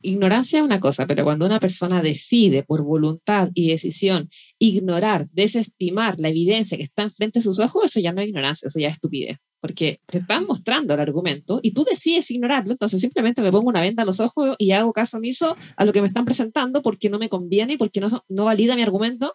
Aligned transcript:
Ignorancia 0.00 0.60
es 0.60 0.64
una 0.64 0.78
cosa, 0.78 1.06
pero 1.06 1.24
cuando 1.24 1.44
una 1.44 1.58
persona 1.58 2.02
decide 2.02 2.62
por 2.62 2.82
voluntad 2.82 3.50
y 3.54 3.70
decisión 3.70 4.28
ignorar, 4.58 5.28
desestimar 5.32 6.20
la 6.20 6.28
evidencia 6.28 6.78
que 6.78 6.84
está 6.84 7.02
enfrente 7.02 7.40
de 7.40 7.42
sus 7.42 7.58
ojos, 7.58 7.84
eso 7.84 8.00
ya 8.00 8.12
no 8.12 8.20
es 8.20 8.28
ignorancia, 8.28 8.68
eso 8.68 8.78
ya 8.78 8.88
es 8.88 8.94
estupidez. 8.94 9.38
Porque 9.60 10.00
te 10.06 10.18
están 10.18 10.46
mostrando 10.46 10.94
el 10.94 11.00
argumento 11.00 11.58
y 11.62 11.72
tú 11.72 11.82
decides 11.82 12.30
ignorarlo, 12.30 12.70
entonces 12.70 13.00
simplemente 13.00 13.42
me 13.42 13.50
pongo 13.50 13.68
una 13.68 13.80
venda 13.80 14.04
a 14.04 14.06
los 14.06 14.20
ojos 14.20 14.54
y 14.58 14.70
hago 14.70 14.92
caso 14.92 15.16
omiso 15.16 15.56
a 15.76 15.84
lo 15.84 15.92
que 15.92 16.00
me 16.00 16.06
están 16.06 16.24
presentando 16.24 16.80
porque 16.80 17.10
no 17.10 17.18
me 17.18 17.28
conviene 17.28 17.72
y 17.72 17.76
porque 17.76 18.00
no, 18.00 18.06
no 18.28 18.44
valida 18.44 18.76
mi 18.76 18.82
argumento. 18.82 19.34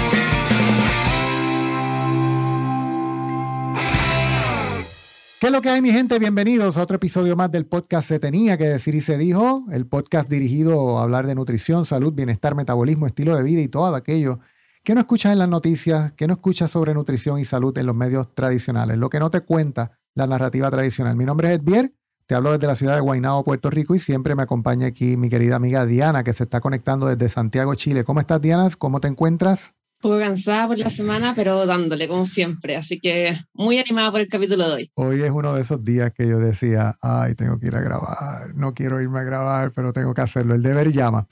¿Qué 5.41 5.47
es 5.47 5.53
lo 5.53 5.63
que 5.63 5.69
hay, 5.71 5.81
mi 5.81 5.91
gente? 5.91 6.19
Bienvenidos 6.19 6.77
a 6.77 6.83
otro 6.83 6.97
episodio 6.97 7.35
más 7.35 7.51
del 7.51 7.65
podcast 7.65 8.07
Se 8.07 8.19
Tenía 8.19 8.59
que 8.59 8.65
Decir 8.65 8.93
y 8.93 9.01
Se 9.01 9.17
Dijo, 9.17 9.63
el 9.71 9.87
podcast 9.87 10.29
dirigido 10.29 10.99
a 10.99 11.01
hablar 11.01 11.25
de 11.25 11.33
nutrición, 11.33 11.83
salud, 11.83 12.13
bienestar, 12.13 12.53
metabolismo, 12.53 13.07
estilo 13.07 13.35
de 13.35 13.41
vida 13.41 13.59
y 13.59 13.67
todo 13.67 13.95
aquello 13.95 14.37
que 14.83 14.93
no 14.93 14.99
escuchas 14.99 15.31
en 15.33 15.39
las 15.39 15.49
noticias, 15.49 16.11
que 16.11 16.27
no 16.27 16.33
escuchas 16.33 16.69
sobre 16.69 16.93
nutrición 16.93 17.39
y 17.39 17.45
salud 17.45 17.75
en 17.75 17.87
los 17.87 17.95
medios 17.95 18.35
tradicionales, 18.35 18.99
lo 18.99 19.09
que 19.09 19.19
no 19.19 19.31
te 19.31 19.41
cuenta 19.41 19.97
la 20.13 20.27
narrativa 20.27 20.69
tradicional. 20.69 21.15
Mi 21.15 21.25
nombre 21.25 21.51
es 21.51 21.59
Edvier, 21.59 21.91
te 22.27 22.35
hablo 22.35 22.51
desde 22.51 22.67
la 22.67 22.75
ciudad 22.75 22.93
de 22.93 23.01
Guaynabo, 23.01 23.43
Puerto 23.43 23.71
Rico, 23.71 23.95
y 23.95 23.99
siempre 23.99 24.35
me 24.35 24.43
acompaña 24.43 24.85
aquí 24.85 25.17
mi 25.17 25.31
querida 25.31 25.55
amiga 25.55 25.87
Diana, 25.87 26.23
que 26.23 26.33
se 26.33 26.43
está 26.43 26.59
conectando 26.59 27.07
desde 27.07 27.29
Santiago, 27.29 27.73
Chile. 27.73 28.03
¿Cómo 28.03 28.19
estás, 28.19 28.43
Diana? 28.43 28.67
¿Cómo 28.77 29.01
te 29.01 29.07
encuentras? 29.07 29.73
Poco 30.01 30.19
cansada 30.19 30.67
por 30.67 30.77
la 30.77 30.89
semana, 30.89 31.33
pero 31.35 31.65
dándole 31.65 32.07
como 32.07 32.25
siempre. 32.25 32.75
Así 32.75 32.99
que 32.99 33.37
muy 33.53 33.79
animada 33.79 34.11
por 34.11 34.19
el 34.19 34.27
capítulo 34.27 34.67
de 34.67 34.73
hoy. 34.73 34.91
Hoy 34.95 35.21
es 35.21 35.31
uno 35.31 35.53
de 35.53 35.61
esos 35.61 35.83
días 35.83 36.11
que 36.13 36.27
yo 36.27 36.39
decía, 36.39 36.95
ay, 37.01 37.35
tengo 37.35 37.59
que 37.59 37.67
ir 37.67 37.75
a 37.75 37.81
grabar, 37.81 38.53
no 38.55 38.73
quiero 38.73 39.01
irme 39.01 39.19
a 39.19 39.23
grabar, 39.23 39.71
pero 39.73 39.93
tengo 39.93 40.13
que 40.13 40.21
hacerlo. 40.21 40.55
El 40.55 40.63
deber 40.63 40.91
llama. 40.91 41.27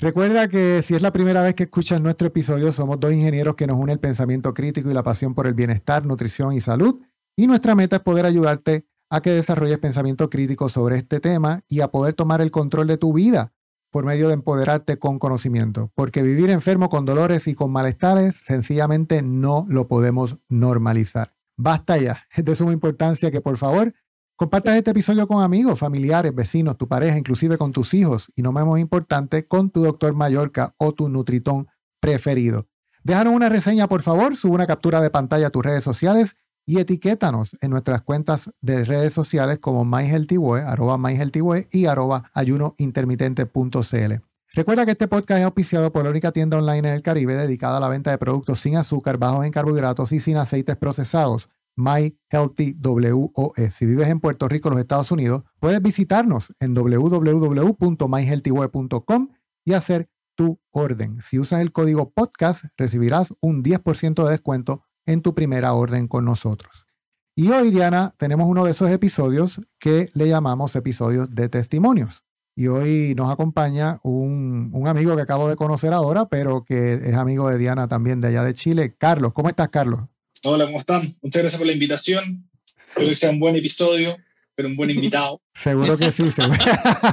Recuerda 0.00 0.46
que 0.46 0.80
si 0.82 0.94
es 0.94 1.02
la 1.02 1.12
primera 1.12 1.42
vez 1.42 1.54
que 1.54 1.64
escuchas 1.64 2.00
nuestro 2.00 2.28
episodio, 2.28 2.72
somos 2.72 3.00
dos 3.00 3.12
ingenieros 3.12 3.56
que 3.56 3.66
nos 3.66 3.78
une 3.78 3.92
el 3.92 3.98
pensamiento 3.98 4.54
crítico 4.54 4.90
y 4.90 4.94
la 4.94 5.02
pasión 5.02 5.34
por 5.34 5.48
el 5.48 5.54
bienestar, 5.54 6.06
nutrición 6.06 6.52
y 6.52 6.60
salud. 6.60 7.00
Y 7.34 7.48
nuestra 7.48 7.74
meta 7.74 7.96
es 7.96 8.02
poder 8.02 8.26
ayudarte 8.26 8.86
a 9.10 9.20
que 9.20 9.30
desarrolles 9.30 9.78
pensamiento 9.78 10.30
crítico 10.30 10.68
sobre 10.68 10.98
este 10.98 11.18
tema 11.18 11.62
y 11.68 11.80
a 11.80 11.88
poder 11.88 12.14
tomar 12.14 12.40
el 12.40 12.50
control 12.50 12.86
de 12.86 12.98
tu 12.98 13.12
vida 13.12 13.52
por 13.90 14.04
medio 14.04 14.28
de 14.28 14.34
empoderarte 14.34 14.98
con 14.98 15.18
conocimiento, 15.18 15.90
porque 15.94 16.22
vivir 16.22 16.50
enfermo 16.50 16.88
con 16.88 17.04
dolores 17.04 17.48
y 17.48 17.54
con 17.54 17.72
malestares 17.72 18.36
sencillamente 18.36 19.22
no 19.22 19.64
lo 19.68 19.88
podemos 19.88 20.38
normalizar. 20.48 21.34
Basta 21.56 21.98
ya, 21.98 22.24
es 22.34 22.44
de 22.44 22.54
suma 22.54 22.72
importancia 22.72 23.30
que 23.30 23.40
por 23.40 23.58
favor 23.58 23.94
compartas 24.36 24.76
este 24.76 24.92
episodio 24.92 25.26
con 25.26 25.42
amigos, 25.42 25.78
familiares, 25.78 26.34
vecinos, 26.34 26.78
tu 26.78 26.86
pareja, 26.86 27.18
inclusive 27.18 27.58
con 27.58 27.72
tus 27.72 27.92
hijos. 27.94 28.30
Y 28.36 28.42
no 28.42 28.52
menos 28.52 28.78
importante, 28.78 29.48
con 29.48 29.70
tu 29.70 29.82
doctor 29.82 30.14
Mallorca 30.14 30.74
o 30.78 30.92
tu 30.92 31.08
Nutritón 31.08 31.66
preferido. 32.00 32.68
Déjanos 33.02 33.34
una 33.34 33.48
reseña, 33.48 33.88
por 33.88 34.02
favor, 34.02 34.36
sube 34.36 34.54
una 34.54 34.66
captura 34.66 35.00
de 35.00 35.10
pantalla 35.10 35.48
a 35.48 35.50
tus 35.50 35.64
redes 35.64 35.82
sociales 35.82 36.36
y 36.68 36.78
etiquétanos 36.78 37.56
en 37.62 37.70
nuestras 37.70 38.02
cuentas 38.02 38.52
de 38.60 38.84
redes 38.84 39.14
sociales 39.14 39.58
como 39.58 39.86
MyHealthyWay, 39.86 40.64
arroba 40.64 40.98
MyHealthyWay 40.98 41.68
y 41.72 41.86
arroba 41.86 42.30
ayunointermitente.cl. 42.34 44.12
Recuerda 44.52 44.84
que 44.84 44.90
este 44.90 45.08
podcast 45.08 45.38
es 45.38 45.46
auspiciado 45.46 45.90
por 45.90 46.04
la 46.04 46.10
única 46.10 46.30
tienda 46.30 46.58
online 46.58 46.90
en 46.90 46.94
el 46.94 47.00
Caribe 47.00 47.36
dedicada 47.36 47.78
a 47.78 47.80
la 47.80 47.88
venta 47.88 48.10
de 48.10 48.18
productos 48.18 48.60
sin 48.60 48.76
azúcar, 48.76 49.16
bajos 49.16 49.46
en 49.46 49.50
carbohidratos 49.50 50.12
y 50.12 50.20
sin 50.20 50.36
aceites 50.36 50.76
procesados. 50.76 51.48
My 51.74 52.14
Healthy 52.28 52.76
WOS. 52.78 53.72
Si 53.72 53.86
vives 53.86 54.08
en 54.08 54.20
Puerto 54.20 54.46
Rico, 54.46 54.68
los 54.68 54.78
Estados 54.78 55.10
Unidos, 55.10 55.44
puedes 55.60 55.80
visitarnos 55.80 56.54
en 56.60 56.74
www.myhealthyway.com 56.74 59.28
y 59.64 59.72
hacer 59.72 60.10
tu 60.34 60.60
orden. 60.70 61.22
Si 61.22 61.38
usas 61.38 61.62
el 61.62 61.72
código 61.72 62.10
podcast, 62.10 62.66
recibirás 62.76 63.32
un 63.40 63.64
10% 63.64 64.22
de 64.22 64.30
descuento 64.30 64.82
en 65.08 65.22
tu 65.22 65.34
primera 65.34 65.72
orden 65.72 66.06
con 66.06 66.26
nosotros. 66.26 66.86
Y 67.34 67.48
hoy, 67.48 67.70
Diana, 67.70 68.14
tenemos 68.18 68.46
uno 68.46 68.64
de 68.64 68.72
esos 68.72 68.90
episodios 68.90 69.62
que 69.78 70.10
le 70.12 70.28
llamamos 70.28 70.76
episodios 70.76 71.34
de 71.34 71.48
testimonios. 71.48 72.24
Y 72.54 72.66
hoy 72.66 73.14
nos 73.16 73.32
acompaña 73.32 74.00
un, 74.02 74.84
amigo 74.86 75.16
que 75.16 75.22
acabo 75.22 75.48
de 75.48 75.56
conocer 75.56 75.94
ahora, 75.94 76.28
pero 76.28 76.62
que 76.62 76.94
es 76.94 77.14
amigo 77.14 77.48
de 77.48 77.56
Diana 77.56 77.88
también 77.88 78.20
de 78.20 78.28
allá 78.28 78.42
de 78.42 78.52
Chile, 78.52 78.96
Carlos. 78.98 79.32
¿Cómo 79.32 79.48
estás, 79.48 79.68
Carlos? 79.68 80.00
Hola, 80.44 80.66
¿cómo 80.66 80.76
están? 80.76 81.02
Muchas 81.22 81.42
gracias 81.42 81.58
por 81.58 81.66
la 81.66 81.72
invitación. 81.72 82.50
Espero 82.76 83.08
que 83.08 83.14
sea 83.14 83.30
un 83.30 83.40
buen 83.40 83.56
episodio, 83.56 84.14
pero 84.54 84.68
un 84.68 84.76
buen 84.76 84.90
invitado. 84.90 85.40
seguro 85.54 85.96
que 85.96 86.12
sí, 86.12 86.30
seguro, 86.30 86.58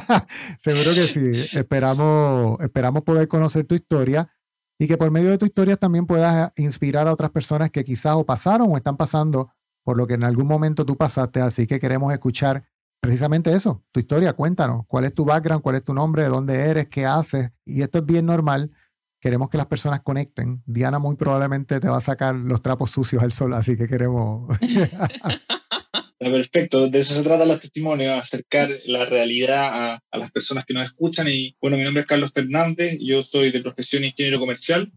seguro 0.61 0.93
que 0.93 1.07
sí. 1.07 1.45
Esperamos, 1.53 2.59
esperamos 2.59 3.03
poder 3.03 3.29
conocer 3.29 3.65
tu 3.65 3.75
historia 3.75 4.34
y 4.77 4.87
que 4.87 4.97
por 4.97 5.11
medio 5.11 5.29
de 5.29 5.37
tu 5.37 5.45
historia 5.45 5.77
también 5.77 6.05
puedas 6.05 6.51
inspirar 6.57 7.07
a 7.07 7.13
otras 7.13 7.31
personas 7.31 7.69
que 7.69 7.85
quizás 7.85 8.15
o 8.15 8.25
pasaron 8.25 8.71
o 8.71 8.77
están 8.77 8.97
pasando 8.97 9.51
por 9.83 9.97
lo 9.97 10.07
que 10.07 10.15
en 10.15 10.23
algún 10.23 10.47
momento 10.47 10.85
tú 10.85 10.97
pasaste. 10.97 11.41
Así 11.41 11.67
que 11.67 11.79
queremos 11.79 12.11
escuchar 12.11 12.65
precisamente 12.99 13.53
eso, 13.53 13.83
tu 13.91 13.99
historia. 13.99 14.33
Cuéntanos 14.33 14.85
cuál 14.87 15.05
es 15.05 15.13
tu 15.13 15.23
background, 15.25 15.61
cuál 15.61 15.75
es 15.75 15.83
tu 15.83 15.93
nombre, 15.93 16.23
de 16.23 16.29
dónde 16.29 16.55
eres, 16.55 16.87
qué 16.89 17.05
haces. 17.05 17.51
Y 17.63 17.81
esto 17.81 17.99
es 17.99 18.05
bien 18.05 18.25
normal. 18.25 18.71
Queremos 19.21 19.49
que 19.49 19.57
las 19.57 19.67
personas 19.67 20.01
conecten. 20.01 20.61
Diana 20.65 20.99
muy 20.99 21.15
probablemente 21.15 21.79
te 21.79 21.87
va 21.87 21.97
a 21.97 22.01
sacar 22.01 22.35
los 22.35 22.61
trapos 22.61 22.91
sucios 22.91 23.23
al 23.23 23.31
sol, 23.31 23.53
así 23.53 23.77
que 23.77 23.87
queremos... 23.87 24.49
Perfecto, 26.31 26.87
de 26.87 26.99
eso 26.99 27.13
se 27.13 27.21
trata 27.21 27.45
los 27.45 27.59
testimonios, 27.59 28.17
acercar 28.17 28.79
la 28.85 29.05
realidad 29.05 29.99
a, 30.11 30.17
las 30.17 30.31
personas 30.31 30.65
que 30.65 30.73
nos 30.73 30.85
escuchan. 30.85 31.27
Y 31.27 31.55
bueno, 31.61 31.77
mi 31.77 31.83
nombre 31.83 32.01
es 32.01 32.07
Carlos 32.07 32.31
Fernández, 32.33 32.97
yo 32.99 33.21
soy 33.21 33.51
de 33.51 33.61
profesión 33.61 34.03
ingeniero 34.03 34.39
comercial. 34.39 34.91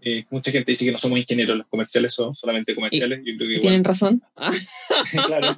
Eh, 0.00 0.24
mucha 0.30 0.50
gente 0.50 0.72
dice 0.72 0.86
que 0.86 0.92
no 0.92 0.96
somos 0.96 1.18
ingenieros, 1.18 1.58
los 1.58 1.66
comerciales 1.68 2.14
son 2.14 2.34
solamente 2.34 2.74
comerciales. 2.74 3.20
Yo 3.22 3.36
creo 3.36 3.50
que, 3.50 3.60
¿Tienen 3.60 3.84
razón? 3.84 4.22
claro, 5.26 5.56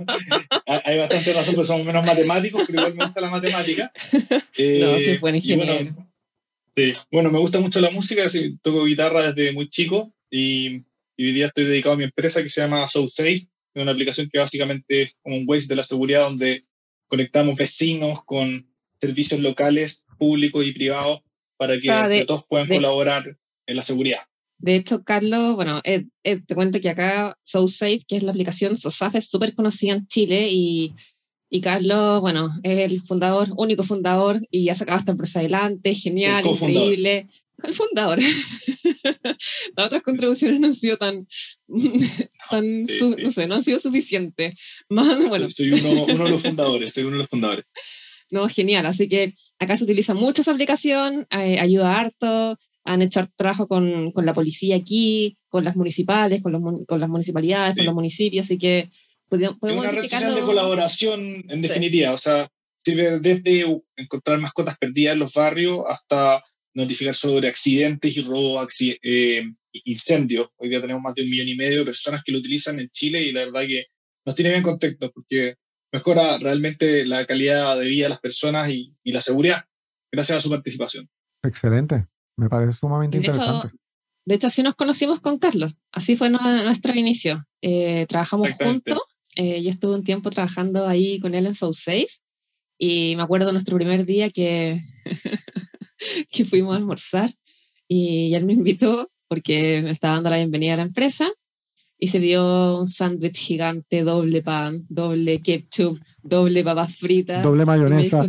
hay 0.67 0.99
bastante 0.99 1.33
razón, 1.33 1.55
pero 1.55 1.65
somos 1.65 1.87
menos 1.87 2.05
matemáticos, 2.05 2.65
pero 2.67 2.81
igual 2.81 2.95
me 2.97 3.05
gusta 3.05 3.21
la 3.21 3.31
matemática. 3.31 3.93
no, 4.13 4.99
sí, 4.99 5.17
buen 5.19 5.37
ingeniero. 5.37 5.75
Bueno, 5.75 6.13
sí, 6.75 6.93
bueno, 7.13 7.31
me 7.31 7.39
gusta 7.39 7.61
mucho 7.61 7.81
la 7.81 7.91
música, 7.91 8.25
toco 8.63 8.85
guitarra 8.85 9.33
desde 9.33 9.53
muy 9.53 9.69
chico 9.69 10.13
y, 10.29 10.83
y 11.17 11.27
hoy 11.27 11.33
día 11.33 11.47
estoy 11.47 11.67
dedicado 11.67 11.95
a 11.95 11.99
mi 11.99 12.05
empresa 12.05 12.43
que 12.43 12.49
se 12.49 12.61
llama 12.61 12.89
SoSafe 12.89 13.47
es 13.75 13.83
una 13.83 13.93
aplicación 13.93 14.29
que 14.33 14.39
básicamente 14.39 15.03
es 15.03 15.17
como 15.23 15.37
un 15.37 15.45
Waze 15.47 15.67
de 15.67 15.77
la 15.77 15.83
seguridad 15.83 16.23
donde 16.23 16.65
conectamos 17.09 17.59
vecinos 17.59 18.25
con 18.25 18.69
servicios 19.01 19.41
locales, 19.41 20.07
públicos 20.19 20.65
y 20.65 20.73
privados 20.73 21.21
para 21.57 21.79
que 21.79 22.25
todos 22.27 22.45
puedan 22.49 22.69
colaborar 22.69 23.37
en 23.67 23.77
la 23.77 23.83
seguridad. 23.83 24.21
De 24.59 24.77
hecho, 24.77 25.03
Carlos, 25.03 25.57
bueno, 25.57 25.83
te 25.83 26.55
cuento 26.55 26.81
que 26.81 26.89
acá 26.89 27.37
SoSafe, 27.43 28.03
que 28.07 28.17
es 28.17 28.23
la 28.23 28.31
aplicación 28.31 28.77
SOSAF, 28.77 29.17
es 29.17 29.29
súper 29.29 29.55
conocida 29.55 29.95
en 29.95 30.07
Chile 30.07 30.49
y, 30.51 30.95
y, 31.51 31.61
Carlos, 31.61 32.21
bueno, 32.21 32.51
es 32.63 32.79
el 32.91 33.01
fundador, 33.03 33.49
único 33.57 33.83
fundador 33.83 34.41
y 34.51 34.65
ya 34.65 34.75
sacado 34.75 34.99
esta 34.99 35.13
empresa 35.13 35.41
adelante, 35.41 35.95
genial, 35.95 36.47
increíble 36.47 37.29
el 37.63 37.75
fundador. 37.75 38.19
Las 39.77 39.87
otras 39.87 40.03
contribuciones 40.03 40.61
no 40.61 40.69
han 40.69 40.75
sido 40.75 40.97
tan, 40.97 41.27
tan 42.51 42.85
no 42.85 43.31
sé, 43.31 43.47
no 43.47 43.55
han 43.55 43.65
sido 43.65 43.79
suficientes. 43.81 44.55
Más, 44.89 45.29
bueno. 45.29 45.49
Soy 45.51 45.73
uno, 45.73 46.05
uno, 46.05 46.25
de 46.25 46.31
los 46.31 46.43
fundadores, 46.43 46.93
soy 46.93 47.05
uno 47.05 47.13
de 47.13 47.19
los 47.19 47.29
fundadores. 47.29 47.65
no, 48.31 48.49
genial. 48.49 48.87
Así 48.87 49.09
que 49.09 49.35
acá 49.59 49.77
se 49.77 49.85
utiliza 49.85 50.15
mucho 50.15 50.43
esa 50.43 50.53
aplicación, 50.53 51.27
eh, 51.31 51.59
ayuda 51.59 51.99
harto, 51.99 52.59
han 52.85 53.03
hecho 53.03 53.27
trabajo 53.37 53.67
con, 53.67 54.13
con, 54.13 54.27
la 54.27 54.35
policía 54.35 54.77
aquí, 54.77 55.39
con 55.49 55.65
las 55.65 55.77
municipales, 55.77 56.43
con, 56.43 56.53
los, 56.53 56.63
con 56.87 57.01
las 57.01 57.09
municipalidades, 57.09 57.77
con 57.77 57.87
los 57.87 57.95
municipios, 57.95 58.47
así 58.47 58.59
que 58.59 58.91
podemos, 59.29 59.59
podemos 59.59 59.85
una 59.85 59.93
red 59.93 60.35
de 60.35 60.41
colaboración 60.43 61.45
en 61.49 61.61
definitiva, 61.63 62.13
o 62.13 62.17
sea, 62.19 62.51
sirve 62.77 63.19
desde 63.21 63.65
encontrar 63.97 64.39
mascotas 64.39 64.77
perdidas 64.77 65.15
en 65.15 65.21
los 65.21 65.33
barrios 65.33 65.81
hasta 65.89 66.43
notificar 66.75 67.15
sobre 67.15 67.49
accidentes 67.49 68.17
y 68.17 68.23
robo, 68.23 68.67
eh, 68.81 69.45
incendios. 69.73 70.49
Hoy 70.57 70.69
día 70.69 70.81
tenemos 70.81 71.03
más 71.03 71.15
de 71.15 71.23
un 71.23 71.31
millón 71.31 71.49
y 71.49 71.57
medio 71.57 71.79
de 71.79 71.85
personas 71.85 72.23
que 72.25 72.33
lo 72.33 72.39
utilizan 72.39 72.79
en 72.81 72.91
Chile 72.91 73.23
y 73.23 73.33
la 73.33 73.47
verdad 73.47 73.63
que 73.67 73.87
nos 74.27 74.35
tiene 74.35 74.51
bien 74.51 74.63
contexto 74.63 75.11
porque 75.13 75.57
mejora 75.93 76.39
realmente 76.39 77.07
la 77.07 77.25
calidad 77.25 77.79
de 77.79 77.87
vida 77.87 78.07
de 78.07 78.11
las 78.11 78.21
personas 78.21 78.69
y, 78.71 78.95
y 79.03 79.13
la 79.13 79.21
seguridad 79.21 79.65
gracias 80.15 80.39
a 80.39 80.41
su 80.41 80.51
participación. 80.51 81.09
Excelente, 81.43 82.07
me 82.37 82.49
parece 82.49 82.73
sumamente 82.73 83.17
interesante. 83.19 83.71
de 84.27 84.35
hecho, 84.35 84.47
así 84.47 84.63
nos 84.63 84.75
conocimos 84.75 85.21
con 85.21 85.39
Carlos, 85.39 85.77
así 85.93 86.17
fue 86.17 86.31
nuestro 86.31 86.95
inicio. 86.95 87.45
Eh, 87.63 88.07
trabajamos 88.09 88.51
juntos, 88.53 88.99
eh, 89.37 89.63
yo 89.63 89.71
estuve 89.71 89.95
un 89.95 90.05
tiempo 90.05 90.31
trabajando 90.31 90.87
ahí 90.87 91.21
con 91.21 91.35
él 91.35 91.47
en 91.47 91.55
So 91.55 91.73
Safe 91.73 92.09
y 92.79 93.15
me 93.17 93.23
acuerdo 93.23 93.53
nuestro 93.53 93.77
primer 93.77 94.05
día 94.07 94.31
que, 94.31 94.81
que 96.31 96.45
fuimos 96.45 96.75
a 96.75 96.79
almorzar 96.79 97.31
y 97.89 98.35
él 98.35 98.45
me 98.45 98.53
invitó 98.53 99.11
porque 99.29 99.81
me 99.83 99.91
estaba 99.91 100.15
dando 100.15 100.31
la 100.31 100.37
bienvenida 100.37 100.75
a 100.75 100.79
la 100.79 100.83
empresa 100.83 101.31
y 101.99 102.09
se 102.09 102.19
dio 102.19 102.79
un 102.81 102.89
sándwich 102.89 103.39
gigante, 103.39 104.03
doble 104.03 104.43
pan, 104.43 104.85
doble 104.89 105.41
ketchup, 105.41 105.99
doble 106.23 106.63
papas 106.65 106.97
fritas. 106.97 107.43
Doble 107.43 107.65
mayonesa. 107.65 108.29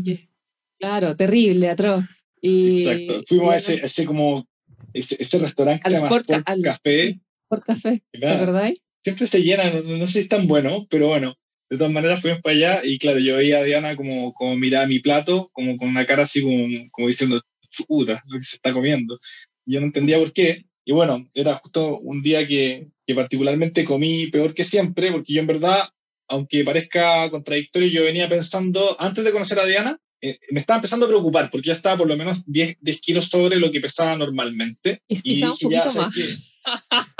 claro, 0.79 1.15
terrible, 1.15 1.69
atroz. 1.69 2.05
Y, 2.41 2.87
Exacto. 2.87 3.23
Fuimos 3.27 3.53
a 3.53 3.55
ese, 3.55 3.81
ese 3.83 4.05
como, 4.05 4.47
ese, 4.93 5.17
ese 5.19 5.39
restaurante 5.39 5.83
que 5.83 5.89
se 5.89 5.95
llama 5.97 6.07
Sport, 6.07 6.63
Café. 6.63 7.19
Sport 7.43 7.65
Café, 7.65 8.03
¿verdad? 8.13 8.73
Siempre 9.03 9.27
se 9.27 9.43
llena, 9.43 9.69
no, 9.69 9.97
no, 9.97 10.07
sé 10.07 10.13
si 10.13 10.19
es 10.19 10.29
tan 10.29 10.47
bueno, 10.47 10.87
pero 10.89 11.09
bueno, 11.09 11.35
de 11.69 11.77
todas 11.77 11.91
maneras 11.91 12.21
fuimos 12.21 12.41
para 12.41 12.55
allá 12.55 12.81
y 12.83 12.97
claro, 12.97 13.19
yo 13.19 13.35
veía 13.35 13.59
a 13.59 13.63
Diana 13.63 13.95
como, 13.95 14.33
como 14.33 14.55
miraba 14.55 14.87
mi 14.87 14.99
plato, 14.99 15.49
como 15.53 15.77
con 15.77 15.89
una 15.89 16.05
cara 16.05 16.23
así 16.23 16.41
como, 16.41 16.65
como 16.91 17.07
diciendo, 17.07 17.41
puta, 17.83 18.23
lo 18.27 18.37
que 18.37 18.43
se 18.43 18.55
está 18.57 18.73
comiendo. 18.73 19.19
Yo 19.65 19.79
no 19.79 19.87
entendía 19.87 20.19
por 20.19 20.31
qué. 20.33 20.65
Y 20.85 20.91
bueno, 20.91 21.29
era 21.33 21.55
justo 21.55 21.99
un 21.99 22.21
día 22.21 22.47
que, 22.47 22.87
que 23.05 23.15
particularmente 23.15 23.85
comí 23.85 24.27
peor 24.27 24.53
que 24.53 24.63
siempre, 24.63 25.11
porque 25.11 25.33
yo 25.33 25.41
en 25.41 25.47
verdad, 25.47 25.89
aunque 26.27 26.63
parezca 26.63 27.29
contradictorio, 27.29 27.89
yo 27.89 28.03
venía 28.03 28.29
pensando, 28.29 28.95
antes 28.99 29.23
de 29.23 29.31
conocer 29.31 29.59
a 29.59 29.65
Diana, 29.65 29.99
eh, 30.21 30.39
me 30.49 30.59
estaba 30.59 30.77
empezando 30.77 31.05
a 31.05 31.09
preocupar, 31.09 31.49
porque 31.49 31.67
ya 31.67 31.73
estaba 31.73 31.97
por 31.97 32.07
lo 32.07 32.17
menos 32.17 32.43
10, 32.45 32.77
10 32.79 33.01
kilos 33.01 33.25
sobre 33.25 33.57
lo 33.57 33.71
que 33.71 33.81
pesaba 33.81 34.15
normalmente. 34.15 35.01
y 35.07 35.21
quizás 35.21 35.61
un 35.61 35.71
poquito 35.71 35.93
más. 35.93 36.15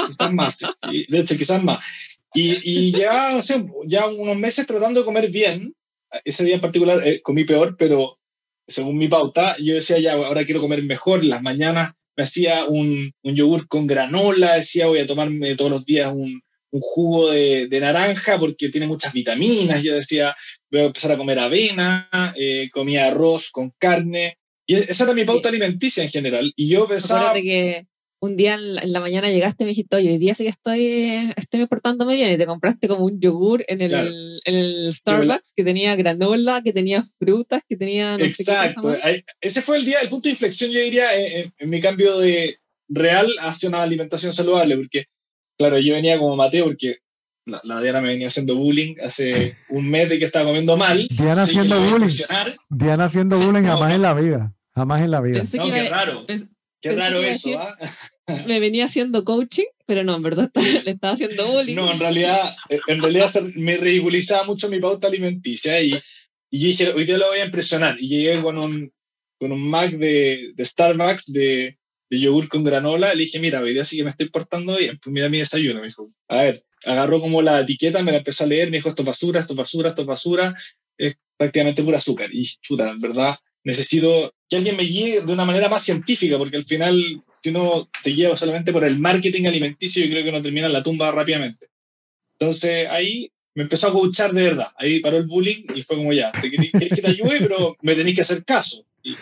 quizás 0.07 0.33
más, 0.33 0.59
de 1.07 1.19
hecho, 1.19 1.37
quizás 1.37 1.63
más. 1.63 1.85
Y, 2.33 2.57
y, 2.63 2.91
ya, 2.91 3.31
no 3.31 3.41
sé, 3.41 3.65
ya 3.85 4.07
unos 4.07 4.37
meses 4.37 4.67
tratando 4.67 4.99
de 4.99 5.05
comer 5.05 5.29
bien, 5.29 5.73
ese 6.23 6.43
día 6.43 6.55
en 6.55 6.61
particular 6.61 7.05
eh, 7.07 7.21
comí 7.21 7.43
peor, 7.43 7.75
pero 7.77 8.19
según 8.67 8.97
mi 8.97 9.07
pauta, 9.07 9.55
yo 9.57 9.75
decía, 9.75 9.99
ya, 9.99 10.13
ahora 10.13 10.45
quiero 10.45 10.59
comer 10.59 10.83
mejor, 10.83 11.23
las 11.23 11.41
mañanas 11.41 11.93
me 12.17 12.23
hacía 12.23 12.65
un, 12.65 13.11
un 13.23 13.35
yogur 13.35 13.67
con 13.67 13.87
granola, 13.87 14.55
decía, 14.55 14.87
voy 14.87 14.99
a 14.99 15.07
tomarme 15.07 15.55
todos 15.55 15.71
los 15.71 15.85
días 15.85 16.11
un, 16.13 16.41
un 16.71 16.81
jugo 16.81 17.31
de, 17.31 17.67
de, 17.67 17.79
naranja 17.79 18.39
porque 18.39 18.69
tiene 18.69 18.87
muchas 18.87 19.13
vitaminas, 19.13 19.83
yo 19.83 19.95
decía, 19.95 20.35
voy 20.71 20.81
a 20.81 20.85
empezar 20.85 21.11
a 21.11 21.17
comer 21.17 21.39
avena, 21.39 22.09
eh, 22.35 22.69
comía 22.71 23.07
arroz 23.07 23.49
con 23.51 23.71
carne, 23.77 24.37
y 24.65 24.75
esa 24.75 25.03
era 25.03 25.13
mi 25.13 25.25
pauta 25.25 25.49
alimenticia 25.49 26.03
en 26.03 26.09
general, 26.09 26.53
y 26.55 26.69
yo 26.69 26.87
pensaba... 26.87 27.33
que 27.33 27.85
un 28.25 28.35
día 28.35 28.55
en 28.55 28.91
la, 28.91 28.99
mañana 28.99 29.29
llegaste 29.29 29.63
y 29.63 29.65
me 29.65 29.69
dijiste, 29.69 29.95
oye, 29.95 30.11
hoy 30.11 30.17
día 30.17 30.35
sí 30.35 30.43
que 30.43 30.49
estoy, 30.49 31.33
estoy 31.35 31.65
portándome 31.67 32.15
bien 32.15 32.31
y 32.31 32.37
te 32.37 32.45
compraste 32.45 32.87
como 32.87 33.05
un 33.05 33.19
yogur 33.19 33.63
en 33.67 33.81
el, 33.81 34.41
en 34.43 34.55
el 34.55 34.93
Starbucks 34.93 35.53
que 35.55 35.63
tenía 35.63 35.95
granola, 35.95 36.61
que 36.61 36.73
tenía 36.73 37.03
frutas, 37.03 37.61
que 37.67 37.77
tenía... 37.77 38.17
No 38.17 38.25
Exacto, 38.25 38.91
sé 38.91 39.25
ese 39.41 39.61
fue 39.61 39.77
el 39.77 39.85
día, 39.85 39.99
el 40.01 40.09
punto 40.09 40.27
de 40.27 40.31
inflexión, 40.31 40.71
yo 40.71 40.79
diría, 40.79 41.09
en, 41.15 41.53
mi 41.69 41.79
cambio 41.79 42.17
de 42.19 42.59
real 42.87 43.31
hacia 43.39 43.69
una 43.69 43.81
alimentación 43.81 44.31
saludable, 44.31 44.75
porque, 44.75 45.05
claro, 45.57 45.79
yo 45.79 45.93
venía 45.93 46.17
como 46.17 46.35
Mateo, 46.35 46.65
porque 46.65 46.97
la, 47.45 47.61
la, 47.63 47.81
Diana 47.81 48.01
me 48.01 48.09
venía 48.09 48.27
haciendo 48.27 48.55
bullying 48.55 48.95
hace 49.03 49.55
un 49.69 49.89
mes 49.89 50.09
de 50.09 50.19
que 50.19 50.25
estaba 50.25 50.45
comiendo 50.45 50.75
mal. 50.77 51.07
Diana 51.09 51.43
haciendo 51.43 51.79
bullying. 51.81 52.07
Diana 52.69 53.05
haciendo 53.05 53.37
bullying 53.37 53.63
jamás 53.63 53.93
en 53.93 54.01
la 54.01 54.13
vida. 54.13 54.55
Jamás 54.73 55.01
en 55.01 55.11
la 55.11 55.21
vida. 55.21 55.43
no, 55.53 55.65
qué 55.71 55.89
raro. 55.89 56.25
Qué 56.81 56.91
raro 56.95 57.23
eso, 57.23 57.57
¿ah? 57.59 57.75
Me 58.47 58.59
venía 58.59 58.85
haciendo 58.85 59.23
coaching, 59.23 59.65
pero 59.85 60.03
no, 60.03 60.15
en 60.15 60.23
verdad 60.23 60.51
le 60.85 60.91
estaba 60.91 61.13
haciendo 61.13 61.45
bullying. 61.47 61.75
No, 61.75 61.91
en 61.91 61.99
realidad, 61.99 62.55
en 62.87 63.01
realidad 63.01 63.29
me 63.55 63.77
ridiculizaba 63.77 64.43
mucho 64.43 64.69
mi 64.69 64.79
pauta 64.79 65.07
alimenticia 65.07 65.81
y, 65.81 65.99
y 66.49 66.65
dije, 66.65 66.91
hoy 66.91 67.05
día 67.05 67.17
lo 67.17 67.27
voy 67.27 67.39
a 67.39 67.45
impresionar. 67.45 67.95
Y 67.99 68.07
llegué 68.07 68.41
con 68.41 68.57
un, 68.57 68.91
con 69.39 69.51
un 69.51 69.61
Mac 69.67 69.91
de, 69.91 70.51
de 70.55 70.65
Starbucks 70.65 71.31
de, 71.31 71.77
de, 72.09 72.19
yogur 72.19 72.47
con 72.47 72.63
granola. 72.63 73.13
Le 73.13 73.23
dije, 73.23 73.39
mira, 73.39 73.61
hoy 73.61 73.73
día 73.73 73.83
sí 73.83 73.97
que 73.97 74.03
me 74.03 74.09
estoy 74.09 74.29
portando 74.29 74.77
bien. 74.77 74.99
Pues 75.01 75.13
mira 75.13 75.29
mi 75.29 75.39
desayuno, 75.39 75.81
me 75.81 75.87
dijo. 75.87 76.09
A 76.27 76.37
ver, 76.37 76.65
agarró 76.85 77.19
como 77.19 77.41
la 77.41 77.59
etiqueta, 77.59 78.01
me 78.01 78.11
la 78.11 78.19
empezó 78.19 78.43
a 78.43 78.47
leer, 78.47 78.71
me 78.71 78.77
dijo, 78.77 78.89
esto 78.89 79.03
es 79.03 79.07
basura, 79.07 79.41
esto 79.41 79.53
es 79.53 79.57
basura, 79.57 79.89
esto 79.89 80.01
es 80.01 80.07
basura. 80.07 80.55
Es 80.97 81.15
prácticamente 81.37 81.83
pura 81.83 81.97
azúcar. 81.97 82.29
Y 82.31 82.45
chuta, 82.61 82.89
en 82.89 82.97
verdad, 82.97 83.37
necesito 83.63 84.33
que 84.49 84.55
alguien 84.57 84.77
me 84.77 84.83
guíe 84.83 85.21
de 85.21 85.33
una 85.33 85.45
manera 85.45 85.67
más 85.67 85.83
científica, 85.83 86.37
porque 86.37 86.57
al 86.57 86.63
final, 86.63 87.23
si 87.45 87.49
uno 87.51 87.87
se 88.01 88.15
lleva 88.15 88.35
solamente 88.35 88.73
por 88.73 88.83
el 88.83 88.97
marketing 88.97 89.45
alimenticio, 89.45 90.03
yo 90.03 90.09
creo 90.09 90.23
que 90.23 90.29
uno 90.29 90.41
termina 90.41 90.65
en 90.65 90.73
la 90.73 90.81
tumba 90.81 91.11
rápidamente. 91.11 91.69
Entonces 92.39 92.87
ahí 92.89 93.31
me 93.53 93.63
empezó 93.63 93.87
a 93.87 93.91
coachar 93.91 94.33
de 94.33 94.41
verdad. 94.41 94.69
Ahí 94.77 94.99
paró 94.99 95.17
el 95.17 95.27
bullying 95.27 95.65
y 95.75 95.83
fue 95.83 95.95
como 95.95 96.11
ya, 96.11 96.31
te 96.31 96.49
querés, 96.49 96.71
que 96.71 97.01
te 97.01 97.07
ayude, 97.07 97.37
pero 97.39 97.77
me 97.83 97.93
tenéis 97.93 98.15
que 98.15 98.21
hacer 98.21 98.43
caso. 98.43 98.83
Y, 99.03 99.15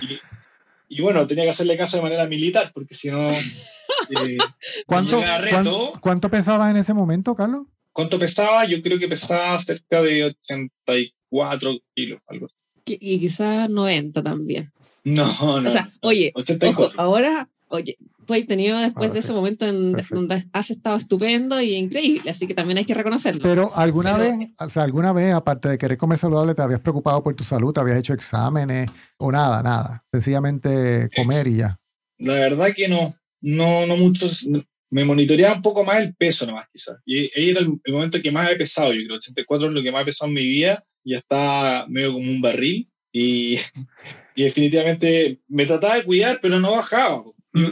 y, 0.88 1.02
bueno, 1.02 1.28
tenía 1.28 1.44
que 1.44 1.50
hacerle 1.50 1.76
caso 1.76 1.98
de 1.98 2.04
manera 2.04 2.26
militar, 2.26 2.72
porque 2.74 2.96
si 2.96 3.12
no... 3.12 3.30
Eh, 3.30 4.38
¿Cuánto, 4.86 5.22
¿cuánto, 5.50 5.94
¿Cuánto 6.00 6.30
pesabas 6.30 6.72
en 6.72 6.78
ese 6.78 6.94
momento, 6.94 7.36
Carlos? 7.36 7.68
¿Cuánto 7.92 8.18
pesaba? 8.18 8.66
Yo 8.66 8.82
creo 8.82 8.98
que 9.00 9.08
pesaba 9.08 9.58
cerca 9.60 10.02
de 10.02 10.24
84 10.26 11.80
kilos, 11.94 12.22
algo 12.28 12.48
así 12.48 12.56
y 12.86 13.20
quizás 13.20 13.70
90 13.70 14.24
también. 14.24 14.72
No, 15.04 15.62
no. 15.62 15.68
O 15.68 15.72
sea, 15.72 15.92
oye, 16.02 16.34
ojo, 16.36 16.92
ahora, 16.98 17.50
oye, 17.68 17.98
tú 18.26 18.34
has 18.34 18.46
tenido 18.46 18.78
después 18.80 19.14
de 19.14 19.20
ese 19.20 19.34
momento 19.34 19.66
en 19.66 19.94
donde 20.10 20.46
has 20.52 20.70
estado 20.70 20.98
estupendo 20.98 21.62
y 21.62 21.76
increíble, 21.76 22.32
así 22.32 22.48
que 22.48 22.54
también 22.54 22.78
hay 22.78 22.86
que 22.86 22.94
reconocerlo. 22.94 23.42
Pero 23.44 23.72
alguna 23.76 24.18
vez, 24.18 24.34
o 24.60 24.70
sea, 24.70 24.84
alguna 24.84 25.14
vez, 25.14 25.34
aparte 25.34 25.70
de 25.70 25.78
querer 25.78 25.98
comer 25.98 26.18
saludable, 26.18 26.56
te 26.56 26.62
habías 26.62 26.80
preocupado 26.80 27.24
por 27.24 27.36
tu 27.36 27.44
salud, 27.44 27.74
te 27.74 27.80
habías 27.80 27.98
hecho 27.98 28.14
exámenes 28.14 28.90
o 29.18 29.32
nada, 29.32 29.62
nada. 29.64 30.04
Sencillamente 30.12 31.10
comer 31.16 31.48
y 31.48 31.58
ya. 31.58 31.80
La 32.20 32.34
verdad 32.34 32.74
que 32.76 32.88
no, 32.88 33.16
no, 33.42 33.86
no 33.86 33.98
muchos. 33.98 34.48
Me 34.90 35.04
monitoreaba 35.04 35.56
un 35.56 35.62
poco 35.64 35.84
más 35.84 36.02
el 36.02 36.14
peso 36.16 36.46
nomás, 36.46 36.68
quizás. 36.72 36.98
Y 37.06 37.22
ahí 37.36 37.50
era 37.50 37.62
el, 37.62 37.80
el 37.84 37.94
momento 37.94 38.22
que 38.22 38.32
más 38.32 38.52
he 38.52 38.56
pesado, 38.56 38.94
yo 38.94 39.02
creo. 39.06 39.18
84 39.18 39.68
es 39.68 39.74
lo 39.74 39.82
que 39.82 39.92
más 39.92 40.04
he 40.04 40.06
pesado 40.06 40.30
en 40.30 40.36
mi 40.36 40.46
vida 40.46 40.84
ya 41.04 41.18
está 41.18 41.86
medio 41.90 42.14
como 42.14 42.30
un 42.30 42.42
barril 42.42 42.90
y, 43.12 43.58
y 44.36 44.44
definitivamente 44.44 45.40
me 45.48 45.66
trataba 45.66 45.96
de 45.96 46.04
cuidar, 46.04 46.40
pero 46.42 46.60
no 46.60 46.72
bajaba. 46.72 47.24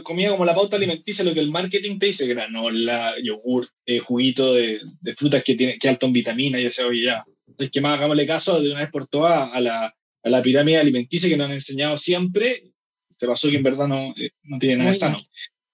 Comía 0.04 0.30
como 0.30 0.44
la 0.44 0.54
pauta 0.54 0.76
alimenticia, 0.76 1.24
lo 1.24 1.34
que 1.34 1.40
el 1.40 1.50
marketing 1.50 1.98
te 1.98 2.06
dice, 2.06 2.26
granola, 2.26 3.14
yogur, 3.22 3.68
eh, 3.84 3.98
juguito 3.98 4.54
de, 4.54 4.80
de, 5.00 5.12
frutas 5.14 5.42
que 5.42 5.56
tiene 5.56 5.76
que 5.76 5.88
alto 5.88 6.06
en 6.06 6.12
vitamina, 6.12 6.60
y 6.60 6.66
ese 6.66 6.84
oye, 6.84 7.04
ya. 7.04 7.24
Entonces, 7.48 7.70
que 7.72 7.80
más 7.80 7.98
hagámosle 7.98 8.26
caso 8.26 8.60
de 8.60 8.70
una 8.70 8.80
vez 8.80 8.90
por 8.90 9.08
todas 9.08 9.52
a 9.52 9.60
la, 9.60 9.94
a 10.22 10.30
la 10.30 10.42
pirámide 10.42 10.78
alimenticia 10.78 11.28
que 11.28 11.36
nos 11.36 11.46
han 11.46 11.52
enseñado 11.52 11.96
siempre. 11.96 12.62
Se 13.10 13.26
pasó 13.26 13.50
que 13.50 13.56
en 13.56 13.62
verdad 13.62 13.88
no, 13.88 14.14
eh, 14.16 14.30
no 14.44 14.58
tiene 14.58 14.76
nada 14.76 14.92
de 14.92 14.98
sano. 14.98 15.18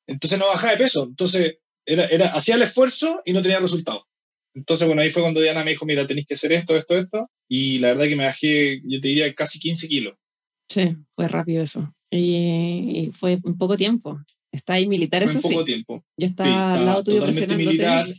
Entonces 0.06 0.38
no 0.38 0.46
bajaba 0.48 0.72
de 0.72 0.78
peso. 0.78 1.04
Entonces 1.04 1.58
era, 1.84 2.06
era, 2.06 2.28
hacía 2.32 2.56
el 2.56 2.62
esfuerzo 2.62 3.20
y 3.24 3.32
no 3.32 3.42
tenía 3.42 3.60
resultado. 3.60 4.06
Entonces, 4.54 4.86
bueno, 4.86 5.02
ahí 5.02 5.10
fue 5.10 5.22
cuando 5.22 5.40
Diana 5.40 5.62
me 5.62 5.70
dijo, 5.70 5.86
mira, 5.86 6.06
tenéis 6.06 6.26
que 6.26 6.34
hacer 6.34 6.52
esto, 6.52 6.74
esto, 6.74 6.96
esto. 6.96 7.30
Y 7.48 7.78
la 7.78 7.88
verdad 7.88 8.06
que 8.06 8.16
me 8.16 8.24
bajé, 8.24 8.80
yo 8.84 9.00
te 9.00 9.08
diría, 9.08 9.34
casi 9.34 9.60
15 9.60 9.86
kilos. 9.86 10.16
Sí, 10.68 10.96
fue 11.14 11.28
rápido 11.28 11.62
eso. 11.62 11.94
Y, 12.10 13.10
fue 13.12 13.38
un 13.42 13.58
poco 13.58 13.76
tiempo. 13.76 14.18
Está 14.52 14.74
ahí 14.74 14.86
militar, 14.86 15.22
fue 15.24 15.32
eso 15.32 15.40
poco 15.40 15.64
tiempo. 15.64 16.04
Ya 16.16 16.26
está 16.26 16.74
al 16.74 16.86
lado 16.86 17.04
tuyo 17.04 17.26
militar. 17.56 18.06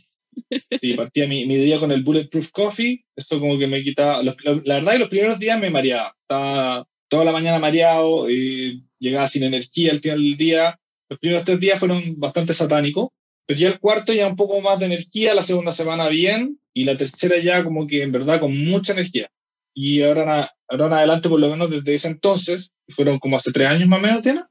Sí, 0.80 0.94
partía 0.94 1.26
mi, 1.26 1.44
mi, 1.44 1.56
día 1.56 1.78
con 1.78 1.92
el 1.92 2.02
Bulletproof 2.02 2.50
Coffee. 2.50 3.04
Esto 3.14 3.40
como 3.40 3.58
que 3.58 3.66
me 3.66 3.82
quitaba... 3.82 4.22
la 4.22 4.34
verdad 4.76 4.92
que 4.92 4.98
los 4.98 5.08
primeros 5.08 5.38
días 5.38 5.60
me 5.60 5.70
mareaba. 5.70 6.16
Estaba 6.22 6.88
toda 7.08 7.24
la 7.24 7.32
mañana 7.32 7.58
mareado, 7.58 8.30
y 8.30 8.84
llegaba 8.98 9.26
sin 9.26 9.42
energía 9.42 9.90
al 9.90 10.00
final 10.00 10.18
del 10.18 10.36
día. 10.36 10.80
Los 11.10 11.18
primeros 11.18 11.44
tres 11.44 11.58
días 11.58 11.78
fueron 11.78 12.18
bastante 12.18 12.54
satánicos. 12.54 13.08
Pero 13.46 13.60
ya 13.60 13.68
el 13.68 13.80
cuarto 13.80 14.12
ya 14.12 14.28
un 14.28 14.36
poco 14.36 14.60
más 14.60 14.78
de 14.78 14.86
energía, 14.86 15.34
la 15.34 15.42
segunda 15.42 15.72
semana 15.72 16.08
bien, 16.08 16.60
y 16.72 16.84
la 16.84 16.96
tercera 16.96 17.38
ya 17.38 17.64
como 17.64 17.86
que 17.86 18.02
en 18.02 18.12
verdad 18.12 18.38
con 18.38 18.56
mucha 18.56 18.92
energía. 18.92 19.28
Y 19.74 20.02
ahora, 20.02 20.50
ahora 20.68 20.86
en 20.86 20.92
adelante, 20.92 21.28
por 21.28 21.40
lo 21.40 21.48
menos 21.48 21.70
desde 21.70 21.94
ese 21.94 22.08
entonces, 22.08 22.72
fueron 22.88 23.18
como 23.18 23.36
hace 23.36 23.52
tres 23.52 23.68
años 23.68 23.88
más 23.88 23.98
o 23.98 24.02
menos, 24.02 24.22
¿tiene? 24.22 24.42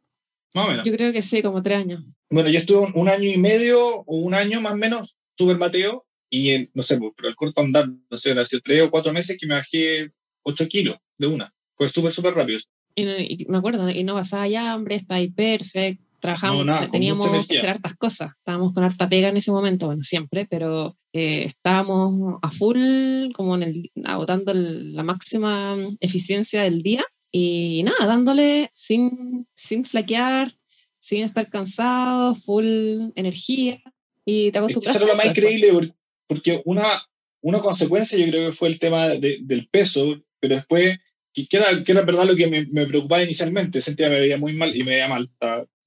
Más 0.54 0.66
o 0.66 0.70
menos. 0.70 0.86
Yo 0.86 0.94
creo 0.94 1.12
que 1.12 1.22
sí, 1.22 1.42
como 1.42 1.62
tres 1.62 1.80
años. 1.80 2.04
Bueno, 2.30 2.50
yo 2.50 2.60
estuve 2.60 2.92
un, 2.94 3.10
año 3.10 3.30
y 3.30 3.38
medio 3.38 4.00
o 4.02 4.18
un 4.18 4.34
año 4.34 4.62
más 4.62 4.74
o 4.74 4.78
menos 4.78 5.18
súper 5.38 5.58
mateo 5.58 6.06
y 6.30 6.52
en, 6.52 6.72
no 6.74 6.82
sé, 6.82 6.98
pues, 6.98 7.12
pero 7.16 7.30
el 7.30 7.36
corto 7.36 7.62
andar, 7.62 7.88
no 7.88 8.18
sé, 8.18 8.32
ha 8.32 8.46
sido 8.46 8.62
tres 8.64 8.84
o 8.84 8.92
cuatro 8.92 9.12
meses 9.12 9.38
que 9.40 9.48
me 9.48 9.56
bajé 9.56 10.12
ocho 10.44 10.68
kilos 10.68 10.98
de 11.18 11.28
una. 11.28 11.54
Fue 11.74 11.88
súper, 11.88 12.12
súper 12.12 12.34
rápido. 12.34 12.60
Y, 12.96 13.46
me 13.48 13.58
acuerdo, 13.58 13.90
y 13.90 14.04
no 14.04 14.16
pasaba 14.16 14.48
ya, 14.48 14.76
hombre, 14.76 14.96
está 14.96 15.16
ahí 15.16 15.32
perfecto, 15.32 16.04
trabajamos, 16.20 16.92
teníamos 16.92 17.48
que 17.48 17.58
hacer 17.58 17.70
hartas 17.70 17.96
cosas, 17.96 18.32
estábamos 18.38 18.74
con 18.74 18.84
harta 18.84 19.08
pega 19.08 19.30
en 19.30 19.38
ese 19.38 19.52
momento, 19.52 19.86
bueno, 19.86 20.04
siempre, 20.04 20.46
pero 20.50 20.98
eh, 21.14 21.44
estábamos 21.46 22.40
a 22.42 22.52
full, 22.52 23.32
como 23.34 23.56
en 23.56 23.64
el, 23.64 23.92
agotando 24.06 24.54
la 24.54 25.04
máxima 25.04 25.76
eficiencia 26.00 26.64
del 26.64 26.84
día 26.84 27.04
y 27.32 27.84
nada, 27.84 28.06
dándole 28.06 28.70
sin, 28.74 29.48
sin 29.56 29.86
flaquear, 29.86 30.54
sin 31.00 31.24
estar 31.24 31.50
cansado, 31.50 32.36
full 32.36 33.10
energía 33.16 33.82
y 34.26 34.52
te 34.52 34.60
acostumbras. 34.60 34.96
Eso 34.96 35.06
es 35.06 35.12
lo 35.12 35.18
más 35.18 35.26
increíble 35.26 35.94
porque 36.28 36.62
una, 36.66 37.04
una 37.42 37.60
consecuencia 37.60 38.18
yo 38.20 38.28
creo 38.28 38.50
que 38.50 38.56
fue 38.56 38.68
el 38.68 38.78
tema 38.78 39.10
del 39.10 39.68
peso, 39.72 40.22
pero 40.40 40.56
después, 40.56 41.00
que 41.34 41.48
era, 41.52 41.84
que 41.84 41.92
era 41.92 42.04
verdad 42.04 42.26
lo 42.26 42.36
que 42.36 42.48
me, 42.48 42.68
me, 42.68 42.86
preocupaba 42.86 43.24
inicialmente, 43.24 43.82
sentía 43.82 44.08
que 44.08 44.14
me 44.14 44.20
veía 44.20 44.38
muy 44.38 44.54
mal 44.54 44.76
y 44.76 44.84
me 44.84 44.92
veía 44.92 45.08
mal, 45.08 45.32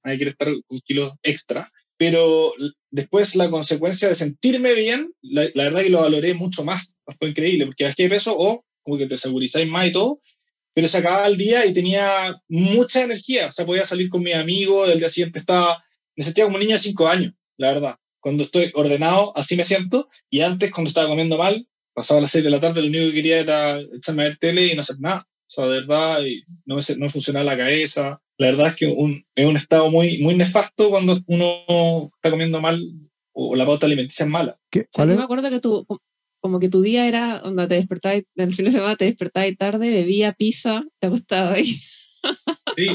hay 0.03 0.17
que 0.17 0.27
estar 0.27 0.49
con 0.49 0.79
kilos 0.85 1.13
extra, 1.23 1.65
pero 1.97 2.53
después 2.91 3.35
la 3.35 3.49
consecuencia 3.49 4.07
de 4.07 4.15
sentirme 4.15 4.73
bien, 4.73 5.13
la, 5.21 5.47
la 5.53 5.65
verdad 5.65 5.81
que 5.81 5.89
lo 5.89 6.01
valoré 6.01 6.33
mucho 6.33 6.63
más, 6.63 6.93
fue 7.19 7.29
increíble, 7.29 7.65
porque 7.65 7.85
bajé 7.85 8.03
de 8.03 8.09
peso 8.09 8.35
o 8.37 8.65
como 8.81 8.97
que 8.97 9.07
te 9.07 9.17
segurizáis 9.17 9.67
más 9.67 9.87
y 9.87 9.91
todo, 9.91 10.19
pero 10.73 10.87
se 10.87 10.97
acababa 10.97 11.27
el 11.27 11.37
día 11.37 11.65
y 11.65 11.73
tenía 11.73 12.35
mucha 12.47 13.03
energía, 13.03 13.47
o 13.47 13.51
sea, 13.51 13.65
podía 13.65 13.85
salir 13.85 14.09
con 14.09 14.23
mis 14.23 14.35
amigos, 14.35 14.89
el 14.89 14.99
día 14.99 15.09
siguiente 15.09 15.39
estaba, 15.39 15.83
me 16.15 16.23
sentía 16.23 16.45
como 16.45 16.55
un 16.55 16.61
niño 16.61 16.73
de 16.73 16.81
cinco 16.81 17.07
años, 17.07 17.33
la 17.57 17.67
verdad. 17.67 17.95
Cuando 18.19 18.43
estoy 18.43 18.71
ordenado, 18.73 19.33
así 19.35 19.55
me 19.55 19.65
siento, 19.65 20.09
y 20.29 20.41
antes, 20.41 20.71
cuando 20.71 20.87
estaba 20.87 21.07
comiendo 21.07 21.37
mal, 21.37 21.67
pasaba 21.93 22.21
las 22.21 22.31
seis 22.31 22.43
de 22.43 22.49
la 22.49 22.59
tarde, 22.59 22.81
lo 22.81 22.87
único 22.87 23.05
que 23.07 23.13
quería 23.13 23.39
era 23.39 23.79
echarme 23.79 24.23
a 24.23 24.25
ver 24.29 24.37
tele 24.37 24.67
y 24.67 24.75
no 24.75 24.81
hacer 24.81 24.99
nada. 24.99 25.19
O 25.19 25.49
sea, 25.55 25.65
de 25.67 25.81
verdad, 25.81 26.19
no, 26.65 26.75
me, 26.75 26.81
no 26.97 27.09
funcionaba 27.09 27.45
la 27.45 27.57
cabeza. 27.57 28.21
La 28.37 28.47
verdad 28.47 28.67
es 28.67 28.75
que 28.75 28.87
un, 28.87 29.23
es 29.35 29.45
un 29.45 29.57
estado 29.57 29.91
muy, 29.91 30.17
muy 30.19 30.35
nefasto 30.35 30.89
cuando 30.89 31.17
uno 31.27 32.11
está 32.15 32.31
comiendo 32.31 32.59
mal 32.59 32.81
o 33.33 33.55
la 33.55 33.65
pauta 33.65 33.85
alimenticia 33.85 34.25
es 34.25 34.29
mala. 34.29 34.57
¿Qué? 34.71 34.85
Yo 34.95 35.05
me 35.05 35.21
acuerdo 35.21 35.49
que 35.49 35.59
tú, 35.59 35.85
como 36.39 36.59
que 36.59 36.69
tu 36.69 36.81
día 36.81 37.07
era, 37.07 37.39
donde 37.39 37.67
te 37.67 37.75
despertabas, 37.75 38.23
el 38.35 38.53
fin 38.53 38.65
de 38.65 38.71
semana 38.71 38.95
te 38.95 39.05
despertabas 39.05 39.55
tarde, 39.57 39.91
bebía 39.91 40.33
pizza, 40.33 40.83
te 40.99 41.07
gustaba 41.07 41.53
ahí. 41.53 41.77
Sí, 42.77 42.87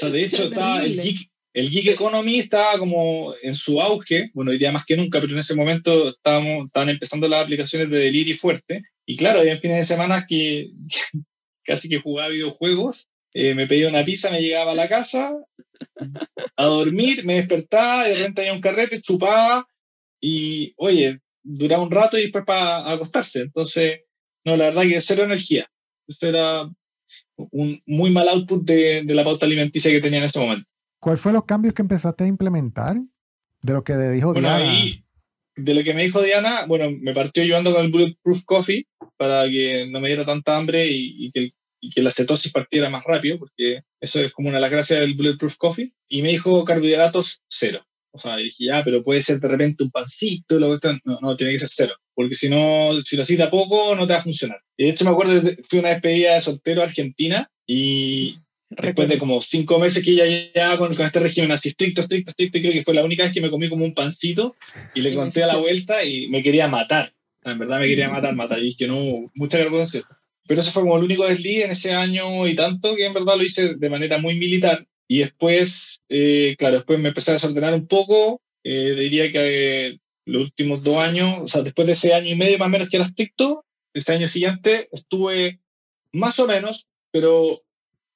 de 0.00 0.24
hecho 0.24 0.44
estaba 0.44 0.82
el 0.82 0.98
geek, 0.98 1.30
el 1.52 1.70
geek 1.70 1.88
Economy 1.88 2.38
estaba 2.38 2.78
como 2.78 3.34
en 3.42 3.52
su 3.52 3.80
auge, 3.80 4.30
bueno, 4.32 4.50
hoy 4.50 4.58
día 4.58 4.72
más 4.72 4.86
que 4.86 4.96
nunca, 4.96 5.20
pero 5.20 5.34
en 5.34 5.38
ese 5.38 5.54
momento 5.54 6.08
estábamos, 6.08 6.66
estaban 6.66 6.88
empezando 6.88 7.28
las 7.28 7.42
aplicaciones 7.42 7.90
de 7.90 7.98
delirio 7.98 8.34
fuerte, 8.34 8.82
y 9.06 9.16
claro, 9.16 9.40
había 9.40 9.60
fines 9.60 9.76
de 9.76 9.84
semana 9.84 10.24
que, 10.26 10.70
casi 11.64 11.88
que 11.88 12.00
jugaba 12.00 12.30
videojuegos, 12.30 13.10
eh, 13.34 13.54
me 13.54 13.66
pedía 13.66 13.88
una 13.88 14.04
pizza, 14.04 14.30
me 14.30 14.40
llegaba 14.40 14.72
a 14.72 14.76
la 14.76 14.88
casa, 14.88 15.34
a 16.56 16.64
dormir, 16.64 17.24
me 17.24 17.36
despertaba, 17.36 18.04
de 18.04 18.14
repente 18.14 18.42
había 18.42 18.52
un 18.52 18.60
carrete, 18.60 19.00
chupaba, 19.00 19.66
y 20.20 20.74
oye, 20.76 21.20
duraba 21.42 21.82
un 21.82 21.90
rato 21.90 22.18
y 22.18 22.22
después 22.22 22.44
para 22.44 22.90
acostarse. 22.90 23.40
Entonces, 23.40 24.02
no, 24.44 24.56
la 24.56 24.66
verdad 24.66 24.82
que 24.82 25.00
cero 25.00 25.24
energía. 25.24 25.68
Esto 26.06 26.28
era 26.28 26.70
un 27.36 27.82
muy 27.86 28.10
mal 28.10 28.28
output 28.28 28.64
de, 28.64 29.02
de 29.02 29.14
la 29.14 29.24
pauta 29.24 29.46
alimenticia 29.46 29.90
que 29.90 30.00
tenía 30.00 30.18
en 30.20 30.24
ese 30.26 30.38
momento. 30.38 30.68
¿Cuáles 31.00 31.20
fueron 31.20 31.36
los 31.36 31.46
cambios 31.46 31.74
que 31.74 31.82
empezaste 31.82 32.24
a 32.24 32.28
implementar? 32.28 32.96
De 33.60 33.72
lo 33.72 33.82
que 33.82 33.96
dijo 33.96 34.32
bueno, 34.32 34.48
Diana. 34.48 34.70
Ahí, 34.70 35.04
de 35.56 35.74
lo 35.74 35.84
que 35.84 35.94
me 35.94 36.04
dijo 36.04 36.22
Diana, 36.22 36.66
bueno, 36.66 36.90
me 36.90 37.12
partió 37.12 37.44
llevando 37.44 37.72
con 37.72 37.84
el 37.84 37.90
Bulletproof 37.90 38.44
Coffee 38.44 38.86
para 39.16 39.48
que 39.48 39.88
no 39.90 40.00
me 40.00 40.08
diera 40.08 40.24
tanta 40.24 40.56
hambre 40.56 40.86
y, 40.86 41.26
y, 41.26 41.32
que, 41.32 41.52
y, 41.82 41.90
que, 41.90 42.00
la 42.00 42.10
cetosis 42.10 42.52
partiera 42.52 42.88
más 42.88 43.04
rápido, 43.04 43.38
porque 43.38 43.82
eso 44.00 44.20
es 44.20 44.32
como 44.32 44.48
una 44.48 44.58
de 44.58 44.62
las 44.62 44.70
gracias 44.70 45.00
del 45.00 45.14
Bulletproof 45.14 45.56
Coffee. 45.56 45.92
Y 46.08 46.22
me 46.22 46.30
dijo 46.30 46.64
carbohidratos 46.64 47.42
cero. 47.48 47.84
O 48.14 48.18
sea, 48.18 48.36
dije, 48.36 48.66
ya, 48.66 48.84
pero 48.84 49.02
puede 49.02 49.22
ser 49.22 49.40
de 49.40 49.48
repente 49.48 49.82
un 49.82 49.90
pancito, 49.90 50.58
lo 50.58 50.78
que 50.78 50.88
no, 51.04 51.18
no, 51.20 51.36
tiene 51.36 51.54
que 51.54 51.58
ser 51.58 51.70
cero, 51.70 51.94
porque 52.14 52.34
si 52.34 52.50
no, 52.50 53.00
si 53.00 53.16
lo 53.16 53.22
haces 53.22 53.40
poco, 53.50 53.96
no 53.96 54.06
te 54.06 54.12
va 54.12 54.18
a 54.18 54.22
funcionar. 54.22 54.60
De 54.76 54.90
hecho, 54.90 55.04
me 55.06 55.12
acuerdo, 55.12 55.40
fui 55.68 55.78
una 55.78 55.88
despedida 55.90 56.34
de 56.34 56.40
soltero 56.40 56.82
a 56.82 56.84
Argentina 56.84 57.50
y 57.66 58.36
después 58.68 59.08
de 59.08 59.18
como 59.18 59.40
cinco 59.40 59.78
meses 59.78 60.04
que 60.04 60.14
ya 60.14 60.26
llevaba 60.26 60.76
con, 60.76 60.94
con, 60.94 61.06
este 61.06 61.20
régimen 61.20 61.52
así 61.52 61.70
estricto, 61.70 62.02
estricto, 62.02 62.30
estricto, 62.30 62.58
creo 62.58 62.72
que 62.72 62.82
fue 62.82 62.94
la 62.94 63.04
única 63.04 63.22
vez 63.22 63.32
que 63.32 63.40
me 63.40 63.50
comí 63.50 63.70
como 63.70 63.84
un 63.84 63.94
pancito 63.94 64.56
y 64.94 65.00
le 65.00 65.14
conté 65.14 65.42
a 65.42 65.46
la 65.46 65.56
vuelta 65.56 66.04
y 66.04 66.28
me 66.28 66.42
quería 66.42 66.68
matar. 66.68 67.14
O 67.40 67.44
sea, 67.44 67.52
en 67.52 67.58
verdad 67.58 67.80
me 67.80 67.86
quería 67.86 68.10
matar, 68.10 68.34
matar, 68.34 68.62
y 68.62 68.76
que 68.76 68.86
no, 68.86 69.30
mucha 69.34 69.56
vergüenza. 69.58 70.00
Pero 70.46 70.60
eso 70.60 70.70
fue 70.70 70.82
como 70.82 70.96
el 70.96 71.04
único 71.04 71.26
desliz 71.26 71.64
en 71.64 71.70
ese 71.70 71.92
año 71.92 72.46
y 72.46 72.54
tanto 72.54 72.96
que 72.96 73.06
en 73.06 73.12
verdad 73.12 73.36
lo 73.36 73.44
hice 73.44 73.76
de 73.76 73.90
manera 73.90 74.18
muy 74.18 74.34
militar 74.34 74.86
y 75.12 75.18
después, 75.18 76.02
eh, 76.08 76.56
claro, 76.58 76.76
después 76.76 76.98
me 76.98 77.08
empecé 77.08 77.32
a 77.32 77.34
desordenar 77.34 77.74
un 77.74 77.86
poco. 77.86 78.40
Eh, 78.64 78.94
diría 78.98 79.30
que 79.30 79.98
los 80.24 80.44
últimos 80.44 80.82
dos 80.82 80.96
años, 80.98 81.38
o 81.38 81.48
sea, 81.48 81.62
después 81.62 81.86
de 81.86 81.92
ese 81.92 82.14
año 82.14 82.30
y 82.30 82.36
medio 82.36 82.58
más 82.58 82.66
o 82.66 82.70
menos 82.70 82.88
que 82.88 82.96
era 82.96 83.04
estricto, 83.04 83.64
este 83.92 84.12
año 84.12 84.26
siguiente 84.26 84.88
estuve 84.90 85.60
más 86.12 86.38
o 86.38 86.46
menos, 86.46 86.86
pero 87.10 87.60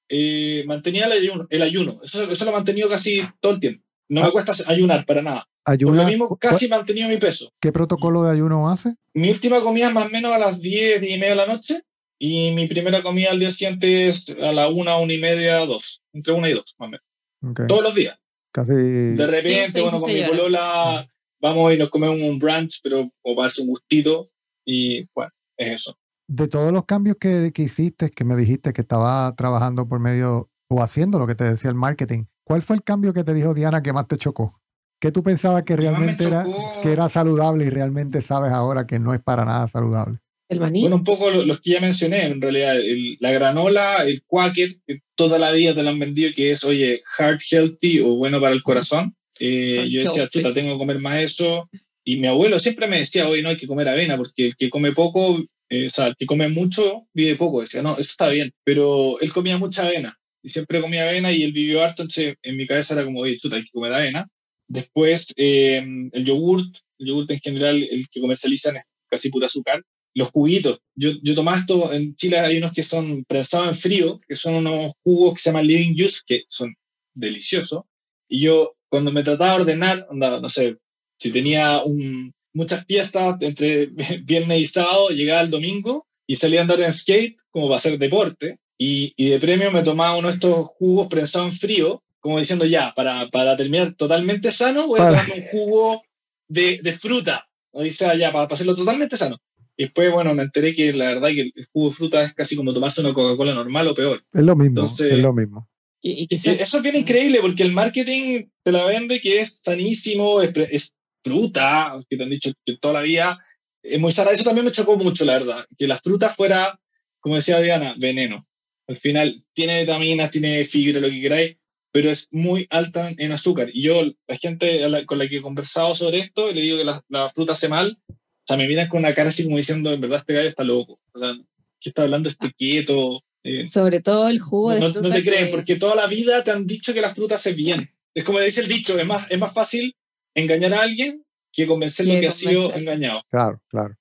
eh, 0.09 0.65
mantenía 0.67 1.07
el 1.07 1.13
ayuno. 1.13 1.47
El 1.51 1.63
ayuno. 1.63 2.01
Eso, 2.03 2.31
eso 2.31 2.45
lo 2.45 2.51
he 2.51 2.55
mantenido 2.55 2.89
casi 2.89 3.23
todo 3.41 3.53
el 3.53 3.61
tiempo. 3.61 3.85
No 4.09 4.23
me 4.23 4.29
ah. 4.29 4.31
cuesta 4.31 4.55
ayunar 4.67 5.05
para 5.05 5.21
nada. 5.21 5.49
Ayuna, 5.65 5.97
Por 5.97 6.03
lo 6.05 6.09
mismo, 6.09 6.37
casi 6.37 6.69
mantenido 6.69 7.09
mi 7.09 7.17
peso. 7.17 7.53
¿Qué 7.61 7.73
protocolo 7.73 8.23
de 8.23 8.31
ayuno 8.31 8.71
hace? 8.71 8.95
Mi 9.15 9.31
última 9.31 9.61
comida 9.61 9.91
más 9.91 10.07
o 10.07 10.11
menos 10.11 10.33
a 10.33 10.39
las 10.39 10.61
10, 10.61 11.01
10 11.01 11.15
y 11.15 11.19
media 11.19 11.31
de 11.31 11.37
la 11.37 11.47
noche. 11.47 11.83
Y 12.19 12.53
mi 12.53 12.67
primera 12.67 13.03
comida 13.03 13.31
al 13.31 13.39
día 13.39 13.51
siguiente 13.51 14.09
es 14.09 14.31
a 14.31 14.53
la 14.53 14.69
una, 14.69 14.97
una 14.97 15.13
y 15.13 15.19
media, 15.19 15.59
dos. 15.67 16.03
Entre 16.13 16.33
una 16.33 16.49
y 16.49 16.55
dos, 16.55 16.75
más 16.79 16.89
o 16.89 16.91
menos. 16.91 17.69
Todos 17.69 17.83
los 17.83 17.95
días. 17.95 18.19
Casi. 18.53 18.73
De 18.73 19.27
repente, 19.27 19.83
bueno, 19.83 19.99
con 19.99 20.13
mi 20.13 20.23
polola 20.25 21.09
vamos 21.41 21.75
y 21.75 21.77
nos 21.77 21.91
comemos 21.91 22.19
un 22.19 22.39
brunch, 22.39 22.81
pero 22.83 23.11
o 23.23 23.37
para 23.37 23.53
un 23.61 23.67
gustito. 23.67 24.31
Y 24.65 25.09
bueno, 25.15 25.31
es 25.59 25.81
eso. 25.81 25.99
De 26.29 26.49
todos 26.49 26.73
los 26.73 26.87
cambios 26.87 27.17
que, 27.21 27.53
que 27.53 27.63
hiciste, 27.63 28.11
que 28.11 28.25
me 28.25 28.35
dijiste 28.35 28.73
que 28.73 28.81
estaba 28.81 29.35
trabajando 29.37 29.87
por 29.89 30.01
medio 30.01 30.51
o 30.69 30.83
haciendo 30.83 31.19
lo 31.19 31.27
que 31.27 31.35
te 31.35 31.45
decía 31.45 31.71
el 31.71 31.77
marketing, 31.77 32.25
¿cuál 32.45 32.63
fue 32.63 32.77
el 32.77 32.83
cambio 32.83 33.13
que 33.13 33.23
te 33.23 33.35
dijo 33.35 33.55
Diana 33.55 33.83
que 33.83 33.93
más 33.93 34.09
te 34.09 34.17
chocó? 34.17 34.61
¿Qué 35.01 35.13
tú 35.13 35.23
pensabas 35.23 35.63
que 35.63 35.77
realmente 35.77 36.25
era, 36.25 36.45
que 36.83 36.91
era 36.91 37.09
saludable 37.09 37.67
y 37.67 37.71
realmente 37.71 38.23
sabes 38.23 38.51
ahora 38.51 38.87
que 38.87 38.99
no 38.99 39.13
es 39.13 39.21
para 39.21 39.45
nada 39.45 39.69
saludable? 39.69 40.19
El 40.49 40.61
maní. 40.61 40.83
Bueno, 40.83 40.97
un 40.97 41.05
poco 41.05 41.31
los 41.31 41.61
que 41.61 41.73
ya 41.73 41.81
mencioné, 41.81 42.23
en 42.23 42.41
realidad, 42.41 42.77
la 43.19 43.33
granola, 43.33 44.05
el 44.07 44.23
quaker, 44.23 44.77
que 44.87 45.01
toda 45.17 45.39
la 45.39 45.51
vida 45.51 45.75
te 45.75 45.83
lo 45.83 45.89
han 45.89 45.99
vendido, 45.99 46.31
que 46.35 46.53
es, 46.53 46.63
oye, 46.63 47.03
heart 47.19 47.41
healthy 47.51 48.01
o 48.01 48.15
bueno 48.15 48.41
para 48.41 48.53
el 48.53 48.63
corazón. 48.63 49.17
Eh, 49.41 49.87
yo 49.89 50.03
decía, 50.03 50.29
chuta, 50.29 50.53
tengo 50.53 50.73
que 50.73 50.79
comer 50.79 51.01
más 51.01 51.21
eso. 51.21 51.69
Y 52.05 52.19
mi 52.19 52.29
abuelo 52.29 52.61
siempre 52.61 52.87
me 52.87 52.99
decía, 52.99 53.29
oye, 53.29 53.43
no 53.43 53.49
hay 53.49 53.57
que 53.57 53.67
comer 53.67 53.89
avena, 53.89 54.17
porque 54.17 54.47
el 54.47 54.57
que 54.57 54.71
come 54.71 54.93
poco, 54.93 55.45
eh, 55.69 55.87
o 55.87 55.91
sea, 55.91 56.07
el 56.07 56.17
que 56.17 56.27
come 56.27 56.49
mucho, 56.49 57.09
vive 57.13 57.35
poco. 57.35 57.61
Decía, 57.61 57.83
no, 57.83 57.93
eso 57.93 58.03
está 58.03 58.29
bien. 58.29 58.53
Pero 58.63 59.19
él 59.21 59.33
comía 59.33 59.59
mucha 59.59 59.85
avena, 59.85 60.17
y 60.43 60.49
siempre 60.49 60.81
comía 60.81 61.09
avena, 61.09 61.33
y 61.33 61.43
él 61.43 61.53
vivió 61.53 61.83
harto, 61.83 62.03
entonces 62.03 62.37
en 62.43 62.57
mi 62.57 62.69
cabeza 62.69 62.95
era 62.95 63.05
como, 63.05 63.21
oye, 63.21 63.37
chuta, 63.37 63.57
hay 63.57 63.65
que 63.65 63.73
comer 63.73 63.93
avena. 63.93 64.29
Después, 64.69 65.35
eh, 65.37 65.85
el 66.13 66.25
yogurt, 66.25 66.77
el 67.01 67.09
yogurt 67.09 67.31
en 67.33 67.41
general, 67.41 67.83
el 67.83 68.09
que 68.09 68.21
comercializan 68.21 68.77
es 68.77 68.85
casi 69.11 69.29
pura 69.31 69.47
azúcar 69.47 69.83
los 70.17 70.31
juguitos. 70.31 70.81
Yo, 70.95 71.11
yo 71.23 71.35
tomaba 71.35 71.59
esto, 71.59 71.93
en 71.93 72.15
Chile 72.17 72.39
hay 72.39 72.57
unos 72.57 72.73
que 72.73 72.83
son 72.83 73.25
prensados 73.25 73.69
en 73.69 73.75
frío, 73.75 74.21
que 74.27 74.35
son 74.35 74.57
unos 74.57 74.95
jugos 75.05 75.35
que 75.35 75.41
se 75.41 75.51
llaman 75.51 75.67
Living 75.67 75.95
Juice, 75.95 76.21
que 76.27 76.45
son 76.49 76.75
deliciosos. 77.15 77.85
Y 78.27 78.41
yo, 78.41 78.73
cuando 78.89 79.13
me 79.13 79.23
trataba 79.23 79.57
de 79.57 79.61
ordenar, 79.61 80.09
no 80.11 80.49
sé, 80.49 80.79
si 81.19 81.31
tenía 81.31 81.83
un, 81.85 82.33
muchas 82.55 82.87
fiestas 82.87 83.37
entre 83.41 83.87
viernes 84.25 84.61
y 84.61 84.67
sábado, 84.67 85.11
llegaba 85.11 85.43
el 85.43 85.51
domingo 85.51 86.07
y 86.27 86.37
salía 86.37 86.61
a 86.61 86.63
andar 86.63 86.81
en 86.81 86.93
skate 86.93 87.37
como 87.51 87.67
para 87.67 87.77
hacer 87.77 87.99
deporte. 87.99 88.59
Y, 88.79 89.13
y 89.17 89.29
de 89.29 89.39
premio 89.39 89.71
me 89.71 89.83
tomaba 89.83 90.17
uno 90.17 90.29
de 90.29 90.35
estos 90.35 90.67
jugos 90.79 91.09
prensados 91.09 91.53
en 91.53 91.59
frío, 91.59 92.03
como 92.21 92.39
diciendo 92.39 92.65
ya, 92.65 92.95
para, 92.97 93.29
para 93.29 93.55
terminar 93.55 93.95
totalmente 93.95 94.51
sano, 94.51 94.87
voy 94.87 94.99
a 94.99 95.09
tomar 95.09 95.27
un 95.31 95.43
jugo 95.43 96.03
de, 96.49 96.81
de 96.83 96.93
fruta. 96.99 97.47
O 97.71 97.83
dice, 97.83 98.07
ya, 98.19 98.33
para, 98.33 98.47
para 98.49 98.55
hacerlo 98.55 98.75
totalmente 98.75 99.19
sano. 99.19 99.37
Y 99.77 99.85
después, 99.85 100.11
bueno, 100.11 100.35
me 100.35 100.43
enteré 100.43 100.75
que 100.75 100.93
la 100.93 101.09
verdad 101.09 101.29
que 101.31 101.53
el 101.55 101.69
jugo 101.73 101.89
de 101.89 101.95
fruta 101.95 102.23
es 102.23 102.35
casi 102.35 102.57
como 102.57 102.73
tomarse 102.73 103.01
una 103.01 103.13
Coca-Cola 103.13 103.55
normal 103.55 103.89
o 103.89 103.95
peor. 103.95 104.25
Es 104.33 104.43
lo 104.43 104.57
mismo, 104.57 104.85
es 104.85 105.01
lo 105.01 105.33
mismo. 105.33 105.69
Y, 106.03 106.27
Eso 106.31 106.77
es 106.77 106.83
bien 106.83 106.97
increíble 106.97 107.41
porque 107.41 107.63
el 107.63 107.73
marketing 107.73 108.45
te 108.63 108.73
la 108.73 108.85
vende 108.85 109.21
que 109.21 109.41
es 109.41 109.59
sanísimo, 109.59 110.41
es, 110.41 110.95
fruta, 111.23 111.97
que 112.09 112.17
te 112.17 112.23
han 112.23 112.31
dicho 112.31 112.53
que 112.65 112.77
toda 112.81 112.95
la 112.95 113.03
vida 113.03 113.39
es 113.83 114.01
muy 114.01 114.13
sana. 114.13 114.31
Eso 114.31 114.45
también 114.45 114.65
me 114.65 114.73
chocó 114.73 114.97
mucho, 114.97 115.25
la 115.25 115.35
verdad, 115.35 115.67
que 115.77 115.89
la 115.89 115.97
fruta 115.97 116.31
fuera 116.31 116.79
como 117.27 117.35
decía 117.35 117.59
Diana, 117.59 117.97
veneno. 117.99 118.47
Al 118.87 118.95
final 118.95 119.45
tiene 119.53 119.81
vitaminas, 119.81 120.31
tiene 120.31 120.63
fibra, 120.63 121.01
lo 121.01 121.09
que 121.09 121.21
queráis, 121.21 121.57
pero 121.91 122.09
es 122.09 122.29
muy 122.31 122.69
alta 122.71 123.13
en 123.19 123.33
azúcar. 123.33 123.69
Y 123.73 123.83
yo, 123.83 124.01
la 124.29 124.37
gente 124.37 124.81
con 125.07 125.19
la 125.19 125.29
que 125.29 125.39
he 125.39 125.43
conversado 125.43 125.97
sobre 125.97 126.19
esto, 126.19 126.53
le 126.53 126.61
digo 126.61 126.79
que 126.79 126.85
la, 126.85 127.29
fruta 127.31 127.55
hace 127.55 127.69
mal, 127.69 127.99
o 128.47 128.49
sea, 128.49 128.57
me 128.57 128.69
miran 128.69 128.87
con 128.87 129.01
una 129.01 129.13
cara 129.13 129.31
así 129.31 129.43
como 129.43 129.57
diciendo, 129.57 129.93
en 129.93 130.01
verdad 130.01 130.21
este 130.21 130.33
gallo 130.33 130.49
está 130.49 130.63
loco. 130.63 131.01
O 131.13 131.19
sea, 131.19 131.35
¿qué 131.81 131.89
está 131.89 132.03
hablando 132.03 132.29
este 132.29 132.53
quieto? 132.53 133.25
Eh, 133.43 133.67
sobre 133.69 134.01
todo 134.01 134.29
el 134.29 134.39
jugo 134.39 134.71
de 134.71 134.79
no, 134.79 134.93
fruta. 134.93 135.09
No 135.09 135.15
te 135.17 135.25
creen, 135.25 135.49
porque 135.51 135.75
toda 135.75 135.97
la 135.97 136.07
vida 136.07 136.45
te 136.45 136.53
han 136.53 136.65
dicho 136.65 136.95
que 136.95 137.01
la 137.01 137.11
fruta 137.11 137.35
hace 137.35 137.55
bien. 137.55 137.91
Es 138.15 138.23
como 138.23 138.39
dice 138.39 138.61
el 138.61 138.69
dicho, 138.69 138.97
es 138.97 139.05
más, 139.05 139.29
es 139.33 139.39
más 139.39 139.53
fácil 139.53 139.97
engañar 140.33 140.75
a 140.75 140.83
alguien 140.83 141.25
que 141.53 141.67
convencerlo 141.67 142.21
que, 142.21 142.29
ha 142.29 142.31
sido 142.31 142.73
engañado. 142.73 143.23
Claro, 143.31 143.61
claro. 143.69 143.97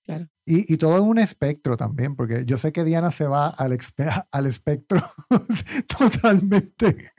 Y, 0.46 0.72
y, 0.72 0.78
todo 0.78 0.98
es 0.98 1.02
un 1.02 1.18
espectro 1.18 1.76
también, 1.76 2.16
porque 2.16 2.44
yo 2.46 2.60
sé 2.60 2.72
que 2.72 2.84
Diana 2.84 3.10
se 3.10 3.26
va 3.26 3.48
al, 3.48 3.76
al 4.32 4.46
espectro 4.46 5.02
totalmente 5.98 7.14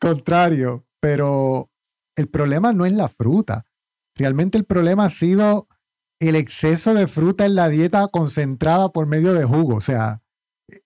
contrario, 0.00 0.84
pero 0.98 1.70
el 2.16 2.28
problema 2.28 2.72
no 2.72 2.86
es 2.86 2.92
la 2.92 3.08
fruta. 3.08 3.66
Realmente 4.16 4.58
el 4.58 4.64
problema 4.64 5.04
ha 5.04 5.10
sido 5.10 5.68
el 6.20 6.36
exceso 6.36 6.94
de 6.94 7.06
fruta 7.06 7.44
en 7.44 7.54
la 7.54 7.68
dieta 7.68 8.06
concentrada 8.08 8.88
por 8.90 9.06
medio 9.06 9.34
de 9.34 9.44
jugo. 9.44 9.76
O 9.76 9.80
sea, 9.80 10.22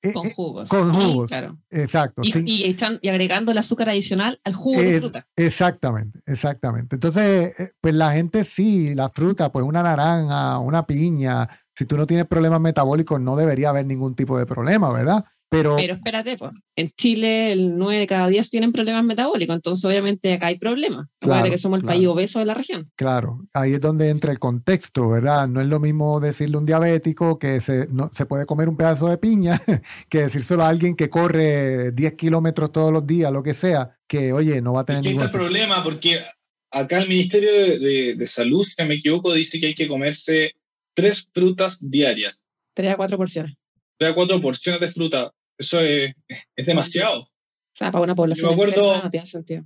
eh, 0.02 0.12
con 0.12 0.26
eh, 0.26 0.32
jugos. 0.34 0.68
Con 0.68 0.92
jugos. 0.92 1.28
claro. 1.28 1.58
Exacto. 1.70 2.22
Y, 2.22 2.38
y, 2.38 2.64
están, 2.64 2.98
y 3.00 3.08
agregando 3.08 3.52
el 3.52 3.58
azúcar 3.58 3.88
adicional 3.88 4.40
al 4.44 4.54
jugo 4.54 4.80
de 4.80 5.00
fruta. 5.00 5.26
Exactamente, 5.36 6.20
exactamente. 6.26 6.96
Entonces, 6.96 7.58
eh, 7.58 7.72
pues 7.80 7.94
la 7.94 8.12
gente 8.12 8.44
sí, 8.44 8.94
la 8.94 9.08
fruta, 9.08 9.50
pues 9.50 9.64
una 9.64 9.82
naranja, 9.82 10.58
una 10.58 10.86
piña, 10.86 11.48
si 11.74 11.86
tú 11.86 11.96
no 11.96 12.06
tienes 12.06 12.26
problemas 12.26 12.60
metabólicos, 12.60 13.20
no 13.20 13.36
debería 13.36 13.70
haber 13.70 13.86
ningún 13.86 14.14
tipo 14.14 14.38
de 14.38 14.44
problema, 14.44 14.92
¿verdad? 14.92 15.24
Pero, 15.50 15.76
espérate, 15.78 16.36
pues, 16.36 16.52
en 16.76 16.88
Chile 16.90 17.50
el 17.50 17.76
9 17.76 17.98
de 17.98 18.06
cada 18.06 18.28
10 18.28 18.50
tienen 18.50 18.70
problemas 18.70 19.04
metabólicos, 19.04 19.56
entonces 19.56 19.84
obviamente 19.84 20.32
acá 20.32 20.46
hay 20.46 20.58
problemas. 20.58 21.08
Claro, 21.18 21.50
que 21.50 21.58
somos 21.58 21.80
el 21.80 21.84
país 21.84 22.06
obeso 22.06 22.38
de 22.38 22.44
la 22.44 22.54
región. 22.54 22.88
Claro, 22.94 23.40
ahí 23.52 23.72
es 23.72 23.80
donde 23.80 24.10
entra 24.10 24.30
el 24.30 24.38
contexto, 24.38 25.08
¿verdad? 25.08 25.48
No 25.48 25.60
es 25.60 25.66
lo 25.66 25.80
mismo 25.80 26.20
decirle 26.20 26.54
a 26.54 26.60
un 26.60 26.66
diabético 26.66 27.40
que 27.40 27.60
se, 27.60 27.88
no, 27.90 28.08
se 28.12 28.26
puede 28.26 28.46
comer 28.46 28.68
un 28.68 28.76
pedazo 28.76 29.08
de 29.08 29.18
piña 29.18 29.60
que 30.08 30.18
decírselo 30.18 30.62
a 30.62 30.68
alguien 30.68 30.94
que 30.94 31.10
corre 31.10 31.90
10 31.90 32.12
kilómetros 32.12 32.70
todos 32.70 32.92
los 32.92 33.04
días, 33.04 33.32
lo 33.32 33.42
que 33.42 33.54
sea, 33.54 33.98
que 34.06 34.32
oye, 34.32 34.62
no 34.62 34.74
va 34.74 34.82
a 34.82 34.84
tener 34.84 35.04
ningún 35.04 35.24
el 35.24 35.30
problema, 35.32 35.82
porque 35.82 36.20
acá 36.70 37.00
el 37.00 37.08
Ministerio 37.08 37.50
de, 37.50 38.14
de, 38.14 38.26
Salud, 38.28 38.62
si 38.62 38.84
me 38.84 38.94
equivoco, 38.94 39.34
dice 39.34 39.58
que 39.58 39.66
hay 39.66 39.74
que 39.74 39.88
comerse 39.88 40.52
tres 40.94 41.28
frutas 41.34 41.78
diarias. 41.80 42.46
Tres 42.72 42.92
a 42.92 42.96
cuatro 42.96 43.18
porciones. 43.18 43.56
Tres 43.98 44.12
a 44.12 44.14
cuatro 44.14 44.40
porciones 44.40 44.80
de 44.80 44.86
fruta 44.86 45.32
eso 45.60 45.80
es, 45.80 46.14
es 46.56 46.66
demasiado. 46.66 47.20
O 47.20 47.28
sea, 47.74 47.92
para 47.92 48.02
una 48.02 48.14
población 48.14 48.50
yo 48.50 48.56
me 48.56 48.62
acuerdo, 48.62 49.02
no 49.02 49.10
tiene 49.10 49.26
sentido. 49.26 49.64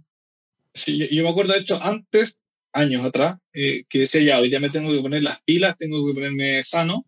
Sí, 0.74 1.08
yo, 1.08 1.22
me 1.22 1.30
acuerdo, 1.30 1.54
de 1.54 1.60
hecho, 1.60 1.80
antes, 1.80 2.38
años 2.72 3.04
atrás, 3.04 3.38
eh, 3.52 3.84
que 3.88 4.00
decía 4.00 4.22
ya, 4.22 4.40
hoy 4.40 4.50
ya 4.50 4.58
me 4.58 4.70
tengo 4.70 4.92
que 4.92 5.00
poner 5.00 5.22
las 5.22 5.40
pilas, 5.42 5.78
tengo 5.78 6.04
que 6.04 6.14
ponerme 6.14 6.60
sano, 6.62 7.06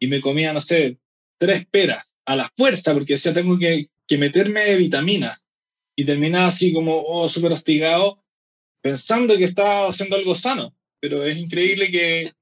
y 0.00 0.08
me 0.08 0.20
comía, 0.20 0.52
no 0.52 0.60
sé, 0.60 0.98
tres 1.38 1.64
peras 1.70 2.16
a 2.24 2.34
la 2.34 2.50
fuerza, 2.56 2.92
porque 2.92 3.14
decía, 3.14 3.32
tengo 3.32 3.56
que, 3.56 3.88
que 4.06 4.18
meterme 4.18 4.74
vitaminas. 4.76 5.46
Y 5.96 6.04
terminaba 6.04 6.48
así 6.48 6.72
como, 6.72 7.04
oh, 7.06 7.28
súper 7.28 7.52
hostigado, 7.52 8.20
pensando 8.82 9.36
que 9.36 9.44
estaba 9.44 9.88
haciendo 9.88 10.16
algo 10.16 10.34
sano. 10.34 10.74
Pero 10.98 11.22
es 11.22 11.36
increíble 11.36 11.88
que, 11.92 12.32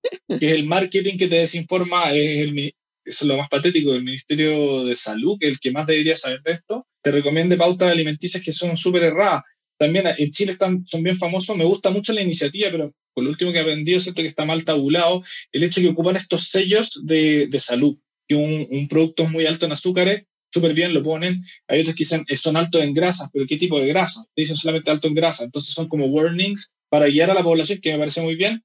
que 0.41 0.53
el 0.53 0.65
marketing 0.65 1.19
que 1.19 1.29
te 1.29 1.37
desinforma 1.37 2.13
es 2.13 2.39
el, 2.39 2.75
eso 3.05 3.25
es 3.25 3.29
lo 3.29 3.37
más 3.37 3.49
patético, 3.49 3.93
el 3.93 4.05
Ministerio 4.05 4.85
de 4.85 4.95
Salud, 4.95 5.37
que 5.39 5.47
es 5.47 5.53
el 5.53 5.61
que 5.61 5.71
más 5.71 5.87
debería 5.87 6.17
saber 6.17 6.43
de 6.43 6.53
esto, 6.53 6.87
te 7.03 7.11
recomiende 7.11 7.57
pautas 7.57 7.91
alimenticias 7.91 8.43
que 8.43 8.53
son 8.53 8.77
súper 8.77 9.05
erradas. 9.05 9.43
También 9.79 10.07
en 10.17 10.31
Chile 10.31 10.53
están, 10.53 10.87
son 10.87 11.03
bien 11.03 11.17
famosos, 11.17 11.57
me 11.57 11.65
gusta 11.65 11.91
mucho 11.91 12.13
la 12.13 12.23
iniciativa, 12.23 12.71
pero 12.71 12.93
por 13.15 13.25
lo 13.25 13.31
último 13.31 13.53
que 13.53 13.59
he 13.59 13.63
aprendido, 13.63 13.99
siento 13.99 14.23
que 14.23 14.29
está 14.29 14.45
mal 14.45 14.65
tabulado, 14.65 15.23
el 15.51 15.65
hecho 15.65 15.81
de 15.81 15.87
que 15.87 15.93
ocupan 15.93 16.17
estos 16.17 16.49
sellos 16.49 17.01
de, 17.05 17.49
de 17.49 17.61
salud, 17.61 17.99
que 18.29 18.37
un, 18.37 18.67
un, 18.71 18.89
producto 18.89 19.25
es 19.25 19.31
muy 19.31 19.47
alto 19.47 19.67
en 19.67 19.73
azúcares, 19.73 20.25
súper 20.51 20.75
bien 20.75 20.95
lo 20.95 21.03
ponen, 21.03 21.45
hay 21.67 21.81
otros 21.81 21.97
que 21.97 22.05
dicen 22.05 22.25
son 22.37 22.57
altos 22.57 22.83
en 22.83 22.95
grasas, 22.95 23.29
pero 23.33 23.47
¿qué 23.47 23.57
tipo 23.57 23.81
de 23.81 23.89
grasa? 23.89 24.25
Dicen 24.37 24.57
solamente 24.57 24.91
alto 24.91 25.09
en 25.09 25.15
grasa, 25.15 25.45
entonces 25.45 25.75
son 25.75 25.89
como 25.89 26.07
warnings 26.07 26.73
para 26.89 27.09
guiar 27.09 27.31
a 27.31 27.35
la 27.35 27.43
población, 27.43 27.81
que 27.83 27.93
me 27.93 27.99
parece 27.99 28.23
muy 28.23 28.37
bien, 28.37 28.63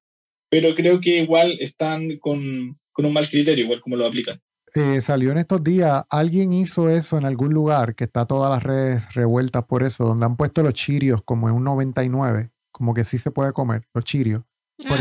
pero 0.49 0.75
creo 0.75 1.01
que 1.01 1.17
igual 1.17 1.57
están 1.59 2.17
con, 2.19 2.77
con 2.97 3.05
un 3.05 3.13
mal 3.13 3.29
criterio, 3.29 3.65
igual 3.65 3.79
como 3.79 3.95
lo 3.95 4.07
aplican. 4.07 4.41
Eh, 4.73 5.01
salió 5.01 5.31
en 5.31 5.37
estos 5.37 5.63
días, 5.63 6.03
alguien 6.09 6.51
hizo 6.51 6.89
eso 6.89 7.19
en 7.19 7.25
algún 7.25 7.53
lugar, 7.53 7.93
que 7.93 8.05
está 8.05 8.25
todas 8.25 8.49
las 8.49 8.63
redes 8.63 9.13
revueltas 9.13 9.65
por 9.65 9.83
eso, 9.83 10.03
donde 10.03 10.25
han 10.25 10.35
puesto 10.35 10.63
los 10.63 10.73
chirios 10.73 11.21
como 11.23 11.47
en 11.47 11.53
un 11.53 11.63
99, 11.63 12.49
como 12.71 12.95
que 12.95 13.05
sí 13.05 13.19
se 13.19 13.29
puede 13.29 13.53
comer, 13.53 13.83
los 13.93 14.03
chirios. 14.03 14.41
Por, 14.77 14.97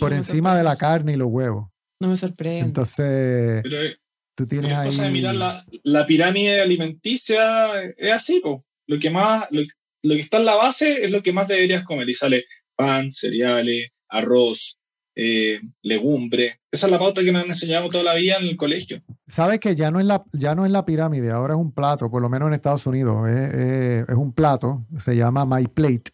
por 0.00 0.14
encima 0.14 0.56
de 0.56 0.64
la 0.64 0.76
carne 0.76 1.12
y 1.12 1.16
los 1.16 1.28
huevos. 1.28 1.68
No 2.00 2.08
me 2.08 2.16
sorprende. 2.16 2.60
Entonces, 2.60 3.62
eh, 3.70 3.96
tú 4.34 4.46
tienes 4.46 4.72
ahí... 4.72 5.12
mirar 5.12 5.34
la, 5.34 5.66
la, 5.82 6.06
pirámide 6.06 6.62
alimenticia 6.62 7.82
es 7.82 8.10
así, 8.10 8.40
po. 8.40 8.64
Lo 8.86 8.98
que 8.98 9.10
más, 9.10 9.52
lo, 9.52 9.60
lo 10.02 10.14
que 10.14 10.20
está 10.20 10.38
en 10.38 10.46
la 10.46 10.54
base 10.54 11.04
es 11.04 11.10
lo 11.10 11.22
que 11.22 11.34
más 11.34 11.46
deberías 11.46 11.84
comer 11.84 12.08
y 12.08 12.14
sale 12.14 12.46
pan, 12.74 13.12
cereales, 13.12 13.90
arroz, 14.08 14.78
eh, 15.16 15.60
legumbre. 15.82 16.60
Esa 16.70 16.86
es 16.86 16.92
la 16.92 16.98
pauta 16.98 17.22
que 17.22 17.30
nos 17.30 17.42
han 17.42 17.48
enseñado 17.48 17.88
toda 17.88 18.02
la 18.02 18.14
vida 18.14 18.36
en 18.36 18.48
el 18.48 18.56
colegio. 18.56 19.02
Sabes 19.26 19.60
que 19.60 19.74
ya 19.74 19.90
no, 19.90 20.00
es 20.00 20.06
la, 20.06 20.24
ya 20.32 20.54
no 20.54 20.66
es 20.66 20.72
la 20.72 20.84
pirámide, 20.84 21.30
ahora 21.30 21.54
es 21.54 21.60
un 21.60 21.72
plato, 21.72 22.10
por 22.10 22.20
lo 22.20 22.28
menos 22.28 22.48
en 22.48 22.54
Estados 22.54 22.86
Unidos. 22.86 23.28
Es, 23.28 24.08
un 24.16 24.32
plato, 24.32 24.84
se 24.98 25.16
llama 25.16 25.46
My 25.46 25.66
Plate. 25.68 26.10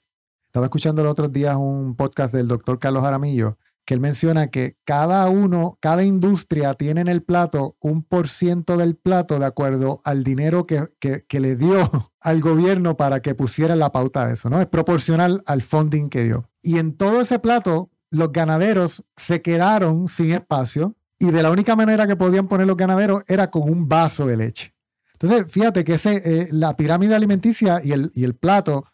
Estaba 0.46 0.66
escuchando 0.66 1.02
los 1.02 1.12
otros 1.12 1.32
días 1.32 1.56
un 1.56 1.96
podcast 1.96 2.34
del 2.34 2.48
doctor 2.48 2.78
Carlos 2.78 3.04
Aramillo, 3.04 3.56
que 3.86 3.94
él 3.94 4.00
menciona 4.00 4.48
que 4.48 4.76
cada 4.84 5.28
uno, 5.30 5.78
cada 5.80 6.04
industria 6.04 6.74
tiene 6.74 7.00
en 7.00 7.08
el 7.08 7.22
plato 7.22 7.76
un 7.80 8.02
por 8.02 8.28
ciento 8.28 8.76
del 8.76 8.96
plato 8.96 9.38
de 9.38 9.46
acuerdo 9.46 10.02
al 10.04 10.24
dinero 10.24 10.66
que, 10.66 10.88
que, 10.98 11.24
que 11.26 11.40
le 11.40 11.56
dio 11.56 11.88
al 12.20 12.40
gobierno 12.40 12.96
para 12.96 13.22
que 13.22 13.34
pusiera 13.34 13.76
la 13.76 13.92
pauta 13.92 14.26
de 14.26 14.34
eso, 14.34 14.50
¿no? 14.50 14.60
Es 14.60 14.66
proporcional 14.66 15.42
al 15.46 15.62
funding 15.62 16.10
que 16.10 16.24
dio. 16.24 16.50
Y 16.62 16.78
en 16.78 16.96
todo 16.96 17.22
ese 17.22 17.38
plato 17.38 17.90
los 18.10 18.32
ganaderos 18.32 19.04
se 19.16 19.42
quedaron 19.42 20.08
sin 20.08 20.32
espacio 20.32 20.96
y 21.18 21.30
de 21.30 21.42
la 21.42 21.50
única 21.50 21.76
manera 21.76 22.06
que 22.06 22.16
podían 22.16 22.48
poner 22.48 22.66
los 22.66 22.76
ganaderos 22.76 23.22
era 23.28 23.50
con 23.50 23.62
un 23.62 23.88
vaso 23.88 24.26
de 24.26 24.36
leche. 24.36 24.74
Entonces, 25.12 25.46
fíjate 25.50 25.84
que 25.84 25.94
ese, 25.94 26.22
eh, 26.24 26.48
la 26.50 26.76
pirámide 26.76 27.14
alimenticia 27.14 27.80
y 27.84 27.92
el, 27.92 28.10
y 28.14 28.24
el 28.24 28.34
plato 28.34 28.86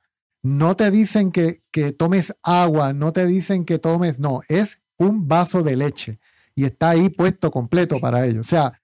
no 0.43 0.77
te 0.77 0.91
dicen 0.91 1.31
que, 1.31 1.63
que 1.71 1.93
tomes 1.93 2.35
agua, 2.43 2.93
no 2.93 3.13
te 3.13 3.27
dicen 3.27 3.65
que 3.65 3.79
tomes, 3.79 4.19
no, 4.19 4.41
es 4.49 4.83
un 4.99 5.29
vaso 5.29 5.63
de 5.63 5.77
leche 5.77 6.19
y 6.55 6.65
está 6.65 6.91
ahí 6.91 7.11
puesto 7.11 7.51
completo 7.51 8.01
para 8.01 8.27
ellos. 8.27 8.47
O 8.47 8.49
sea, 8.49 8.81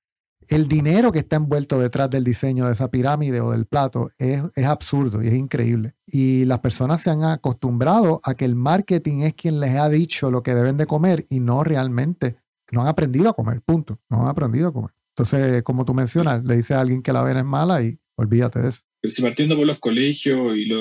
el 0.49 0.69
dinero 0.69 1.13
que 1.13 1.21
está 1.21 1.37
envuelto 1.37 1.79
detrás 1.79 2.11
del 2.11 2.25
diseño 2.25 2.67
de 2.67 2.73
esa 2.73 2.91
pirámide 2.91 3.41
o 3.41 3.51
del 3.51 3.67
plato 3.67 4.11
es, 4.19 4.43
absurdo 4.65 5.23
y 5.23 5.29
es 5.29 5.35
increíble. 5.35 5.95
Y 6.07 6.45
las 6.45 6.61
personas 6.61 7.03
se 7.03 7.11
han 7.11 7.25
acostumbrado 7.25 8.21
a 8.25 8.35
que 8.35 8.45
el 8.45 8.55
marketing 8.55 9.21
es 9.21 9.35
quien 9.35 9.61
les 9.61 9.77
ha 9.77 9.89
dicho 9.89 10.31
lo 10.31 10.43
que 10.43 10.55
deben 10.55 10.77
de 10.77 10.87
comer 10.87 11.27
y 11.29 11.41
no 11.41 11.65
realmente, 11.65 12.37
no 12.71 12.83
han 12.83 12.89
aprendido 12.89 13.29
a 13.29 13.35
comer, 13.35 13.61
punto. 13.63 13.99
No 14.09 14.23
han 14.23 14.29
aprendido 14.29 14.69
a 14.69 14.73
comer. 14.73 14.91
Entonces, 15.17 15.63
como 15.63 15.85
tú 15.85 15.95
mencionas, 15.95 16.45
le 16.45 16.57
dices 16.57 16.73
a 16.73 16.81
alguien 16.81 17.03
que 17.03 17.13
la 17.13 17.21
avena 17.21 17.41
es 17.41 17.47
mala 17.47 17.83
y 17.83 17.99
olvídate 18.17 18.61
de 18.61 18.69
eso. 18.71 18.83
Pero 19.01 19.13
si 19.13 19.23
partiendo 19.23 19.57
por 19.57 19.67
los 19.67 19.79
colegios 19.79 20.57
y 20.57 20.73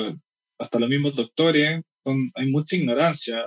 hasta 0.58 0.78
los 0.78 0.88
mismos 0.88 1.14
doctores, 1.14 1.82
hay 2.34 2.50
mucha 2.50 2.76
ignorancia 2.76 3.38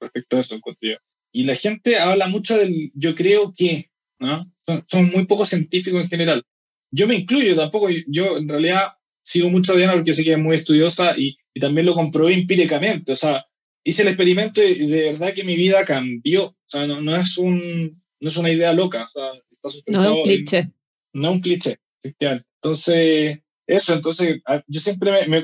respecto 0.00 0.36
a 0.36 0.40
eso, 0.40 0.54
encuentro 0.54 0.88
yo. 0.90 0.96
Y 1.32 1.44
la 1.44 1.54
gente 1.56 1.98
habla 1.98 2.28
mucho 2.28 2.56
del 2.56 2.92
yo 2.94 3.14
creo 3.14 3.52
que, 3.56 3.90
¿no? 4.20 4.38
Son, 4.86 5.10
muy 5.10 5.26
poco 5.26 5.44
científicos 5.44 6.00
en 6.00 6.08
general. 6.08 6.44
Yo 6.90 7.06
me 7.08 7.14
incluyo, 7.14 7.54
tampoco, 7.56 7.88
yo 8.06 8.36
en 8.36 8.48
realidad 8.48 8.92
sigo 9.22 9.50
mucho 9.50 9.72
a 9.72 9.76
Diana 9.76 9.94
porque 9.94 10.12
sé 10.12 10.22
que 10.22 10.32
es 10.32 10.38
muy 10.38 10.54
estudiosa 10.54 11.18
y, 11.18 11.36
y 11.52 11.60
también 11.60 11.86
lo 11.86 11.94
comprobé 11.94 12.34
empíricamente. 12.34 13.12
O 13.12 13.16
sea, 13.16 13.44
hice 13.82 14.02
el 14.02 14.08
experimento 14.08 14.62
y 14.62 14.86
de 14.86 15.12
verdad 15.12 15.34
que 15.34 15.44
mi 15.44 15.56
vida 15.56 15.84
cambió. 15.84 16.46
O 16.46 16.56
sea, 16.66 16.86
no, 16.86 17.00
no 17.00 17.16
es, 17.16 17.36
un, 17.38 18.02
no 18.20 18.28
es 18.28 18.36
una 18.36 18.52
idea 18.52 18.72
loca. 18.72 19.04
O 19.04 19.08
sea, 19.08 19.30
está 19.50 19.68
no 19.88 20.04
es 20.04 20.10
un 20.10 20.22
cliché. 20.22 20.70
no 21.12 21.28
es 21.28 21.34
un 21.34 21.40
cliché, 21.40 21.78
efectivamente. 22.02 22.46
Entonces, 22.62 23.38
eso, 23.66 23.94
entonces, 23.94 24.40
yo 24.66 24.80
siempre 24.80 25.12
me, 25.12 25.26
me 25.28 25.42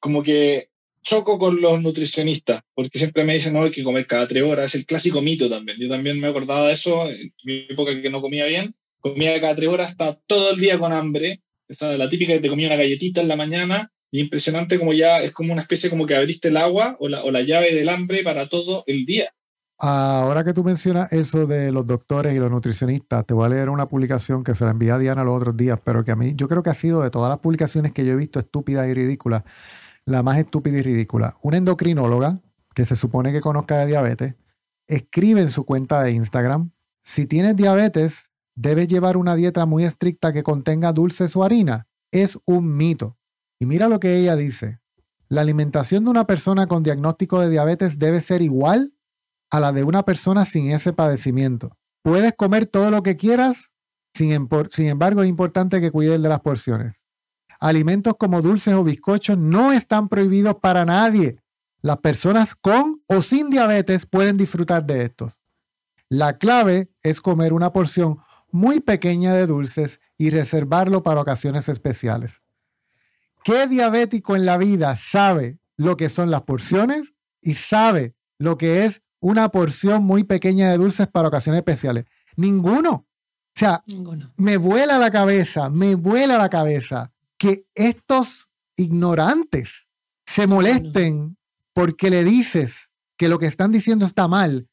como 0.00 0.22
que 0.22 0.68
choco 1.04 1.38
con 1.38 1.60
los 1.60 1.80
nutricionistas, 1.80 2.62
porque 2.74 2.98
siempre 2.98 3.22
me 3.24 3.34
dicen, 3.34 3.52
no, 3.52 3.62
hay 3.62 3.70
que 3.70 3.84
comer 3.84 4.06
cada 4.06 4.26
tres 4.26 4.42
horas, 4.42 4.74
es 4.74 4.80
el 4.80 4.86
clásico 4.86 5.22
mito 5.22 5.48
también. 5.48 5.78
Yo 5.78 5.88
también 5.88 6.18
me 6.18 6.28
acordaba 6.28 6.66
de 6.66 6.72
eso, 6.72 7.08
en 7.08 7.32
mi 7.44 7.66
época 7.68 8.00
que 8.00 8.10
no 8.10 8.20
comía 8.20 8.46
bien, 8.46 8.74
comía 8.98 9.40
cada 9.40 9.54
tres 9.54 9.68
horas, 9.68 9.90
estaba 9.90 10.18
todo 10.26 10.52
el 10.52 10.58
día 10.58 10.78
con 10.78 10.92
hambre, 10.92 11.42
esa 11.68 11.96
la 11.96 12.08
típica 12.08 12.32
que 12.32 12.40
te 12.40 12.48
comía 12.48 12.66
una 12.66 12.76
galletita 12.76 13.20
en 13.20 13.28
la 13.28 13.36
mañana, 13.36 13.92
y 14.10 14.20
impresionante 14.20 14.78
como 14.78 14.92
ya 14.92 15.22
es 15.22 15.32
como 15.32 15.52
una 15.52 15.62
especie 15.62 15.90
como 15.90 16.06
que 16.06 16.16
abriste 16.16 16.48
el 16.48 16.56
agua 16.56 16.96
o 17.00 17.08
la, 17.08 17.22
o 17.24 17.30
la 17.30 17.42
llave 17.42 17.74
del 17.74 17.88
hambre 17.88 18.22
para 18.22 18.48
todo 18.48 18.84
el 18.86 19.04
día. 19.04 19.30
Ahora 19.76 20.44
que 20.44 20.52
tú 20.52 20.62
mencionas 20.62 21.12
eso 21.12 21.46
de 21.46 21.72
los 21.72 21.84
doctores 21.84 22.32
y 22.32 22.38
los 22.38 22.50
nutricionistas, 22.50 23.26
te 23.26 23.34
voy 23.34 23.46
a 23.46 23.48
leer 23.48 23.68
una 23.68 23.88
publicación 23.88 24.44
que 24.44 24.54
se 24.54 24.64
la 24.64 24.70
envié 24.70 24.92
a 24.92 24.98
Diana 24.98 25.24
los 25.24 25.36
otros 25.36 25.56
días, 25.56 25.80
pero 25.84 26.04
que 26.04 26.12
a 26.12 26.16
mí 26.16 26.32
yo 26.36 26.48
creo 26.48 26.62
que 26.62 26.70
ha 26.70 26.74
sido 26.74 27.02
de 27.02 27.10
todas 27.10 27.28
las 27.28 27.40
publicaciones 27.40 27.92
que 27.92 28.06
yo 28.06 28.12
he 28.12 28.16
visto 28.16 28.38
estúpida 28.38 28.86
y 28.86 28.94
ridícula, 28.94 29.44
la 30.06 30.22
más 30.22 30.38
estúpida 30.38 30.78
y 30.78 30.82
ridícula. 30.82 31.36
Una 31.42 31.56
endocrinóloga 31.56 32.40
que 32.74 32.84
se 32.84 32.96
supone 32.96 33.32
que 33.32 33.40
conozca 33.40 33.78
de 33.78 33.86
diabetes, 33.86 34.34
escribe 34.88 35.40
en 35.40 35.50
su 35.50 35.64
cuenta 35.64 36.02
de 36.02 36.12
Instagram, 36.12 36.72
si 37.04 37.26
tienes 37.26 37.56
diabetes, 37.56 38.30
debes 38.56 38.88
llevar 38.88 39.16
una 39.16 39.36
dieta 39.36 39.66
muy 39.66 39.84
estricta 39.84 40.32
que 40.32 40.42
contenga 40.42 40.92
dulces 40.92 41.36
o 41.36 41.44
harina. 41.44 41.86
Es 42.10 42.38
un 42.46 42.76
mito. 42.76 43.18
Y 43.58 43.66
mira 43.66 43.88
lo 43.88 44.00
que 44.00 44.16
ella 44.16 44.36
dice. 44.36 44.80
La 45.28 45.40
alimentación 45.40 46.04
de 46.04 46.10
una 46.10 46.26
persona 46.26 46.66
con 46.66 46.82
diagnóstico 46.82 47.40
de 47.40 47.50
diabetes 47.50 47.98
debe 47.98 48.20
ser 48.20 48.42
igual 48.42 48.94
a 49.50 49.60
la 49.60 49.72
de 49.72 49.84
una 49.84 50.04
persona 50.04 50.44
sin 50.44 50.70
ese 50.70 50.92
padecimiento. 50.92 51.76
Puedes 52.02 52.34
comer 52.34 52.66
todo 52.66 52.90
lo 52.90 53.02
que 53.02 53.16
quieras, 53.16 53.70
sin, 54.14 54.32
embargo 54.32 55.22
es 55.22 55.28
importante 55.28 55.80
que 55.80 55.90
cuides 55.90 56.20
de 56.20 56.28
las 56.28 56.40
porciones. 56.40 57.03
Alimentos 57.64 58.16
como 58.18 58.42
dulces 58.42 58.74
o 58.74 58.84
bizcochos 58.84 59.38
no 59.38 59.72
están 59.72 60.10
prohibidos 60.10 60.56
para 60.56 60.84
nadie. 60.84 61.40
Las 61.80 61.96
personas 61.96 62.54
con 62.54 63.02
o 63.06 63.22
sin 63.22 63.48
diabetes 63.48 64.04
pueden 64.04 64.36
disfrutar 64.36 64.84
de 64.84 65.04
estos. 65.04 65.40
La 66.10 66.36
clave 66.36 66.90
es 67.02 67.22
comer 67.22 67.54
una 67.54 67.72
porción 67.72 68.18
muy 68.50 68.80
pequeña 68.80 69.32
de 69.32 69.46
dulces 69.46 69.98
y 70.18 70.28
reservarlo 70.28 71.02
para 71.02 71.22
ocasiones 71.22 71.70
especiales. 71.70 72.42
¿Qué 73.42 73.66
diabético 73.66 74.36
en 74.36 74.44
la 74.44 74.58
vida 74.58 74.94
sabe 74.96 75.58
lo 75.78 75.96
que 75.96 76.10
son 76.10 76.30
las 76.30 76.42
porciones 76.42 77.14
y 77.40 77.54
sabe 77.54 78.14
lo 78.36 78.58
que 78.58 78.84
es 78.84 79.00
una 79.20 79.48
porción 79.48 80.04
muy 80.04 80.24
pequeña 80.24 80.70
de 80.70 80.76
dulces 80.76 81.08
para 81.08 81.28
ocasiones 81.28 81.60
especiales. 81.60 82.04
Ninguno. 82.36 82.92
O 82.92 83.06
sea, 83.54 83.82
me 84.36 84.58
vuela 84.58 84.98
la 84.98 85.10
cabeza, 85.10 85.70
me 85.70 85.94
vuela 85.94 86.36
la 86.36 86.50
cabeza 86.50 87.13
que 87.44 87.66
estos 87.74 88.48
ignorantes 88.74 89.86
se 90.26 90.46
molesten 90.46 91.36
porque 91.74 92.08
le 92.08 92.24
dices 92.24 92.88
que 93.18 93.28
lo 93.28 93.38
que 93.38 93.44
están 93.44 93.70
diciendo 93.70 94.06
está 94.06 94.28
mal 94.28 94.70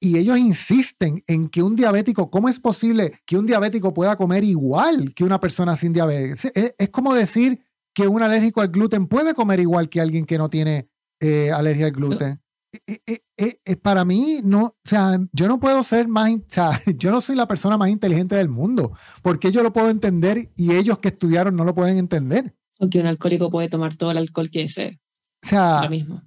y 0.00 0.18
ellos 0.18 0.36
insisten 0.36 1.22
en 1.28 1.48
que 1.48 1.62
un 1.62 1.76
diabético, 1.76 2.28
¿cómo 2.28 2.48
es 2.48 2.58
posible 2.58 3.20
que 3.26 3.38
un 3.38 3.46
diabético 3.46 3.94
pueda 3.94 4.16
comer 4.16 4.42
igual 4.42 5.14
que 5.14 5.22
una 5.22 5.38
persona 5.38 5.76
sin 5.76 5.92
diabetes? 5.92 6.50
Es, 6.52 6.88
como 6.88 7.14
decir 7.14 7.60
que 7.94 8.08
un 8.08 8.22
alérgico 8.22 8.60
al 8.60 8.70
gluten 8.70 9.06
puede 9.06 9.32
comer 9.32 9.60
igual 9.60 9.88
que 9.88 10.00
alguien 10.00 10.24
que 10.24 10.38
no 10.38 10.48
tiene 10.48 10.90
eh, 11.20 11.52
alergia 11.52 11.86
al 11.86 11.92
gluten. 11.92 12.42
Eh, 12.72 12.98
eh, 13.36 13.60
eh, 13.64 13.76
para 13.76 14.04
mí, 14.04 14.40
no, 14.44 14.64
o 14.64 14.76
sea, 14.84 15.18
yo 15.32 15.48
no 15.48 15.58
puedo 15.58 15.82
ser 15.82 16.06
más, 16.06 16.30
o 16.30 16.44
sea, 16.46 16.70
yo 16.96 17.10
no 17.10 17.20
soy 17.20 17.34
la 17.34 17.48
persona 17.48 17.76
más 17.76 17.88
inteligente 17.88 18.36
del 18.36 18.48
mundo, 18.48 18.92
porque 19.22 19.50
yo 19.50 19.62
lo 19.62 19.72
puedo 19.72 19.90
entender 19.90 20.52
y 20.56 20.74
ellos 20.74 20.98
que 20.98 21.08
estudiaron 21.08 21.56
no 21.56 21.64
lo 21.64 21.74
pueden 21.74 21.98
entender. 21.98 22.54
O 22.78 22.88
que 22.88 23.00
un 23.00 23.06
alcohólico 23.06 23.50
puede 23.50 23.68
tomar 23.68 23.96
todo 23.96 24.12
el 24.12 24.18
alcohol 24.18 24.50
que 24.50 24.60
desee. 24.60 25.00
O 25.44 25.48
sea, 25.48 25.88
mismo. 25.90 26.22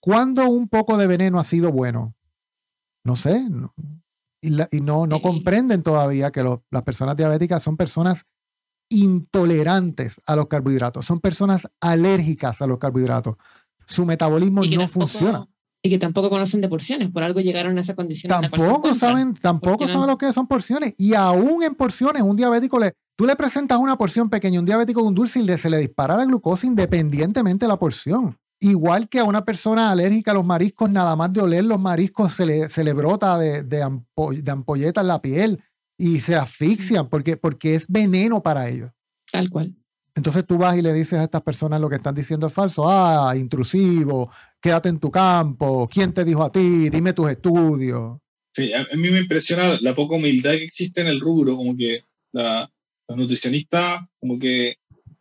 ¿cuándo 0.00 0.48
un 0.48 0.68
poco 0.68 0.96
de 0.96 1.06
veneno 1.06 1.40
ha 1.40 1.44
sido 1.44 1.72
bueno? 1.72 2.14
No 3.04 3.16
sé. 3.16 3.42
y, 4.42 4.80
no, 4.80 5.06
no 5.06 5.22
comprenden 5.22 5.82
todavía 5.82 6.30
que 6.30 6.44
las 6.70 6.82
personas 6.82 7.16
diabéticas 7.16 7.62
son 7.62 7.76
personas 7.76 8.26
intolerantes 8.90 10.20
a 10.26 10.36
los 10.36 10.46
carbohidratos, 10.46 11.06
son 11.06 11.20
personas 11.20 11.68
alérgicas 11.80 12.60
a 12.60 12.66
los 12.66 12.78
carbohidratos 12.78 13.36
su 13.86 14.06
metabolismo 14.06 14.62
no 14.64 14.88
funciona. 14.88 15.46
Y 15.84 15.90
que 15.90 15.98
tampoco 15.98 16.30
conocen 16.30 16.60
de 16.60 16.68
porciones, 16.68 17.10
por 17.10 17.24
algo 17.24 17.40
llegaron 17.40 17.76
a 17.76 17.80
esa 17.80 17.96
condición. 17.96 18.30
Tampoco 18.30 18.94
saben, 18.94 19.34
tampoco 19.34 19.88
saben 19.88 20.06
lo 20.06 20.16
que 20.16 20.32
son 20.32 20.46
porciones. 20.46 20.94
Y 20.96 21.14
aún 21.14 21.64
en 21.64 21.74
porciones, 21.74 22.22
un 22.22 22.36
diabético 22.36 22.78
le, 22.78 22.92
tú 23.16 23.26
le 23.26 23.34
presentas 23.34 23.78
una 23.78 23.98
porción 23.98 24.30
pequeña, 24.30 24.60
un 24.60 24.66
diabético 24.66 25.02
con 25.02 25.12
dulce 25.12 25.40
y 25.40 25.42
le, 25.42 25.58
se 25.58 25.68
le 25.68 25.78
dispara 25.78 26.16
la 26.16 26.24
glucosa 26.24 26.68
independientemente 26.68 27.64
de 27.64 27.68
la 27.68 27.78
porción. 27.78 28.38
Igual 28.60 29.08
que 29.08 29.18
a 29.18 29.24
una 29.24 29.44
persona 29.44 29.90
alérgica 29.90 30.30
a 30.30 30.34
los 30.34 30.44
mariscos, 30.44 30.88
nada 30.88 31.16
más 31.16 31.32
de 31.32 31.40
oler 31.40 31.64
los 31.64 31.80
mariscos 31.80 32.32
se 32.32 32.46
le, 32.46 32.68
se 32.68 32.84
le 32.84 32.92
brota 32.92 33.36
de, 33.36 33.64
de, 33.64 33.82
ampolleta 33.82 35.00
en 35.00 35.08
la 35.08 35.20
piel 35.20 35.64
y 35.98 36.20
se 36.20 36.36
asfixian 36.36 37.08
porque, 37.08 37.36
porque 37.36 37.74
es 37.74 37.88
veneno 37.88 38.40
para 38.40 38.68
ellos. 38.68 38.92
Tal 39.32 39.50
cual. 39.50 39.74
Entonces 40.14 40.46
tú 40.46 40.58
vas 40.58 40.76
y 40.76 40.82
le 40.82 40.92
dices 40.92 41.18
a 41.18 41.24
estas 41.24 41.42
personas 41.42 41.80
lo 41.80 41.88
que 41.88 41.96
están 41.96 42.14
diciendo 42.14 42.46
es 42.46 42.52
falso. 42.52 42.84
Ah, 42.86 43.34
intrusivo, 43.36 44.30
quédate 44.60 44.88
en 44.88 45.00
tu 45.00 45.10
campo, 45.10 45.88
¿quién 45.90 46.12
te 46.12 46.24
dijo 46.24 46.42
a 46.42 46.52
ti? 46.52 46.90
Dime 46.90 47.12
tus 47.12 47.30
estudios. 47.30 48.18
Sí, 48.54 48.72
a 48.74 48.84
mí 48.94 49.10
me 49.10 49.20
impresiona 49.20 49.78
la 49.80 49.94
poca 49.94 50.16
humildad 50.16 50.52
que 50.52 50.64
existe 50.64 51.00
en 51.00 51.06
el 51.06 51.20
rubro, 51.20 51.56
como 51.56 51.74
que 51.74 52.04
la, 52.32 52.70
los 53.08 53.18
nutricionistas 53.18 54.02
como 54.20 54.38
que 54.38 54.76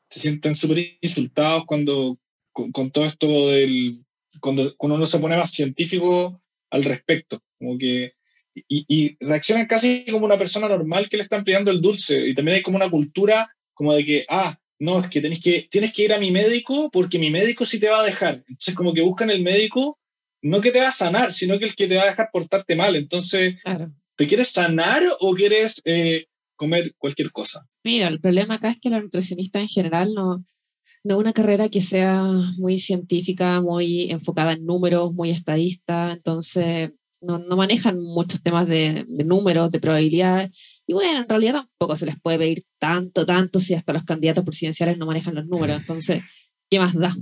se 0.10 0.20
sienten 0.20 0.54
súper 0.54 0.98
insultados 1.00 1.66
cuando 1.66 2.18
con, 2.52 2.92
todo 2.92 3.06
esto 3.06 3.28
del, 3.50 4.04
cuando, 4.42 4.76
cuando 4.76 4.96
uno 4.96 5.06
se 5.06 5.20
pone 5.20 5.38
más 5.38 5.52
científico 5.52 6.42
al 6.70 6.84
respecto, 6.84 7.42
como 7.58 7.78
que 7.78 8.14
y, 8.54 8.86
y, 8.88 9.18
reaccionan 9.26 9.66
casi 9.66 10.06
como 10.12 10.26
una 10.26 10.38
persona 10.38 10.68
normal 10.68 11.08
que 11.08 11.16
le 11.16 11.24
están 11.24 11.46
pidiendo 11.46 11.72
el 11.72 11.82
dulce. 11.82 12.28
Y 12.28 12.36
también 12.36 12.56
hay 12.56 12.62
como 12.62 12.76
una 12.76 12.90
cultura 12.90 13.50
como 13.74 13.94
de 13.96 14.04
que, 14.04 14.26
ah, 14.30 14.60
no, 14.82 15.00
es 15.00 15.10
que, 15.10 15.22
tenés 15.22 15.39
que 15.39 15.67
tienes 15.70 15.94
que 15.94 16.06
ir 16.06 16.12
a 16.12 16.17
mi 16.17 16.32
médico 16.32 16.89
porque 16.91 17.20
mi 17.20 17.30
médico 17.30 17.65
sí 17.65 17.80
te 17.80 17.89
va 17.89 18.02
a 18.02 18.04
dejar. 18.04 18.44
Entonces, 18.48 18.74
como 18.74 18.94
que 18.94 19.02
buscan 19.02 19.30
el 19.30 19.44
médico, 19.44 20.00
no 20.41 20.60
que 20.60 20.72
te 20.72 20.80
va 20.80 20.88
a 20.88 20.91
sanar, 20.91 21.32
sino 21.32 21.60
que 21.60 21.65
el 21.65 21.76
que 21.76 21.88
te 21.88 21.96
va 21.98 22.02
a 22.02 22.08
dejar 22.08 22.30
portarte 22.34 22.76
mal. 22.76 22.96
Entonces, 22.96 23.58
¿te 24.15 24.28
quieres 24.28 24.50
sanar 24.50 25.04
o 25.20 25.36
quieres 25.36 25.84
eh, 25.86 26.26
comer 26.56 26.96
cualquier 26.98 27.32
cosa? 27.32 27.67
Mira, 27.84 28.08
el 28.08 28.20
problema 28.20 28.56
acá 28.56 28.72
es 28.72 28.80
que 28.80 28.89
la 28.89 29.00
nutricionista 29.00 29.60
en 29.60 29.67
general 29.67 30.15
no, 30.15 30.44
no 31.04 31.20
una 31.20 31.34
carrera 31.34 31.70
que 31.70 31.84
sea 31.84 32.24
muy 32.58 32.80
científica, 32.80 33.62
muy 33.62 34.10
enfocada 34.10 34.54
en 34.54 34.65
números, 34.65 35.13
muy 35.13 35.30
estadista, 35.30 36.12
entonces 36.12 36.89
no, 37.22 37.38
no 37.38 37.56
manejan 37.56 38.00
muchos 38.00 38.41
temas 38.41 38.67
de, 38.67 39.06
de 39.08 39.26
números, 39.26 39.70
de 39.70 39.80
probabilidades 39.80 40.50
y 40.88 40.94
bueno, 40.94 41.22
en 41.22 41.30
realidad 41.30 41.54
tampoco 41.54 41.96
se 41.96 42.06
les 42.06 42.20
puede 42.20 42.38
pedir 42.38 42.63
tanto, 42.80 43.26
tanto 43.26 43.60
si 43.60 43.74
hasta 43.74 43.94
los 43.94 44.04
candidatos 44.04 44.44
presidenciales 44.44 44.98
no 44.98 45.06
manejan 45.06 45.36
los 45.36 45.46
números. 45.46 45.80
Entonces, 45.80 46.24
¿qué 46.70 46.80
más 46.80 46.94
da? 46.94 47.15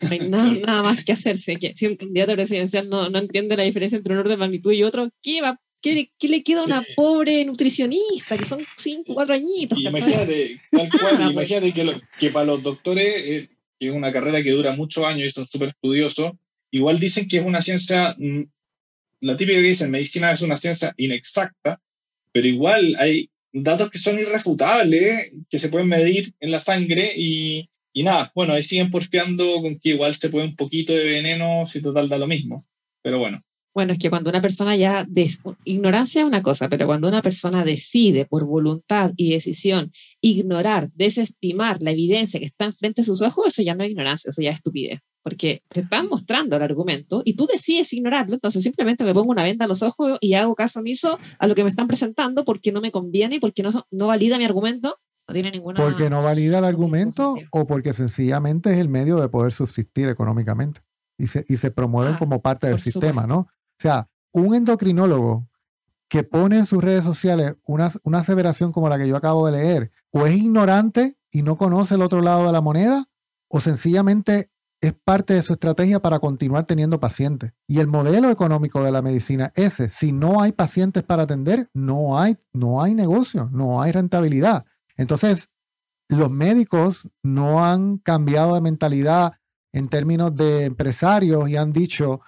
No 0.00 0.10
hay 0.10 0.18
nada, 0.60 0.82
más 0.82 1.04
que 1.04 1.12
hacerse. 1.12 1.56
Que 1.56 1.74
si 1.76 1.86
un 1.86 1.96
candidato 1.96 2.32
presidencial 2.34 2.88
no, 2.88 3.10
no, 3.10 3.18
entiende 3.18 3.56
la 3.56 3.64
diferencia 3.64 3.96
entre 3.96 4.14
un 4.14 4.20
orden 4.20 4.32
de 4.32 4.36
magnitud 4.38 4.72
y 4.72 4.82
otro, 4.82 5.10
¿qué, 5.22 5.40
va, 5.40 5.60
qué, 5.82 6.10
qué 6.18 6.28
le 6.28 6.42
queda 6.42 6.60
a 6.60 6.64
una 6.64 6.84
pobre 6.94 7.44
nutricionista 7.44 8.38
que 8.38 8.44
son 8.44 8.60
5, 8.76 9.14
4 9.14 9.34
añitos? 9.34 9.78
Imagínate, 9.78 10.58
tal 10.70 10.88
cual, 10.90 11.16
pues. 11.16 11.30
imagínate 11.30 11.72
que, 11.72 12.00
que, 12.18 12.30
para 12.30 12.46
los 12.46 12.62
doctores, 12.62 13.14
eh, 13.24 13.50
que 13.78 13.88
es 13.88 13.94
una 13.94 14.12
carrera 14.12 14.42
que 14.42 14.52
dura 14.52 14.74
muchos 14.74 15.04
años 15.04 15.26
y 15.26 15.30
son 15.30 15.46
súper 15.46 15.68
estudiosos, 15.68 16.32
igual 16.70 16.98
dicen 16.98 17.28
que 17.28 17.38
es 17.38 17.44
una 17.44 17.60
ciencia, 17.60 18.16
mm, 18.18 18.42
la 19.20 19.36
típica 19.36 19.58
que 19.58 19.68
dicen, 19.68 19.90
medicina 19.90 20.32
es 20.32 20.42
una 20.42 20.56
ciencia 20.56 20.94
inexacta, 20.96 21.80
pero 22.36 22.48
igual 22.48 22.94
hay 22.98 23.30
datos 23.50 23.90
que 23.90 23.96
son 23.96 24.18
irrefutables, 24.18 25.32
que 25.48 25.58
se 25.58 25.70
pueden 25.70 25.88
medir 25.88 26.34
en 26.38 26.50
la 26.50 26.58
sangre 26.58 27.12
y, 27.16 27.70
y 27.94 28.02
nada, 28.02 28.30
bueno, 28.34 28.52
ahí 28.52 28.60
siguen 28.60 28.90
porfiando 28.90 29.62
con 29.62 29.78
que 29.78 29.88
igual 29.88 30.12
se 30.12 30.28
puede 30.28 30.44
un 30.44 30.54
poquito 30.54 30.92
de 30.92 31.06
veneno 31.06 31.64
si 31.64 31.80
total 31.80 32.10
da 32.10 32.18
lo 32.18 32.26
mismo, 32.26 32.66
pero 33.02 33.18
bueno. 33.18 33.42
Bueno, 33.74 33.94
es 33.94 33.98
que 33.98 34.10
cuando 34.10 34.28
una 34.28 34.42
persona 34.42 34.76
ya, 34.76 35.06
ignorancia 35.64 36.20
es 36.20 36.26
una 36.26 36.42
cosa, 36.42 36.68
pero 36.68 36.84
cuando 36.84 37.08
una 37.08 37.22
persona 37.22 37.64
decide 37.64 38.26
por 38.26 38.44
voluntad 38.44 39.12
y 39.16 39.30
decisión 39.30 39.92
ignorar, 40.20 40.90
desestimar 40.92 41.80
la 41.80 41.92
evidencia 41.92 42.38
que 42.38 42.44
está 42.44 42.66
enfrente 42.66 43.00
de 43.00 43.06
sus 43.06 43.22
ojos, 43.22 43.46
eso 43.46 43.62
ya 43.62 43.74
no 43.74 43.82
es 43.82 43.92
ignorancia, 43.92 44.28
eso 44.28 44.42
ya 44.42 44.50
es 44.50 44.56
estupidez 44.56 45.00
porque 45.26 45.64
te 45.70 45.80
están 45.80 46.06
mostrando 46.06 46.54
el 46.54 46.62
argumento 46.62 47.20
y 47.24 47.34
tú 47.34 47.48
decides 47.52 47.92
ignorarlo, 47.92 48.34
entonces 48.34 48.62
simplemente 48.62 49.02
me 49.02 49.12
pongo 49.12 49.32
una 49.32 49.42
venda 49.42 49.64
a 49.64 49.68
los 49.68 49.82
ojos 49.82 50.18
y 50.20 50.34
hago 50.34 50.54
caso 50.54 50.78
omiso 50.78 51.18
a 51.40 51.48
lo 51.48 51.56
que 51.56 51.64
me 51.64 51.68
están 51.68 51.88
presentando 51.88 52.44
porque 52.44 52.70
no 52.70 52.80
me 52.80 52.92
conviene 52.92 53.34
y 53.34 53.40
porque 53.40 53.64
no, 53.64 53.70
no 53.90 54.06
valida 54.06 54.38
mi 54.38 54.44
argumento. 54.44 55.00
No 55.26 55.34
tiene 55.34 55.50
ninguna. 55.50 55.82
Porque 55.82 56.08
no 56.10 56.22
valida 56.22 56.60
el 56.60 56.64
argumento 56.64 57.34
o 57.50 57.66
porque 57.66 57.92
sencillamente 57.92 58.70
es 58.70 58.78
el 58.78 58.88
medio 58.88 59.16
de 59.16 59.28
poder 59.28 59.50
subsistir 59.50 60.08
económicamente 60.08 60.82
y 61.18 61.26
se, 61.26 61.44
y 61.48 61.56
se 61.56 61.72
promueven 61.72 62.14
ah, 62.14 62.18
como 62.20 62.40
parte 62.40 62.68
del 62.68 62.78
sistema, 62.78 63.26
¿no? 63.26 63.38
O 63.38 63.80
sea, 63.80 64.08
un 64.32 64.54
endocrinólogo 64.54 65.48
que 66.08 66.22
pone 66.22 66.58
en 66.58 66.66
sus 66.66 66.84
redes 66.84 67.02
sociales 67.02 67.56
una, 67.66 67.90
una 68.04 68.20
aseveración 68.20 68.70
como 68.70 68.88
la 68.88 68.96
que 68.96 69.08
yo 69.08 69.16
acabo 69.16 69.44
de 69.46 69.58
leer, 69.58 69.90
o 70.12 70.24
es 70.24 70.36
ignorante 70.36 71.18
y 71.32 71.42
no 71.42 71.58
conoce 71.58 71.96
el 71.96 72.02
otro 72.02 72.22
lado 72.22 72.46
de 72.46 72.52
la 72.52 72.60
moneda, 72.60 73.06
o 73.48 73.58
sencillamente 73.58 74.50
es 74.80 74.92
parte 74.92 75.34
de 75.34 75.42
su 75.42 75.54
estrategia 75.54 76.00
para 76.00 76.18
continuar 76.18 76.66
teniendo 76.66 77.00
pacientes. 77.00 77.52
Y 77.66 77.80
el 77.80 77.86
modelo 77.86 78.30
económico 78.30 78.82
de 78.82 78.92
la 78.92 79.02
medicina 79.02 79.52
es 79.54 79.80
ese. 79.80 79.88
Si 79.88 80.12
no 80.12 80.42
hay 80.42 80.52
pacientes 80.52 81.02
para 81.02 81.24
atender, 81.24 81.70
no 81.72 82.18
hay, 82.18 82.36
no 82.52 82.82
hay 82.82 82.94
negocio, 82.94 83.48
no 83.52 83.82
hay 83.82 83.92
rentabilidad. 83.92 84.66
Entonces, 84.96 85.50
los 86.08 86.30
médicos 86.30 87.08
no 87.22 87.64
han 87.64 87.98
cambiado 87.98 88.54
de 88.54 88.60
mentalidad 88.60 89.34
en 89.72 89.88
términos 89.88 90.34
de 90.34 90.64
empresarios 90.64 91.48
y 91.48 91.56
han 91.56 91.72
dicho, 91.72 92.20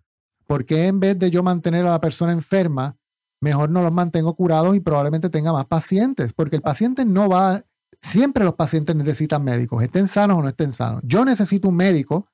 ¿Por 0.48 0.64
qué 0.64 0.86
en 0.86 0.98
vez 0.98 1.18
de 1.18 1.30
yo 1.30 1.42
mantener 1.42 1.84
a 1.84 1.90
la 1.90 2.00
persona 2.00 2.32
enferma, 2.32 2.96
mejor 3.38 3.68
no 3.68 3.82
los 3.82 3.92
mantengo 3.92 4.34
curados 4.34 4.74
y 4.74 4.80
probablemente 4.80 5.28
tenga 5.28 5.52
más 5.52 5.66
pacientes? 5.66 6.32
Porque 6.32 6.56
el 6.56 6.62
paciente 6.62 7.04
no 7.04 7.28
va, 7.28 7.62
siempre 8.00 8.44
los 8.44 8.54
pacientes 8.54 8.96
necesitan 8.96 9.44
médicos, 9.44 9.84
estén 9.84 10.08
sanos 10.08 10.38
o 10.38 10.42
no 10.42 10.48
estén 10.48 10.72
sanos. 10.72 11.02
Yo 11.04 11.26
necesito 11.26 11.68
un 11.68 11.76
médico 11.76 12.26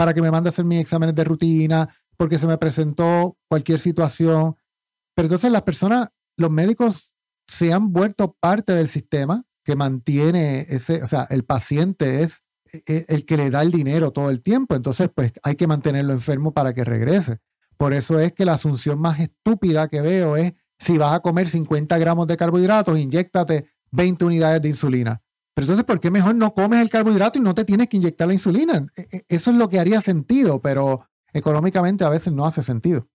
para 0.00 0.14
que 0.14 0.22
me 0.22 0.30
mande 0.30 0.48
a 0.48 0.52
hacer 0.52 0.64
mis 0.64 0.80
exámenes 0.80 1.14
de 1.14 1.24
rutina, 1.24 1.94
porque 2.16 2.38
se 2.38 2.46
me 2.46 2.56
presentó 2.56 3.36
cualquier 3.50 3.78
situación. 3.78 4.56
Pero 5.14 5.26
entonces 5.26 5.52
las 5.52 5.60
personas, 5.60 6.08
los 6.38 6.50
médicos 6.50 7.12
se 7.46 7.74
han 7.74 7.92
vuelto 7.92 8.34
parte 8.40 8.72
del 8.72 8.88
sistema 8.88 9.44
que 9.62 9.76
mantiene 9.76 10.60
ese, 10.70 11.02
o 11.02 11.06
sea, 11.06 11.26
el 11.28 11.44
paciente 11.44 12.22
es 12.22 12.40
e, 12.72 12.82
e, 12.86 13.04
el 13.08 13.26
que 13.26 13.36
le 13.36 13.50
da 13.50 13.60
el 13.60 13.70
dinero 13.70 14.10
todo 14.10 14.30
el 14.30 14.40
tiempo, 14.40 14.74
entonces 14.74 15.10
pues 15.14 15.34
hay 15.42 15.56
que 15.56 15.66
mantenerlo 15.66 16.14
enfermo 16.14 16.54
para 16.54 16.72
que 16.72 16.82
regrese. 16.82 17.36
Por 17.76 17.92
eso 17.92 18.18
es 18.20 18.32
que 18.32 18.46
la 18.46 18.54
asunción 18.54 18.98
más 18.98 19.20
estúpida 19.20 19.88
que 19.88 20.00
veo 20.00 20.38
es, 20.38 20.54
si 20.78 20.96
vas 20.96 21.12
a 21.12 21.20
comer 21.20 21.46
50 21.46 21.98
gramos 21.98 22.26
de 22.26 22.38
carbohidratos, 22.38 22.98
inyectate 22.98 23.66
20 23.90 24.24
unidades 24.24 24.62
de 24.62 24.68
insulina. 24.70 25.20
Pero 25.54 25.64
entonces, 25.64 25.84
¿por 25.84 26.00
qué 26.00 26.10
mejor 26.10 26.34
no 26.34 26.54
comes 26.54 26.80
el 26.80 26.90
carbohidrato 26.90 27.38
y 27.38 27.42
no 27.42 27.54
te 27.54 27.64
tienes 27.64 27.88
que 27.88 27.96
inyectar 27.96 28.26
la 28.26 28.34
insulina? 28.34 28.86
E, 28.96 29.22
eso 29.28 29.50
es 29.50 29.56
lo 29.56 29.68
que 29.68 29.78
haría 29.78 30.00
sentido, 30.00 30.60
pero 30.60 31.06
económicamente 31.32 32.04
a 32.04 32.08
veces 32.08 32.32
no 32.32 32.46
hace 32.46 32.62
sentido. 32.62 33.08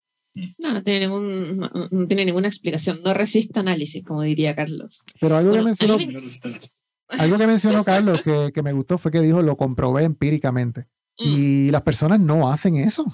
No, 0.57 0.73
no 0.73 0.83
tiene, 0.83 1.07
ningún, 1.07 1.59
no, 1.59 2.07
tiene 2.07 2.25
ninguna 2.25 2.49
explicación. 2.49 3.01
No 3.03 3.13
resiste 3.13 3.59
análisis, 3.59 4.03
como 4.03 4.21
diría 4.21 4.53
Carlos. 4.53 5.03
Pero 5.21 5.37
algo 5.37 5.53
que 5.53 5.61
mencionó, 5.61 5.97
algo 7.07 7.37
que 7.37 7.47
mencionó 7.47 7.83
Carlos 7.85 8.21
que, 8.21 8.51
que, 8.53 8.61
me 8.61 8.73
gustó 8.73 8.97
fue 8.97 9.11
que 9.11 9.21
dijo, 9.21 9.41
lo 9.41 9.55
comprobé 9.55 10.03
empíricamente. 10.03 10.87
Mm. 11.19 11.23
Y 11.23 11.71
las 11.71 11.83
personas 11.83 12.19
no 12.19 12.51
hacen 12.51 12.75
eso. 12.75 13.05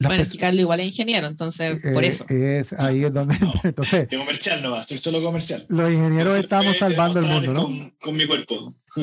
Bueno, 0.00 0.22
es 0.22 0.36
Carlos 0.36 0.60
igual 0.60 0.80
es 0.80 0.86
ingeniero, 0.86 1.26
entonces 1.26 1.80
por 1.92 2.04
eh, 2.04 2.08
eso. 2.08 2.24
Es, 2.28 2.72
ahí 2.74 3.04
es 3.04 3.12
donde. 3.12 3.34
entonces, 3.64 4.08
de 4.08 4.16
comercial 4.16 4.62
no 4.62 4.78
estoy 4.78 4.98
solo 4.98 5.22
comercial. 5.22 5.64
Los 5.68 5.90
ingenieros 5.90 6.36
estamos 6.36 6.76
salvando 6.78 7.20
el 7.20 7.26
mundo, 7.26 7.52
¿no? 7.52 7.62
Con, 7.64 7.90
con 8.00 8.14
mi 8.14 8.26
cuerpo. 8.26 8.74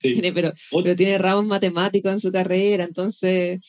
sí. 0.00 0.20
pero, 0.34 0.52
pero, 0.70 0.96
tiene 0.96 1.18
ramos 1.18 1.46
matemáticos 1.46 2.12
en 2.12 2.20
su 2.20 2.32
carrera, 2.32 2.84
entonces 2.84 3.60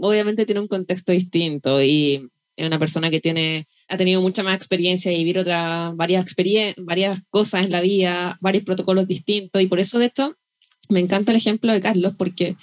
obviamente 0.00 0.46
tiene 0.46 0.60
un 0.60 0.68
contexto 0.68 1.12
distinto 1.12 1.80
y 1.80 2.28
es 2.56 2.66
una 2.66 2.78
persona 2.78 3.08
que 3.08 3.20
tiene, 3.20 3.68
ha 3.86 3.96
tenido 3.96 4.20
mucha 4.20 4.42
más 4.42 4.56
experiencia 4.56 5.12
y 5.12 5.18
vivir 5.18 5.38
otra, 5.38 5.92
varias, 5.94 6.24
varias 6.76 7.20
cosas 7.30 7.64
en 7.64 7.70
la 7.70 7.80
vida, 7.80 8.36
varios 8.40 8.64
protocolos 8.64 9.06
distintos 9.06 9.62
y 9.62 9.68
por 9.68 9.78
eso 9.78 9.98
de 10.00 10.06
hecho 10.06 10.36
me 10.88 10.98
encanta 11.00 11.30
el 11.30 11.38
ejemplo 11.38 11.72
de 11.72 11.80
Carlos 11.80 12.14
porque 12.18 12.56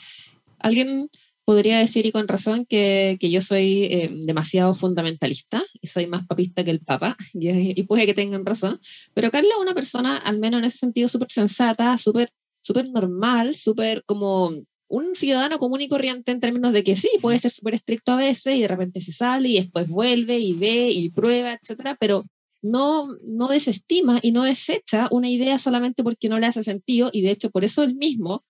alguien 0.59 1.09
podría 1.45 1.79
decir 1.79 2.05
y 2.05 2.11
con 2.11 2.27
razón 2.27 2.65
que, 2.65 3.17
que 3.19 3.29
yo 3.29 3.39
soy 3.41 3.83
eh, 3.85 4.11
demasiado 4.25 4.73
fundamentalista 4.73 5.63
y 5.81 5.87
soy 5.87 6.07
más 6.07 6.25
papista 6.27 6.63
que 6.63 6.71
el 6.71 6.81
papa 6.81 7.15
y, 7.33 7.79
y 7.79 7.83
puede 7.83 8.05
que 8.05 8.13
tengan 8.13 8.45
razón, 8.45 8.79
pero 9.13 9.31
Carlos 9.31 9.53
es 9.55 9.61
una 9.61 9.73
persona 9.73 10.17
al 10.17 10.39
menos 10.39 10.59
en 10.59 10.65
ese 10.65 10.79
sentido 10.79 11.07
súper 11.07 11.29
sensata, 11.31 11.97
súper 11.97 12.29
súper 12.65 12.89
normal, 12.89 13.55
súper 13.55 14.03
como 14.05 14.51
un 14.87 15.15
ciudadano 15.15 15.59
común 15.59 15.81
y 15.81 15.87
corriente 15.87 16.31
en 16.31 16.39
términos 16.39 16.73
de 16.73 16.83
que 16.83 16.95
sí, 16.95 17.09
puede 17.21 17.37
ser 17.37 17.51
súper 17.51 17.75
estricto 17.75 18.13
a 18.13 18.17
veces 18.17 18.55
y 18.55 18.61
de 18.61 18.67
repente 18.67 19.01
se 19.01 19.11
sale 19.11 19.49
y 19.49 19.57
después 19.57 19.87
vuelve 19.87 20.39
y 20.39 20.53
ve 20.53 20.89
y 20.89 21.09
prueba, 21.09 21.53
etcétera, 21.53 21.95
pero 21.99 22.25
no, 22.63 23.15
no 23.29 23.47
desestima 23.49 24.19
y 24.23 24.31
no 24.31 24.43
desecha 24.43 25.07
una 25.11 25.29
idea 25.29 25.59
solamente 25.59 26.03
porque 26.03 26.27
no 26.27 26.39
le 26.39 26.47
hace 26.47 26.63
sentido 26.63 27.09
y 27.13 27.21
de 27.21 27.31
hecho 27.31 27.51
por 27.51 27.63
eso 27.63 27.83
él 27.83 27.95
mismo 27.95 28.43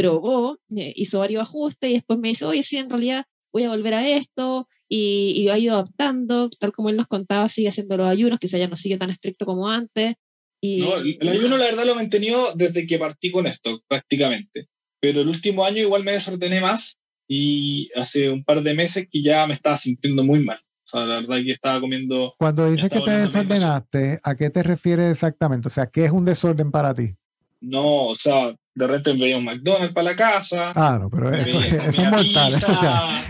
probó, 0.00 0.58
eh, 0.76 0.92
hizo 0.96 1.18
varios 1.20 1.42
ajustes 1.42 1.90
y 1.90 1.94
después 1.94 2.18
me 2.18 2.28
dice, 2.28 2.44
oye, 2.44 2.62
sí, 2.62 2.76
en 2.76 2.90
realidad 2.90 3.24
voy 3.52 3.64
a 3.64 3.70
volver 3.70 3.94
a 3.94 4.08
esto 4.08 4.68
y, 4.88 5.34
y 5.36 5.48
ha 5.48 5.58
ido 5.58 5.74
adaptando, 5.74 6.50
tal 6.50 6.72
como 6.72 6.90
él 6.90 6.96
nos 6.96 7.06
contaba, 7.06 7.48
sigue 7.48 7.68
haciendo 7.68 7.96
los 7.96 8.08
ayunos, 8.08 8.38
quizá 8.38 8.58
ya 8.58 8.68
no 8.68 8.76
sigue 8.76 8.98
tan 8.98 9.10
estricto 9.10 9.46
como 9.46 9.68
antes. 9.68 10.14
Y, 10.60 10.80
no, 10.80 10.96
el 10.96 11.28
ayuno 11.28 11.56
la 11.56 11.66
verdad 11.66 11.84
lo 11.84 11.92
he 11.92 11.96
mantenido 11.96 12.52
desde 12.54 12.86
que 12.86 12.98
partí 12.98 13.30
con 13.30 13.46
esto, 13.46 13.80
prácticamente 13.86 14.68
pero 15.00 15.20
el 15.20 15.28
último 15.28 15.64
año 15.64 15.82
igual 15.82 16.04
me 16.04 16.12
desordené 16.12 16.60
más 16.60 16.98
y 17.28 17.90
hace 17.94 18.30
un 18.30 18.44
par 18.44 18.62
de 18.62 18.74
meses 18.74 19.06
que 19.10 19.22
ya 19.22 19.46
me 19.46 19.54
estaba 19.54 19.76
sintiendo 19.76 20.24
muy 20.24 20.40
mal. 20.40 20.58
O 20.58 20.90
sea, 20.90 21.04
la 21.04 21.16
verdad 21.16 21.36
que 21.44 21.52
estaba 21.52 21.80
comiendo... 21.80 22.34
Cuando 22.38 22.70
dices 22.70 22.88
que 22.88 23.00
te 23.00 23.10
desordenaste, 23.10 24.20
¿a 24.22 24.34
qué 24.34 24.48
te 24.48 24.62
refieres 24.62 25.12
exactamente? 25.12 25.68
O 25.68 25.70
sea, 25.70 25.86
¿qué 25.86 26.06
es 26.06 26.10
un 26.10 26.24
desorden 26.24 26.70
para 26.70 26.94
ti? 26.94 27.14
No, 27.60 28.06
o 28.06 28.14
sea, 28.14 28.56
de 28.78 28.86
repente 28.86 29.12
veía 29.22 29.36
un 29.36 29.44
McDonald's 29.44 29.92
para 29.92 30.04
la 30.04 30.16
casa. 30.16 30.72
Ah, 30.74 30.98
no, 31.00 31.10
pero 31.10 31.34
eso, 31.34 31.58
es 31.60 31.98
mortal. 31.98 32.48
Eso, 32.48 32.72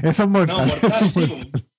eso, 0.02 0.22
es 0.22 0.28
mortal. 0.28 0.56
No, 0.58 0.66
mortal, 0.66 1.08
sí, 1.08 1.20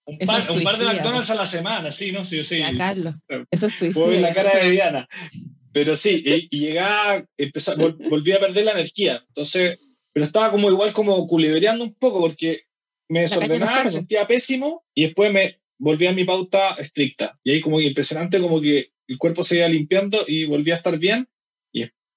Un, 0.06 0.18
par, 0.26 0.42
un, 0.50 0.64
par, 0.64 0.78
de 0.78 0.86
McDonald's 0.86 1.30
a 1.30 1.36
la 1.36 1.46
semana, 1.46 1.92
sí, 1.92 2.12
¿no? 2.12 2.24
Sí, 2.24 2.44
sí. 2.44 2.64
A 2.64 2.76
Carlos. 2.76 3.14
Eso 3.52 3.68
es 3.68 3.74
suicidio. 3.74 4.08
Fue 4.08 4.20
la 4.20 4.34
cara 4.34 4.60
de 4.60 4.72
Diana. 4.72 5.08
Pero 5.72 5.96
sí, 5.96 6.24
y, 6.26 6.60
llegaba, 6.60 7.24
empezar, 7.38 7.78
volví 7.78 8.32
a 8.32 8.40
perder 8.40 8.66
la 8.66 8.72
energía. 8.72 9.24
Entonces, 9.28 9.80
pero 10.12 10.26
estaba 10.26 10.50
como 10.50 10.70
igual 10.72 10.92
como 10.92 11.28
culebreando 11.28 11.84
un 11.84 11.94
poco 11.94 12.20
porque 12.22 12.64
me 13.08 13.22
desordenaba, 13.22 13.84
me 13.84 13.92
sentía 13.92 14.26
pésimo 14.26 14.84
y 14.96 15.04
después 15.04 15.32
me 15.32 15.60
volví 15.78 16.08
a 16.08 16.14
mi 16.14 16.24
pauta 16.24 16.74
estricta. 16.80 17.38
Y 17.44 17.52
ahí 17.52 17.62
como 17.62 17.78
que 17.78 17.86
impresionante 17.86 18.42
como 18.42 18.60
que 18.60 18.94
el 19.08 19.18
cuerpo 19.20 19.44
se 19.44 19.58
iba 19.58 19.68
limpiando 19.68 20.18
y 20.28 20.46
volvía 20.46 20.74
a 20.74 20.78
estar 20.78 20.98
bien. 20.98 21.29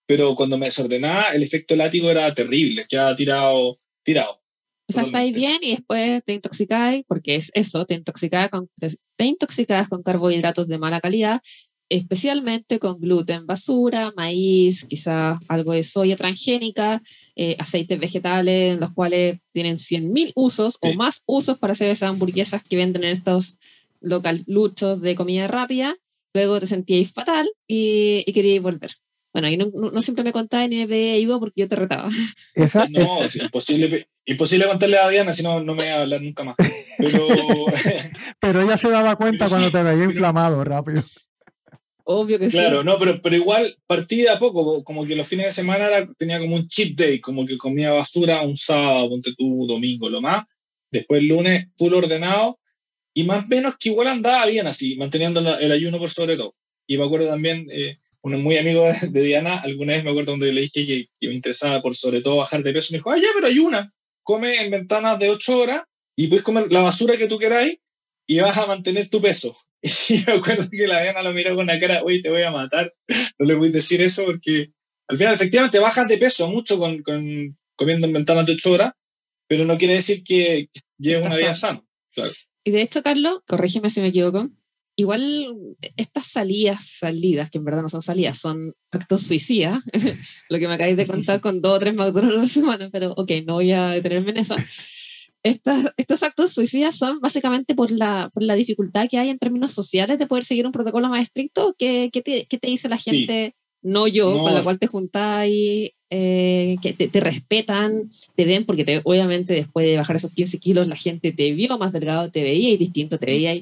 Pero 0.07 0.35
cuando 0.35 0.59
me 0.59 0.67
desordenaba, 0.67 1.29
el 1.35 1.43
efecto 1.43 1.77
látigo 1.77 2.11
era 2.11 2.35
terrible, 2.35 2.87
quedaba 2.89 3.15
tirado, 3.15 3.79
tirado. 4.03 4.41
O 4.89 4.93
sea, 4.93 5.05
estáis 5.05 5.35
bien 5.35 5.59
y 5.63 5.71
después 5.71 6.23
te 6.25 6.35
intoxicáis, 6.35 7.05
porque 7.07 7.37
es 7.37 7.51
eso, 7.55 7.87
te 7.87 7.95
intoxicáis 7.95 8.51
con, 8.51 8.69
te 8.77 9.25
intoxicas 9.25 9.89
con 9.89 10.03
carbohidratos 10.03 10.69
de 10.69 10.79
mala 10.79 11.01
calidad 11.01 11.41
especialmente 11.93 12.79
con 12.79 12.99
gluten 12.99 13.47
basura, 13.47 14.15
maíz, 14.17 14.87
quizás 14.87 15.39
algo 15.47 15.73
de 15.73 15.85
soya 15.85 16.17
transgénica, 16.17 17.03
eh, 17.37 17.55
aceites 17.59 18.01
vegetales, 18.01 18.75
en 18.75 18.81
los 18.81 18.93
cuales 18.93 19.41
tienen 19.53 19.77
100.000 19.77 20.33
usos 20.35 20.79
o 20.81 20.95
más 20.95 21.23
usos 21.27 21.59
para 21.59 21.73
hacer 21.73 21.91
esas 21.91 22.09
hamburguesas 22.09 22.63
que 22.65 22.77
venden 22.77 23.05
en 23.05 23.11
estos 23.11 23.59
local 24.01 24.43
luchos 24.47 25.03
de 25.03 25.15
comida 25.15 25.49
rápida. 25.49 25.95
Luego 26.33 26.59
te 26.61 26.67
sentíais 26.67 27.13
fatal 27.13 27.51
y, 27.69 28.25
y 28.27 28.33
queríais 28.33 28.63
volver. 28.63 28.93
Bueno, 29.33 29.49
y 29.49 29.57
no, 29.57 29.71
no, 29.73 30.03
siempre 30.03 30.25
me 30.25 30.33
contabas 30.33 30.69
ni 30.69 30.87
me 30.87 31.19
ido 31.19 31.41
porque 31.41 31.63
yo 31.63 31.69
te 31.69 31.77
retaba. 31.77 32.11
no, 32.91 33.25
es 33.25 33.37
imposible, 33.37 34.09
imposible 34.27 34.67
contarle 34.67 34.99
a 34.99 35.09
Diana 35.09 35.33
si 35.33 35.43
no, 35.43 35.63
no 35.63 35.75
me 35.75 35.85
voy 35.85 35.93
a 35.93 36.03
hablar 36.03 36.21
nunca 36.21 36.45
más. 36.45 36.57
Pero, 36.99 37.27
pero 38.41 38.61
ella 38.61 38.77
se 38.77 38.91
daba 38.91 39.17
cuenta 39.17 39.49
cuando 39.49 39.71
te 39.71 39.83
veía 39.83 40.05
inflamado 40.05 40.63
rápido. 40.65 41.03
Obvio 42.05 42.39
que 42.39 42.51
sí. 42.51 42.59
Claro, 42.59 42.83
no, 42.83 42.99
pero, 42.99 43.23
pero 43.23 43.37
igual 43.37 43.75
partí 43.87 44.23
de 44.23 44.31
a 44.31 44.39
poco, 44.39 44.83
como 44.83 45.07
que 45.07 45.17
los 45.17 45.27
fines 45.27 45.47
de 45.47 45.53
semana 45.53 45.87
tenía 46.19 46.39
como 46.39 46.57
un 46.57 46.67
cheat 46.67 46.95
day, 46.95 47.21
como 47.21 47.47
que 47.47 47.57
comía 47.57 47.93
basura 47.93 48.43
un 48.43 48.57
sábado, 48.57 49.09
ponte 49.09 49.33
tú, 49.37 49.67
domingo, 49.67 50.11
lo 50.11 50.21
más. 50.21 50.45
Después 50.91 51.23
el 51.23 51.29
lunes, 51.29 51.69
full 51.77 51.95
ordenado, 51.95 52.59
y 53.15 53.25
más 53.25 53.45
o 53.45 53.49
menos 53.49 53.77
que 53.79 53.91
igual 53.91 54.09
andaba 54.09 54.47
bien 54.47 54.67
así, 54.67 54.97
manteniendo 54.97 55.41
el 55.59 55.73
ayuno 55.73 55.99
por 55.99 56.11
sobre 56.11 56.37
todo. 56.37 56.55
Y 56.87 56.99
me 56.99 57.05
acuerdo 57.05 57.29
también, 57.29 57.67
eh, 57.71 57.99
un 58.23 58.43
muy 58.43 58.57
amigo 58.57 58.87
de, 59.03 59.23
Diana, 59.23 59.59
alguna 59.59 59.95
vez 59.95 60.05
me 60.05 60.11
acuerdo 60.11 60.33
cuando 60.33 60.47
le 60.47 60.61
dije 60.61 60.87
que, 60.87 61.07
que, 61.21 61.29
me 61.29 61.35
interesaba 61.35 61.83
por 61.83 61.95
sobre 61.95 62.21
todo 62.21 62.37
bajar 62.37 62.63
de 62.63 62.73
peso, 62.73 62.93
me 62.93 62.99
dijo, 62.99 63.11
ah, 63.11 63.19
ya, 63.19 63.29
pero 63.35 63.47
ayuna, 63.47 63.93
come 64.23 64.57
en 64.61 64.71
ventanas 64.71 65.19
de 65.19 65.31
8 65.31 65.59
horas 65.59 65.83
y 66.17 66.29
puedes 66.29 66.45
comer 66.45 66.71
la 66.71 66.83
basura 66.83 67.17
que 67.17 67.29
tú 67.29 67.39
queráis 67.39 67.79
y 68.27 68.41
vas 68.41 68.57
a 68.57 68.67
mantener 68.67 69.09
tu 69.09 69.21
peso. 69.21 69.57
Y 70.09 70.23
me 70.25 70.35
acuerdo 70.35 70.69
que 70.71 70.87
la 70.87 71.03
Diana 71.03 71.23
lo 71.23 71.33
miró 71.33 71.57
con 71.57 71.67
la 71.67 71.81
cara, 71.81 72.05
oye, 72.05 72.23
te 72.23 72.31
voy 72.31 72.43
a 72.43 72.53
matar. 72.53 72.95
No 73.39 73.47
le 73.47 73.55
voy 73.55 73.69
a 73.69 73.73
decir 73.73 74.01
eso 74.01 74.25
porque 74.25 74.71
al 75.09 75.17
final 75.17 75.35
efectivamente 75.35 75.81
bajas 75.81 76.07
de 76.07 76.19
peso 76.19 76.49
mucho 76.49 76.79
con, 76.79 77.03
con 77.03 77.57
comiendo 77.75 78.07
en 78.07 78.13
ventanas 78.13 78.47
de 78.47 78.53
8 78.53 78.73
horas, 78.73 78.93
pero 79.49 79.65
no 79.65 79.77
quiere 79.77 79.95
decir 79.95 80.23
que, 80.23 80.69
lleves 80.99 81.27
una 81.27 81.37
vida 81.37 81.55
sana. 81.55 81.83
Y 82.65 82.71
de 82.71 82.83
hecho, 82.83 83.03
Carlos, 83.03 83.41
corrígeme 83.47 83.91
si 83.91 84.01
me 84.01 84.09
equivoco, 84.09 84.51
igual 84.97 85.77
estas 85.97 86.27
salidas, 86.27 86.97
salidas, 86.99 87.51
que 87.51 87.59
en 87.59 87.65
verdad 87.65 87.83
no 87.83 87.89
son 87.89 88.03
salidas, 88.03 88.39
son 88.39 88.75
actos 88.91 89.23
suicidas, 89.23 89.81
lo 90.51 90.59
que 90.59 90.69
me 90.69 90.75
acabáis 90.75 90.97
de 90.97 91.07
contar 91.07 91.41
con 91.41 91.61
dos 91.61 91.77
o 91.77 91.79
tres 91.79 91.95
McDonald's 91.95 92.37
a 92.37 92.41
la 92.41 92.47
semana, 92.47 92.91
pero 92.91 93.13
ok, 93.13 93.31
no 93.47 93.55
voy 93.55 93.73
a 93.73 93.89
detenerme 93.91 94.31
en 94.31 94.39
eso 94.39 94.57
estos 95.43 96.23
actos 96.23 96.53
suicidas 96.53 96.97
son 96.97 97.21
básicamente 97.21 97.75
por 97.75 97.91
la, 97.91 98.31
por 98.33 98.43
la 98.43 98.55
dificultad 98.55 99.09
que 99.09 99.19
hay 99.19 99.29
en 99.29 99.39
términos 99.39 99.73
sociales 99.73 100.19
de 100.19 100.27
poder 100.27 100.45
seguir 100.45 100.67
un 100.67 100.73
protocolo 100.73 101.09
más 101.09 101.23
estricto. 101.23 101.75
¿Qué, 101.79 102.11
qué, 102.13 102.23
te, 102.23 102.47
qué 102.47 102.59
te, 102.59 102.69
dice 102.69 102.89
la 102.89 102.99
gente? 102.99 103.55
No 103.83 104.07
yo, 104.07 104.33
con 104.33 104.55
la 104.55 104.63
cual 104.63 104.79
te 104.79 104.87
juntáis, 104.87 105.91
eh, 106.09 106.77
que 106.81 106.93
te, 106.93 107.09
te, 107.09 107.19
respetan, 107.19 108.13
te 108.37 108.45
ven, 108.45 108.65
porque 108.65 108.85
te, 108.85 109.01
obviamente 109.03 109.55
después 109.55 109.85
de 109.85 109.97
bajar 109.97 110.15
esos 110.15 110.33
15 110.33 110.59
kilos 110.59 110.87
la 110.87 110.97
gente 110.97 111.33
te 111.33 111.51
vio 111.51 111.77
más 111.79 111.93
delgado, 111.93 112.31
te 112.31 112.45
veía 112.45 112.71
y 112.71 112.77
distinto, 112.77 113.19
te 113.19 113.27
veía 113.27 113.61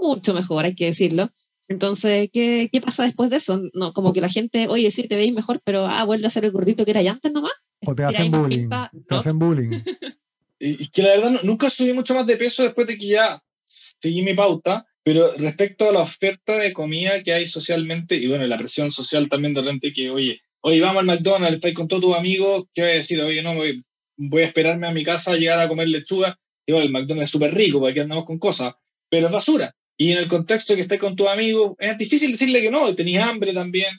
mucho 0.00 0.34
mejor, 0.34 0.64
hay 0.64 0.74
que 0.74 0.86
decirlo. 0.86 1.30
Entonces, 1.68 2.30
¿qué, 2.32 2.68
¿qué, 2.72 2.80
pasa 2.80 3.04
después 3.04 3.28
de 3.30 3.36
eso? 3.36 3.60
No, 3.74 3.92
como 3.92 4.12
que 4.12 4.20
la 4.20 4.28
gente, 4.28 4.68
oye, 4.68 4.90
sí, 4.90 5.04
te 5.08 5.16
veis 5.16 5.32
mejor, 5.32 5.60
pero 5.64 5.86
ah, 5.86 6.04
vuelve 6.04 6.26
a 6.26 6.30
ser 6.30 6.44
el 6.44 6.52
gordito 6.52 6.84
que 6.84 6.92
era 6.92 7.00
antes 7.10 7.32
nomás. 7.32 7.52
O 7.84 7.94
te 7.94 8.04
hacen 8.04 8.30
bullying. 8.30 8.68
te 8.68 9.14
hacen 9.14 9.38
bullying. 9.38 9.70
y 10.58 10.88
que 10.88 11.02
la 11.02 11.08
verdad 11.10 11.40
nunca 11.42 11.68
subí 11.68 11.92
mucho 11.92 12.14
más 12.14 12.26
de 12.26 12.36
peso 12.36 12.62
después 12.62 12.86
de 12.86 12.96
que 12.96 13.08
ya 13.08 13.42
seguí 13.66 14.22
mi 14.22 14.34
pauta, 14.34 14.82
pero 15.02 15.30
respecto 15.38 15.88
a 15.88 15.92
la 15.92 16.00
oferta 16.00 16.56
de 16.58 16.72
comida 16.72 17.22
que 17.22 17.32
hay 17.32 17.46
socialmente, 17.46 18.16
y 18.16 18.26
bueno, 18.26 18.46
la 18.46 18.58
presión 18.58 18.90
social 18.90 19.28
también 19.28 19.54
de 19.54 19.60
repente 19.60 19.92
que, 19.92 20.10
oye, 20.10 20.40
oye, 20.60 20.80
vamos 20.80 21.00
al 21.00 21.06
McDonald's, 21.06 21.56
estás 21.56 21.72
con 21.74 21.88
todos 21.88 22.02
tus 22.02 22.16
amigos, 22.16 22.64
¿qué 22.72 22.82
voy 22.82 22.90
a 22.92 22.94
decir? 22.94 23.20
Oye, 23.20 23.42
no, 23.42 23.54
voy, 23.54 23.84
voy 24.16 24.42
a 24.42 24.46
esperarme 24.46 24.86
a 24.86 24.92
mi 24.92 25.04
casa 25.04 25.32
a 25.32 25.36
llegar 25.36 25.58
a 25.58 25.68
comer 25.68 25.88
lechuga, 25.88 26.38
digo, 26.66 26.80
el 26.80 26.90
McDonald's 26.90 27.28
es 27.28 27.32
súper 27.32 27.54
rico, 27.54 27.80
porque 27.80 28.00
andamos 28.00 28.24
con 28.24 28.38
cosas, 28.38 28.74
pero 29.08 29.26
es 29.26 29.32
basura. 29.32 29.75
Y 29.96 30.12
en 30.12 30.18
el 30.18 30.28
contexto 30.28 30.74
que 30.74 30.82
estés 30.82 31.00
con 31.00 31.16
tus 31.16 31.28
amigos, 31.28 31.72
es 31.78 31.96
difícil 31.96 32.32
decirle 32.32 32.60
que 32.60 32.70
no, 32.70 32.94
tenías 32.94 33.26
hambre 33.26 33.52
también. 33.52 33.94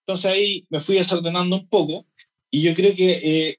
Entonces 0.00 0.26
ahí 0.26 0.66
me 0.70 0.80
fui 0.80 0.96
desordenando 0.96 1.56
un 1.56 1.68
poco, 1.68 2.06
y 2.50 2.62
yo 2.62 2.74
creo 2.74 2.94
que 2.94 3.10
eh, 3.10 3.58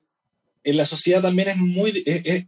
en 0.63 0.77
la 0.77 0.85
sociedad 0.85 1.21
también 1.21 1.49
es 1.49 1.57
muy, 1.57 1.91
es, 2.05 2.45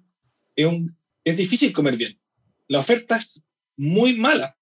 es, 0.55 0.65
un, 0.65 0.95
es 1.23 1.37
difícil 1.37 1.73
comer 1.73 1.97
bien. 1.97 2.19
La 2.67 2.79
oferta 2.79 3.17
es 3.17 3.41
muy 3.77 4.17
mala. 4.17 4.57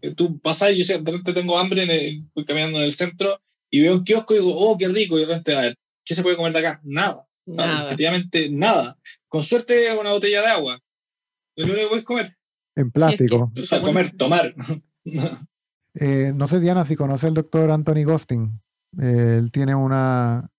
Eh, 0.00 0.14
tú 0.14 0.38
pasas 0.38 0.74
yo 0.74 0.84
de 0.84 0.98
repente 0.98 1.32
tengo 1.32 1.58
hambre, 1.58 2.22
voy 2.34 2.44
caminando 2.44 2.78
en 2.78 2.84
el 2.84 2.92
centro 2.92 3.40
y 3.70 3.80
veo 3.80 3.94
un 3.94 4.04
kiosco 4.04 4.34
y 4.34 4.38
digo, 4.38 4.54
oh, 4.54 4.76
qué 4.76 4.88
rico, 4.88 5.16
y 5.16 5.22
de 5.22 5.26
repente, 5.26 5.54
a 5.54 5.60
ver, 5.60 5.78
¿qué 6.04 6.14
se 6.14 6.22
puede 6.22 6.36
comer 6.36 6.52
de 6.52 6.58
acá? 6.58 6.80
Nada. 6.84 7.26
Nada. 7.46 7.86
Efectivamente, 7.86 8.48
nada. 8.50 8.98
Con 9.28 9.42
suerte, 9.42 9.92
una 9.98 10.12
botella 10.12 10.42
de 10.42 10.48
agua. 10.48 10.80
Lo 11.56 11.64
único 11.64 11.80
que 11.80 11.88
puedes 11.88 12.04
comer. 12.04 12.36
En 12.76 12.90
plástico. 12.90 13.52
comer, 13.82 14.16
tomar. 14.16 14.54
eh, 15.94 16.32
no 16.34 16.48
sé, 16.48 16.60
Diana, 16.60 16.84
si 16.84 16.96
conoce 16.96 17.26
al 17.26 17.34
doctor 17.34 17.70
Anthony 17.70 18.04
Ghosting. 18.04 18.60
Eh, 19.00 19.36
él 19.38 19.50
tiene 19.50 19.74
una. 19.74 20.50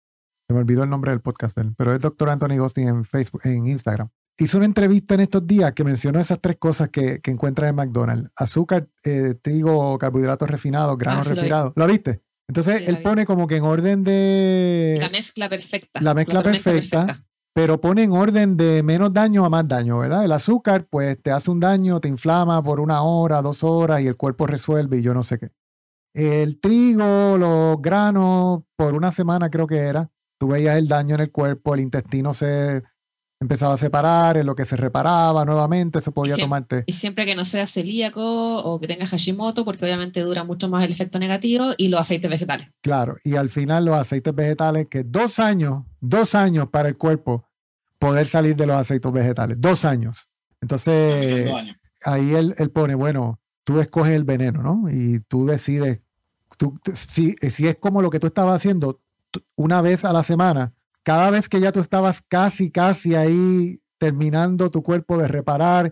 Se 0.47 0.53
me 0.53 0.59
olvidó 0.59 0.83
el 0.83 0.89
nombre 0.89 1.11
del 1.11 1.21
podcast, 1.21 1.57
pero 1.77 1.93
es 1.93 1.99
doctor 1.99 2.29
Anthony 2.29 2.57
Ghosting 2.57 2.87
en 2.87 3.05
Facebook, 3.05 3.41
en 3.45 3.67
Instagram 3.67 4.09
hizo 4.37 4.57
una 4.57 4.65
entrevista 4.65 5.13
en 5.13 5.21
estos 5.21 5.45
días 5.47 5.71
que 5.73 5.83
mencionó 5.83 6.19
esas 6.19 6.39
tres 6.41 6.57
cosas 6.57 6.89
que, 6.89 7.19
que 7.21 7.31
encuentras 7.31 7.69
en 7.69 7.75
McDonald's. 7.75 8.31
Azúcar, 8.35 8.87
eh, 9.03 9.35
trigo, 9.41 9.97
carbohidratos 9.97 10.49
refinados, 10.49 10.97
granos 10.97 11.27
ah, 11.27 11.33
refinados. 11.33 11.73
Lo, 11.75 11.87
viste? 11.87 12.21
Entonces 12.47 12.87
él 12.87 13.01
pone 13.01 13.25
como 13.25 13.47
que 13.47 13.55
en 13.55 13.63
orden 13.63 14.03
de... 14.03 14.97
La 14.99 15.09
mezcla 15.09 15.49
perfecta. 15.49 16.01
La 16.01 16.13
mezcla 16.13 16.43
perfecta, 16.43 17.25
pero 17.55 17.79
pone 17.79 18.03
en 18.03 18.11
orden 18.11 18.57
de 18.57 18.83
menos 18.83 19.13
daño 19.13 19.45
a 19.45 19.49
más 19.49 19.65
daño, 19.65 19.99
¿verdad? 19.99 20.25
El 20.25 20.33
azúcar 20.33 20.87
pues 20.89 21.17
te 21.21 21.31
hace 21.31 21.49
un 21.49 21.61
daño, 21.61 22.01
te 22.01 22.09
inflama 22.09 22.61
por 22.61 22.81
una 22.81 23.01
hora, 23.01 23.41
dos 23.41 23.63
horas 23.63 24.01
y 24.01 24.07
el 24.07 24.17
cuerpo 24.17 24.45
resuelve 24.45 24.97
y 24.97 25.01
yo 25.01 25.13
no 25.13 25.23
sé 25.23 25.39
qué. 25.39 25.51
El 26.13 26.59
trigo, 26.59 27.37
los 27.37 27.81
granos, 27.81 28.63
por 28.75 28.93
una 28.93 29.09
semana 29.13 29.49
creo 29.49 29.67
que 29.67 29.77
era, 29.77 30.11
tú 30.37 30.49
veías 30.49 30.75
el 30.75 30.89
daño 30.89 31.15
en 31.15 31.21
el 31.21 31.31
cuerpo, 31.31 31.73
el 31.73 31.79
intestino 31.79 32.33
se 32.33 32.83
empezaba 33.39 33.75
a 33.75 33.77
separar, 33.77 34.35
en 34.35 34.45
lo 34.45 34.55
que 34.55 34.65
se 34.65 34.75
reparaba 34.75 35.45
nuevamente, 35.45 36.01
se 36.01 36.11
podía 36.11 36.35
tomarte. 36.35 36.83
Y 36.87 36.93
siempre 36.93 37.25
que 37.25 37.35
no 37.35 37.45
sea 37.45 37.67
celíaco 37.67 38.57
o 38.57 38.79
que 38.81 38.87
tenga 38.87 39.07
Hashimoto, 39.07 39.63
porque 39.63 39.85
obviamente 39.85 40.19
dura 40.21 40.43
mucho 40.43 40.67
más 40.67 40.83
el 40.83 40.91
efecto 40.91 41.19
negativo, 41.19 41.71
y 41.77 41.87
los 41.87 42.01
aceites 42.01 42.29
vegetales. 42.29 42.67
Claro, 42.81 43.15
y 43.23 43.35
al 43.35 43.49
final 43.49 43.85
los 43.85 43.95
aceites 43.95 44.35
vegetales, 44.35 44.87
que 44.89 45.03
dos 45.03 45.39
años, 45.39 45.83
dos 46.01 46.35
años 46.35 46.67
para 46.69 46.89
el 46.89 46.97
cuerpo 46.97 47.44
poder 48.05 48.27
salir 48.27 48.55
de 48.55 48.67
los 48.67 48.77
aceites 48.77 49.11
vegetales, 49.11 49.57
dos 49.59 49.83
años. 49.83 50.29
Entonces, 50.61 51.51
ahí 52.03 52.35
él, 52.35 52.53
él, 52.59 52.69
pone, 52.69 52.93
bueno, 52.93 53.39
tú 53.63 53.79
escoges 53.79 54.13
el 54.13 54.23
veneno, 54.23 54.61
¿no? 54.61 54.85
Y 54.91 55.21
tú 55.21 55.47
decides, 55.47 56.01
tú, 56.55 56.79
si, 56.93 57.31
si 57.31 57.67
es 57.67 57.77
como 57.77 58.03
lo 58.03 58.11
que 58.11 58.19
tú 58.19 58.27
estabas 58.27 58.57
haciendo 58.57 59.01
una 59.55 59.81
vez 59.81 60.05
a 60.05 60.13
la 60.13 60.21
semana, 60.21 60.75
cada 61.01 61.31
vez 61.31 61.49
que 61.49 61.59
ya 61.59 61.71
tú 61.71 61.79
estabas 61.79 62.21
casi, 62.21 62.69
casi 62.69 63.15
ahí 63.15 63.79
terminando 63.97 64.69
tu 64.69 64.83
cuerpo 64.83 65.17
de 65.17 65.27
reparar 65.27 65.91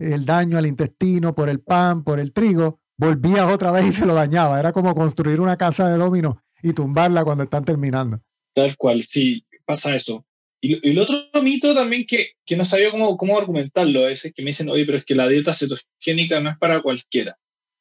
el 0.00 0.24
daño 0.24 0.58
al 0.58 0.66
intestino 0.66 1.32
por 1.32 1.48
el 1.48 1.60
pan, 1.60 2.02
por 2.02 2.18
el 2.18 2.32
trigo, 2.32 2.80
volvías 2.96 3.48
otra 3.48 3.70
vez 3.70 3.86
y 3.86 3.92
se 3.92 4.04
lo 4.04 4.14
dañaba. 4.14 4.58
Era 4.58 4.72
como 4.72 4.96
construir 4.96 5.40
una 5.40 5.56
casa 5.56 5.88
de 5.88 5.96
dominos 5.96 6.38
y 6.60 6.72
tumbarla 6.72 7.22
cuando 7.22 7.44
están 7.44 7.64
terminando. 7.64 8.20
Tal 8.52 8.76
cual, 8.76 9.02
sí, 9.02 9.46
pasa 9.64 9.94
eso. 9.94 10.24
Y, 10.64 10.88
el 10.88 10.98
otro 10.98 11.42
mito 11.42 11.74
también 11.74 12.06
que, 12.06 12.30
que 12.46 12.56
no 12.56 12.62
sabía 12.62 12.90
cómo, 12.92 13.16
cómo 13.16 13.36
argumentarlo 13.36 14.04
a 14.04 14.06
veces, 14.06 14.32
que 14.32 14.42
me 14.42 14.50
dicen, 14.50 14.70
oye, 14.70 14.86
pero 14.86 14.98
es 14.98 15.04
que 15.04 15.16
la 15.16 15.28
dieta 15.28 15.52
cetogénica 15.52 16.40
no 16.40 16.50
es 16.50 16.56
para 16.56 16.80
cualquiera, 16.80 17.36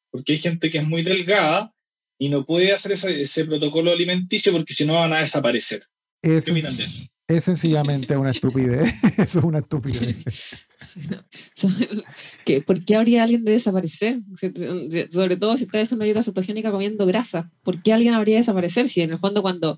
porque 0.09 0.33
hay 0.33 0.39
gente 0.39 0.71
que 0.71 0.79
es 0.79 0.87
muy 0.87 1.03
delgada 1.03 1.71
y 2.19 2.29
no 2.29 2.45
puede 2.45 2.73
hacer 2.73 2.93
ese, 2.93 3.21
ese 3.21 3.45
protocolo 3.45 3.91
alimenticio 3.91 4.51
porque 4.51 4.73
si 4.73 4.85
no 4.85 4.95
van 4.95 5.13
a 5.13 5.19
desaparecer. 5.19 5.83
Es, 6.23 6.47
es 7.27 7.43
sencillamente 7.43 8.17
una 8.17 8.31
estupidez. 8.31 8.93
Eso 9.17 9.39
es 9.39 9.45
una 9.45 9.59
estupidez. 9.59 10.17
¿Por 12.65 12.83
qué 12.83 12.95
habría 12.95 13.23
alguien 13.23 13.45
de 13.45 13.53
desaparecer? 13.53 14.19
Sobre 15.11 15.37
todo 15.37 15.55
si 15.55 15.63
estás 15.63 15.91
en 15.91 15.97
una 15.97 16.05
dieta 16.05 16.23
cetogénica 16.23 16.71
comiendo 16.71 17.05
grasa. 17.05 17.51
¿Por 17.63 17.81
qué 17.81 17.93
alguien 17.93 18.15
habría 18.15 18.35
de 18.35 18.41
desaparecer? 18.41 18.89
Si 18.89 19.01
en 19.01 19.11
el 19.11 19.19
fondo 19.19 19.41
cuando, 19.41 19.77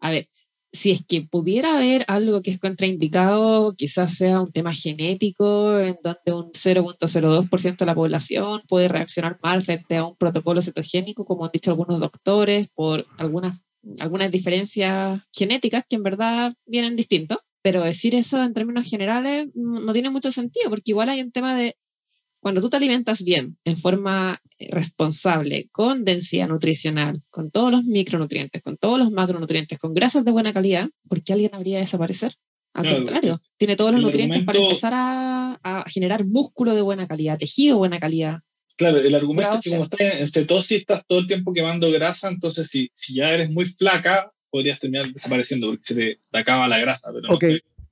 a 0.00 0.10
ver, 0.10 0.28
si 0.72 0.90
es 0.90 1.04
que 1.06 1.22
pudiera 1.22 1.76
haber 1.76 2.04
algo 2.08 2.42
que 2.42 2.50
es 2.50 2.58
contraindicado, 2.58 3.74
quizás 3.74 4.14
sea 4.14 4.40
un 4.40 4.52
tema 4.52 4.74
genético, 4.74 5.78
en 5.78 5.98
donde 6.02 6.32
un 6.32 6.52
0.02% 6.52 7.76
de 7.76 7.86
la 7.86 7.94
población 7.94 8.62
puede 8.68 8.88
reaccionar 8.88 9.38
mal 9.42 9.62
frente 9.62 9.96
a 9.96 10.04
un 10.04 10.16
protocolo 10.16 10.62
cetogénico, 10.62 11.24
como 11.24 11.44
han 11.44 11.50
dicho 11.52 11.70
algunos 11.70 12.00
doctores, 12.00 12.68
por 12.74 13.06
algunas 13.18 13.68
algunas 14.00 14.30
diferencias 14.30 15.20
genéticas 15.32 15.84
que 15.88 15.96
en 15.96 16.02
verdad 16.02 16.52
vienen 16.66 16.96
distintos, 16.96 17.38
pero 17.62 17.82
decir 17.82 18.14
eso 18.14 18.42
en 18.42 18.54
términos 18.54 18.88
generales 18.88 19.48
no 19.54 19.92
tiene 19.92 20.10
mucho 20.10 20.30
sentido, 20.30 20.70
porque 20.70 20.90
igual 20.90 21.08
hay 21.08 21.20
un 21.20 21.32
tema 21.32 21.54
de 21.56 21.76
cuando 22.48 22.62
tú 22.62 22.70
te 22.70 22.78
alimentas 22.78 23.22
bien, 23.22 23.58
en 23.66 23.76
forma 23.76 24.40
eh, 24.58 24.68
responsable, 24.72 25.68
con 25.70 26.02
densidad 26.02 26.48
nutricional, 26.48 27.20
con 27.28 27.50
todos 27.50 27.70
los 27.70 27.84
micronutrientes, 27.84 28.62
con 28.62 28.78
todos 28.78 28.98
los 28.98 29.10
macronutrientes, 29.10 29.78
con 29.78 29.92
grasas 29.92 30.24
de 30.24 30.30
buena 30.30 30.54
calidad, 30.54 30.88
¿por 31.06 31.22
qué 31.22 31.34
alguien 31.34 31.54
habría 31.54 31.76
de 31.76 31.82
desaparecer? 31.82 32.32
Al 32.72 32.94
contrario, 32.94 33.42
tiene 33.58 33.76
todos 33.76 33.92
los 33.92 34.00
nutrientes 34.00 34.44
para 34.44 34.58
empezar 34.58 34.92
a, 34.94 35.60
a, 35.62 35.84
generar 35.90 36.24
músculo 36.24 36.74
de 36.74 36.80
buena 36.80 37.06
calidad, 37.06 37.38
tejido 37.38 37.74
de 37.74 37.78
buena 37.80 38.00
calidad, 38.00 38.38
Claro, 38.78 38.98
el 38.98 39.14
argumento 39.14 39.58
es 39.58 39.64
que 39.64 39.70
como 39.70 39.82
estás 39.82 40.00
en 40.00 40.26
cetosis, 40.28 40.78
estás 40.78 41.04
todo 41.04 41.18
el 41.18 41.26
tiempo 41.26 41.52
quemando 41.52 41.90
grasa, 41.90 42.28
entonces 42.28 42.68
si, 42.68 42.88
si 42.94 43.16
ya 43.16 43.30
eres 43.30 43.50
muy 43.50 43.64
flaca, 43.64 44.32
podrías 44.48 44.78
terminar 44.78 45.12
desapareciendo 45.12 45.66
porque 45.66 45.82
se 45.84 45.94
te, 45.94 46.18
acaba 46.38 46.66
la 46.68 46.78
grasa. 46.78 47.10
Pero 47.12 47.34
ok, 47.34 47.44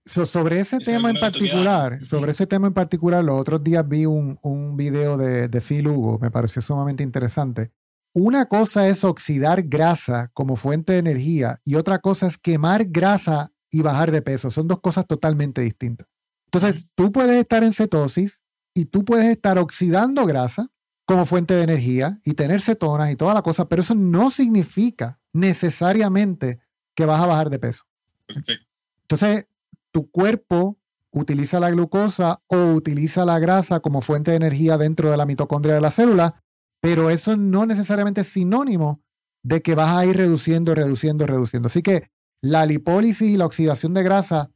sobre 0.06 0.60
ese 0.60 0.78
tema 0.78 1.10
en 1.10 1.20
particular, 1.20 2.04
sobre 2.04 2.30
ese 2.30 2.46
tema 2.46 2.68
en 2.68 2.74
particular, 2.74 3.22
los 3.22 3.38
otros 3.40 3.62
días 3.62 3.86
vi 3.86 4.06
un, 4.06 4.38
un 4.42 4.76
video 4.76 5.16
de, 5.16 5.48
de 5.48 5.60
Phil 5.60 5.88
Hugo, 5.88 6.18
me 6.20 6.30
pareció 6.30 6.62
sumamente 6.62 7.02
interesante. 7.02 7.72
Una 8.14 8.46
cosa 8.46 8.88
es 8.88 9.04
oxidar 9.04 9.64
grasa 9.64 10.30
como 10.32 10.56
fuente 10.56 10.94
de 10.94 11.00
energía 11.00 11.60
y 11.64 11.74
otra 11.74 11.98
cosa 11.98 12.26
es 12.28 12.38
quemar 12.38 12.86
grasa 12.86 13.52
y 13.70 13.82
bajar 13.82 14.10
de 14.10 14.22
peso. 14.22 14.50
Son 14.50 14.66
dos 14.68 14.80
cosas 14.80 15.06
totalmente 15.06 15.60
distintas. 15.60 16.06
Entonces, 16.46 16.86
tú 16.94 17.12
puedes 17.12 17.38
estar 17.38 17.62
en 17.62 17.74
cetosis 17.74 18.40
y 18.74 18.86
tú 18.86 19.04
puedes 19.04 19.26
estar 19.26 19.58
oxidando 19.58 20.24
grasa 20.24 20.68
como 21.04 21.26
fuente 21.26 21.54
de 21.54 21.62
energía 21.62 22.18
y 22.24 22.34
tener 22.34 22.60
cetonas 22.60 23.10
y 23.10 23.16
toda 23.16 23.34
la 23.34 23.42
cosa, 23.42 23.68
pero 23.68 23.82
eso 23.82 23.94
no 23.94 24.30
significa 24.30 25.20
necesariamente 25.32 26.60
que 26.94 27.04
vas 27.04 27.20
a 27.20 27.26
bajar 27.26 27.50
de 27.50 27.58
peso. 27.58 27.84
Entonces, 29.02 29.48
tu 29.96 30.10
cuerpo 30.10 30.78
utiliza 31.10 31.58
la 31.58 31.70
glucosa 31.70 32.42
o 32.48 32.74
utiliza 32.74 33.24
la 33.24 33.38
grasa 33.38 33.80
como 33.80 34.02
fuente 34.02 34.30
de 34.30 34.36
energía 34.36 34.76
dentro 34.76 35.10
de 35.10 35.16
la 35.16 35.24
mitocondria 35.24 35.74
de 35.74 35.80
la 35.80 35.90
célula, 35.90 36.44
pero 36.82 37.08
eso 37.08 37.34
no 37.38 37.64
necesariamente 37.64 38.20
es 38.20 38.26
sinónimo 38.26 39.02
de 39.42 39.62
que 39.62 39.74
vas 39.74 39.96
a 39.96 40.04
ir 40.04 40.14
reduciendo, 40.14 40.74
reduciendo, 40.74 41.26
reduciendo. 41.26 41.68
Así 41.68 41.80
que 41.80 42.10
la 42.42 42.66
lipólisis 42.66 43.26
y 43.26 43.38
la 43.38 43.46
oxidación 43.46 43.94
de 43.94 44.02
grasa, 44.02 44.50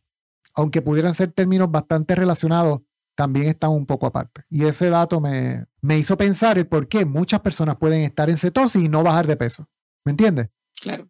aunque 0.52 0.82
pudieran 0.82 1.14
ser 1.14 1.32
términos 1.32 1.70
bastante 1.70 2.14
relacionados, 2.14 2.80
también 3.14 3.46
están 3.46 3.70
un 3.70 3.86
poco 3.86 4.04
aparte. 4.04 4.42
Y 4.50 4.66
ese 4.66 4.90
dato 4.90 5.22
me, 5.22 5.64
me 5.80 5.96
hizo 5.96 6.18
pensar 6.18 6.58
el 6.58 6.66
por 6.66 6.86
qué 6.86 7.06
muchas 7.06 7.40
personas 7.40 7.76
pueden 7.76 8.02
estar 8.02 8.28
en 8.28 8.36
cetosis 8.36 8.84
y 8.84 8.90
no 8.90 9.02
bajar 9.02 9.26
de 9.26 9.38
peso. 9.38 9.66
¿Me 10.04 10.10
entiendes? 10.10 10.50
Claro, 10.78 11.08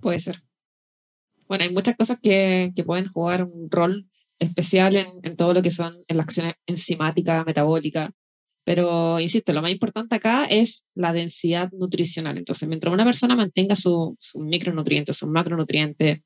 puede 0.00 0.20
ser. 0.20 0.44
Bueno, 1.48 1.64
hay 1.64 1.72
muchas 1.72 1.96
cosas 1.96 2.18
que, 2.22 2.72
que 2.74 2.84
pueden 2.84 3.08
jugar 3.08 3.44
un 3.44 3.70
rol 3.70 4.06
especial 4.38 4.96
en, 4.96 5.36
todo 5.36 5.54
lo 5.54 5.62
que 5.62 5.70
son 5.70 6.04
en 6.08 6.16
la 6.16 6.22
acción 6.22 6.52
enzimática, 6.66 7.44
metabólica. 7.44 8.12
Pero, 8.64 9.20
insisto, 9.20 9.52
lo 9.52 9.60
más 9.60 9.72
importante 9.72 10.14
acá 10.14 10.46
es 10.46 10.86
la 10.94 11.12
densidad 11.12 11.70
nutricional. 11.72 12.38
Entonces, 12.38 12.66
mientras 12.68 12.92
una 12.94 13.04
persona 13.04 13.36
mantenga 13.36 13.74
sus 13.74 14.14
su 14.18 14.40
micronutrientes, 14.40 15.18
sus 15.18 15.28
macronutrientes, 15.28 16.20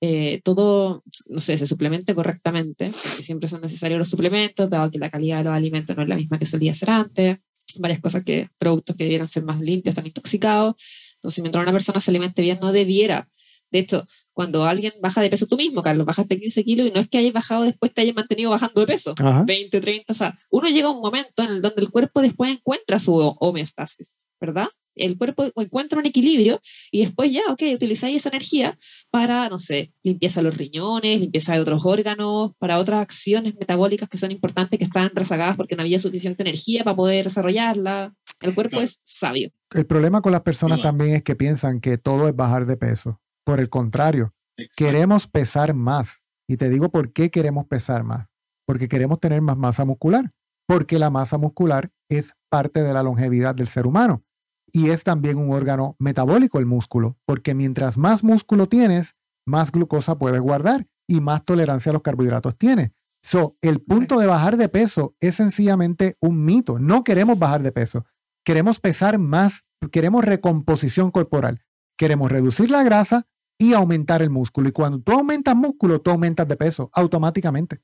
eh, 0.00 0.40
todo, 0.42 1.04
no 1.28 1.40
sé, 1.40 1.56
se 1.56 1.66
suplemente 1.66 2.14
correctamente, 2.14 2.90
porque 2.90 3.22
siempre 3.22 3.48
son 3.48 3.60
necesarios 3.60 3.98
los 3.98 4.10
suplementos, 4.10 4.68
dado 4.68 4.90
que 4.90 4.98
la 4.98 5.08
calidad 5.08 5.38
de 5.38 5.44
los 5.44 5.52
alimentos 5.54 5.96
no 5.96 6.02
es 6.02 6.08
la 6.08 6.16
misma 6.16 6.38
que 6.38 6.46
solía 6.46 6.74
ser 6.74 6.90
antes, 6.90 7.38
varias 7.78 8.00
cosas 8.00 8.24
que, 8.24 8.48
productos 8.58 8.96
que 8.96 9.04
debieran 9.04 9.28
ser 9.28 9.44
más 9.44 9.60
limpios, 9.60 9.92
están 9.92 10.06
intoxicados. 10.06 10.74
Entonces, 11.14 11.42
mientras 11.42 11.62
una 11.62 11.72
persona 11.72 12.00
se 12.00 12.10
alimente 12.10 12.42
bien, 12.42 12.58
no 12.60 12.72
debiera 12.72 13.28
De 13.74 13.80
hecho, 13.80 14.06
cuando 14.32 14.64
alguien 14.64 14.92
baja 15.02 15.20
de 15.20 15.28
peso 15.28 15.48
tú 15.48 15.56
mismo, 15.56 15.82
Carlos, 15.82 16.06
bajaste 16.06 16.38
15 16.38 16.62
kilos 16.62 16.86
y 16.86 16.92
no 16.92 17.00
es 17.00 17.08
que 17.08 17.18
hayas 17.18 17.32
bajado 17.32 17.64
después 17.64 17.92
te 17.92 18.02
hayas 18.02 18.14
mantenido 18.14 18.52
bajando 18.52 18.80
de 18.80 18.86
peso, 18.86 19.16
20, 19.46 19.80
30, 19.80 20.12
o 20.12 20.14
sea, 20.14 20.38
uno 20.48 20.68
llega 20.68 20.86
a 20.86 20.92
un 20.92 21.00
momento 21.00 21.42
en 21.42 21.50
el 21.54 21.60
donde 21.60 21.82
el 21.82 21.90
cuerpo 21.90 22.22
después 22.22 22.52
encuentra 22.52 23.00
su 23.00 23.16
homeostasis, 23.16 24.18
¿verdad? 24.40 24.68
El 24.94 25.18
cuerpo 25.18 25.50
encuentra 25.56 25.98
un 25.98 26.06
equilibrio 26.06 26.60
y 26.92 27.00
después 27.00 27.32
ya, 27.32 27.40
ok, 27.50 27.62
utilizáis 27.74 28.18
esa 28.18 28.28
energía 28.28 28.78
para, 29.10 29.48
no 29.48 29.58
sé, 29.58 29.92
limpieza 30.04 30.38
de 30.38 30.44
los 30.44 30.56
riñones, 30.56 31.18
limpieza 31.18 31.54
de 31.54 31.60
otros 31.60 31.84
órganos, 31.84 32.52
para 32.58 32.78
otras 32.78 33.02
acciones 33.02 33.56
metabólicas 33.58 34.08
que 34.08 34.18
son 34.18 34.30
importantes, 34.30 34.78
que 34.78 34.84
están 34.84 35.10
rezagadas 35.12 35.56
porque 35.56 35.74
no 35.74 35.82
había 35.82 35.98
suficiente 35.98 36.44
energía 36.44 36.84
para 36.84 36.94
poder 36.94 37.24
desarrollarla. 37.24 38.14
El 38.40 38.54
cuerpo 38.54 38.80
es 38.80 39.00
sabio. 39.02 39.50
El 39.72 39.86
problema 39.86 40.22
con 40.22 40.30
las 40.30 40.42
personas 40.42 40.80
también 40.80 41.16
es 41.16 41.24
que 41.24 41.34
piensan 41.34 41.80
que 41.80 41.98
todo 41.98 42.28
es 42.28 42.36
bajar 42.36 42.66
de 42.66 42.76
peso. 42.76 43.20
Por 43.44 43.60
el 43.60 43.68
contrario, 43.68 44.34
queremos 44.76 45.28
pesar 45.28 45.74
más. 45.74 46.22
Y 46.48 46.56
te 46.56 46.68
digo 46.68 46.90
por 46.90 47.12
qué 47.12 47.30
queremos 47.30 47.66
pesar 47.66 48.04
más. 48.04 48.28
Porque 48.66 48.88
queremos 48.88 49.20
tener 49.20 49.40
más 49.42 49.56
masa 49.56 49.84
muscular. 49.84 50.32
Porque 50.66 50.98
la 50.98 51.10
masa 51.10 51.38
muscular 51.38 51.90
es 52.08 52.34
parte 52.48 52.82
de 52.82 52.92
la 52.92 53.02
longevidad 53.02 53.54
del 53.54 53.68
ser 53.68 53.86
humano. 53.86 54.24
Y 54.72 54.90
es 54.90 55.04
también 55.04 55.38
un 55.38 55.52
órgano 55.52 55.96
metabólico 55.98 56.58
el 56.58 56.66
músculo. 56.66 57.18
Porque 57.26 57.54
mientras 57.54 57.98
más 57.98 58.24
músculo 58.24 58.68
tienes, 58.68 59.14
más 59.46 59.70
glucosa 59.70 60.18
puedes 60.18 60.40
guardar 60.40 60.86
y 61.06 61.20
más 61.20 61.44
tolerancia 61.44 61.90
a 61.90 61.92
los 61.92 62.02
carbohidratos 62.02 62.56
tienes. 62.56 62.92
So, 63.22 63.56
el 63.62 63.80
punto 63.80 64.18
de 64.18 64.26
bajar 64.26 64.56
de 64.56 64.68
peso 64.68 65.16
es 65.20 65.36
sencillamente 65.36 66.16
un 66.20 66.44
mito. 66.44 66.78
No 66.78 67.04
queremos 67.04 67.38
bajar 67.38 67.62
de 67.62 67.72
peso. 67.72 68.04
Queremos 68.44 68.80
pesar 68.80 69.18
más. 69.18 69.64
Queremos 69.90 70.24
recomposición 70.24 71.10
corporal. 71.10 71.62
Queremos 71.96 72.30
reducir 72.30 72.70
la 72.70 72.82
grasa 72.82 73.26
y 73.58 73.72
aumentar 73.72 74.22
el 74.22 74.30
músculo. 74.30 74.68
Y 74.68 74.72
cuando 74.72 75.00
tú 75.00 75.12
aumentas 75.12 75.54
músculo, 75.54 76.00
tú 76.00 76.10
aumentas 76.10 76.46
de 76.48 76.56
peso 76.56 76.90
automáticamente. 76.92 77.78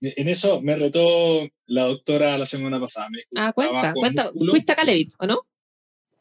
En 0.00 0.28
eso 0.28 0.60
me 0.60 0.76
retó 0.76 1.48
la 1.66 1.84
doctora 1.84 2.36
la 2.36 2.44
semana 2.44 2.78
pasada. 2.78 3.08
ah, 3.36 3.52
cuenta, 3.52 3.94
cuenta. 3.94 4.32
¿Fuiste 4.32 4.72
a 4.72 4.76
Calevit 4.76 5.14
o 5.18 5.26
no? 5.26 5.40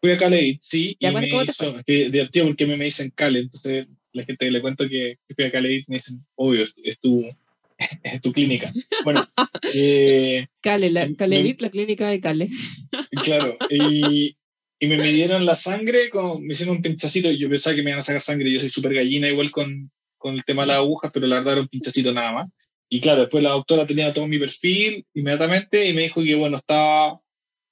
Fui 0.01 0.11
a 0.11 0.17
Calevit, 0.17 0.61
sí. 0.61 0.95
Y 0.99 1.09
me 1.09 1.27
hizo, 1.27 1.75
que 1.85 2.09
divertido 2.09 2.45
porque 2.45 2.65
me, 2.67 2.77
me 2.77 2.85
dicen 2.85 3.11
Cale. 3.13 3.39
Entonces, 3.39 3.87
la 4.13 4.23
gente 4.23 4.45
que 4.45 4.51
le 4.51 4.61
cuento 4.61 4.87
que, 4.87 5.17
fui 5.35 5.45
a 5.45 5.51
Calevit 5.51 5.87
me 5.87 5.95
dicen, 5.95 6.25
obvio, 6.35 6.63
es, 6.63 6.99
tu, 6.99 7.25
es 8.03 8.21
tu 8.21 8.31
clínica. 8.31 8.71
Bueno. 9.03 9.25
Eh, 9.73 10.45
Cale, 10.61 10.91
la, 10.91 11.11
Calevit, 11.15 11.59
la 11.59 11.69
clínica 11.69 12.07
de 12.07 12.21
Cale. 12.21 12.49
claro. 13.23 13.57
Y, 13.69 14.37
y 14.85 14.87
me 14.87 14.97
midieron 14.97 15.45
la 15.45 15.55
sangre, 15.55 16.11
con, 16.11 16.45
me 16.45 16.53
hicieron 16.53 16.75
un 16.75 16.81
pinchacito, 16.81 17.31
yo 17.31 17.49
pensaba 17.49 17.75
que 17.75 17.81
me 17.81 17.89
iban 17.89 17.99
a 17.99 18.03
sacar 18.03 18.21
sangre, 18.21 18.51
yo 18.51 18.59
soy 18.59 18.69
súper 18.69 18.93
gallina 18.93 19.27
igual 19.27 19.49
con, 19.49 19.91
con, 20.17 20.35
el 20.35 20.45
tema 20.45 20.61
de 20.61 20.67
las 20.67 20.77
agujas, 20.77 21.11
pero 21.11 21.25
la 21.25 21.37
verdad 21.37 21.53
era 21.53 21.61
un 21.63 21.67
pinchacito 21.67 22.13
nada 22.13 22.31
más. 22.31 22.49
Y 22.87 23.01
claro, 23.01 23.21
después 23.21 23.43
la 23.43 23.49
doctora 23.49 23.87
tenía 23.87 24.13
todo 24.13 24.27
mi 24.27 24.37
perfil 24.37 25.07
inmediatamente 25.15 25.89
y 25.89 25.93
me 25.93 26.03
dijo 26.03 26.21
que, 26.21 26.35
bueno, 26.35 26.57
estaba 26.57 27.19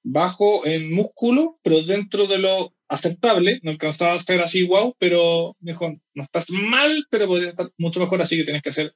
bajo 0.03 0.66
en 0.66 0.91
músculo, 0.91 1.59
pero 1.61 1.84
dentro 1.84 2.26
de 2.26 2.39
lo 2.39 2.74
aceptable, 2.88 3.59
no 3.61 3.70
alcanzaba 3.70 4.14
a 4.14 4.18
estar 4.18 4.39
así, 4.41 4.64
wow, 4.64 4.95
pero 4.97 5.55
me 5.59 5.74
dijo, 5.74 5.95
no 6.16 6.24
estás 6.24 6.49
mal, 6.49 7.05
pero 7.11 7.28
podría 7.28 7.49
estar 7.49 7.72
mucho 7.78 7.99
mejor, 7.99 8.24
así 8.24 8.38
que 8.38 8.43
tienes 8.43 8.64
que 8.64 8.70
hacer 8.70 8.95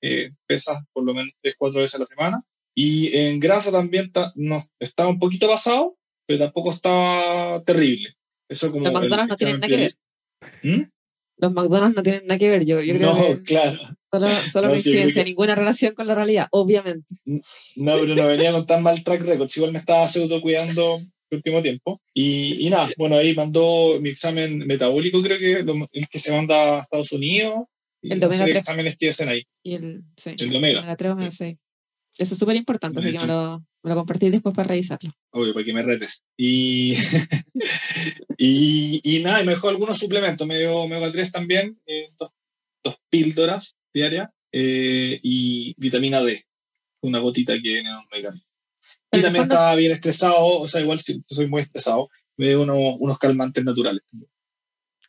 eh, 0.00 0.30
pesas 0.46 0.78
por 0.94 1.04
lo 1.04 1.12
menos 1.12 1.32
tres, 1.42 1.54
cuatro 1.58 1.80
veces 1.80 1.96
a 1.96 1.98
la 1.98 2.06
semana. 2.06 2.42
Y 2.74 3.14
en 3.14 3.40
grasa 3.40 3.70
también 3.70 4.10
no, 4.36 4.58
estaba 4.80 5.10
un 5.10 5.18
poquito 5.18 5.48
basado, 5.48 5.97
pero 6.28 6.40
tampoco 6.40 6.70
estaba 6.70 7.62
terrible. 7.64 8.14
Eso 8.50 8.70
como 8.70 8.84
Los 8.84 8.92
McDonald's 8.92 9.30
no 9.30 9.36
tienen 9.36 9.60
nada 9.60 9.68
que 9.68 9.76
ver. 9.76 9.94
¿Mm? 10.62 10.82
Los 11.38 11.52
McDonald's 11.52 11.96
no 11.96 12.02
tienen 12.02 12.26
nada 12.26 12.38
que 12.38 12.50
ver, 12.50 12.64
yo, 12.66 12.82
yo 12.82 12.94
creo 12.94 13.14
no, 13.14 13.42
claro. 13.44 13.78
Solo, 14.12 14.28
solo 14.52 14.68
coincidencia, 14.68 15.24
ninguna 15.24 15.54
relación 15.54 15.94
con 15.94 16.06
la 16.06 16.14
realidad, 16.14 16.48
obviamente. 16.50 17.14
No, 17.24 17.42
pero 18.00 18.14
no 18.14 18.26
venía 18.26 18.52
con 18.52 18.66
tan 18.66 18.82
mal 18.82 19.02
track 19.02 19.22
record, 19.22 19.50
igual 19.56 19.72
me 19.72 19.78
estaba 19.78 20.06
pseudo 20.06 20.40
cuidando 20.42 20.96
el 21.30 21.36
último 21.36 21.62
tiempo. 21.62 22.00
Y, 22.12 22.66
y, 22.66 22.70
nada, 22.70 22.90
bueno, 22.98 23.16
ahí 23.16 23.34
mandó 23.34 23.98
mi 24.00 24.10
examen 24.10 24.58
metabólico, 24.58 25.22
creo 25.22 25.38
que 25.38 25.88
el 25.92 26.08
que 26.08 26.18
se 26.18 26.34
manda 26.34 26.78
a 26.78 26.82
Estados 26.82 27.12
Unidos. 27.12 27.64
El 28.02 28.20
de 28.20 28.26
omega 28.26 28.44
3. 28.44 28.56
exámenes 28.56 28.96
que 28.98 29.08
hacen 29.08 29.28
ahí. 29.30 29.44
Y 29.62 29.74
el, 29.74 30.02
sí, 30.16 30.34
el 30.38 30.50
de 30.50 30.56
omega. 30.58 30.80
El 30.80 31.10
omega 31.10 31.30
3, 31.30 31.56
Eso 32.18 32.34
es 32.34 32.38
súper 32.38 32.56
importante, 32.56 33.00
así 33.00 33.12
que 33.12 33.18
me 33.18 33.26
lo, 33.26 33.62
me 33.82 33.90
lo 33.90 33.96
compartí 33.96 34.30
después 34.30 34.54
para 34.54 34.68
revisarlo. 34.68 35.12
Obvio, 35.30 35.54
para 35.54 35.64
que 35.64 35.72
me 35.72 35.82
retes. 35.82 36.24
Y, 36.36 36.94
y, 38.38 39.00
y, 39.02 39.22
nada, 39.22 39.44
me 39.44 39.52
dejó 39.52 39.68
algunos 39.68 39.98
suplementos. 39.98 40.46
Me 40.46 40.58
dio 40.58 40.76
omega 40.76 41.10
3 41.10 41.30
también, 41.32 41.80
eh, 41.86 42.10
dos, 42.18 42.30
dos, 42.82 42.96
píldoras 43.08 43.76
diarias 43.92 44.30
eh, 44.52 45.18
y 45.22 45.74
vitamina 45.78 46.22
D, 46.22 46.44
una 47.02 47.20
gotita 47.20 47.54
que 47.54 47.60
viene 47.60 47.96
un 47.96 48.06
medicamento. 48.10 48.46
Y 49.12 49.22
también 49.22 49.44
estaba 49.44 49.74
bien 49.74 49.92
estresado, 49.92 50.60
o 50.60 50.66
sea, 50.66 50.80
igual 50.80 50.98
si 51.00 51.22
soy 51.26 51.48
muy 51.48 51.62
estresado, 51.62 52.08
me 52.36 52.48
dio 52.48 52.62
unos, 52.62 52.96
unos 52.98 53.18
calmantes 53.18 53.64
naturales 53.64 54.02
también. 54.06 54.30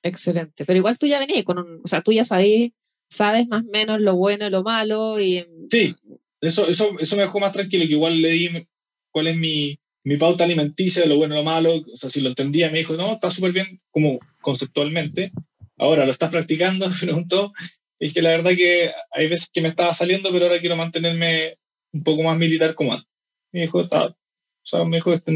Excelente. 0.04 0.66
Pero 0.66 0.78
igual 0.78 0.98
tú 0.98 1.08
ya 1.08 1.20
venías 1.20 1.44
con 1.44 1.60
un, 1.60 1.82
o 1.84 1.88
sea, 1.88 2.02
tú 2.02 2.12
ya 2.12 2.24
sabes, 2.24 2.72
sabes 3.10 3.48
más 3.48 3.64
o 3.64 3.70
menos 3.72 4.02
lo 4.02 4.16
bueno 4.16 4.48
y 4.48 4.50
lo 4.50 4.64
malo. 4.64 5.20
Y... 5.20 5.46
Sí, 5.70 5.96
eso, 6.42 6.68
eso, 6.68 6.98
eso 7.00 7.16
me 7.16 7.24
dejó 7.24 7.40
más 7.40 7.52
tranquilo, 7.52 7.86
que 7.86 7.94
igual 7.94 8.22
le 8.22 8.30
di 8.30 8.68
cuál 9.12 9.28
es 9.28 9.38
mi, 9.38 9.80
mi 10.04 10.18
pauta 10.18 10.44
alimenticia, 10.44 11.06
lo 11.06 11.18
bueno 11.18 11.36
lo 11.36 11.44
malo, 11.44 11.76
o 11.76 11.96
sea, 11.96 12.10
si 12.10 12.22
lo 12.22 12.30
entendía, 12.30 12.72
me 12.72 12.80
dijo, 12.80 12.96
no, 12.96 13.14
está 13.14 13.30
súper 13.30 13.52
bien 13.52 13.82
como 13.92 14.20
conceptualmente. 14.42 15.32
Ahora, 15.78 16.06
¿lo 16.06 16.12
estás 16.12 16.30
practicando? 16.30 16.90
Me 16.90 16.96
preguntó. 16.96 17.54
Es 18.00 18.14
que 18.14 18.22
la 18.22 18.30
verdad 18.30 18.52
que 18.52 18.92
hay 19.12 19.28
veces 19.28 19.50
que 19.52 19.62
me 19.62 19.68
estaba 19.68 19.94
saliendo, 19.94 20.32
pero 20.32 20.46
ahora 20.46 20.62
quiero 20.62 20.78
mantenerme 20.78 21.58
un 21.92 22.02
poco 22.02 22.24
más 22.24 22.38
militar 22.38 22.74
como 22.74 22.94
antes. 22.94 23.10
Me 23.52 23.62
dijo, 23.62 23.82
está, 23.82 24.06
o 24.06 24.16
sea, 24.64 24.86
me 24.86 24.98
dijo, 24.98 25.12
está 25.12 25.34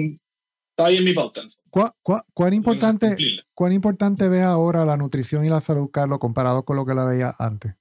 ahí 0.78 0.96
en 0.96 1.04
mi 1.04 1.14
pauta. 1.14 1.42
cuán, 1.70 2.54
importante, 2.54 3.18
¿Cuán 3.54 3.74
importante 3.74 4.30
ve 4.30 4.44
ahora 4.44 4.86
la 4.86 4.96
nutrición 4.96 5.46
y 5.46 5.50
la 5.50 5.60
salud, 5.60 5.90
Carlos, 5.92 6.20
comparado 6.20 6.64
con 6.64 6.78
lo 6.78 6.86
que 6.86 6.94
la 6.94 7.04
veía 7.04 7.34
antes? 7.38 7.76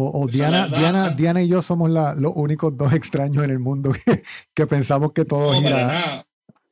O, 0.00 0.26
Diana, 0.28 0.68
Diana, 0.68 1.10
Diana 1.10 1.42
y 1.42 1.48
yo 1.48 1.60
somos 1.60 1.90
la, 1.90 2.14
los 2.14 2.32
únicos 2.36 2.76
dos 2.76 2.92
extraños 2.92 3.42
en 3.42 3.50
el 3.50 3.58
mundo 3.58 3.92
que, 3.92 4.22
que 4.54 4.66
pensamos 4.66 5.12
que 5.12 5.24
todo 5.24 5.52
no, 5.52 5.60
gira. 5.60 6.24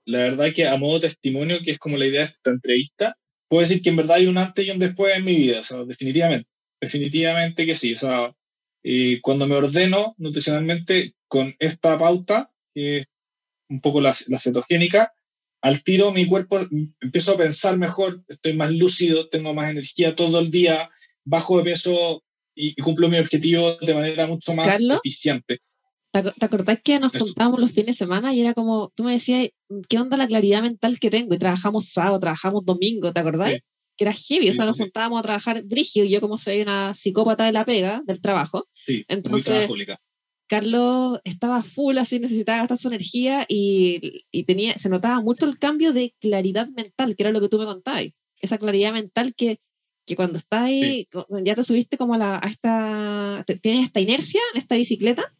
La 0.05 0.19
verdad 0.19 0.53
que 0.55 0.69
a 0.69 0.77
modo 0.77 1.01
testimonio, 1.01 1.59
que 1.65 1.73
es 1.73 1.79
como 1.79 1.97
la 1.97 2.07
idea 2.07 2.21
de 2.23 2.29
esta 2.29 2.51
entrevista, 2.51 3.17
puedo 3.49 3.63
decir 3.63 3.83
que 3.83 3.91
en 3.91 3.97
verdad 3.97 4.19
hay 4.19 4.29
un 4.29 4.39
antes 4.39 4.67
y 4.67 4.71
un 4.71 4.79
después 4.79 5.17
en 5.17 5.25
mi 5.25 5.35
vida, 5.35 5.61
o 5.61 5.63
sea, 5.65 5.85
definitivamente, 5.85 6.49
definitivamente 6.81 7.67
que 7.67 7.75
sí. 7.75 7.93
O 7.95 7.97
sea, 7.97 8.33
eh, 8.85 9.19
cuando 9.21 9.49
me 9.49 9.57
ordeno 9.57 10.15
nutricionalmente 10.19 11.17
con 11.27 11.57
esta 11.59 11.97
pauta, 11.97 12.53
que 12.73 12.99
es 12.99 13.07
un 13.69 13.81
poco 13.81 14.01
la, 14.01 14.15
la 14.29 14.39
cetogénica, 14.39 15.13
al 15.63 15.83
tiro 15.83 16.13
mi 16.13 16.27
cuerpo 16.27 16.61
empiezo 17.01 17.33
a 17.33 17.39
pensar 17.39 17.77
mejor, 17.77 18.23
estoy 18.29 18.53
más 18.53 18.71
lúcido, 18.71 19.29
tengo 19.29 19.53
más 19.53 19.69
energía 19.69 20.15
todo 20.15 20.39
el 20.39 20.53
día, 20.53 20.91
bajo 21.25 21.59
de 21.59 21.65
peso 21.65 22.23
y, 22.57 22.75
cumplo 22.83 23.09
mi 23.09 23.19
objetivo 23.19 23.77
de 23.77 23.95
manera 23.95 24.27
mucho 24.27 24.55
más 24.55 24.81
eficiente. 24.81 25.61
¿Te, 26.11 26.47
acordás 26.47 26.81
que 26.83 26.99
nos 26.99 27.13
juntábamos 27.13 27.61
los 27.61 27.71
fines 27.71 27.87
de 27.87 27.93
semana 27.93 28.35
y 28.35 28.41
era 28.41 28.55
como, 28.55 28.91
tú 28.97 29.05
me 29.05 29.13
decías, 29.13 29.51
¿qué 29.89 29.99
onda 29.99 30.17
la 30.17 30.27
claridad 30.27 30.63
mental 30.63 30.99
que 30.99 31.11
tengo? 31.11 31.35
Y 31.35 31.39
trabajamos 31.39 31.89
sábado, 31.91 32.19
trabajamos 32.19 32.65
domingo, 32.65 33.13
¿te 33.13 33.21
acordás? 33.21 33.53
Que 33.97 34.05
era 34.05 34.15
heavy, 34.15 34.49
o 34.49 34.53
sea, 34.55 34.65
nos 34.65 34.79
juntábamos 34.79 35.21
a 35.21 35.23
trabajar 35.23 35.63
brígido, 35.65 36.07
y 36.07 36.11
yo 36.11 36.21
como 36.23 36.39
soy 36.39 36.63
una 36.63 36.95
psicópata 36.95 37.45
de 37.45 37.53
la 37.53 37.67
pega, 37.67 38.03
del 38.07 38.21
trabajo. 38.23 38.67
Sí, 38.87 39.05
entonces, 39.09 39.69
Carlos 40.49 41.21
estaba 41.25 41.63
full, 41.63 41.99
así 41.99 42.19
necesitaba 42.19 42.59
gastar 42.61 42.79
su 42.79 42.89
energía 42.89 43.45
y, 43.49 44.25
y, 44.31 44.45
tenía, 44.45 44.79
se 44.79 44.89
notaba 44.89 45.21
mucho 45.21 45.45
el 45.45 45.59
cambio 45.59 45.93
de 45.93 46.15
claridad 46.21 46.69
mental, 46.69 47.15
que 47.15 47.25
era 47.25 47.33
lo 47.33 47.41
que 47.41 47.49
tú 47.49 47.59
me 47.59 47.67
contabas. 47.67 48.07
Esa 48.41 48.59
claridad 48.59 48.93
mental 48.93 49.35
que 49.35 49.59
que 50.07 50.17
cuando 50.17 50.39
estás 50.39 50.63
ahí, 50.63 51.09
ya 51.43 51.55
te 51.55 51.63
subiste 51.63 51.99
como 51.99 52.15
a, 52.15 52.19
la, 52.19 52.41
a 52.43 52.49
esta, 52.49 53.45
tienes 53.61 53.85
esta 53.85 54.01
inercia 54.01 54.41
en 54.55 54.61
esta 54.61 54.77
bicicleta, 54.77 55.33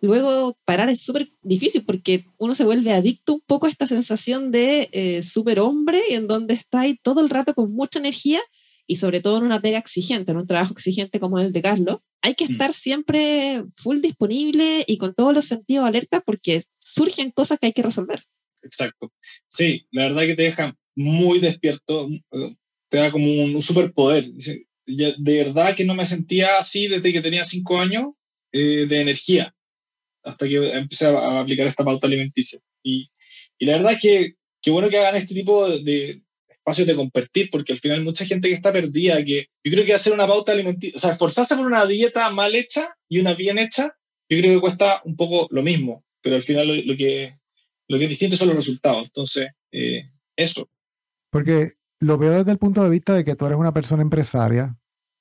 luego 0.00 0.58
parar 0.64 0.88
es 0.88 1.02
súper 1.02 1.32
difícil 1.42 1.84
porque 1.84 2.26
uno 2.38 2.54
se 2.54 2.64
vuelve 2.64 2.92
adicto 2.92 3.34
un 3.34 3.40
poco 3.46 3.66
a 3.66 3.70
esta 3.70 3.86
sensación 3.86 4.50
de 4.52 4.88
eh, 4.92 5.22
superhombre 5.22 6.00
en 6.10 6.26
donde 6.26 6.54
está 6.54 6.82
ahí 6.82 6.98
todo 7.02 7.20
el 7.20 7.30
rato 7.30 7.54
con 7.54 7.72
mucha 7.72 7.98
energía 7.98 8.40
y 8.86 8.96
sobre 8.96 9.20
todo 9.20 9.38
en 9.38 9.44
una 9.44 9.62
pega 9.62 9.78
exigente, 9.78 10.32
en 10.32 10.38
un 10.38 10.46
trabajo 10.46 10.72
exigente 10.74 11.18
como 11.18 11.38
el 11.38 11.52
de 11.52 11.62
Carlos, 11.62 12.00
hay 12.20 12.34
que 12.34 12.46
mm. 12.46 12.52
estar 12.52 12.74
siempre 12.74 13.64
full 13.74 14.00
disponible 14.00 14.84
y 14.86 14.98
con 14.98 15.14
todos 15.14 15.34
los 15.34 15.46
sentidos 15.46 15.86
alerta 15.86 16.20
porque 16.20 16.62
surgen 16.80 17.30
cosas 17.30 17.58
que 17.58 17.66
hay 17.66 17.72
que 17.72 17.82
resolver. 17.82 18.24
Exacto. 18.62 19.12
Sí, 19.48 19.86
la 19.90 20.04
verdad 20.04 20.22
que 20.22 20.34
te 20.34 20.42
deja 20.42 20.76
muy 20.94 21.38
despierto, 21.38 22.08
te 22.94 23.00
da 23.00 23.10
como 23.10 23.26
un, 23.26 23.60
superpoder. 23.60 24.24
De 24.86 25.14
verdad 25.18 25.74
que 25.74 25.84
no 25.84 25.96
me 25.96 26.06
sentía 26.06 26.58
así 26.60 26.86
desde 26.86 27.12
que 27.12 27.20
tenía 27.20 27.42
cinco 27.42 27.80
años 27.80 28.12
eh, 28.52 28.86
de 28.88 29.00
energía, 29.00 29.52
hasta 30.22 30.46
que 30.46 30.70
empecé 30.70 31.06
a, 31.06 31.40
aplicar 31.40 31.66
esta 31.66 31.84
pauta 31.84 32.06
alimenticia. 32.06 32.60
Y, 32.84 33.10
y 33.58 33.66
la 33.66 33.72
verdad 33.72 33.94
es 33.94 34.00
que 34.00 34.34
qué 34.62 34.70
bueno 34.70 34.88
que 34.88 34.98
hagan 34.98 35.16
este 35.16 35.34
tipo 35.34 35.68
de, 35.68 36.22
espacios 36.48 36.86
de 36.86 36.94
compartir, 36.94 37.48
porque 37.50 37.72
al 37.72 37.80
final 37.80 38.04
mucha 38.04 38.24
gente 38.26 38.48
que 38.48 38.54
está 38.54 38.72
perdida, 38.72 39.24
que 39.24 39.48
yo 39.64 39.72
creo 39.72 39.84
que 39.84 39.94
hacer 39.94 40.12
una 40.12 40.28
pauta 40.28 40.52
alimenticia, 40.52 40.94
o 40.94 41.00
sea, 41.00 41.10
esforzarse 41.10 41.56
por 41.56 41.66
una 41.66 41.86
dieta 41.86 42.30
mal 42.30 42.54
hecha 42.54 42.96
y 43.08 43.18
una 43.18 43.34
bien 43.34 43.58
hecha, 43.58 43.96
yo 44.28 44.38
creo 44.38 44.54
que 44.54 44.60
cuesta 44.60 45.02
un 45.04 45.16
poco 45.16 45.48
lo 45.50 45.64
mismo, 45.64 46.04
pero 46.22 46.36
al 46.36 46.42
final 46.42 46.68
lo, 46.86 46.96
que, 46.96 47.40
lo 47.88 47.98
que 47.98 48.04
es 48.04 48.10
distinto 48.10 48.36
son 48.36 48.48
los 48.48 48.56
resultados. 48.58 49.02
Entonces, 49.06 49.48
eh, 49.72 50.12
eso. 50.36 50.70
Porque 51.30 51.72
lo 52.00 52.18
veo 52.18 52.32
desde 52.32 52.52
el 52.52 52.58
punto 52.58 52.82
de 52.82 52.90
vista 52.90 53.14
de 53.14 53.24
que 53.24 53.36
tú 53.36 53.46
eres 53.46 53.58
una 53.58 53.72
persona 53.72 54.02
empresaria 54.02 54.76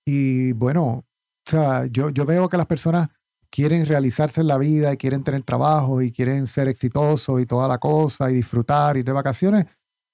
y 0.06 0.52
bueno, 0.54 0.86
o 0.86 1.06
sea, 1.50 1.86
yo, 1.88 2.10
yo 2.10 2.26
veo 2.26 2.50
que 2.50 2.58
las 2.58 2.66
personas 2.66 3.10
quieren 3.50 3.86
realizarse 3.86 4.42
en 4.42 4.48
la 4.48 4.58
vida 4.58 4.92
y 4.92 4.98
quieren 4.98 5.24
tener 5.24 5.44
trabajo 5.44 6.02
y 6.02 6.12
quieren 6.12 6.48
ser 6.48 6.68
exitosos 6.68 7.42
y 7.42 7.46
toda 7.46 7.68
la 7.68 7.78
cosa 7.78 8.32
y 8.32 8.36
disfrutar 8.36 8.98
y 8.98 9.04
de 9.04 9.12
vacaciones, 9.12 9.68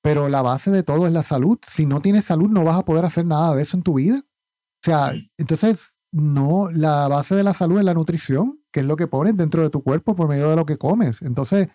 pero 0.03 0.29
la 0.29 0.41
base 0.41 0.71
de 0.71 0.83
todo 0.83 1.07
es 1.07 1.13
la 1.13 1.23
salud. 1.23 1.57
Si 1.65 1.85
no 1.85 2.01
tienes 2.01 2.25
salud 2.25 2.49
no 2.49 2.63
vas 2.63 2.77
a 2.77 2.85
poder 2.85 3.05
hacer 3.05 3.25
nada 3.25 3.55
de 3.55 3.61
eso 3.61 3.77
en 3.77 3.83
tu 3.83 3.95
vida. 3.95 4.17
O 4.19 4.83
sea, 4.83 5.13
entonces, 5.37 5.99
no, 6.11 6.69
la 6.71 7.07
base 7.07 7.35
de 7.35 7.43
la 7.43 7.53
salud 7.53 7.79
es 7.79 7.85
la 7.85 7.93
nutrición, 7.93 8.61
que 8.71 8.81
es 8.81 8.85
lo 8.85 8.95
que 8.95 9.07
pones 9.07 9.35
dentro 9.37 9.61
de 9.61 9.69
tu 9.69 9.83
cuerpo 9.83 10.15
por 10.15 10.27
medio 10.27 10.49
de 10.49 10.55
lo 10.55 10.65
que 10.65 10.77
comes. 10.77 11.21
Entonces, 11.21 11.69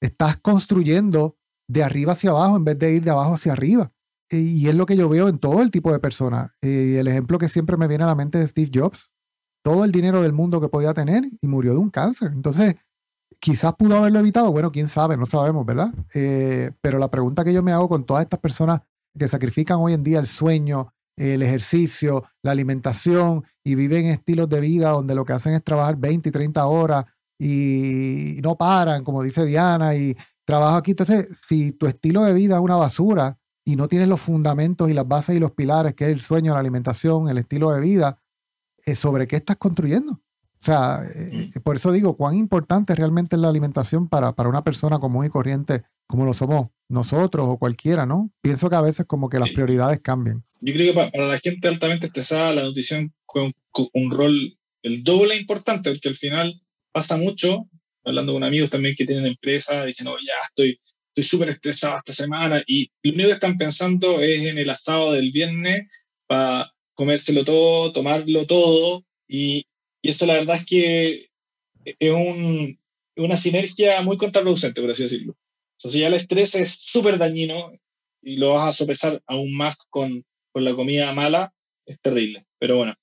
estás 0.00 0.36
construyendo 0.38 1.38
de 1.68 1.82
arriba 1.82 2.12
hacia 2.12 2.30
abajo 2.30 2.56
en 2.56 2.64
vez 2.64 2.78
de 2.78 2.94
ir 2.94 3.02
de 3.02 3.10
abajo 3.10 3.34
hacia 3.34 3.52
arriba. 3.52 3.92
Y 4.30 4.68
es 4.68 4.74
lo 4.74 4.86
que 4.86 4.96
yo 4.96 5.08
veo 5.08 5.28
en 5.28 5.38
todo 5.38 5.62
el 5.62 5.70
tipo 5.70 5.92
de 5.92 6.00
personas. 6.00 6.50
Y 6.60 6.96
el 6.96 7.06
ejemplo 7.06 7.38
que 7.38 7.48
siempre 7.48 7.76
me 7.76 7.86
viene 7.86 8.04
a 8.04 8.08
la 8.08 8.14
mente 8.14 8.38
de 8.38 8.46
Steve 8.46 8.70
Jobs 8.74 9.12
todo 9.62 9.84
el 9.84 9.90
dinero 9.90 10.22
del 10.22 10.32
mundo 10.32 10.60
que 10.60 10.68
podía 10.68 10.94
tener 10.94 11.24
y 11.40 11.48
murió 11.48 11.72
de 11.72 11.78
un 11.78 11.90
cáncer. 11.90 12.30
Entonces, 12.32 12.76
quizás 13.40 13.74
pudo 13.74 13.96
haberlo 13.96 14.20
evitado, 14.20 14.52
bueno, 14.52 14.70
quién 14.70 14.86
sabe, 14.86 15.16
no 15.16 15.26
sabemos, 15.26 15.66
¿verdad? 15.66 15.92
Eh, 16.14 16.70
pero 16.80 17.00
la 17.00 17.10
pregunta 17.10 17.42
que 17.42 17.52
yo 17.52 17.64
me 17.64 17.72
hago 17.72 17.88
con 17.88 18.06
todas 18.06 18.22
estas 18.22 18.38
personas 18.38 18.82
que 19.18 19.26
sacrifican 19.26 19.78
hoy 19.78 19.92
en 19.92 20.04
día 20.04 20.20
el 20.20 20.28
sueño, 20.28 20.92
el 21.16 21.42
ejercicio, 21.42 22.24
la 22.42 22.52
alimentación 22.52 23.42
y 23.64 23.74
viven 23.74 24.06
estilos 24.06 24.48
de 24.48 24.60
vida 24.60 24.90
donde 24.90 25.16
lo 25.16 25.24
que 25.24 25.32
hacen 25.32 25.54
es 25.54 25.64
trabajar 25.64 25.96
20 25.96 26.28
y 26.28 26.32
30 26.32 26.64
horas 26.66 27.04
y 27.36 28.38
no 28.42 28.56
paran, 28.56 29.02
como 29.02 29.22
dice 29.22 29.44
Diana, 29.44 29.96
y 29.96 30.16
trabajo 30.44 30.76
aquí. 30.76 30.92
Entonces, 30.92 31.26
si 31.44 31.72
tu 31.72 31.86
estilo 31.86 32.22
de 32.22 32.34
vida 32.34 32.54
es 32.54 32.62
una 32.62 32.76
basura 32.76 33.36
y 33.66 33.74
no 33.74 33.88
tienes 33.88 34.08
los 34.08 34.20
fundamentos 34.20 34.88
y 34.88 34.94
las 34.94 35.06
bases 35.06 35.36
y 35.36 35.40
los 35.40 35.50
pilares, 35.50 35.94
que 35.94 36.04
es 36.04 36.12
el 36.12 36.20
sueño, 36.20 36.54
la 36.54 36.60
alimentación, 36.60 37.28
el 37.28 37.36
estilo 37.36 37.72
de 37.72 37.80
vida, 37.80 38.22
sobre 38.94 39.26
qué 39.26 39.36
estás 39.36 39.56
construyendo. 39.56 40.12
O 40.12 40.64
sea, 40.64 41.00
eh, 41.14 41.50
por 41.62 41.74
eso 41.74 41.90
digo, 41.90 42.16
cuán 42.16 42.36
importante 42.36 42.94
realmente 42.94 43.34
es 43.34 43.42
la 43.42 43.48
alimentación 43.48 44.08
para, 44.08 44.32
para 44.32 44.48
una 44.48 44.62
persona 44.62 45.00
común 45.00 45.26
y 45.26 45.30
corriente 45.30 45.82
como 46.06 46.24
lo 46.24 46.32
somos 46.32 46.68
nosotros 46.88 47.46
o 47.48 47.58
cualquiera, 47.58 48.06
¿no? 48.06 48.30
Pienso 48.40 48.70
que 48.70 48.76
a 48.76 48.80
veces 48.80 49.04
como 49.06 49.28
que 49.28 49.40
las 49.40 49.50
prioridades 49.50 50.00
cambian. 50.00 50.44
Yo 50.60 50.72
creo 50.72 50.92
que 50.94 51.10
para, 51.10 51.26
la 51.26 51.38
gente 51.38 51.66
altamente 51.66 52.06
estresada, 52.06 52.54
la 52.54 52.62
nutrición 52.62 53.12
con, 53.24 53.52
un 53.92 54.10
rol 54.12 54.56
el 54.82 55.02
doble 55.02 55.34
importante, 55.34 55.90
porque 55.90 56.08
al 56.08 56.14
final 56.14 56.62
pasa 56.92 57.16
mucho, 57.16 57.66
hablando 58.04 58.32
con 58.32 58.44
amigos 58.44 58.70
también 58.70 58.94
que 58.96 59.04
tienen 59.04 59.26
empresa, 59.26 59.84
dicen, 59.84 60.06
oh, 60.06 60.16
ya 60.18 60.34
estoy 60.48 60.78
estoy 61.16 61.24
súper 61.24 61.48
estresado 61.48 61.96
esta 61.96 62.12
semana 62.12 62.62
y 62.66 62.90
lo 63.02 63.14
único 63.14 63.28
que 63.28 63.34
están 63.34 63.56
pensando 63.56 64.20
es 64.20 64.44
en 64.44 64.58
el 64.58 64.68
asado 64.68 65.12
del 65.12 65.32
viernes 65.32 65.88
para 66.26 66.70
comérselo 66.94 67.44
todo, 67.44 67.92
tomarlo 67.92 68.46
todo, 68.46 69.04
y, 69.26 69.66
y 70.02 70.08
esto 70.08 70.26
la 70.26 70.34
verdad 70.34 70.56
es 70.56 70.66
que 70.66 71.28
es 71.84 72.12
un, 72.12 72.78
una 73.16 73.36
sinergia 73.36 74.00
muy 74.02 74.16
contraproducente, 74.18 74.80
por 74.80 74.90
así 74.90 75.04
decirlo. 75.04 75.32
O 75.32 75.78
sea, 75.78 75.90
si 75.90 76.00
ya 76.00 76.08
el 76.08 76.14
estrés 76.14 76.54
es 76.54 76.70
súper 76.70 77.18
dañino 77.18 77.72
y 78.22 78.36
lo 78.36 78.54
vas 78.54 78.68
a 78.68 78.78
sopesar 78.78 79.22
aún 79.26 79.54
más 79.56 79.76
con, 79.88 80.24
con 80.52 80.64
la 80.64 80.74
comida 80.74 81.12
mala, 81.12 81.52
es 81.86 82.00
terrible. 82.00 82.46
Pero 82.58 82.78
bueno. 82.78 82.94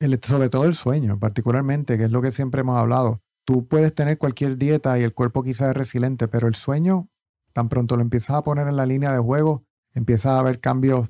El, 0.00 0.20
sobre 0.22 0.50
todo 0.50 0.64
el 0.64 0.74
sueño, 0.74 1.18
particularmente, 1.18 1.96
que 1.96 2.04
es 2.04 2.10
lo 2.10 2.20
que 2.20 2.32
siempre 2.32 2.60
hemos 2.60 2.78
hablado. 2.78 3.22
Tú 3.44 3.66
puedes 3.66 3.94
tener 3.94 4.18
cualquier 4.18 4.56
dieta 4.58 4.98
y 4.98 5.02
el 5.02 5.14
cuerpo 5.14 5.42
quizás 5.42 5.70
es 5.70 5.76
resiliente, 5.76 6.28
pero 6.28 6.48
el 6.48 6.56
sueño, 6.56 7.08
tan 7.56 7.70
pronto 7.70 7.96
lo 7.96 8.02
empiezas 8.02 8.36
a 8.36 8.44
poner 8.44 8.68
en 8.68 8.76
la 8.76 8.84
línea 8.84 9.10
de 9.14 9.18
juego, 9.18 9.64
empieza 9.94 10.36
a 10.36 10.40
haber 10.40 10.60
cambios 10.60 11.08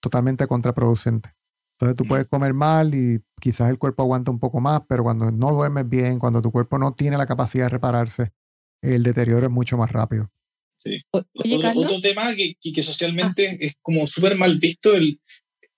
totalmente 0.00 0.46
contraproducentes. 0.46 1.34
Entonces 1.72 1.96
tú 1.96 2.06
puedes 2.08 2.26
comer 2.28 2.54
mal 2.54 2.94
y 2.94 3.20
quizás 3.42 3.68
el 3.68 3.78
cuerpo 3.78 4.02
aguanta 4.02 4.30
un 4.30 4.38
poco 4.38 4.58
más, 4.58 4.80
pero 4.88 5.02
cuando 5.02 5.30
no 5.30 5.52
duermes 5.52 5.86
bien, 5.86 6.18
cuando 6.18 6.40
tu 6.40 6.50
cuerpo 6.50 6.78
no 6.78 6.94
tiene 6.94 7.18
la 7.18 7.26
capacidad 7.26 7.66
de 7.66 7.68
repararse, 7.68 8.32
el 8.80 9.02
deterioro 9.02 9.44
es 9.44 9.52
mucho 9.52 9.76
más 9.76 9.92
rápido. 9.92 10.30
Sí. 10.78 11.02
otro, 11.10 12.00
tema 12.00 12.34
que, 12.34 12.54
que, 12.54 12.82
socialmente 12.82 13.46
ah. 13.50 13.56
es 13.60 13.74
como 13.82 14.06
súper 14.06 14.34
mal 14.34 14.56
visto 14.56 14.94
el, 14.94 15.20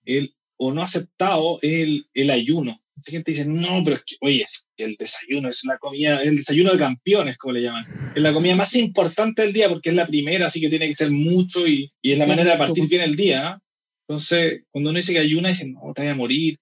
el, 0.05 0.33
o 0.59 0.73
no 0.73 0.81
aceptado 0.81 1.59
es 1.61 1.73
el, 1.73 2.07
el 2.15 2.31
ayuno. 2.31 2.81
Mucha 2.99 3.11
gente 3.13 3.31
dice, 3.31 3.47
no, 3.49 3.81
pero 3.85 3.97
es 3.97 4.03
que, 4.05 4.17
oye, 4.21 4.45
el 4.77 4.97
desayuno 4.99 5.49
es 5.49 5.65
la 5.65 5.79
comida, 5.79 6.21
el 6.21 6.35
desayuno 6.35 6.73
de 6.73 6.79
campeones, 6.79 7.39
como 7.39 7.53
le 7.53 7.63
llaman. 7.63 8.13
Es 8.15 8.21
la 8.21 8.33
comida 8.33 8.57
más 8.57 8.75
importante 8.75 9.43
del 9.43 9.53
día 9.53 9.69
porque 9.69 9.91
es 9.91 9.95
la 9.95 10.07
primera, 10.07 10.47
así 10.47 10.61
que 10.61 10.69
tiene 10.69 10.89
que 10.89 10.97
ser 10.97 11.13
mucho 11.13 11.65
y, 11.65 11.93
y 12.03 12.13
es 12.13 12.19
la 12.19 12.27
manera 12.27 12.53
de 12.53 12.59
partir 12.59 12.89
bien 12.89 13.03
el 13.03 13.15
día. 13.15 13.49
¿ah? 13.49 13.63
Entonces, 14.09 14.63
cuando 14.73 14.91
uno 14.91 14.97
dice 14.97 15.13
que 15.13 15.21
ayuna, 15.21 15.51
dicen, 15.51 15.75
no, 15.75 15.93
te 15.95 16.03
voy 16.03 16.11
a 16.11 16.15
morir. 16.17 16.59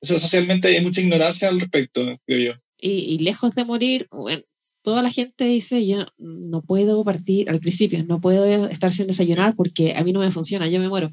Eso 0.00 0.18
socialmente 0.18 0.68
hay 0.68 0.82
mucha 0.82 1.00
ignorancia 1.00 1.48
al 1.48 1.60
respecto, 1.60 2.18
creo 2.24 2.52
yo. 2.52 2.60
Y, 2.78 3.18
lejos 3.18 3.54
de 3.54 3.64
morir, 3.64 4.06
bueno, 4.10 4.42
toda 4.82 5.02
la 5.02 5.10
gente 5.10 5.44
dice, 5.44 5.86
yo 5.86 6.06
no 6.18 6.62
puedo 6.62 7.02
partir, 7.04 7.50
al 7.50 7.60
principio, 7.60 8.02
no 8.04 8.20
puedo 8.20 8.68
estar 8.68 8.92
sin 8.92 9.06
desayunar 9.06 9.54
porque 9.56 9.94
a 9.94 10.04
mí 10.04 10.12
no 10.12 10.20
me 10.20 10.30
funciona, 10.30 10.68
yo 10.68 10.80
me 10.80 10.88
muero. 10.88 11.12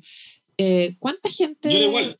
Eh, 0.57 0.95
¿Cuánta 0.99 1.29
gente... 1.29 1.71
Yo 1.71 1.79
igual. 1.79 2.19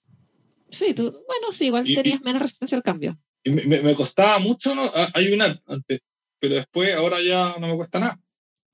Sí, 0.71 0.93
tú, 0.93 1.11
bueno, 1.11 1.51
sí, 1.51 1.65
igual 1.65 1.85
tenías 1.85 2.21
menos 2.21 2.41
resistencia 2.41 2.77
al 2.77 2.83
cambio. 2.83 3.19
Me, 3.43 3.81
me, 3.81 3.95
costaba 3.95 4.39
mucho 4.39 4.73
¿no? 4.75 4.83
ayunar 5.13 5.61
antes, 5.65 5.99
pero 6.39 6.55
después 6.55 6.93
ahora 6.93 7.21
ya 7.21 7.55
no 7.59 7.67
me 7.67 7.75
cuesta 7.75 7.99
nada. 7.99 8.19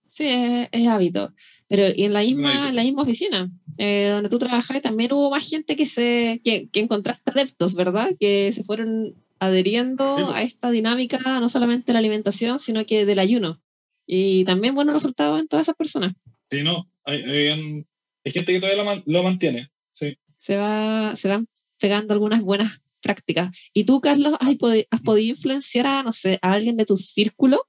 Sí, 0.10 0.28
es, 0.28 0.70
es 0.72 0.88
hábito. 0.88 1.34
Pero 1.68 1.88
y 1.94 2.04
en 2.04 2.14
la 2.14 2.22
misma, 2.22 2.70
en 2.70 2.76
la 2.76 2.84
misma 2.84 3.02
oficina, 3.02 3.50
eh, 3.78 4.10
donde 4.12 4.30
tú 4.30 4.40
trabajas, 4.40 4.82
también 4.82 5.12
hubo 5.12 5.30
más 5.30 5.50
gente 5.50 5.76
que, 5.76 5.86
se, 5.86 6.40
que, 6.44 6.70
que 6.70 6.80
encontraste 6.80 7.32
adeptos, 7.32 7.76
¿verdad? 7.76 8.12
Que 8.20 8.52
se 8.54 8.64
fueron 8.64 9.16
adheriendo 9.40 10.32
a 10.34 10.42
esta 10.42 10.72
dinámica, 10.72 11.20
no 11.20 11.50
solamente 11.50 11.88
de 11.88 11.94
la 11.94 12.00
alimentación, 12.00 12.60
sino 12.60 12.86
que 12.86 13.06
del 13.06 13.20
ayuno. 13.20 13.62
Y 14.06 14.46
también 14.46 14.76
buenos 14.76 14.94
resultados 14.94 15.40
en 15.40 15.48
todas 15.48 15.66
esas 15.66 15.76
personas. 15.76 16.14
Sí, 16.50 16.64
no, 16.64 16.90
hay, 17.04 17.24
hay, 17.24 17.86
gente 18.26 18.54
que 18.54 18.60
todavía 18.60 19.04
lo, 19.06 19.24
mantiene. 19.24 19.70
Sí. 19.92 20.18
Se, 20.38 20.56
va, 20.56 21.16
se 21.16 21.28
van 21.28 21.48
pegando 21.80 22.14
algunas 22.14 22.42
buenas 22.42 22.82
prácticas. 23.02 23.56
¿Y 23.74 23.86
tú, 23.86 24.02
Carlos, 24.02 24.34
has, 24.40 24.56
has 24.90 25.02
podido 25.02 25.30
influenciar 25.30 25.88
a, 25.88 26.04
no 26.04 26.14
sé, 26.14 26.40
a 26.42 26.54
alguien 26.54 26.78
de 26.78 26.86
tu 26.86 26.98
círculo? 26.98 27.66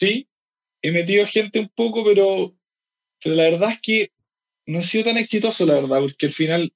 Sí, 0.00 0.28
he 0.82 0.92
metido 0.92 1.26
gente 1.26 1.58
un 1.58 1.70
poco, 1.74 2.04
pero 2.04 2.54
pero 3.22 3.34
la 3.34 3.44
verdad 3.44 3.70
es 3.70 3.80
que 3.80 4.12
no 4.66 4.78
ha 4.78 4.82
sido 4.82 5.04
tan 5.04 5.16
exitoso, 5.16 5.66
la 5.66 5.74
verdad, 5.74 6.00
porque 6.00 6.26
al 6.26 6.32
final 6.32 6.72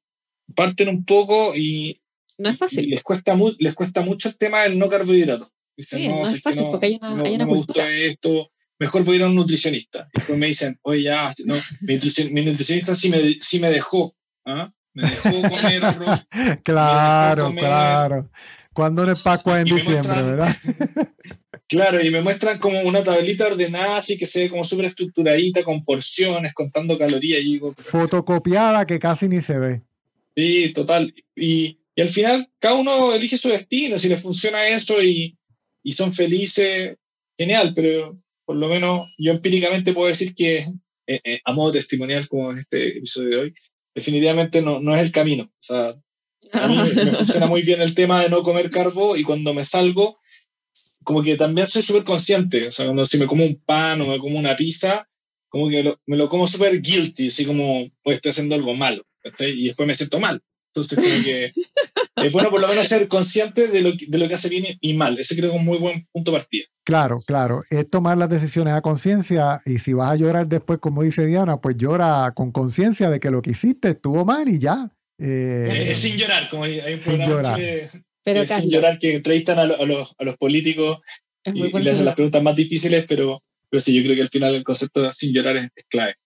parten 0.55 0.89
un 0.89 1.05
poco 1.05 1.55
y. 1.55 2.01
No 2.39 2.49
es 2.51 2.59
fácil. 2.59 2.89
Les 2.89 3.03
cuesta, 3.03 3.39
les 3.59 3.75
cuesta 3.75 4.03
mucho 4.03 4.29
el 4.29 4.37
tema 4.37 4.63
del 4.63 4.79
no 4.79 4.89
carbohidrato. 4.89 5.53
sí, 5.77 6.09
no, 6.09 6.23
es 6.23 6.41
fácil 6.41 6.65
porque 6.71 6.87
hay 6.87 6.99
una, 7.01 7.23
hay 7.23 7.35
una 7.35 7.47
me 7.47 7.53
gusta 7.53 7.89
esto, 7.91 8.51
mejor 8.79 9.05
voy 9.05 9.15
a 9.15 9.17
ir 9.19 9.23
a 9.25 9.27
un 9.27 9.35
nutricionista. 9.35 10.09
Y 10.13 10.19
después 10.19 10.39
me 10.39 10.47
dicen, 10.47 10.79
oye, 10.83 11.03
ya, 11.03 11.33
no, 11.45 11.55
mi, 11.83 12.45
nutricionista 12.45 12.95
sí 12.95 13.11
me, 13.11 13.21
sí 13.35 13.61
me 13.61 13.71
dejó. 13.71 14.17
¿ah? 14.47 14.73
Me 14.95 15.09
dejó 15.09 15.31
comer 15.49 15.85
arroz. 15.85 16.27
claro, 16.63 17.53
claro. 17.55 18.31
Cuando 18.73 19.05
no 19.05 19.13
es 19.13 19.21
Pascua 19.21 19.61
en 19.61 19.65
diciembre, 19.65 20.23
¿verdad? 20.23 20.57
Claro, 21.69 22.05
y 22.05 22.11
me 22.11 22.21
muestran 22.21 22.59
como 22.59 22.81
una 22.81 23.03
tablita 23.03 23.47
ordenada, 23.47 23.97
así 23.97 24.19
que 24.19 24.27
se 24.27 24.41
ve 24.41 24.51
como 24.51 24.63
súper 24.63 24.85
estructuradita, 24.87 25.65
con 25.65 25.83
porciones, 25.87 26.53
contando 26.53 26.99
calorías. 26.99 27.41
Y 27.41 27.53
digo, 27.55 27.73
Fotocopiada 27.73 28.87
que 28.87 28.99
casi 28.99 29.27
ni 29.27 29.41
se 29.41 29.59
ve. 29.59 29.83
Sí, 30.37 30.71
total. 30.75 31.15
Y, 31.35 31.79
y, 31.97 32.01
al 32.03 32.09
final, 32.09 32.51
cada 32.59 32.75
uno 32.75 33.15
elige 33.15 33.39
su 33.39 33.49
destino. 33.49 33.97
Si 33.97 34.11
le 34.11 34.17
funciona 34.17 34.67
eso 34.67 35.03
y, 35.03 35.39
y, 35.83 35.93
son 35.93 36.13
felices, 36.13 36.99
genial. 37.39 37.73
Pero 37.75 38.19
por 38.45 38.57
lo 38.57 38.69
menos 38.69 39.09
yo 39.17 39.33
empíricamente 39.33 39.95
puedo 39.95 40.09
decir 40.09 40.35
que, 40.35 40.71
eh, 41.07 41.21
eh, 41.25 41.41
a 41.43 41.53
modo 41.55 41.73
testimonial, 41.73 42.29
como 42.29 42.51
en 42.51 42.59
este 42.59 42.99
episodio 42.99 43.31
de 43.31 43.37
hoy, 43.37 43.55
definitivamente 43.95 44.63
no, 44.63 44.81
no 44.81 44.95
es 44.97 45.03
el 45.03 45.13
camino. 45.13 45.45
O 45.45 45.63
sea, 45.63 45.95
a 46.53 46.69
mí 46.69 46.77
me 46.77 47.07
funciona 47.13 47.47
muy 47.47 47.63
bien 47.63 47.81
el 47.81 47.95
tema 47.95 48.23
de 48.23 48.29
no 48.29 48.43
comer 48.43 48.71
carbo 48.71 49.17
y 49.17 49.23
cuando 49.23 49.55
me 49.55 49.65
salgo 49.65 50.19
como 51.05 51.23
que 51.23 51.37
también 51.37 51.67
soy 51.67 51.83
súper 51.83 52.05
consciente, 52.05 52.69
o 52.69 52.71
sea, 52.71 52.87
cuando 52.87 53.05
si 53.05 53.19
me 53.19 53.27
como 53.27 53.45
un 53.45 53.61
pan 53.65 54.01
o 54.01 54.07
me 54.07 54.19
como 54.19 54.39
una 54.39 54.57
pizza, 54.57 55.09
como 55.49 55.69
que 55.69 55.95
me 56.07 56.17
lo 56.17 56.29
como 56.29 56.47
súper 56.47 56.81
guilty, 56.81 57.29
así 57.29 57.45
como, 57.45 57.91
pues 58.03 58.17
estoy 58.17 58.31
haciendo 58.31 58.55
algo 58.55 58.75
malo, 58.75 59.05
y 59.41 59.67
después 59.67 59.87
me 59.87 59.95
siento 59.95 60.21
mal. 60.21 60.41
Entonces 60.75 60.99
creo 60.99 61.23
que 61.23 61.53
es 62.25 62.33
bueno 62.33 62.51
por 62.51 62.61
lo 62.61 62.69
menos 62.69 62.87
ser 62.87 63.07
consciente 63.07 63.69
de 63.69 63.83
lo, 63.83 63.95
que, 63.95 64.07
de 64.09 64.19
lo 64.19 64.27
que 64.27 64.35
hace 64.35 64.49
bien 64.49 64.79
y 64.81 64.95
mal. 64.95 65.19
Ese 65.19 65.37
creo 65.37 65.51
que 65.51 65.57
es 65.57 65.61
un 65.61 65.67
muy 65.67 65.79
buen 65.79 66.07
punto 66.11 66.31
de 66.31 66.39
partida. 66.39 66.65
Claro, 66.85 67.21
claro. 67.27 67.63
Es 67.69 67.89
tomar 67.91 68.17
las 68.17 68.31
decisiones 68.31 68.73
a 68.73 68.81
conciencia 68.81 69.61
y 69.67 69.79
si 69.79 69.93
vas 69.93 70.13
a 70.13 70.17
llorar 70.17 70.47
después, 70.47 70.79
como 70.79 71.03
dice 71.03 71.27
Diana, 71.27 71.59
pues 71.59 71.77
llora 71.77 72.33
con 72.35 72.53
conciencia 72.53 73.11
de 73.11 73.21
que 73.21 73.31
lo 73.31 73.43
que 73.43 73.51
hiciste 73.51 73.91
estuvo 73.91 74.25
mal 74.25 74.49
y 74.49 74.59
ya. 74.59 74.91
Eh, 75.19 75.93
sin 75.95 76.17
llorar, 76.17 76.49
como 76.49 76.65
hay, 76.65 76.81
un 76.95 77.01
sin 77.01 77.19
llorar. 77.19 77.61
pero, 78.25 78.47
sin 78.47 78.71
llorar 78.71 78.99
que 78.99 79.17
entrevistan 79.17 79.59
a, 79.59 79.67
los, 79.67 80.15
a 80.19 80.25
los, 80.25 80.37
políticos 80.39 81.01
y, 81.45 81.67
y, 81.67 81.71
le 81.71 81.91
hacen 81.91 82.07
las 82.07 82.15
preguntas 82.15 82.43
más 82.43 82.57
difíciles, 82.57 83.05
pero, 83.07 83.43
pero 83.69 83.81
sí, 83.81 83.95
yo 83.95 84.03
creo 84.03 84.17
que 84.17 84.23
al 84.23 84.29
final 84.29 84.55
el 84.55 84.65
concepto 84.65 85.03
de 85.03 85.13
sin 85.13 85.33
llorar 85.33 85.57
es 85.57 85.71
clave. 85.89 86.17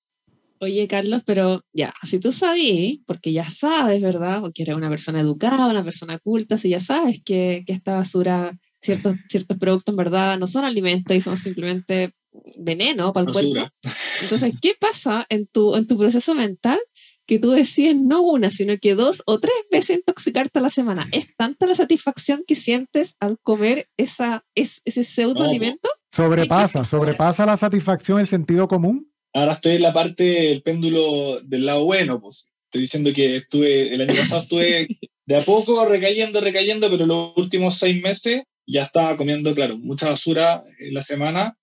Oye, 0.61 0.89
Carlos, 0.89 1.23
pero 1.25 1.65
ya, 1.73 1.95
si 2.03 2.19
tú 2.19 2.33
sabes, 2.33 2.99
porque 3.07 3.33
ya 3.33 3.51
sabes, 3.51 4.01
¿verdad? 4.01 4.41
Porque 4.41 4.63
eres 4.63 4.77
una 4.77 4.89
persona 4.89 5.21
educada, 5.21 5.67
una 5.67 5.85
persona 5.85 6.19
culta, 6.19 6.57
si 6.57 6.71
ya 6.71 6.81
sabes 6.81 7.21
que, 7.23 7.63
que 7.67 7.73
esta 7.73 7.97
basura, 7.97 8.59
ciertos, 8.81 9.17
ciertos 9.29 9.59
productos 9.59 9.93
en 9.93 9.97
verdad 9.97 10.39
no 10.39 10.47
son 10.47 10.65
alimentos 10.65 11.17
y 11.17 11.21
son 11.21 11.37
simplemente 11.37 12.15
veneno 12.59 13.13
para 13.13 13.27
el 13.27 13.33
cuerpo. 13.33 13.71
Entonces, 14.23 14.55
¿qué 14.63 14.75
pasa 14.79 15.27
en 15.29 15.47
tu, 15.47 15.77
en 15.77 15.87
tu 15.87 15.99
proceso 15.99 16.35
mental 16.35 16.79
que 17.27 17.39
tú 17.39 17.51
decides 17.51 17.97
no 17.97 18.23
una, 18.23 18.51
sino 18.51 18.79
que 18.79 18.95
dos 18.95 19.23
o 19.27 19.39
tres 19.39 19.57
veces 19.71 19.99
intoxicarte 19.99 20.59
a 20.59 20.63
la 20.63 20.71
semana? 20.71 21.07
¿Es 21.13 21.37
tanta 21.37 21.67
la 21.67 21.75
satisfacción 21.75 22.45
que 22.47 22.57
sientes 22.57 23.17
al 23.21 23.39
comer 23.41 23.87
esa, 23.99 24.45
es, 24.55 24.81
ese 24.87 25.05
pseudo 25.05 25.45
alimento? 25.45 25.91
Sobrepasa, 26.13 26.85
sobrepasa 26.87 27.45
la 27.45 27.59
satisfacción, 27.59 28.21
el 28.21 28.27
sentido 28.27 28.69
común 28.69 29.11
ahora 29.37 29.53
estoy 29.53 29.74
en 29.76 29.82
la 29.82 29.93
parte 29.93 30.24
del 30.24 30.62
péndulo 30.62 31.41
del 31.43 31.66
lado 31.66 31.84
bueno, 31.84 32.20
pues. 32.20 32.49
Estoy 32.64 32.80
diciendo 32.80 33.12
que 33.12 33.37
estuve, 33.37 33.95
el 33.95 34.01
año 34.01 34.14
pasado 34.14 34.43
estuve 34.43 34.89
de 35.26 35.37
a 35.37 35.45
poco 35.45 35.84
recayendo, 35.87 36.41
recayendo, 36.41 36.91
pero 36.91 37.07
los 37.07 37.32
últimos 37.37 37.76
seis 37.76 38.01
meses 38.03 38.43
ya 38.66 38.82
estaba 38.82 39.16
comiendo, 39.16 39.55
claro, 39.55 39.78
mucha 39.78 40.09
basura 40.09 40.64
en 40.78 40.95
la 40.95 41.03
semana 41.03 41.57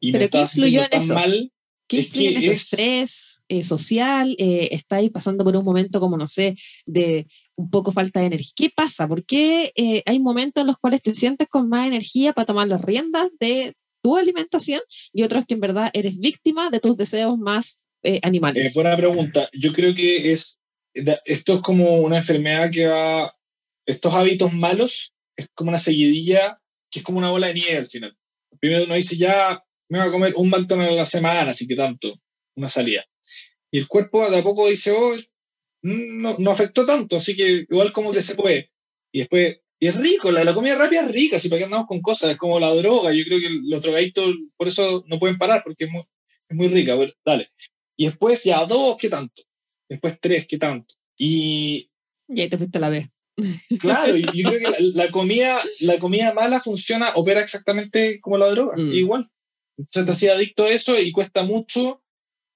y 0.00 0.12
me 0.12 0.24
estaba 0.24 0.46
sintiendo 0.46 0.88
tan 0.88 1.08
mal. 1.08 1.52
¿Qué 1.86 2.00
es 2.00 2.10
que 2.10 2.28
es... 2.28 2.46
estrés 2.46 3.42
eh, 3.48 3.62
social? 3.62 4.34
Eh, 4.38 4.68
¿Estáis 4.72 5.10
pasando 5.10 5.44
por 5.44 5.56
un 5.56 5.64
momento 5.64 6.00
como, 6.00 6.16
no 6.16 6.26
sé, 6.26 6.56
de 6.86 7.26
un 7.54 7.70
poco 7.70 7.92
falta 7.92 8.20
de 8.20 8.26
energía? 8.26 8.52
¿Qué 8.56 8.70
pasa? 8.70 9.06
¿Por 9.06 9.24
qué 9.24 9.72
eh, 9.76 10.02
hay 10.06 10.18
momentos 10.20 10.62
en 10.62 10.68
los 10.68 10.78
cuales 10.78 11.02
te 11.02 11.14
sientes 11.14 11.48
con 11.48 11.68
más 11.68 11.86
energía 11.86 12.32
para 12.32 12.46
tomar 12.46 12.68
las 12.68 12.80
riendas 12.80 13.28
de 13.38 13.74
tu 14.02 14.16
alimentación 14.16 14.80
y 15.12 15.22
otros 15.22 15.44
que 15.46 15.54
en 15.54 15.60
verdad 15.60 15.90
eres 15.92 16.18
víctima 16.18 16.70
de 16.70 16.80
tus 16.80 16.96
deseos 16.96 17.38
más 17.38 17.82
eh, 18.02 18.20
animales? 18.22 18.66
Eh, 18.66 18.70
buena 18.74 18.96
pregunta. 18.96 19.48
Yo 19.52 19.72
creo 19.72 19.94
que 19.94 20.32
es, 20.32 20.58
esto 20.94 21.54
es 21.54 21.60
como 21.60 22.00
una 22.00 22.18
enfermedad 22.18 22.70
que 22.70 22.86
va, 22.86 23.32
estos 23.86 24.14
hábitos 24.14 24.52
malos 24.52 25.14
es 25.36 25.48
como 25.54 25.70
una 25.70 25.78
seguidilla, 25.78 26.60
que 26.90 27.00
es 27.00 27.04
como 27.04 27.18
una 27.18 27.30
bola 27.30 27.48
de 27.48 27.54
nieve 27.54 27.78
al 27.78 27.86
final. 27.86 28.16
Primero 28.58 28.84
uno 28.84 28.94
dice, 28.94 29.16
ya 29.16 29.62
me 29.88 29.98
voy 29.98 30.08
a 30.08 30.12
comer 30.12 30.32
un 30.36 30.50
McDonald's 30.50 30.92
a 30.92 30.96
la 30.96 31.04
semana, 31.04 31.50
así 31.50 31.66
que 31.66 31.76
tanto, 31.76 32.20
una 32.56 32.68
salida. 32.68 33.04
Y 33.70 33.78
el 33.78 33.88
cuerpo 33.88 34.28
de 34.28 34.38
a 34.38 34.42
poco 34.42 34.68
dice, 34.68 34.92
oh, 34.92 35.14
no, 35.82 36.36
no 36.38 36.50
afectó 36.50 36.84
tanto, 36.84 37.16
así 37.16 37.34
que 37.36 37.66
igual 37.68 37.92
como 37.92 38.12
que 38.12 38.22
se 38.22 38.34
puede. 38.34 38.70
Y 39.12 39.20
después 39.20 39.60
y 39.82 39.86
es 39.86 39.96
rico, 39.96 40.30
la, 40.30 40.44
la, 40.44 40.52
comida 40.52 40.74
rápida 40.74 41.06
es 41.06 41.10
rica, 41.10 41.38
si 41.38 41.48
para 41.48 41.60
qué 41.60 41.64
andamos 41.64 41.86
con 41.86 42.02
cosas, 42.02 42.30
es 42.30 42.36
como 42.36 42.60
la 42.60 42.74
droga, 42.74 43.14
yo 43.14 43.24
creo 43.24 43.40
que 43.40 43.48
los 43.62 43.80
drogadictos 43.80 44.36
por 44.58 44.68
eso 44.68 45.04
no 45.08 45.18
pueden 45.18 45.38
parar, 45.38 45.62
porque 45.64 45.84
es 45.84 45.90
muy, 45.90 46.02
es 46.48 46.56
muy 46.56 46.68
rica, 46.68 46.94
bueno, 46.94 47.12
dale. 47.24 47.50
Y 47.96 48.04
después 48.04 48.44
ya 48.44 48.64
dos, 48.66 48.98
¿qué 48.98 49.08
tanto? 49.08 49.42
Después 49.88 50.18
tres, 50.20 50.46
¿qué 50.46 50.58
tanto? 50.58 50.94
Y... 51.16 51.90
Y 52.28 52.42
ahí 52.42 52.48
te 52.48 52.58
fuiste 52.58 52.76
a 52.76 52.82
la 52.82 52.90
vez. 52.90 53.08
Claro, 53.80 54.16
y 54.16 54.22
yo 54.34 54.50
creo 54.50 54.60
que 54.60 54.82
la, 54.94 55.10
comida, 55.10 55.58
la 55.80 55.98
comida 55.98 56.34
mala 56.34 56.60
funciona, 56.60 57.12
opera 57.14 57.40
exactamente 57.40 58.20
como 58.20 58.36
la 58.36 58.50
droga, 58.50 58.76
mm. 58.76 58.92
igual. 58.92 59.30
Entonces 59.78 60.04
te 60.04 60.10
hacía 60.10 60.32
adicto 60.34 60.64
a 60.64 60.70
eso 60.70 61.00
y 61.00 61.10
cuesta 61.10 61.42
mucho 61.42 62.02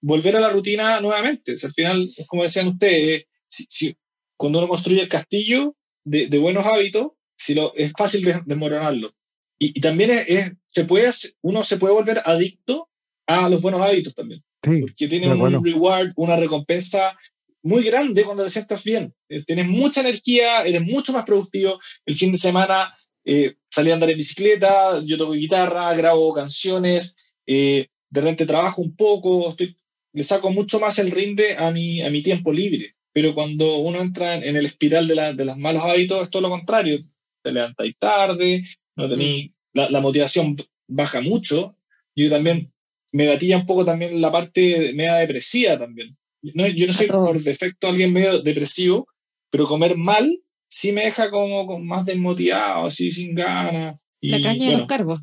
volver 0.02 0.36
a 0.36 0.40
la 0.40 0.50
rutina 0.50 1.00
nuevamente. 1.00 1.56
al 1.62 1.72
final, 1.72 1.98
es 1.98 2.26
como 2.26 2.42
decían 2.42 2.68
ustedes, 2.68 3.24
si, 3.46 3.64
si, 3.70 3.96
cuando 4.36 4.58
uno 4.58 4.68
construye 4.68 5.00
el 5.00 5.08
castillo, 5.08 5.74
de, 6.04 6.28
de 6.28 6.38
buenos 6.38 6.64
hábitos, 6.66 7.08
si 7.36 7.54
lo, 7.54 7.74
es 7.74 7.92
fácil 7.96 8.42
desmoronarlo. 8.44 9.14
Y, 9.58 9.78
y 9.78 9.80
también 9.80 10.10
es, 10.10 10.52
se 10.66 10.84
puede, 10.84 11.10
uno 11.42 11.62
se 11.62 11.76
puede 11.76 11.94
volver 11.94 12.20
adicto 12.24 12.88
a 13.26 13.48
los 13.48 13.62
buenos 13.62 13.80
hábitos 13.80 14.14
también. 14.14 14.42
porque 14.60 15.08
tiene 15.08 15.32
un 15.32 15.64
reward, 15.64 16.12
una 16.16 16.36
recompensa 16.36 17.16
muy 17.62 17.82
grande 17.82 18.24
cuando 18.24 18.44
te 18.44 18.50
sientas 18.50 18.84
bien. 18.84 19.14
Eh, 19.28 19.42
tienes 19.44 19.66
mucha 19.66 20.00
energía, 20.00 20.64
eres 20.64 20.82
mucho 20.82 21.12
más 21.12 21.24
productivo. 21.24 21.80
El 22.04 22.14
fin 22.14 22.32
de 22.32 22.38
semana 22.38 22.94
eh, 23.24 23.56
salí 23.70 23.90
a 23.90 23.94
andar 23.94 24.10
en 24.10 24.18
bicicleta, 24.18 25.02
yo 25.04 25.16
toco 25.16 25.32
guitarra, 25.32 25.94
grabo 25.94 26.34
canciones, 26.34 27.16
eh, 27.46 27.88
de 28.10 28.20
repente 28.20 28.46
trabajo 28.46 28.82
un 28.82 28.94
poco, 28.94 29.50
estoy, 29.50 29.76
le 30.12 30.22
saco 30.22 30.50
mucho 30.50 30.78
más 30.78 30.98
el 30.98 31.10
rinde 31.10 31.56
a 31.56 31.70
mi, 31.70 32.02
a 32.02 32.10
mi 32.10 32.22
tiempo 32.22 32.52
libre 32.52 32.93
pero 33.14 33.32
cuando 33.32 33.76
uno 33.78 34.02
entra 34.02 34.34
en, 34.34 34.56
el 34.56 34.66
espiral 34.66 35.06
de, 35.06 35.34
de, 35.34 35.44
los 35.44 35.56
malos 35.56 35.84
hábitos 35.84 36.24
es 36.24 36.30
todo 36.30 36.42
lo 36.42 36.50
contrario. 36.50 36.98
Te 37.42 37.52
levantáis 37.52 37.94
tarde, 37.96 38.64
no 38.96 39.08
tenéis, 39.08 39.50
mm. 39.72 39.80
la, 39.90 40.00
motivación 40.00 40.56
baja 40.88 41.20
mucho. 41.20 41.76
Yo 42.16 42.28
también 42.28 42.72
me 43.12 43.26
gatilla 43.26 43.56
un 43.56 43.66
poco 43.66 43.84
también 43.84 44.20
la 44.20 44.32
parte 44.32 44.92
media 44.94 45.14
depresiva 45.14 45.78
también. 45.78 46.16
No, 46.42 46.66
yo 46.66 46.88
no 46.88 46.92
soy 46.92 47.06
por 47.06 47.38
defecto 47.38 47.88
alguien 47.88 48.12
medio 48.12 48.42
depresivo, 48.42 49.06
pero 49.48 49.68
comer 49.68 49.96
mal 49.96 50.40
sí 50.68 50.92
me 50.92 51.04
deja 51.04 51.30
como, 51.30 51.78
más 51.78 52.04
desmotivado, 52.04 52.86
así 52.86 53.12
sin 53.12 53.36
ganas. 53.36 53.96
la 54.20 54.42
caña 54.42 54.70
de 54.70 54.76
los 54.76 54.86
carbos. 54.86 55.20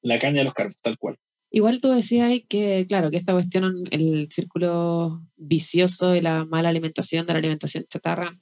La 0.00 0.18
caña 0.20 0.38
de 0.38 0.44
los 0.44 0.54
carbos, 0.54 0.76
tal 0.80 0.96
cual. 0.96 1.18
Igual 1.54 1.82
tú 1.82 1.90
decías 1.90 2.32
que, 2.48 2.86
claro, 2.88 3.10
que 3.10 3.18
esta 3.18 3.34
cuestión, 3.34 3.84
el 3.90 4.28
círculo 4.30 5.22
vicioso 5.36 6.16
y 6.16 6.22
la 6.22 6.46
mala 6.46 6.70
alimentación 6.70 7.26
de 7.26 7.34
la 7.34 7.40
alimentación 7.40 7.84
chatarra 7.90 8.38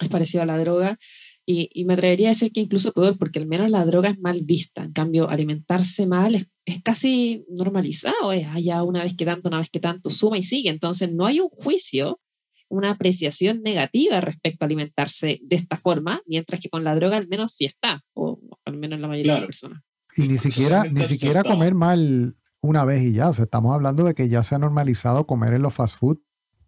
es 0.00 0.08
parecido 0.08 0.42
a 0.42 0.46
la 0.46 0.58
droga. 0.58 0.98
Y, 1.46 1.84
me 1.86 1.94
atrevería 1.94 2.28
a 2.28 2.32
decir 2.32 2.52
que 2.52 2.60
incluso 2.60 2.92
peor, 2.92 3.16
porque 3.16 3.38
al 3.38 3.46
menos 3.46 3.70
la 3.70 3.86
droga 3.86 4.10
es 4.10 4.18
mal 4.18 4.42
vista. 4.42 4.82
En 4.82 4.92
cambio, 4.92 5.30
alimentarse 5.30 6.06
mal 6.06 6.34
es, 6.34 6.46
es 6.66 6.82
casi 6.82 7.46
normalizado. 7.48 8.32
Es 8.32 8.46
allá 8.48 8.82
una 8.82 9.04
vez 9.04 9.14
que 9.16 9.24
tanto, 9.24 9.48
una 9.48 9.60
vez 9.60 9.70
que 9.70 9.80
tanto, 9.80 10.10
suma 10.10 10.36
y 10.36 10.42
sigue. 10.42 10.68
Entonces, 10.68 11.14
no 11.14 11.26
hay 11.26 11.38
un 11.38 11.48
juicio, 11.48 12.20
una 12.68 12.90
apreciación 12.90 13.62
negativa 13.62 14.20
respecto 14.20 14.64
a 14.64 14.66
alimentarse 14.66 15.38
de 15.42 15.56
esta 15.56 15.78
forma, 15.78 16.22
mientras 16.26 16.60
que 16.60 16.68
con 16.68 16.82
la 16.82 16.96
droga 16.96 17.16
al 17.16 17.28
menos 17.28 17.52
sí 17.52 17.66
está, 17.66 18.02
o 18.14 18.40
al 18.64 18.76
menos 18.76 18.98
la 18.98 19.06
mayoría 19.06 19.34
de 19.34 19.38
las 19.38 19.46
personas. 19.46 19.82
Y 20.16 20.22
ni 20.22 20.38
siquiera, 20.38 20.84
ni 20.84 21.06
siquiera 21.06 21.44
comer 21.44 21.74
mal 21.74 22.34
una 22.60 22.84
vez 22.84 23.02
y 23.02 23.12
ya. 23.12 23.28
O 23.28 23.34
sea, 23.34 23.44
estamos 23.44 23.74
hablando 23.74 24.04
de 24.04 24.14
que 24.14 24.28
ya 24.28 24.42
se 24.42 24.54
ha 24.54 24.58
normalizado 24.58 25.26
comer 25.26 25.54
en 25.54 25.62
los 25.62 25.74
fast 25.74 25.98
food 25.98 26.18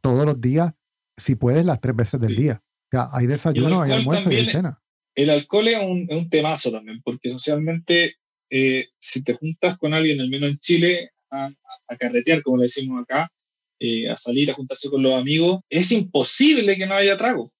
todos 0.00 0.24
los 0.24 0.40
días, 0.40 0.72
si 1.16 1.34
puedes, 1.34 1.64
las 1.64 1.80
tres 1.80 1.96
veces 1.96 2.20
del 2.20 2.36
día. 2.36 2.62
O 2.62 2.90
sea, 2.90 3.08
hay 3.12 3.26
desayuno, 3.26 3.82
hay 3.82 3.92
almuerzo 3.92 4.32
y 4.32 4.36
hay 4.36 4.46
cena. 4.46 4.82
El 5.14 5.30
alcohol 5.30 5.68
es 5.68 5.78
un, 5.82 6.06
es 6.08 6.16
un 6.16 6.30
temazo 6.30 6.70
también, 6.70 7.00
porque 7.02 7.30
socialmente, 7.30 8.16
eh, 8.48 8.88
si 8.98 9.22
te 9.22 9.34
juntas 9.34 9.76
con 9.76 9.92
alguien, 9.92 10.20
al 10.20 10.30
menos 10.30 10.50
en 10.50 10.58
Chile, 10.58 11.10
a, 11.30 11.50
carretear, 11.98 12.42
como 12.42 12.58
le 12.58 12.64
decimos 12.64 13.02
acá, 13.02 13.30
eh, 13.78 14.08
a 14.08 14.16
salir, 14.16 14.50
a 14.50 14.54
juntarse 14.54 14.88
con 14.88 15.02
los 15.02 15.14
amigos, 15.14 15.60
es 15.68 15.92
imposible 15.92 16.76
que 16.76 16.86
no 16.86 16.94
haya 16.94 17.16
trago. 17.16 17.52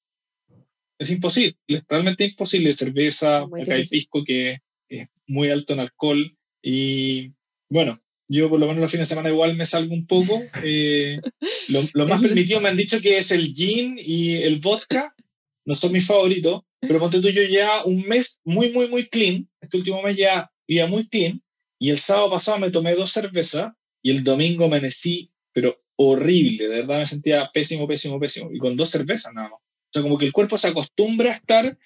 Es 0.99 1.11
imposible, 1.11 1.57
es 1.66 1.83
realmente 1.89 2.24
imposible. 2.24 2.72
Cerveza, 2.72 3.39
acá 3.39 3.74
hay 3.74 3.87
pisco 3.87 4.22
que 4.24 4.59
es 4.89 5.09
muy 5.26 5.51
alto 5.51 5.72
en 5.72 5.81
alcohol. 5.81 6.37
Y 6.62 7.33
bueno, 7.70 8.01
yo 8.33 8.49
por 8.49 8.61
lo 8.61 8.68
menos 8.68 8.81
los 8.81 8.91
fines 8.93 9.09
de 9.09 9.14
semana 9.14 9.28
igual 9.28 9.57
me 9.57 9.64
salgo 9.64 9.93
un 9.93 10.07
poco. 10.07 10.41
Eh, 10.62 11.20
lo, 11.68 12.07
más 12.07 12.22
permitido 12.22 12.61
me 12.61 12.68
han 12.68 12.76
dicho 12.76 13.01
que 13.01 13.18
es 13.18 13.33
el 13.33 13.53
gin 13.53 13.97
y 13.99 14.37
el 14.37 14.61
vodka. 14.61 15.14
No 15.64 15.74
son 15.74 15.93
mis 15.93 16.07
favoritos, 16.07 16.62
pero 16.81 17.01
ponte 17.01 17.20
tú, 17.20 17.28
yo 17.28 17.43
ya 17.43 17.85
un 17.85 18.03
mes 18.03 18.41
muy, 18.45 18.70
muy, 18.70 18.89
muy 18.89 19.09
clean. 19.09 19.49
Este 19.61 19.78
último 19.78 20.01
mes 20.03 20.16
ya 20.16 20.49
iba 20.68 20.87
muy 20.87 21.09
clean. 21.09 21.43
Y 21.81 21.91
el 21.91 21.99
sábado 21.99 22.31
pasado 22.31 22.61
me 22.61 22.70
tomé 22.70 22.95
dos 22.95 23.11
cervezas 23.11 23.72
y 24.01 24.11
el 24.11 24.22
domingo 24.22 24.66
amanecí, 24.66 25.33
pero 25.53 25.83
horrible. 25.97 26.68
De 26.68 26.76
verdad 26.83 26.99
me 26.99 27.07
sentía 27.07 27.51
pésimo, 27.53 27.89
pésimo, 27.89 28.20
pésimo. 28.20 28.51
Y 28.53 28.59
con 28.59 28.76
dos 28.76 28.91
cervezas 28.91 29.35
nada 29.35 29.49
más. 29.49 29.59
O 29.61 29.93
sea, 29.93 30.03
como 30.03 30.16
que 30.16 30.26
el 30.26 30.33
cuerpo 30.33 30.57
se 30.57 30.68
acostumbra 30.68 31.33
a 31.33 31.35
estar 31.35 31.76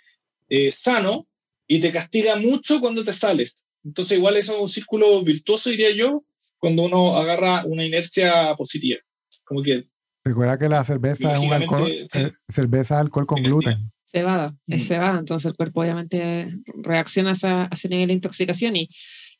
eh, 0.50 0.70
sano 0.70 1.26
y 1.66 1.80
te 1.80 1.90
castiga 1.90 2.36
mucho 2.36 2.80
cuando 2.80 3.02
te 3.02 3.14
sales. 3.14 3.64
Entonces, 3.82 4.18
igual 4.18 4.36
eso 4.36 4.54
es 4.54 4.60
un 4.60 4.68
círculo 4.68 5.22
virtuoso, 5.22 5.70
diría 5.70 5.90
yo, 5.90 6.22
cuando 6.64 6.84
uno 6.84 7.18
agarra 7.18 7.62
una 7.66 7.84
inercia 7.84 8.54
positiva. 8.56 8.98
Como 9.44 9.62
que. 9.62 9.84
Recuerda 10.24 10.58
que 10.58 10.70
la 10.70 10.82
cerveza 10.82 11.34
es 11.34 11.38
un 11.38 11.52
alcohol, 11.52 11.86
eh, 11.86 12.32
cerveza 12.48 12.98
alcohol 12.98 13.26
con 13.26 13.42
gluten. 13.42 13.92
Cebada, 14.06 14.56
es 14.66 14.88
cebada, 14.88 15.18
entonces 15.18 15.50
el 15.50 15.56
cuerpo 15.58 15.82
obviamente 15.82 16.48
reacciona 16.82 17.34
a, 17.42 17.68
ese 17.70 17.88
nivel 17.90 18.08
de 18.08 18.14
intoxicación 18.14 18.76
y, 18.76 18.88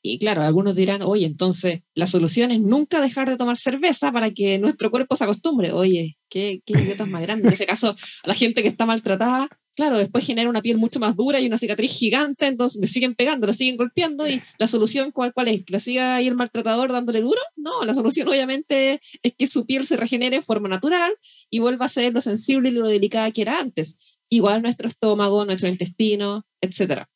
Y 0.02 0.18
claro, 0.18 0.42
algunos 0.42 0.74
dirán, 0.74 1.00
oye, 1.00 1.24
entonces 1.24 1.80
la 1.94 2.06
solución 2.06 2.50
es 2.50 2.60
nunca 2.60 3.00
dejar 3.00 3.30
de 3.30 3.38
tomar 3.38 3.56
cerveza 3.56 4.12
para 4.12 4.30
que 4.30 4.58
nuestro 4.58 4.90
cuerpo 4.90 5.16
se 5.16 5.24
acostumbre. 5.24 5.72
Oye, 5.72 6.18
qué, 6.28 6.60
qué 6.66 6.74
idiotas 6.74 7.08
más 7.08 7.22
grandes. 7.22 7.46
En 7.46 7.52
ese 7.54 7.64
caso, 7.64 7.96
a 8.22 8.28
la 8.28 8.34
gente 8.34 8.60
que 8.60 8.68
está 8.68 8.84
maltratada, 8.84 9.48
claro, 9.74 9.98
después 9.98 10.24
genera 10.24 10.48
una 10.48 10.62
piel 10.62 10.78
mucho 10.78 11.00
más 11.00 11.16
dura 11.16 11.40
y 11.40 11.46
una 11.46 11.58
cicatriz 11.58 11.92
gigante, 11.92 12.46
entonces 12.46 12.80
le 12.80 12.86
siguen 12.86 13.14
pegando, 13.14 13.46
le 13.46 13.52
siguen 13.52 13.76
golpeando 13.76 14.28
y 14.28 14.42
la 14.58 14.66
solución, 14.66 15.10
¿cuál, 15.10 15.32
cuál 15.32 15.48
es? 15.48 15.64
¿Que 15.64 15.72
la 15.72 15.80
siga 15.80 16.16
ahí 16.16 16.26
el 16.26 16.36
maltratador 16.36 16.92
dándole 16.92 17.20
duro? 17.20 17.40
No, 17.56 17.84
la 17.84 17.94
solución 17.94 18.28
obviamente 18.28 19.00
es 19.22 19.34
que 19.36 19.46
su 19.46 19.66
piel 19.66 19.86
se 19.86 19.96
regenere 19.96 20.38
de 20.38 20.42
forma 20.42 20.68
natural 20.68 21.12
y 21.50 21.58
vuelva 21.58 21.86
a 21.86 21.88
ser 21.88 22.12
lo 22.12 22.20
sensible 22.20 22.68
y 22.68 22.72
lo 22.72 22.88
delicada 22.88 23.30
que 23.30 23.42
era 23.42 23.58
antes. 23.58 24.18
Igual 24.28 24.62
nuestro 24.62 24.88
estómago, 24.88 25.44
nuestro 25.44 25.68
intestino, 25.68 26.46
etcétera 26.60 27.08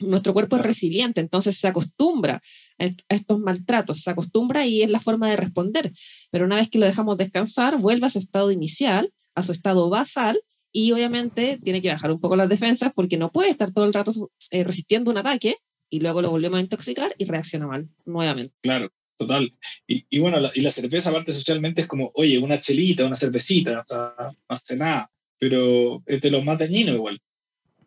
nuestro 0.00 0.32
cuerpo 0.32 0.56
es 0.56 0.62
resiliente, 0.62 1.20
entonces 1.20 1.56
se 1.58 1.68
acostumbra 1.68 2.42
a 2.78 3.14
estos 3.14 3.38
maltratos, 3.38 4.00
se 4.00 4.10
acostumbra 4.10 4.66
y 4.66 4.82
es 4.82 4.90
la 4.90 5.00
forma 5.00 5.28
de 5.28 5.36
responder. 5.36 5.92
Pero 6.30 6.44
una 6.44 6.56
vez 6.56 6.68
que 6.68 6.78
lo 6.78 6.86
dejamos 6.86 7.16
descansar, 7.16 7.78
vuelve 7.78 8.06
a 8.06 8.10
su 8.10 8.18
estado 8.18 8.50
inicial, 8.50 9.12
a 9.34 9.42
su 9.42 9.52
estado 9.52 9.88
basal, 9.88 10.40
y 10.76 10.90
obviamente 10.90 11.60
tiene 11.62 11.80
que 11.80 11.88
bajar 11.88 12.10
un 12.10 12.20
poco 12.20 12.34
las 12.34 12.48
defensas 12.48 12.92
porque 12.92 13.16
no 13.16 13.30
puede 13.30 13.48
estar 13.48 13.70
todo 13.70 13.84
el 13.84 13.94
rato 13.94 14.10
eh, 14.50 14.64
resistiendo 14.64 15.12
un 15.12 15.18
ataque 15.18 15.58
y 15.88 16.00
luego 16.00 16.20
lo 16.20 16.30
volvemos 16.30 16.58
a 16.58 16.62
intoxicar 16.62 17.14
y 17.16 17.26
reacciona 17.26 17.68
mal 17.68 17.88
nuevamente. 18.04 18.56
Claro, 18.60 18.90
total. 19.16 19.54
Y, 19.86 20.18
bueno, 20.18 20.40
la, 20.40 20.50
y 20.52 20.62
la 20.62 20.72
cerveza 20.72 21.10
aparte 21.10 21.32
socialmente 21.32 21.82
es 21.82 21.86
como, 21.86 22.10
oye, 22.14 22.38
una 22.40 22.58
chelita, 22.58 23.06
una 23.06 23.14
cervecita, 23.14 23.82
o 23.82 23.86
sea, 23.86 24.14
no 24.18 24.36
hace 24.48 24.76
nada, 24.76 25.12
pero 25.38 26.02
es 26.06 26.20
de 26.20 26.30
lo 26.32 26.42
más 26.42 26.58
dañino 26.58 26.92
igual, 26.92 27.22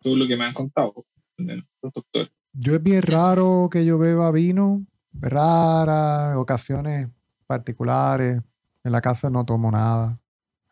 todo 0.01 0.15
lo 0.15 0.25
que 0.25 0.37
me 0.37 0.45
han 0.45 0.53
contado. 0.53 1.05
Yo 2.53 2.73
es 2.73 2.81
bien 2.81 3.01
raro 3.01 3.67
que 3.69 3.83
yo 3.83 3.97
beba 3.97 4.31
vino, 4.31 4.85
rara, 5.11 6.39
ocasiones 6.39 7.09
particulares. 7.47 8.41
En 8.85 8.93
la 8.93 9.01
casa 9.01 9.29
no 9.29 9.45
tomo 9.45 9.69
nada. 9.71 10.21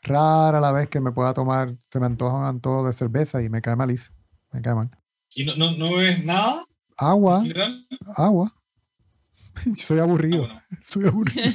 Rara 0.06 0.60
la 0.60 0.72
vez 0.72 0.88
que 0.88 1.01
me 1.01 1.12
pueda 1.12 1.34
tomar, 1.34 1.76
se 1.91 1.99
me 1.99 2.06
antoja 2.06 2.38
un 2.38 2.45
antojo 2.45 2.86
de 2.86 2.93
cerveza 2.93 3.41
y 3.41 3.49
me 3.49 3.62
cae 3.62 3.76
malísimo. 3.76 4.16
Me 4.51 4.62
cae 4.62 4.76
mal. 4.76 4.89
¿Y 5.34 5.45
no, 5.45 5.56
no, 5.56 5.72
no 5.72 5.95
bebes 5.95 6.24
nada? 6.24 6.64
Agua. 6.97 7.43
Agua. 8.16 8.56
Soy 9.76 9.99
aburrido. 9.99 10.47
Ah, 10.49 10.64
Soy 10.82 11.06
aburrido. 11.08 11.43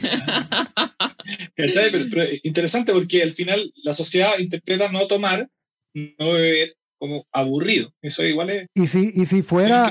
Pero, 1.55 1.73
pero, 2.11 2.25
interesante 2.43 2.93
porque 2.93 3.23
al 3.23 3.31
final 3.33 3.73
la 3.85 3.93
sociedad 3.93 4.39
interpreta 4.39 4.91
no 4.91 5.07
tomar, 5.07 5.49
no 5.95 6.33
beber 6.33 6.75
como 6.99 7.25
aburrido. 7.31 7.93
Eso 8.03 8.25
igual 8.25 8.51
es. 8.51 8.67
Y 8.75 8.89
si, 8.89 9.13
y 9.15 9.27
si 9.27 9.43
fuera. 9.43 9.91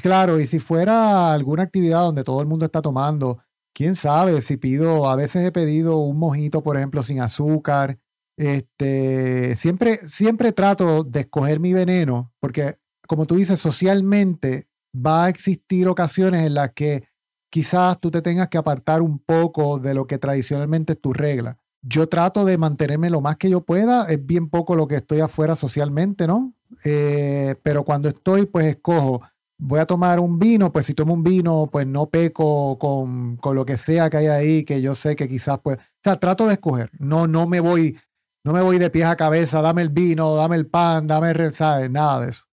claro, 0.00 0.40
y 0.40 0.46
si 0.46 0.58
fuera 0.58 1.34
alguna 1.34 1.64
actividad 1.64 2.00
donde 2.00 2.24
todo 2.24 2.40
el 2.40 2.46
mundo 2.46 2.64
está 2.64 2.80
tomando, 2.80 3.42
quién 3.72 3.94
sabe 3.94 4.40
si 4.40 4.56
pido, 4.56 5.08
a 5.08 5.16
veces 5.16 5.46
he 5.46 5.52
pedido 5.52 5.98
un 5.98 6.18
mojito, 6.18 6.62
por 6.62 6.76
ejemplo, 6.76 7.02
sin 7.02 7.20
azúcar. 7.20 7.98
Este, 8.36 9.56
siempre, 9.56 9.98
siempre 10.08 10.52
trato 10.52 11.04
de 11.04 11.20
escoger 11.20 11.60
mi 11.60 11.72
veneno, 11.72 12.32
porque 12.40 12.74
como 13.06 13.26
tú 13.26 13.36
dices, 13.36 13.58
socialmente 13.60 14.68
va 14.94 15.26
a 15.26 15.28
existir 15.28 15.88
ocasiones 15.88 16.46
en 16.46 16.54
las 16.54 16.72
que 16.72 17.04
quizás 17.50 18.00
tú 18.00 18.10
te 18.10 18.22
tengas 18.22 18.48
que 18.48 18.58
apartar 18.58 19.02
un 19.02 19.18
poco 19.18 19.78
de 19.78 19.94
lo 19.94 20.06
que 20.06 20.18
tradicionalmente 20.18 20.94
es 20.94 21.00
tu 21.00 21.12
regla 21.12 21.60
yo 21.82 22.08
trato 22.08 22.44
de 22.44 22.58
mantenerme 22.58 23.10
lo 23.10 23.20
más 23.20 23.36
que 23.36 23.50
yo 23.50 23.62
pueda. 23.62 24.10
Es 24.10 24.24
bien 24.24 24.48
poco 24.48 24.74
lo 24.74 24.86
que 24.86 24.96
estoy 24.96 25.20
afuera 25.20 25.56
socialmente, 25.56 26.26
¿no? 26.26 26.52
Eh, 26.84 27.54
pero 27.62 27.84
cuando 27.84 28.08
estoy, 28.08 28.46
pues 28.46 28.66
escojo. 28.66 29.22
Voy 29.62 29.78
a 29.78 29.86
tomar 29.86 30.20
un 30.20 30.38
vino, 30.38 30.72
pues 30.72 30.86
si 30.86 30.94
tomo 30.94 31.12
un 31.14 31.22
vino, 31.22 31.68
pues 31.70 31.86
no 31.86 32.06
peco 32.06 32.78
con, 32.78 33.36
con 33.36 33.54
lo 33.54 33.66
que 33.66 33.76
sea 33.76 34.08
que 34.08 34.16
hay 34.16 34.26
ahí, 34.28 34.64
que 34.64 34.80
yo 34.80 34.94
sé 34.94 35.16
que 35.16 35.28
quizás 35.28 35.58
pues. 35.62 35.76
O 35.76 35.80
sea, 36.02 36.16
trato 36.16 36.46
de 36.46 36.54
escoger. 36.54 36.90
No, 36.98 37.26
no 37.26 37.46
me 37.46 37.60
voy, 37.60 37.98
no 38.42 38.52
me 38.54 38.62
voy 38.62 38.78
de 38.78 38.88
pies 38.88 39.04
a 39.04 39.16
cabeza, 39.16 39.60
dame 39.60 39.82
el 39.82 39.90
vino, 39.90 40.34
dame 40.34 40.56
el 40.56 40.66
pan, 40.66 41.06
dame 41.06 41.30
el, 41.30 41.52
¿sabes? 41.52 41.90
Nada 41.90 42.20
de 42.20 42.30
eso. 42.30 42.44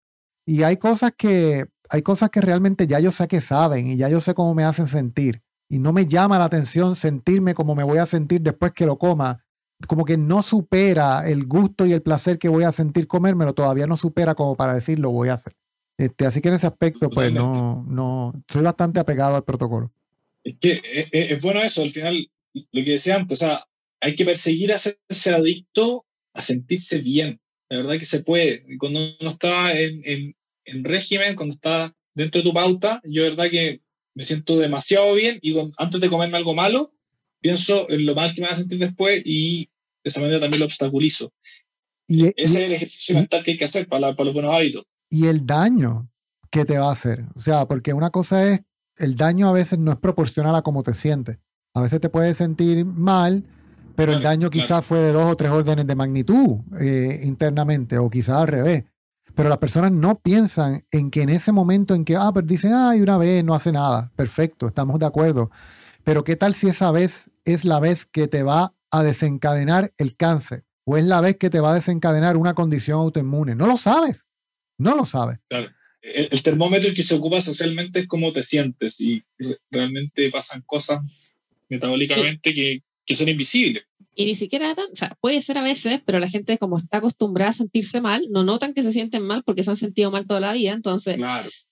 Y 0.45 0.63
hay 0.63 0.77
cosas 0.77 1.13
que, 1.17 1.65
hay 1.89 2.01
cosas 2.01 2.29
que 2.29 2.41
realmente 2.41 2.87
ya 2.87 2.99
yo 2.99 3.11
sé 3.11 3.27
que 3.27 3.41
saben 3.41 3.87
y 3.87 3.97
ya 3.97 4.09
yo 4.09 4.21
sé 4.21 4.33
cómo 4.33 4.53
me 4.53 4.63
hacen 4.63 4.87
sentir 4.87 5.41
y 5.69 5.79
no 5.79 5.93
me 5.93 6.05
llama 6.05 6.39
la 6.39 6.45
atención 6.45 6.95
sentirme 6.95 7.53
como 7.53 7.75
me 7.75 7.83
voy 7.83 7.97
a 7.97 8.05
sentir 8.05 8.41
después 8.41 8.71
que 8.73 8.85
lo 8.85 8.97
coma, 8.97 9.43
como 9.87 10.05
que 10.05 10.17
no 10.17 10.41
supera 10.41 11.27
el 11.27 11.45
gusto 11.45 11.85
y 11.85 11.93
el 11.93 12.01
placer 12.01 12.39
que 12.39 12.49
voy 12.49 12.63
a 12.63 12.71
sentir 12.71 13.07
comérmelo, 13.07 13.53
todavía 13.53 13.87
no 13.87 13.97
supera 13.97 14.35
como 14.35 14.55
para 14.55 14.73
decir 14.73 14.99
lo 14.99 15.11
voy 15.11 15.29
a 15.29 15.33
hacer. 15.33 15.53
Este, 15.97 16.25
así 16.25 16.41
que 16.41 16.49
en 16.49 16.55
ese 16.55 16.67
aspecto, 16.67 17.09
pues 17.09 17.31
no, 17.31 17.85
no, 17.89 18.43
soy 18.51 18.61
bastante 18.61 18.99
apegado 18.99 19.35
al 19.35 19.43
protocolo. 19.43 19.91
Es 20.43 20.55
que 20.59 20.81
es, 21.11 21.41
bueno 21.41 21.61
eso, 21.61 21.81
al 21.81 21.89
final, 21.89 22.29
lo 22.53 22.83
que 22.83 22.91
decía 22.91 23.15
antes, 23.15 23.41
o 23.41 23.45
sea, 23.45 23.65
hay 23.99 24.13
que 24.13 24.25
perseguir 24.25 24.71
a 24.71 24.75
hacerse 24.75 25.31
adicto 25.33 26.05
a 26.33 26.41
sentirse 26.41 26.99
bien. 26.99 27.39
La 27.69 27.77
verdad 27.77 27.97
que 27.97 28.05
se 28.05 28.21
puede. 28.21 28.63
Cuando 28.77 28.99
uno 29.19 29.29
está 29.29 29.77
en, 29.77 30.01
en, 30.05 30.35
en 30.65 30.83
régimen, 30.83 31.35
cuando 31.35 31.55
está 31.55 31.93
dentro 32.13 32.41
de 32.41 32.47
tu 32.47 32.53
pauta, 32.53 33.01
yo 33.03 33.23
verdad 33.23 33.49
que 33.49 33.81
me 34.13 34.23
siento 34.23 34.57
demasiado 34.57 35.13
bien 35.15 35.39
y 35.41 35.55
antes 35.77 36.01
de 36.01 36.09
comerme 36.09 36.37
algo 36.37 36.55
malo, 36.55 36.93
pienso 37.39 37.89
en 37.89 38.05
lo 38.05 38.15
mal 38.15 38.33
que 38.33 38.41
me 38.41 38.47
va 38.47 38.53
a 38.53 38.57
sentir 38.57 38.79
después 38.79 39.21
y 39.25 39.65
de 40.03 40.09
esa 40.09 40.21
manera 40.21 40.39
también 40.39 40.59
lo 40.59 40.65
obstaculizo. 40.65 41.33
Y, 42.07 42.25
Ese 42.25 42.35
es 42.37 42.55
el 42.55 42.71
ejercicio 42.71 43.15
mental 43.15 43.43
que 43.43 43.51
hay 43.51 43.57
que 43.57 43.65
hacer 43.65 43.87
para, 43.87 44.15
para 44.15 44.25
los 44.25 44.33
buenos 44.33 44.53
hábitos. 44.53 44.85
Y 45.09 45.27
el 45.27 45.45
daño 45.45 46.09
que 46.49 46.65
te 46.65 46.77
va 46.77 46.89
a 46.89 46.93
hacer. 46.93 47.25
O 47.35 47.39
sea, 47.39 47.67
porque 47.67 47.93
una 47.93 48.09
cosa 48.09 48.45
es, 48.47 48.61
el 48.97 49.15
daño 49.15 49.47
a 49.47 49.53
veces 49.53 49.79
no 49.79 49.91
es 49.91 49.97
proporcional 49.97 50.55
a 50.55 50.61
cómo 50.61 50.83
te 50.83 50.93
sientes. 50.93 51.37
A 51.73 51.81
veces 51.81 52.01
te 52.01 52.09
puedes 52.09 52.37
sentir 52.37 52.85
mal, 52.85 53.45
pero 53.95 54.13
el 54.13 54.21
daño 54.21 54.49
quizás 54.49 54.85
fue 54.85 54.99
de 54.99 55.11
dos 55.11 55.31
o 55.31 55.35
tres 55.35 55.51
órdenes 55.51 55.85
de 55.85 55.95
magnitud 55.95 56.57
eh, 56.79 57.21
internamente, 57.23 57.97
o 57.97 58.09
quizás 58.09 58.37
al 58.37 58.47
revés. 58.47 58.85
Pero 59.35 59.49
las 59.49 59.59
personas 59.59 59.91
no 59.91 60.15
piensan 60.15 60.85
en 60.91 61.11
que 61.11 61.21
en 61.21 61.29
ese 61.29 61.51
momento 61.51 61.93
en 61.93 62.05
que, 62.05 62.15
ah, 62.15 62.31
pero 62.33 62.47
dicen, 62.47 62.73
ay, 62.73 63.01
una 63.01 63.17
vez 63.17 63.43
no 63.43 63.53
hace 63.53 63.71
nada. 63.71 64.11
Perfecto, 64.15 64.67
estamos 64.67 64.97
de 64.97 65.05
acuerdo. 65.05 65.51
Pero 66.03 66.23
¿qué 66.23 66.35
tal 66.35 66.55
si 66.55 66.69
esa 66.69 66.89
vez 66.89 67.29
es 67.45 67.65
la 67.65 67.79
vez 67.79 68.05
que 68.05 68.27
te 68.27 68.41
va 68.41 68.73
a 68.89 69.03
desencadenar 69.03 69.93
el 69.97 70.15
cáncer? 70.15 70.65
¿O 70.85 70.97
es 70.97 71.03
la 71.03 71.21
vez 71.21 71.35
que 71.35 71.49
te 71.49 71.59
va 71.59 71.71
a 71.71 71.75
desencadenar 71.75 72.37
una 72.37 72.55
condición 72.55 72.99
autoinmune? 72.99 73.55
No 73.55 73.67
lo 73.67 73.77
sabes. 73.77 74.25
No 74.77 74.95
lo 74.95 75.05
sabes. 75.05 75.39
Claro. 75.47 75.69
El, 76.01 76.41
termómetro 76.41 76.93
que 76.93 77.03
se 77.03 77.15
ocupa 77.15 77.39
socialmente 77.39 77.99
es 77.99 78.07
cómo 78.07 78.31
te 78.31 78.41
sientes 78.41 78.99
y 79.01 79.23
realmente 79.69 80.29
pasan 80.29 80.61
cosas 80.65 80.99
metabólicamente 81.69 82.53
que, 82.53 82.83
que 83.05 83.15
son 83.15 83.27
invisibles. 83.27 83.83
Y 84.15 84.25
ni 84.25 84.35
siquiera, 84.35 84.71
o 84.71 84.95
sea, 84.95 85.15
puede 85.21 85.41
ser 85.41 85.59
a 85.59 85.61
veces, 85.61 86.01
pero 86.03 86.19
la 86.19 86.27
gente 86.27 86.57
como 86.57 86.77
está 86.77 86.97
acostumbrada 86.97 87.51
a 87.51 87.53
sentirse 87.53 88.01
mal, 88.01 88.23
no 88.31 88.43
notan 88.43 88.73
que 88.73 88.81
se 88.81 88.91
sienten 88.91 89.21
mal 89.21 89.43
porque 89.43 89.63
se 89.63 89.69
han 89.69 89.75
sentido 89.75 90.09
mal 90.09 90.25
toda 90.25 90.39
la 90.39 90.53
vida. 90.53 90.71
Entonces, 90.71 91.19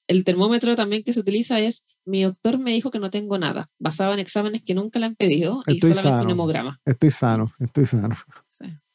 el 0.07 0.23
termómetro 0.23 0.75
también 0.75 1.03
que 1.03 1.11
se 1.11 1.21
utiliza 1.21 1.59
es, 1.59 1.83
mi 2.05 2.21
doctor 2.21 2.59
me 2.59 2.71
dijo 2.71 2.91
que 2.91 2.99
no 2.99 3.09
tengo 3.09 3.39
nada, 3.39 3.71
basado 3.79 4.13
en 4.13 4.19
exámenes 4.19 4.61
que 4.61 4.75
nunca 4.75 4.99
le 4.99 5.07
han 5.07 5.15
pedido 5.15 5.63
y 5.65 5.79
solamente 5.79 6.25
un 6.25 6.31
hemograma. 6.31 6.79
Estoy 6.85 7.09
sano, 7.09 7.51
estoy 7.59 7.85
sano. 7.85 8.15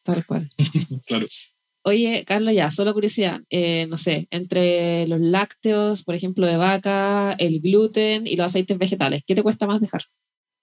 tal 0.05 0.25
cual. 0.25 0.49
claro. 1.07 1.27
Oye, 1.91 2.25
Carlos, 2.25 2.55
ya, 2.55 2.71
solo 2.71 2.95
curiosidad, 2.95 3.41
eh, 3.51 3.85
no 3.89 3.99
sé, 3.99 4.29
entre 4.31 5.09
los 5.09 5.21
lácteos, 5.21 6.05
por 6.05 6.15
ejemplo, 6.15 6.47
de 6.47 6.57
vaca, 6.57 7.33
el 7.33 7.59
gluten 7.61 8.29
y 8.29 8.37
los 8.37 8.47
aceites 8.47 8.79
vegetales, 8.79 9.25
¿qué 9.27 9.35
te 9.35 9.43
cuesta 9.43 9.67
más 9.67 9.81
dejar? 9.81 10.03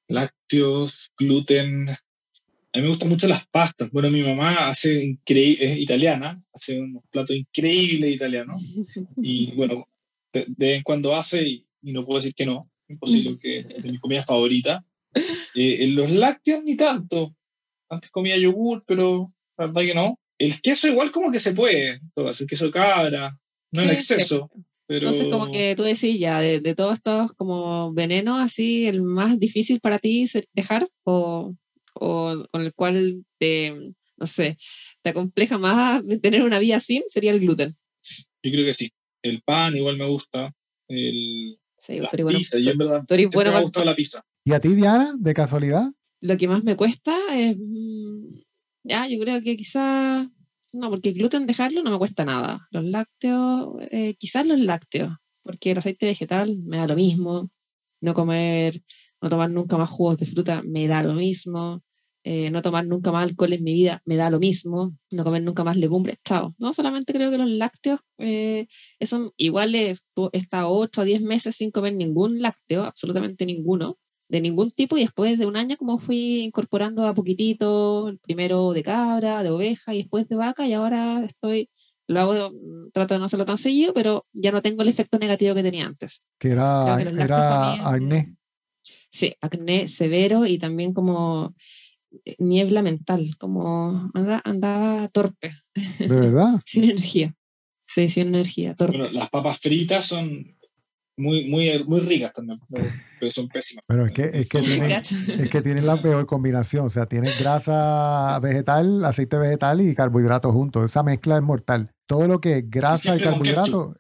Lácteos, 0.08 1.12
gluten, 1.18 1.90
a 1.90 2.78
mí 2.78 2.82
me 2.82 2.88
gustan 2.88 3.10
mucho 3.10 3.28
las 3.28 3.46
pastas. 3.48 3.92
Bueno, 3.92 4.10
mi 4.10 4.22
mamá 4.22 4.70
hace 4.70 5.04
increíble, 5.04 5.74
es 5.74 5.80
italiana, 5.80 6.42
hace 6.54 6.80
unos 6.80 7.04
platos 7.12 7.36
increíbles 7.36 8.16
italianos. 8.16 8.64
Y 9.18 9.52
bueno, 9.52 9.86
de, 10.32 10.46
vez 10.48 10.78
en 10.78 10.84
cuando 10.84 11.14
hace, 11.14 11.46
y, 11.46 11.66
no 11.82 12.06
puedo 12.06 12.20
decir 12.20 12.36
que 12.36 12.46
no, 12.46 12.72
imposible, 12.88 13.38
que 13.38 13.60
es 13.60 13.84
de 13.84 13.92
mis 13.92 14.00
comidas 14.00 14.26
favoritas. 14.26 14.82
Eh, 15.14 15.84
en 15.84 15.96
los 15.96 16.10
lácteos 16.10 16.64
ni 16.64 16.78
tanto. 16.78 17.36
Antes 17.90 18.12
comía 18.12 18.38
yogur, 18.38 18.86
pero 18.88 19.34
la 19.58 19.66
verdad 19.66 19.82
que 19.82 19.96
no. 19.96 20.18
El 20.40 20.62
queso 20.62 20.88
igual 20.88 21.12
como 21.12 21.32
que 21.32 21.40
se 21.40 21.54
puede, 21.54 22.00
todo 22.14 22.30
eso, 22.30 22.44
el 22.44 22.50
queso 22.50 22.72
cabra, 22.72 23.38
no 23.72 23.82
en 23.82 23.90
exceso. 23.92 24.50
Pero... 24.86 25.08
Entonces, 25.08 25.30
como 25.30 25.52
que 25.52 25.76
tú 25.76 25.84
decís 25.84 26.18
ya, 26.20 26.40
de, 26.40 26.60
de 26.60 26.76
todos 26.76 26.94
estos 26.94 27.34
como 27.34 27.92
venenos, 27.94 28.40
así, 28.40 28.88
el 28.88 29.02
más 29.02 29.38
difícil 29.40 29.80
para 29.80 30.00
ti 30.00 30.30
dejar, 30.54 30.88
o 31.04 31.54
o 32.00 32.46
con 32.52 32.62
el 32.62 32.74
cual 32.74 33.26
te, 33.38 33.94
no 34.18 34.26
sé, 34.26 34.58
te 35.02 35.10
acompleja 35.10 35.58
más 35.58 36.04
tener 36.22 36.44
una 36.44 36.60
vida 36.60 36.80
sin, 36.80 37.04
sería 37.08 37.32
el 37.32 37.40
gluten. 37.40 37.76
Yo 38.44 38.52
creo 38.52 38.66
que 38.66 38.74
sí. 38.74 38.92
El 39.22 39.42
pan 39.42 39.76
igual 39.76 39.98
me 39.98 40.08
gusta. 40.08 40.54
El, 40.88 41.58
sí, 41.78 42.00
la 42.00 42.10
pizza, 42.10 42.60
yo 42.60 42.72
en 42.72 42.78
verdad 42.78 43.04
bueno 43.34 43.52
me 43.52 43.62
gusta 43.62 43.84
la 43.84 43.96
pizza. 43.96 44.24
¿Y 44.46 44.54
a 44.54 44.60
ti, 44.60 44.70
Diana, 44.70 45.14
de 45.18 45.34
casualidad? 45.34 45.92
Lo 46.22 46.38
que 46.38 46.48
más 46.48 46.64
me 46.64 46.78
cuesta 46.78 47.16
es, 47.36 47.58
mm, 47.58 48.17
ya, 48.88 49.08
yo 49.08 49.20
creo 49.20 49.42
que 49.42 49.58
quizás, 49.58 50.28
no, 50.74 50.90
porque 50.90 51.12
gluten 51.12 51.46
dejarlo 51.48 51.84
no 51.84 51.92
me 51.92 51.98
cuesta 51.98 52.26
nada. 52.26 52.68
Los 52.72 52.84
lácteos, 52.86 53.76
eh, 53.92 54.16
quizás 54.16 54.46
los 54.46 54.60
lácteos, 54.60 55.14
porque 55.44 55.72
el 55.72 55.78
aceite 55.80 56.06
vegetal 56.08 56.58
me 56.60 56.78
da 56.78 56.88
lo 56.88 56.96
mismo. 56.96 57.50
no 58.02 58.14
comer, 58.14 58.84
no 59.22 59.30
tomar 59.30 59.50
nunca 59.52 59.78
más 59.78 59.90
jugos 59.90 60.18
de 60.20 60.26
fruta, 60.28 60.62
me 60.64 60.88
da 60.88 61.04
lo 61.04 61.14
mismo. 61.14 61.84
Eh, 62.24 62.52
no 62.52 62.62
tomar 62.62 62.86
nunca 62.86 63.12
más 63.12 63.24
alcohol 63.24 63.54
en 63.54 63.64
mi 63.64 63.74
vida, 63.74 64.02
me 64.06 64.18
da 64.18 64.30
lo 64.30 64.40
mismo. 64.40 64.98
No 65.12 65.24
comer 65.24 65.44
nunca 65.44 65.64
más 65.64 65.78
legumbres, 65.78 66.18
chao. 66.26 66.56
No 66.60 66.74
solamente 66.74 67.14
creo 67.14 67.32
que 67.32 67.38
los 67.38 67.50
lácteos, 67.50 68.02
eh, 68.20 68.68
eso 69.00 69.34
igual 69.38 69.76
he 69.76 69.96
estado 70.34 70.72
8 70.72 71.02
o 71.02 71.06
10 71.06 71.22
meses 71.22 71.56
sin 71.56 71.72
comer 71.72 71.94
ningún 71.96 72.42
lácteo, 72.42 72.84
absolutamente 72.84 73.46
ninguno 73.46 73.98
de 74.30 74.42
ningún 74.42 74.72
tipo 74.72 74.98
y 74.98 75.02
después 75.02 75.40
de 75.40 75.46
un 75.46 75.56
año 75.56 75.78
como 75.78 76.00
fui 76.00 76.42
incorporando 76.42 77.08
a 77.08 77.14
poquitito, 77.14 78.10
el 78.10 78.20
primero 78.20 78.74
de 78.74 78.84
cabra, 78.84 79.44
de 79.44 79.50
oveja 79.50 79.94
y 79.94 80.00
después 80.00 80.28
de 80.28 80.36
vaca 80.36 80.68
y 80.68 80.74
ahora 80.74 81.24
estoy, 81.24 81.70
lo 82.08 82.20
hago, 82.20 82.52
mm, 82.52 82.92
trato 82.92 83.14
de 83.14 83.20
no 83.20 83.26
hacerlo 83.26 83.46
tan 83.46 83.58
seguido, 83.58 83.94
pero 83.94 84.26
ya 84.34 84.52
no 84.52 84.62
tengo 84.62 84.82
el 84.82 84.90
efecto 84.90 85.18
negativo 85.18 85.56
que 85.56 85.64
tenía 85.64 85.86
antes. 85.86 86.24
Que 86.40 86.50
era, 86.50 87.02
era 87.02 87.74
acné. 87.90 88.36
Sí, 89.10 89.34
acné 89.42 89.88
severo 89.88 90.46
y 90.46 90.58
también 90.58 90.94
como 90.94 91.56
eh, 92.26 92.36
niebla 92.40 92.82
mental, 92.82 93.36
como 93.38 94.12
andaba 94.44 95.08
torpe. 95.10 95.56
¿De 96.00 96.08
verdad? 96.08 96.62
sin 96.66 96.86
energía. 96.86 97.34
Sí, 97.88 98.10
sin 98.10 98.28
energía, 98.28 98.76
torpe. 98.76 98.98
Bueno, 98.98 99.14
las 99.14 99.30
papas 99.30 99.60
fritas 99.60 100.06
son 100.06 100.57
muy, 101.18 101.50
muy, 101.50 101.84
muy 101.86 102.00
ricas 102.00 102.32
también, 102.32 102.60
pero 103.20 103.32
son 103.32 103.48
pésimas. 103.50 103.84
Pero 103.88 104.06
es 104.06 104.12
que, 104.12 104.22
es 104.22 104.48
que, 104.48 104.60
tienen, 104.60 104.92
es 104.92 105.50
que 105.50 105.62
tienen 105.62 105.86
la 105.86 106.00
peor 106.00 106.26
combinación, 106.28 106.86
o 106.86 106.90
sea, 106.92 107.08
tienen 107.08 107.34
grasa 107.40 108.40
vegetal, 108.40 109.04
aceite 109.04 109.38
vegetal 109.38 109.82
y 109.82 109.96
carbohidratos 109.96 110.54
juntos. 110.54 110.86
Esa 110.86 111.02
mezcla 111.02 111.36
es 111.36 111.42
mortal. 111.42 111.92
Todo 112.06 112.28
lo 112.28 112.40
que 112.40 112.60
es 112.60 112.70
grasa 112.70 113.18
y, 113.18 113.22
carbohidratos 113.22 113.98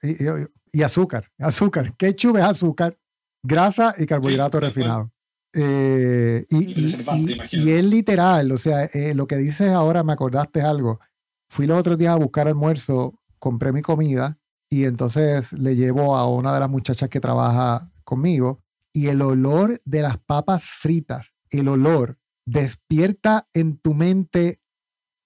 y, 0.71 0.83
azúcar, 0.83 1.31
azúcar. 1.39 1.95
Ketchup 1.97 2.37
es 2.37 2.43
azúcar, 2.43 2.97
grasa 3.43 3.95
y 3.97 4.05
carbohidratos 4.05 4.61
refinados. 4.61 5.09
Eh, 5.53 6.45
y, 6.51 6.69
y, 7.51 7.71
es 7.71 7.83
literal, 7.83 8.51
o 8.51 8.59
sea, 8.59 8.85
eh, 8.85 9.15
lo 9.15 9.25
que 9.25 9.37
dices 9.37 9.71
ahora 9.71 10.03
me 10.03 10.13
acordaste 10.13 10.61
algo. 10.61 10.99
Fui 11.49 11.65
los 11.65 11.79
otros 11.79 11.97
días 11.97 12.13
a 12.13 12.17
buscar 12.17 12.47
almuerzo, 12.47 13.19
compré 13.39 13.71
mi 13.71 13.81
comida 13.81 14.37
y 14.69 14.85
entonces 14.85 15.53
le 15.53 15.75
llevo 15.75 16.15
a 16.17 16.27
una 16.29 16.53
de 16.53 16.59
las 16.59 16.69
muchachas 16.69 17.09
que 17.09 17.19
trabaja 17.19 17.91
conmigo 18.03 18.61
y 18.93 19.07
el 19.07 19.21
olor 19.21 19.81
de 19.85 20.01
las 20.01 20.17
papas 20.17 20.65
fritas, 20.65 21.33
el 21.51 21.67
olor 21.67 22.19
despierta 22.45 23.47
en 23.53 23.77
tu 23.77 23.93
mente 23.93 24.61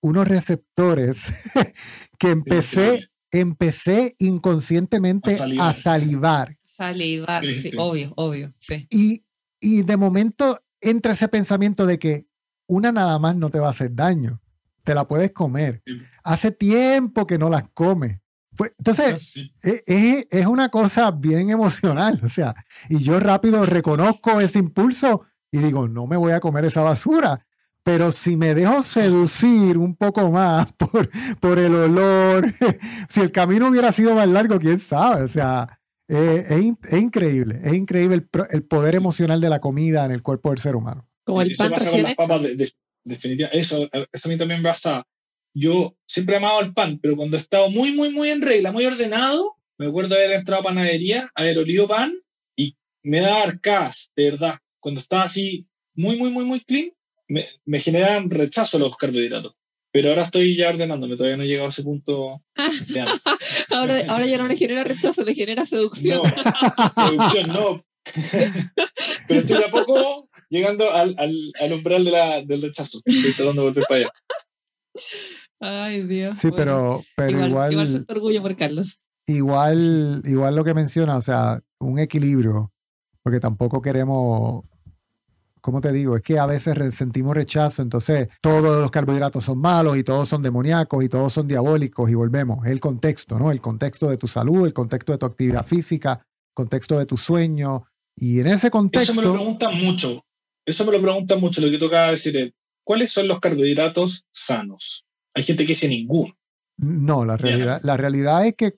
unos 0.02 0.28
receptores 0.28 1.24
que 2.20 2.30
empecé, 2.30 3.10
empecé 3.32 4.16
inconscientemente 4.20 5.38
a 5.60 5.74
salivar. 5.74 6.58
Salivar, 6.66 7.44
sí, 7.44 7.72
obvio, 7.78 8.14
obvio, 8.16 8.54
sí. 8.60 8.88
Y, 8.90 9.26
y 9.60 9.84
de 9.84 9.98
momento 9.98 10.60
entra 10.82 11.12
ese 11.12 11.28
pensamiento 11.28 11.86
de 11.86 12.00
que 12.00 12.28
una 12.68 12.92
nada 12.92 13.20
más 13.20 13.36
no 13.36 13.50
te 13.50 13.60
va 13.60 13.68
a 13.68 13.72
hacer 13.72 13.94
daño, 13.94 14.42
te 14.84 14.96
la 14.96 15.08
puedes 15.08 15.32
comer. 15.32 15.84
Hace 16.24 16.52
tiempo 16.52 17.28
que 17.28 17.38
no 17.38 17.50
las 17.50 17.70
comes. 17.70 18.21
Pues, 18.56 18.74
entonces, 18.78 19.38
es, 19.64 19.84
e, 19.88 20.28
es, 20.30 20.46
una 20.46 20.70
cosa 20.70 21.12
bien 21.12 21.50
emocional, 21.50 22.20
o 22.24 22.28
sea, 22.28 22.54
y 22.90 23.00
yo 23.00 23.20
rápido 23.20 23.66
reconozco 23.66 24.42
ese 24.42 24.60
impulso 24.60 25.24
y 25.52 25.60
digo, 25.60 25.88
no 25.88 26.06
me 26.06 26.18
voy 26.18 26.34
a 26.34 26.40
comer 26.40 26.66
esa 26.66 26.82
basura, 26.82 27.46
pero 27.84 28.12
si 28.12 28.38
me 28.38 28.54
dejo 28.54 28.84
seducir 28.84 29.78
un 29.78 29.96
poco 29.96 30.32
más 30.32 30.72
por, 30.78 31.10
por 31.40 31.60
el 31.60 31.74
olor, 31.74 32.52
si 33.10 33.22
el 33.22 33.32
camino 33.32 33.70
hubiera 33.70 33.92
sido 33.92 34.16
más 34.16 34.28
largo, 34.28 34.60
quién 34.60 34.80
sabe, 34.80 35.24
o 35.24 35.28
sea, 35.28 35.80
es, 36.08 36.52
es, 36.52 36.94
increíble, 36.94 37.62
es 37.64 37.74
increíble 37.74 38.16
el, 38.16 38.30
el, 38.52 38.64
poder 38.64 38.96
emocional 38.96 39.40
de 39.40 39.50
la 39.50 39.60
comida 39.60 40.04
en 40.04 40.12
el 40.12 40.22
cuerpo 40.22 40.50
del 40.50 40.60
ser 40.60 40.76
humano. 40.76 41.08
Como 41.24 41.42
el 41.42 41.52
pan 41.58 41.74
eso 41.74 41.98
las 41.98 42.16
papas, 42.16 42.42
definitivamente, 43.06 43.58
eso, 43.58 43.88
eso 44.12 44.28
a 44.28 44.30
mí 44.30 44.38
también 44.38 44.62
pasa 44.62 45.06
yo 45.54 45.96
siempre 46.08 46.36
he 46.36 46.38
amado 46.38 46.62
el 46.62 46.74
pan, 46.74 47.00
pero 47.02 47.16
cuando 47.16 47.38
he 47.38 47.40
estado 47.40 47.70
muy, 47.70 47.92
muy, 47.92 48.10
muy 48.12 48.30
en 48.30 48.42
regla, 48.42 48.72
muy 48.72 48.86
ordenado, 48.86 49.58
me 49.78 49.88
acuerdo 49.88 50.16
haber 50.16 50.32
entrado 50.32 50.62
a 50.62 50.66
panadería, 50.66 51.30
haber 51.36 51.58
olido 51.60 51.88
pan 51.88 52.14
y 52.56 52.76
me 53.04 53.20
da 53.20 53.44
arcadas, 53.44 54.12
de 54.16 54.32
verdad. 54.32 54.56
Cuando 54.80 55.02
estaba 55.02 55.24
así 55.24 55.68
muy, 55.96 56.18
muy, 56.18 56.30
muy, 56.30 56.46
muy 56.46 56.60
clean, 56.62 56.92
me, 57.28 57.48
me 57.66 57.80
generan 57.80 58.30
rechazo 58.30 58.80
los 58.80 58.96
carbohidratos. 58.96 59.56
Pero 59.92 60.10
ahora 60.10 60.24
estoy 60.24 60.56
ya 60.56 60.70
ordenándome, 60.70 61.18
todavía 61.18 61.36
no 61.36 61.44
he 61.44 61.48
llegado 61.48 61.66
a 61.68 61.70
ese 61.70 61.84
punto. 61.84 62.42
ahora, 63.72 64.02
ahora 64.08 64.26
ya 64.26 64.38
no 64.38 64.48
le 64.48 64.56
genera 64.56 64.84
rechazo, 64.86 65.24
le 65.24 65.36
genera 65.36 65.66
seducción. 65.66 66.22
No, 66.24 67.08
seducción 67.08 67.48
no. 67.50 67.82
Pero 69.28 69.40
estoy 69.42 69.58
de 69.58 69.66
a 69.66 69.70
poco 69.70 70.30
llegando 70.50 70.92
al, 70.92 71.16
al, 71.18 71.52
al 71.60 71.74
umbral 71.74 72.06
de 72.06 72.12
la, 72.12 72.42
del 72.42 72.62
rechazo. 72.62 73.02
Estoy 73.06 73.34
tratando 73.34 73.64
de 73.64 73.68
volver 73.68 73.86
para 73.88 74.00
allá. 74.02 74.12
Ay, 75.62 76.02
Dios. 76.02 76.40
Sí, 76.40 76.50
pero, 76.56 77.04
pero 77.16 77.46
igual. 77.46 77.72
Igual, 77.72 78.06
orgullo 78.10 78.42
por 78.42 78.56
Carlos. 78.56 79.00
Igual, 79.28 80.24
igual 80.26 80.56
lo 80.56 80.64
que 80.64 80.74
menciona, 80.74 81.16
o 81.16 81.22
sea, 81.22 81.62
un 81.80 82.00
equilibrio, 82.00 82.74
porque 83.22 83.40
tampoco 83.40 83.80
queremos. 83.80 84.66
¿Cómo 85.62 85.80
te 85.80 85.92
digo? 85.92 86.16
Es 86.16 86.24
que 86.24 86.40
a 86.40 86.48
veces 86.48 86.76
sentimos 86.96 87.36
rechazo, 87.36 87.84
entonces 87.84 88.30
todos 88.42 88.82
los 88.82 88.90
carbohidratos 88.90 89.44
son 89.44 89.60
malos 89.60 89.96
y 89.96 90.04
todos 90.04 90.28
son 90.28 90.42
demoníacos 90.42 91.04
y 91.04 91.10
todos 91.10 91.32
son 91.32 91.48
diabólicos 91.48 92.10
y 92.10 92.16
volvemos. 92.16 92.66
Es 92.66 92.72
el 92.72 92.80
contexto, 92.80 93.38
¿no? 93.38 93.52
El 93.52 93.62
contexto 93.62 94.10
de 94.10 94.18
tu 94.18 94.28
salud, 94.28 94.66
el 94.66 94.74
contexto 94.74 95.12
de 95.12 95.20
tu 95.20 95.28
actividad 95.28 95.64
física, 95.64 96.14
el 96.14 96.54
contexto 96.56 96.98
de 96.98 97.06
tu 97.06 97.16
sueño. 97.16 97.86
Y 98.16 98.40
en 98.40 98.48
ese 98.48 98.72
contexto. 98.72 99.12
Eso 99.12 99.22
me 99.22 99.28
lo 99.28 99.34
preguntan 99.36 99.80
mucho. 99.80 100.26
Eso 100.66 100.84
me 100.86 100.94
lo 100.94 101.02
preguntan 101.02 101.40
mucho, 101.40 101.62
lo 101.62 101.70
que 101.70 101.78
toca 101.78 102.10
decir. 102.10 102.56
¿Cuáles 102.84 103.12
son 103.12 103.28
los 103.28 103.40
carbohidratos 103.40 104.26
sanos? 104.32 105.06
Hay 105.34 105.44
gente 105.44 105.64
que 105.64 105.70
dice 105.70 105.88
ninguno. 105.88 106.34
No, 106.78 107.26
la 107.26 107.38
realidad, 107.38 107.80
la 107.84 107.98
realidad 107.98 108.46
es 108.46 108.56
que, 108.56 108.74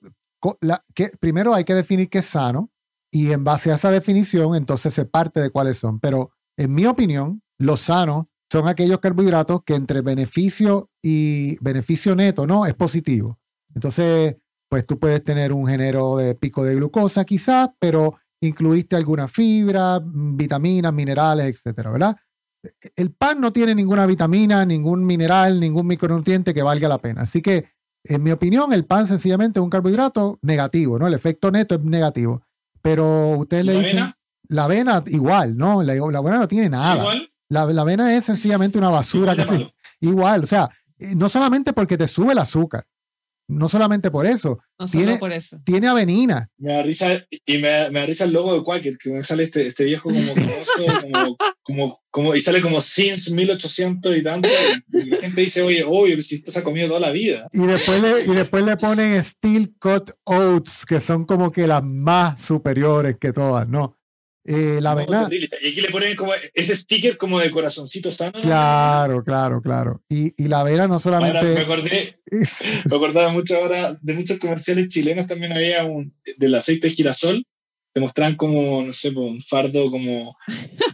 que 0.94 1.08
primero 1.20 1.54
hay 1.54 1.64
que 1.64 1.74
definir 1.74 2.08
qué 2.08 2.18
es 2.18 2.26
sano 2.26 2.70
y 3.10 3.32
en 3.32 3.44
base 3.44 3.72
a 3.72 3.76
esa 3.76 3.90
definición 3.90 4.54
entonces 4.54 4.92
se 4.92 5.04
parte 5.04 5.40
de 5.40 5.50
cuáles 5.50 5.78
son. 5.78 6.00
Pero 6.00 6.32
en 6.56 6.74
mi 6.74 6.86
opinión, 6.86 7.42
los 7.58 7.82
sanos 7.82 8.26
son 8.50 8.68
aquellos 8.68 9.00
carbohidratos 9.00 9.62
que 9.64 9.74
entre 9.74 10.00
beneficio 10.00 10.90
y 11.02 11.56
beneficio 11.62 12.14
neto, 12.14 12.46
¿no? 12.46 12.66
Es 12.66 12.74
positivo. 12.74 13.38
Entonces, 13.74 14.36
pues 14.68 14.86
tú 14.86 14.98
puedes 14.98 15.22
tener 15.24 15.52
un 15.52 15.66
género 15.66 16.16
de 16.16 16.34
pico 16.34 16.64
de 16.64 16.74
glucosa 16.74 17.24
quizás, 17.24 17.70
pero 17.78 18.16
incluiste 18.40 18.96
alguna 18.96 19.28
fibra, 19.28 20.00
vitaminas, 20.04 20.92
minerales, 20.92 21.46
etcétera, 21.46 21.90
¿verdad? 21.90 22.16
El 22.96 23.10
pan 23.12 23.40
no 23.40 23.52
tiene 23.52 23.74
ninguna 23.74 24.06
vitamina, 24.06 24.64
ningún 24.64 25.04
mineral, 25.04 25.60
ningún 25.60 25.86
micronutriente 25.86 26.54
que 26.54 26.62
valga 26.62 26.88
la 26.88 26.98
pena. 26.98 27.22
Así 27.22 27.42
que, 27.42 27.66
en 28.04 28.22
mi 28.22 28.30
opinión, 28.30 28.72
el 28.72 28.84
pan 28.84 29.06
sencillamente 29.06 29.58
es 29.58 29.62
un 29.62 29.70
carbohidrato 29.70 30.38
negativo, 30.42 30.98
¿no? 30.98 31.06
El 31.06 31.14
efecto 31.14 31.50
neto 31.50 31.74
es 31.74 31.82
negativo. 31.82 32.42
Pero 32.82 33.38
ustedes 33.38 33.64
le 33.64 33.78
dicen... 33.78 34.14
La 34.48 34.64
avena 34.64 35.02
igual, 35.06 35.56
¿no? 35.56 35.82
La, 35.82 35.94
avena 35.94 36.38
no 36.38 36.48
tiene 36.48 36.68
nada. 36.68 37.04
La, 37.48 37.62
avena 37.62 38.14
es 38.14 38.26
sencillamente 38.26 38.78
una 38.78 38.90
basura. 38.90 39.34
que 39.34 39.72
igual, 40.00 40.44
o 40.44 40.46
sea, 40.46 40.70
eh, 40.98 41.14
no 41.16 41.28
solamente 41.28 41.72
porque 41.72 41.96
te 41.96 42.06
sube 42.06 42.32
el 42.32 42.38
azúcar, 42.38 42.84
no 43.48 43.68
solamente 43.68 44.10
por 44.10 44.26
eso. 44.26 44.58
tiene, 44.90 45.18
por 45.18 45.32
eso. 45.32 45.58
Tiene 45.64 45.88
avenina. 45.88 46.48
Me 46.58 46.72
da 46.72 46.82
risa, 46.82 47.24
y 47.46 47.58
me 47.58 47.68
da, 47.68 47.90
me 47.90 48.00
da 48.00 48.06
risa 48.06 48.24
el 48.24 48.32
logo 48.32 48.54
de 48.54 48.62
Quaker, 48.62 48.96
que 48.98 49.10
me 49.10 49.22
sale 49.22 49.44
este, 49.44 49.66
este 49.66 49.84
viejo 49.84 50.10
como, 50.10 50.34
como, 50.34 51.36
como, 51.62 52.00
como, 52.10 52.34
y 52.34 52.40
sale 52.40 52.62
como 52.62 52.80
since 52.80 53.34
1800 53.34 54.16
y 54.16 54.22
tanto. 54.22 54.48
Y 54.92 55.06
la 55.06 55.16
gente 55.18 55.40
dice, 55.40 55.62
oye, 55.62 55.84
obvio, 55.86 56.20
si 56.22 56.36
esto 56.36 56.50
se 56.50 56.58
ha 56.58 56.64
comido 56.64 56.88
toda 56.88 57.00
la 57.00 57.10
vida. 57.10 57.48
Y 57.52 57.66
después 57.66 58.00
le, 58.00 58.32
y 58.32 58.34
después 58.34 58.64
le 58.64 58.76
ponen 58.76 59.22
Steel 59.22 59.74
Cut 59.78 60.12
Oats, 60.24 60.86
que 60.86 61.00
son 61.00 61.24
como 61.24 61.52
que 61.52 61.66
las 61.66 61.82
más 61.82 62.40
superiores 62.40 63.16
que 63.20 63.32
todas, 63.32 63.68
¿no? 63.68 63.96
Eh, 64.46 64.78
la 64.82 64.92
avena. 64.92 65.28
Y 65.30 65.44
aquí 65.44 65.80
le 65.80 65.88
ponen 65.88 66.14
como 66.14 66.32
ese 66.52 66.76
sticker 66.76 67.16
como 67.16 67.40
de 67.40 67.50
corazoncito 67.50 68.10
sano. 68.10 68.40
Claro, 68.42 69.22
claro, 69.22 69.62
claro. 69.62 70.02
Y, 70.08 70.34
y 70.42 70.48
la 70.48 70.60
avena 70.60 70.86
no 70.86 70.98
solamente. 70.98 71.54
me 71.54 71.60
acordé, 71.60 72.20
me 72.90 72.96
acordaba 72.96 73.32
mucho 73.32 73.56
ahora 73.56 73.98
de 74.00 74.14
muchos 74.14 74.38
comerciales 74.38 74.88
chilenos 74.88 75.26
también 75.26 75.52
había 75.52 75.84
un, 75.84 76.14
del 76.36 76.54
aceite 76.54 76.88
de 76.88 76.94
girasol. 76.94 77.46
Te 77.94 78.00
mostraban 78.00 78.36
como, 78.36 78.82
no 78.82 78.92
sé, 78.92 79.10
un 79.10 79.40
fardo 79.40 79.90
como, 79.90 80.36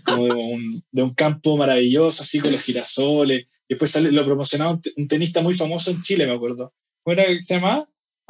como 0.04 0.26
de, 0.26 0.34
un, 0.34 0.84
de, 0.92 1.02
un, 1.02 1.14
campo 1.14 1.56
maravilloso, 1.56 2.22
así 2.22 2.38
con 2.38 2.52
los 2.52 2.60
girasoles. 2.60 3.46
Después 3.68 3.90
sale, 3.90 4.12
lo 4.12 4.24
promocionaba 4.24 4.78
un, 4.96 5.08
tenista 5.08 5.40
muy 5.40 5.54
famoso 5.54 5.90
en 5.90 6.02
Chile, 6.02 6.26
me 6.26 6.34
acuerdo. 6.34 6.72
¿Cómo 7.02 7.14
era 7.14 7.24
que 7.24 7.40
se 7.40 7.54
llamaba? 7.54 7.88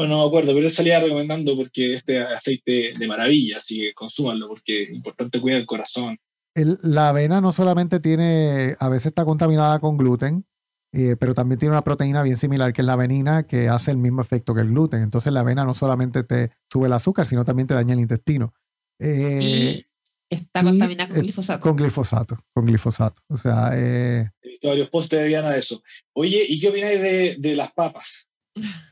No 0.08 0.18
me 0.22 0.26
acuerdo, 0.26 0.52
pero 0.54 0.66
él 0.66 0.72
salía 0.72 1.00
recomendando 1.00 1.56
porque 1.56 1.94
este 1.94 2.20
aceite 2.20 2.92
de 2.98 3.06
maravilla, 3.06 3.56
así 3.58 3.78
que 3.78 3.94
consúmanlo 3.94 4.48
porque 4.48 4.84
es 4.84 4.90
importante 4.90 5.40
cuidar 5.40 5.60
el 5.60 5.66
corazón. 5.66 6.18
la 6.54 7.10
avena 7.10 7.40
no 7.40 7.52
solamente 7.52 8.00
tiene, 8.00 8.76
a 8.78 8.88
veces 8.88 9.06
está 9.06 9.24
contaminada 9.24 9.78
con 9.78 9.96
gluten, 9.96 10.44
eh, 10.92 11.16
pero 11.18 11.34
también 11.34 11.58
tiene 11.58 11.72
una 11.72 11.84
proteína 11.84 12.22
bien 12.22 12.36
similar 12.36 12.72
que 12.72 12.82
es 12.82 12.86
la 12.86 12.94
avenina, 12.94 13.44
que 13.44 13.68
hace 13.68 13.92
el 13.92 13.96
mismo 13.96 14.22
efecto 14.22 14.54
que 14.54 14.62
el 14.62 14.68
gluten. 14.68 15.02
Entonces 15.02 15.32
la 15.32 15.40
avena 15.40 15.64
no 15.64 15.74
solamente 15.74 16.24
te 16.24 16.50
sube 16.70 16.86
el 16.86 16.92
azúcar, 16.92 17.26
sino 17.26 17.44
también 17.44 17.68
te 17.68 17.74
daña 17.74 17.94
el 17.94 18.00
intestino. 18.00 18.54
Eh, 18.98 19.82
está 20.28 20.62
contaminada 20.62 21.08
con 21.08 21.18
eh, 21.18 21.22
glifosato. 21.22 21.60
Con 21.60 21.76
glifosato, 21.76 22.38
con 22.52 22.66
glifosato. 22.66 23.22
O 23.28 23.36
sea, 23.36 23.70
eh, 23.74 24.30
He 24.42 24.48
visto 24.48 24.68
varios 24.68 24.88
posts 24.88 25.16
de 25.16 25.24
Diana 25.26 25.50
de 25.50 25.58
eso. 25.58 25.82
Oye, 26.12 26.44
¿y 26.48 26.60
qué 26.60 26.68
opináis 26.68 27.00
de, 27.00 27.36
de 27.38 27.54
las 27.54 27.72
papas? 27.72 28.28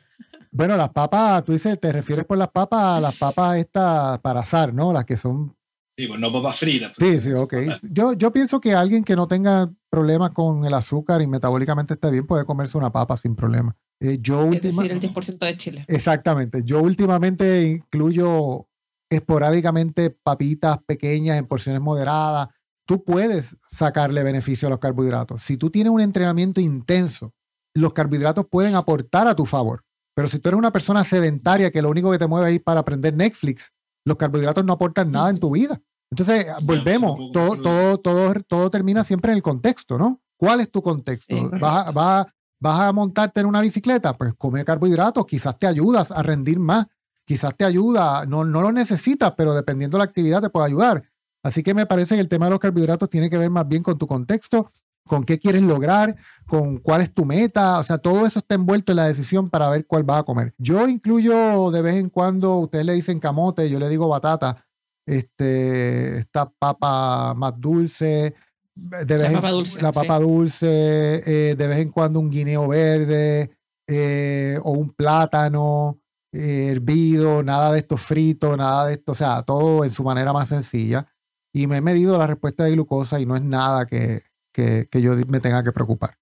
bueno, 0.50 0.76
las 0.76 0.90
papas, 0.90 1.44
tú 1.44 1.52
dices, 1.52 1.78
te 1.80 1.92
refieres 1.92 2.24
por 2.24 2.38
las 2.38 2.48
papas 2.48 2.98
a 2.98 3.00
las 3.00 3.16
papas 3.16 3.56
estas 3.58 4.18
para 4.20 4.40
azar, 4.40 4.72
¿no? 4.74 4.92
Las 4.92 5.04
que 5.04 5.16
son 5.16 5.54
Sí, 5.96 6.06
pues 6.06 6.20
no 6.20 6.32
papas 6.32 6.58
fritas. 6.58 6.92
pues. 6.96 7.22
Sí, 7.24 7.30
sí, 7.30 7.32
ok. 7.32 7.54
Yo, 7.90 8.12
yo 8.12 8.30
pienso 8.32 8.60
que 8.60 8.72
alguien 8.72 9.02
que 9.02 9.16
no 9.16 9.26
tenga 9.26 9.68
problemas 9.90 10.30
con 10.30 10.64
el 10.64 10.72
azúcar 10.74 11.20
y 11.22 11.26
metabólicamente 11.26 11.94
esté 11.94 12.10
bien 12.12 12.24
puede 12.26 12.44
comerse 12.44 12.78
una 12.78 12.92
papa 12.92 13.16
sin 13.16 13.34
problema. 13.34 13.76
Eh, 14.00 14.18
yo 14.20 14.42
Es 14.44 14.48
última- 14.50 14.82
decir, 14.82 14.92
el 14.92 15.00
10% 15.00 15.44
de 15.46 15.56
Chile. 15.56 15.84
Exactamente. 15.88 16.62
Yo 16.64 16.80
últimamente 16.82 17.64
incluyo 17.66 18.68
esporádicamente 19.10 20.10
papitas 20.10 20.78
pequeñas 20.86 21.36
en 21.38 21.46
porciones 21.46 21.80
moderadas. 21.82 22.48
Tú 22.86 23.02
puedes 23.04 23.56
sacarle 23.68 24.22
beneficio 24.22 24.68
a 24.68 24.70
los 24.70 24.78
carbohidratos. 24.78 25.42
Si 25.42 25.56
tú 25.56 25.68
tienes 25.70 25.92
un 25.92 26.00
entrenamiento 26.00 26.60
intenso, 26.60 27.34
los 27.74 27.92
carbohidratos 27.92 28.46
pueden 28.50 28.76
aportar 28.76 29.26
a 29.26 29.34
tu 29.34 29.44
favor. 29.46 29.84
Pero 30.18 30.26
si 30.28 30.40
tú 30.40 30.48
eres 30.48 30.58
una 30.58 30.72
persona 30.72 31.04
sedentaria 31.04 31.70
que 31.70 31.80
lo 31.80 31.90
único 31.90 32.10
que 32.10 32.18
te 32.18 32.26
mueve 32.26 32.52
es 32.52 32.60
para 32.60 32.80
aprender 32.80 33.14
Netflix, 33.14 33.72
los 34.04 34.16
carbohidratos 34.16 34.64
no 34.64 34.72
aportan 34.72 35.12
nada 35.12 35.30
en 35.30 35.38
tu 35.38 35.52
vida. 35.52 35.80
Entonces, 36.10 36.44
volvemos, 36.64 37.30
todo, 37.32 37.52
que- 37.52 37.60
todo, 37.62 37.98
todo, 37.98 38.34
todo 38.48 38.68
termina 38.68 39.04
siempre 39.04 39.30
en 39.30 39.36
el 39.36 39.44
contexto, 39.44 39.96
¿no? 39.96 40.20
¿Cuál 40.36 40.58
es 40.60 40.72
tu 40.72 40.82
contexto? 40.82 41.32
Sí, 41.36 41.40
correcto. 41.40 41.58
¿Vas, 41.64 41.86
a- 41.86 41.90
vas 41.92 42.26
a- 42.26 42.34
vas 42.60 42.80
a 42.80 42.92
montarte 42.92 43.38
en 43.42 43.46
una 43.46 43.60
bicicleta? 43.60 44.16
Pues 44.18 44.34
come 44.36 44.64
carbohidratos, 44.64 45.24
quizás 45.24 45.56
te 45.56 45.68
ayudas 45.68 46.10
a 46.10 46.20
rendir 46.20 46.58
más, 46.58 46.86
quizás 47.24 47.54
te 47.56 47.64
ayuda, 47.64 48.26
no, 48.26 48.44
no 48.44 48.60
lo 48.60 48.72
necesitas, 48.72 49.34
pero 49.36 49.54
dependiendo 49.54 49.98
de 49.98 50.00
la 50.00 50.06
actividad 50.06 50.40
te 50.42 50.50
puede 50.50 50.66
ayudar. 50.66 51.04
Así 51.44 51.62
que 51.62 51.74
me 51.74 51.86
parece 51.86 52.16
que 52.16 52.20
el 52.20 52.28
tema 52.28 52.46
de 52.46 52.50
los 52.50 52.58
carbohidratos 52.58 53.08
tiene 53.08 53.30
que 53.30 53.38
ver 53.38 53.50
más 53.50 53.68
bien 53.68 53.84
con 53.84 53.96
tu 53.96 54.08
contexto, 54.08 54.72
con 55.08 55.24
qué 55.24 55.40
quieres 55.40 55.62
lograr, 55.62 56.14
con 56.46 56.78
cuál 56.78 57.00
es 57.00 57.12
tu 57.12 57.24
meta, 57.24 57.78
o 57.78 57.82
sea, 57.82 57.98
todo 57.98 58.24
eso 58.26 58.38
está 58.38 58.54
envuelto 58.54 58.92
en 58.92 58.96
la 58.96 59.08
decisión 59.08 59.48
para 59.50 59.68
ver 59.70 59.84
cuál 59.86 60.04
vas 60.04 60.20
a 60.20 60.22
comer. 60.22 60.54
Yo 60.58 60.86
incluyo 60.86 61.72
de 61.72 61.82
vez 61.82 61.96
en 61.96 62.08
cuando, 62.10 62.56
ustedes 62.58 62.84
le 62.84 62.92
dicen 62.92 63.18
camote, 63.18 63.68
yo 63.68 63.80
le 63.80 63.88
digo 63.88 64.06
batata, 64.06 64.64
este, 65.06 66.18
esta 66.18 66.48
papa 66.48 67.34
más 67.34 67.54
dulce, 67.58 68.34
de 68.74 69.18
vez 69.18 69.28
en- 69.28 69.34
papa 69.34 69.50
dulce, 69.50 69.82
la 69.82 69.88
sí. 69.88 69.94
papa 69.94 70.18
dulce, 70.20 71.22
eh, 71.50 71.54
de 71.56 71.66
vez 71.66 71.78
en 71.78 71.90
cuando 71.90 72.20
un 72.20 72.30
guineo 72.30 72.68
verde 72.68 73.50
eh, 73.88 74.58
o 74.62 74.72
un 74.72 74.90
plátano 74.90 75.98
eh, 76.32 76.68
hervido, 76.72 77.42
nada 77.42 77.72
de 77.72 77.78
esto 77.78 77.96
frito, 77.96 78.54
nada 78.56 78.86
de 78.86 78.92
esto, 78.94 79.12
o 79.12 79.14
sea, 79.14 79.42
todo 79.42 79.82
en 79.82 79.90
su 79.90 80.04
manera 80.04 80.32
más 80.32 80.48
sencilla. 80.48 81.06
Y 81.54 81.66
me 81.66 81.78
he 81.78 81.80
medido 81.80 82.18
la 82.18 82.26
respuesta 82.26 82.64
de 82.64 82.72
glucosa 82.72 83.18
y 83.18 83.24
no 83.24 83.34
es 83.34 83.42
nada 83.42 83.86
que, 83.86 84.20
que, 84.58 84.88
que 84.90 85.00
yo 85.00 85.14
me 85.28 85.38
tenga 85.38 85.62
que 85.62 85.70
preocupar. 85.70 86.16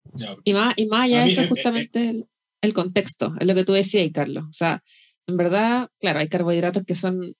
Y 0.45 0.53
más, 0.53 0.75
y 0.77 0.87
más 0.87 1.05
allá 1.05 1.23
de 1.23 1.29
eso, 1.29 1.49
justamente 1.49 2.11
el, 2.11 2.27
el 2.61 2.75
contexto, 2.75 3.33
es 3.41 3.47
lo 3.47 3.55
que 3.55 3.65
tú 3.65 3.73
decías, 3.73 4.07
Carlos. 4.13 4.45
O 4.47 4.53
sea, 4.53 4.83
en 5.27 5.39
verdad, 5.39 5.89
claro, 5.99 6.19
hay 6.19 6.29
carbohidratos 6.29 6.83
que 6.85 6.95
son 6.95 7.35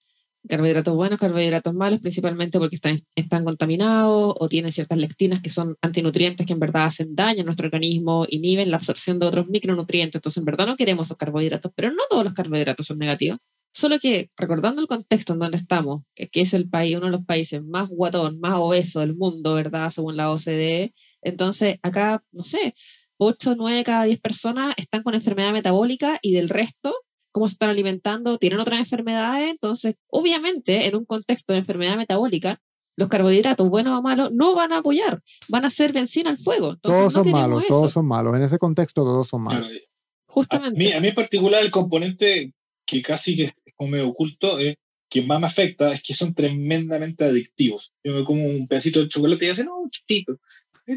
carbohidratos 0.49 0.95
buenos, 0.95 1.19
carbohidratos 1.19 1.75
malos, 1.75 2.01
principalmente 2.01 2.59
porque 2.59 2.77
están, 2.77 2.97
están 3.15 3.45
contaminados 3.45 4.35
o 4.39 4.49
tienen 4.49 4.73
ciertas 4.73 4.97
lectinas 4.97 5.43
que 5.43 5.51
son 5.51 5.77
antinutrientes 5.83 6.47
que 6.47 6.55
en 6.55 6.61
verdad 6.61 6.87
hacen 6.87 7.15
daño 7.15 7.43
a 7.43 7.45
nuestro 7.45 7.67
organismo, 7.67 8.25
inhiben 8.31 8.71
la 8.71 8.79
absorción 8.79 9.19
de 9.19 9.27
otros 9.27 9.49
micronutrientes. 9.49 10.19
Entonces, 10.19 10.39
en 10.39 10.47
verdad 10.47 10.67
no 10.67 10.77
queremos 10.77 11.09
esos 11.09 11.19
carbohidratos, 11.19 11.73
pero 11.75 11.91
no 11.91 12.03
todos 12.09 12.25
los 12.25 12.33
carbohidratos 12.33 12.87
son 12.87 12.99
negativos. 12.99 13.39
Solo 13.77 13.99
que 13.99 14.31
recordando 14.39 14.81
el 14.81 14.89
contexto 14.89 15.35
en 15.35 15.39
donde 15.39 15.59
estamos, 15.59 16.03
que 16.15 16.41
es 16.41 16.55
el 16.55 16.67
país, 16.67 16.97
uno 16.97 17.07
de 17.07 17.13
los 17.13 17.27
países 17.27 17.63
más 17.63 17.91
guatón, 17.91 18.41
más 18.41 18.55
obeso 18.55 19.01
del 19.01 19.15
mundo, 19.15 19.53
¿verdad? 19.53 19.91
Según 19.91 20.17
la 20.17 20.31
OCDE. 20.31 20.95
Entonces, 21.21 21.77
acá, 21.83 22.25
no 22.33 22.43
sé, 22.43 22.75
8, 23.19 23.55
9 23.55 23.85
cada 23.85 24.05
10 24.05 24.19
personas 24.19 24.73
están 24.79 25.03
con 25.03 25.15
enfermedad 25.15 25.53
metabólica 25.53 26.19
y 26.23 26.33
del 26.33 26.49
resto, 26.49 26.95
cómo 27.33 27.49
se 27.49 27.53
están 27.53 27.69
alimentando, 27.69 28.39
tienen 28.39 28.61
otras 28.61 28.81
enfermedades. 28.81 29.51
Entonces, 29.51 29.97
obviamente, 30.07 30.87
en 30.87 30.97
un 30.97 31.05
contexto 31.05 31.53
de 31.53 31.59
enfermedad 31.59 31.99
metabólica, 31.99 32.59
los 32.97 33.11
carbohidratos, 33.11 33.69
buenos 33.69 33.99
o 33.99 34.01
malos, 34.01 34.33
no 34.33 34.55
van 34.55 34.73
a 34.73 34.79
apoyar, 34.79 35.21
van 35.51 35.67
a 35.67 35.71
ser 35.71 35.93
benzina 35.93 36.31
al 36.31 36.39
fuego. 36.39 36.71
Entonces, 36.71 36.99
todos 36.99 37.13
no 37.13 37.25
son 37.25 37.31
malos, 37.31 37.63
eso, 37.63 37.69
todos 37.69 37.93
son 37.93 38.07
malos. 38.07 38.35
En 38.37 38.43
ese 38.43 38.57
contexto 38.57 39.05
todos 39.05 39.29
son 39.29 39.43
malos. 39.43 39.69
A 39.69 40.33
justamente. 40.33 40.79
mí, 40.79 40.93
a 40.93 40.99
mí 40.99 41.09
en 41.09 41.15
particular 41.15 41.63
el 41.63 41.71
componente 41.71 42.55
que 42.87 43.03
casi 43.03 43.37
que 43.37 43.51
como 43.77 43.91
medio 43.91 44.09
oculto, 44.09 44.59
eh, 44.59 44.77
que 45.09 45.23
más 45.23 45.39
me 45.41 45.47
afecta 45.47 45.93
es 45.93 46.03
que 46.03 46.15
son 46.15 46.35
tremendamente 46.35 47.25
adictivos. 47.25 47.95
Yo 48.05 48.13
me 48.13 48.25
como 48.25 48.45
un 48.45 48.67
pedacito 48.67 49.01
de 49.01 49.09
chocolate 49.09 49.47
y 49.47 49.49
hace, 49.51 49.65
no, 49.65 49.79
un 49.81 49.91
chiquito. 49.91 50.39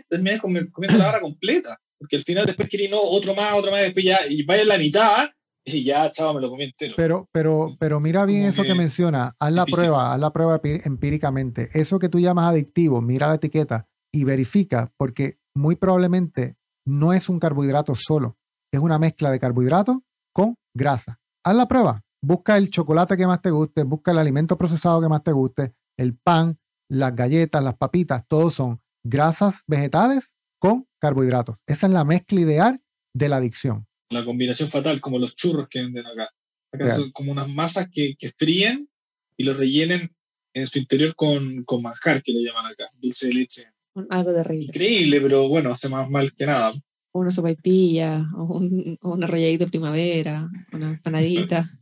Terminé 0.08 0.40
comi- 0.40 0.72
comiendo 0.72 0.98
la 0.98 1.06
barra 1.06 1.20
completa, 1.20 1.78
porque 1.98 2.16
al 2.16 2.24
final 2.24 2.46
después 2.46 2.70
querí, 2.70 2.88
no, 2.88 3.00
otro 3.02 3.36
más, 3.36 3.54
otro 3.54 3.72
más, 3.72 3.82
después 3.82 4.06
ya, 4.06 4.20
y 4.30 4.44
vaya 4.44 4.62
en 4.64 4.68
la 4.68 4.78
mitad, 4.78 5.30
y 5.66 5.72
sí, 5.72 5.84
ya, 5.84 6.10
chavo, 6.12 6.36
me 6.36 6.42
lo 6.42 6.50
comí 6.50 6.64
entero. 6.66 6.94
Pero, 6.98 7.28
pero, 7.32 7.76
pero 7.80 8.00
mira 8.00 8.26
bien 8.26 8.40
Como 8.42 8.50
eso 8.50 8.62
que 8.64 8.70
que 8.70 8.76
menciona. 8.76 9.34
Haz 9.40 9.52
la 9.52 9.66
difícil. 9.66 9.76
prueba, 9.76 10.14
haz 10.14 10.20
la 10.20 10.32
prueba 10.32 10.60
empíricamente. 10.64 11.70
Eso 11.74 12.00
que 12.00 12.10
tú 12.10 12.20
llamas 12.20 12.50
adictivo, 12.52 13.02
mira 13.02 13.28
la 13.28 13.36
etiqueta 13.36 13.88
y 14.12 14.24
verifica, 14.24 14.92
porque 14.98 15.36
muy 15.56 15.76
probablemente 15.76 16.56
no 16.86 17.14
es 17.14 17.30
un 17.30 17.40
carbohidrato 17.40 17.94
solo, 17.96 18.38
es 18.72 18.80
una 18.80 18.98
mezcla 19.00 19.32
de 19.32 19.40
carbohidrato 19.40 20.04
con 20.34 20.56
grasa. 20.76 21.20
Haz 21.44 21.56
la 21.56 21.68
prueba. 21.68 22.02
Busca 22.22 22.58
el 22.58 22.70
chocolate 22.70 23.16
que 23.16 23.28
más 23.28 23.42
te 23.42 23.52
guste, 23.52 23.84
busca 23.84 24.12
el 24.12 24.18
alimento 24.18 24.58
procesado 24.58 25.02
que 25.02 25.08
más 25.08 25.24
te 25.24 25.32
guste, 25.32 25.74
el 25.98 26.18
pan, 26.18 26.60
las 26.90 27.16
galletas, 27.16 27.64
las 27.64 27.78
papitas, 27.78 28.28
todos 28.28 28.56
son 28.56 28.82
grasas 29.04 29.64
vegetales 29.68 30.36
con 30.60 30.88
carbohidratos. 31.00 31.64
Esa 31.66 31.88
es 31.88 31.94
la 31.94 32.04
mezcla 32.04 32.42
ideal 32.42 32.82
de 33.14 33.30
la 33.30 33.38
adicción. 33.38 33.88
La 34.10 34.26
combinación 34.26 34.70
fatal, 34.70 35.00
como 35.00 35.20
los 35.20 35.36
churros 35.36 35.68
que 35.70 35.82
venden 35.82 36.06
acá. 36.06 36.30
Acá 36.72 36.86
Real. 36.86 36.92
son 36.92 37.12
como 37.12 37.32
unas 37.32 37.48
masas 37.48 37.88
que, 37.92 38.16
que 38.18 38.30
fríen 38.30 38.90
y 39.38 39.44
lo 39.44 39.54
rellenen 39.54 40.14
en 40.54 40.66
su 40.66 40.80
interior 40.80 41.16
con, 41.16 41.64
con 41.64 41.82
manjar, 41.82 42.22
que 42.22 42.34
le 42.34 42.44
llaman 42.44 42.66
acá, 42.66 42.90
dulce 42.96 43.28
de 43.28 43.34
leche. 43.34 43.66
Algo 44.10 44.34
terrible. 44.34 44.66
Increíble, 44.66 45.22
pero 45.22 45.48
bueno, 45.48 45.72
hace 45.72 45.90
más 45.90 46.10
mal 46.10 46.34
que 46.34 46.46
nada. 46.46 46.74
una 47.14 47.32
sopaipilla, 47.32 48.28
o 48.36 48.58
un, 48.58 48.98
o 49.02 49.14
un 49.14 49.24
arrolladito 49.24 49.66
de 49.66 49.72
primavera, 49.72 50.50
una 50.74 50.92
empanadita. 50.92 51.66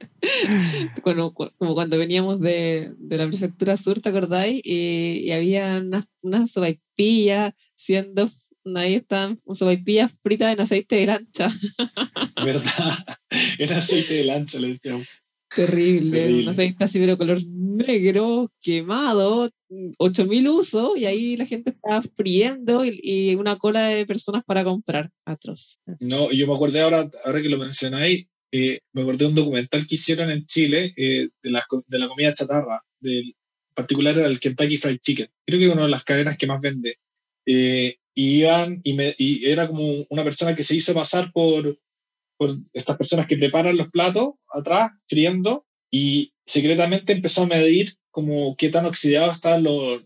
Como, 1.02 1.34
como 1.34 1.74
cuando 1.74 1.98
veníamos 1.98 2.40
de, 2.40 2.92
de 2.98 3.16
la 3.16 3.28
prefectura 3.28 3.76
sur, 3.76 4.00
¿te 4.00 4.08
acordáis? 4.08 4.60
Y, 4.64 5.22
y 5.24 5.32
había 5.32 5.78
unas 5.78 6.04
unas 6.22 6.50
sopaipillas 6.50 7.54
siendo, 7.74 8.30
ahí 8.74 8.94
están, 8.94 9.40
sopaipillas 9.54 10.12
fritas 10.22 10.52
en 10.52 10.60
aceite 10.60 10.96
de 10.96 11.06
lancha. 11.06 11.50
¿Verdad? 12.44 12.94
Era 13.58 13.78
aceite 13.78 14.14
de 14.14 14.24
lancha, 14.24 14.58
le 14.58 14.68
decíamos. 14.68 15.06
Terrible, 15.54 16.12
Terrible. 16.12 16.42
un 16.44 16.48
aceite 16.50 16.84
así, 16.84 17.00
pero 17.00 17.18
color 17.18 17.38
negro, 17.44 18.52
quemado, 18.60 19.50
8000 19.98 20.48
usos, 20.48 20.96
y 20.96 21.06
ahí 21.06 21.36
la 21.36 21.44
gente 21.44 21.70
estaba 21.70 22.02
friendo 22.02 22.84
y, 22.84 23.00
y 23.02 23.34
una 23.34 23.56
cola 23.56 23.88
de 23.88 24.06
personas 24.06 24.44
para 24.44 24.62
comprar. 24.62 25.10
Atroz. 25.24 25.80
No, 25.98 26.30
yo 26.30 26.46
me 26.46 26.54
acordé 26.54 26.80
ahora, 26.82 27.10
ahora 27.24 27.42
que 27.42 27.48
lo 27.48 27.58
mencionáis, 27.58 28.30
eh, 28.52 28.80
me 28.92 29.02
acordé 29.02 29.18
de 29.18 29.26
un 29.26 29.34
documental 29.34 29.86
que 29.86 29.94
hicieron 29.94 30.30
en 30.30 30.44
Chile 30.46 30.92
eh, 30.96 31.28
de, 31.42 31.50
la, 31.50 31.64
de 31.86 31.98
la 31.98 32.08
comida 32.08 32.32
chatarra, 32.32 32.82
del, 33.00 33.28
en 33.70 33.74
particular 33.74 34.16
era 34.18 34.26
el 34.26 34.40
Kentucky 34.40 34.76
Fried 34.76 34.98
Chicken. 34.98 35.28
Creo 35.46 35.58
que 35.58 35.66
es 35.66 35.72
una 35.72 35.84
de 35.84 35.90
las 35.90 36.04
cadenas 36.04 36.36
que 36.36 36.46
más 36.46 36.60
vende. 36.60 36.98
Eh, 37.46 37.96
y 38.14 38.40
iban, 38.40 38.80
y, 38.82 38.94
me, 38.94 39.14
y 39.18 39.48
era 39.48 39.68
como 39.68 40.04
una 40.08 40.24
persona 40.24 40.54
que 40.54 40.62
se 40.64 40.74
hizo 40.74 40.92
pasar 40.92 41.32
por, 41.32 41.78
por 42.36 42.56
estas 42.72 42.96
personas 42.96 43.26
que 43.26 43.36
preparan 43.36 43.76
los 43.76 43.90
platos 43.90 44.34
atrás, 44.52 44.90
friendo, 45.06 45.66
y 45.90 46.32
secretamente 46.44 47.12
empezó 47.12 47.42
a 47.42 47.46
medir 47.46 47.92
como 48.10 48.56
qué 48.56 48.68
tan 48.68 48.86
oxidados 48.86 49.36
estaban 49.36 49.62
los, 49.62 50.02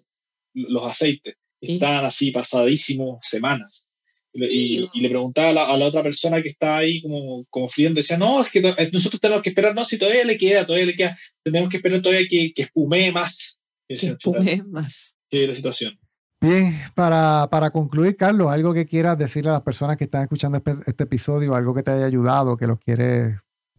los 0.52 0.84
aceites. 0.84 1.36
Sí. 1.62 1.74
Estaban 1.74 2.04
así 2.04 2.30
pasadísimos 2.30 3.18
semanas. 3.22 3.88
Y, 4.34 4.40
le- 4.40 4.52
y- 4.52 4.90
y 4.92 5.00
le 5.00 5.08
preguntaba 5.08 5.50
a 5.50 5.52
la, 5.52 5.64
a 5.66 5.76
la 5.78 5.86
otra 5.86 6.02
persona 6.02 6.42
que 6.42 6.48
estaba 6.48 6.78
ahí 6.78 7.00
como, 7.00 7.44
como 7.50 7.68
friendo, 7.68 7.98
decía, 7.98 8.18
no, 8.18 8.42
es 8.42 8.50
que 8.50 8.60
to- 8.60 8.74
eh, 8.76 8.90
nosotros 8.92 9.20
tenemos 9.20 9.42
que 9.42 9.50
esperar, 9.50 9.74
no, 9.74 9.84
si 9.84 9.96
todavía 9.96 10.24
le 10.24 10.36
queda, 10.36 10.66
todavía 10.66 10.86
le 10.86 10.96
queda, 10.96 11.16
tenemos 11.42 11.68
que 11.70 11.76
esperar 11.76 12.02
todavía 12.02 12.26
que, 12.28 12.52
que 12.52 12.62
espumee 12.62 13.12
más. 13.12 13.60
Que 13.88 13.94
Decía, 13.94 14.16
chuta, 14.18 14.38
espume 14.40 14.62
más. 14.68 15.14
qué 15.30 15.46
la 15.46 15.54
situación. 15.54 15.98
Bien, 16.40 16.74
para, 16.94 17.48
para 17.50 17.70
concluir, 17.70 18.16
Carlos, 18.16 18.50
algo 18.50 18.74
que 18.74 18.86
quieras 18.86 19.16
decirle 19.16 19.50
a 19.50 19.54
las 19.54 19.62
personas 19.62 19.96
que 19.96 20.04
están 20.04 20.22
escuchando 20.22 20.58
este, 20.58 20.72
este 20.86 21.04
episodio, 21.04 21.54
algo 21.54 21.72
que 21.74 21.82
te 21.82 21.92
haya 21.92 22.04
ayudado, 22.06 22.56
que 22.56 22.66
los 22.66 22.78
quieres, 22.80 23.36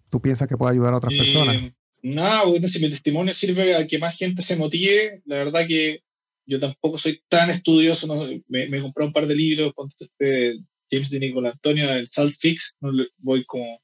tú 0.10 0.22
piensas 0.22 0.48
que 0.48 0.58
puede 0.58 0.72
ayudar 0.74 0.94
a 0.94 0.98
otras 0.98 1.14
Eh, 1.14 1.18
personas. 1.18 1.58
Nada, 2.02 2.44
bueno, 2.46 2.68
si 2.68 2.80
mi 2.80 2.90
testimonio 2.90 3.34
sirve 3.34 3.76
a 3.76 3.86
que 3.86 4.00
más 4.00 4.16
gente 4.18 4.42
se 4.42 4.56
motive, 4.56 5.22
la 5.26 5.36
verdad 5.38 5.66
que 5.68 6.02
yo 6.46 6.60
tampoco 6.60 6.98
soy 6.98 7.22
tan 7.28 7.50
estudioso, 7.50 8.08
no, 8.08 8.28
me, 8.48 8.68
me 8.70 8.82
compré 8.82 9.06
un 9.06 9.14
par 9.14 9.28
de 9.28 9.36
libros, 9.36 9.74
este 10.00 10.60
James 10.92 11.10
de 11.10 11.20
Nicola 11.20 11.52
Antonio, 11.52 11.92
el 11.92 12.08
Salt 12.08 12.36
Fix, 12.38 12.76
no 12.80 12.92
le- 12.92 13.08
voy 13.18 13.44
como, 13.46 13.82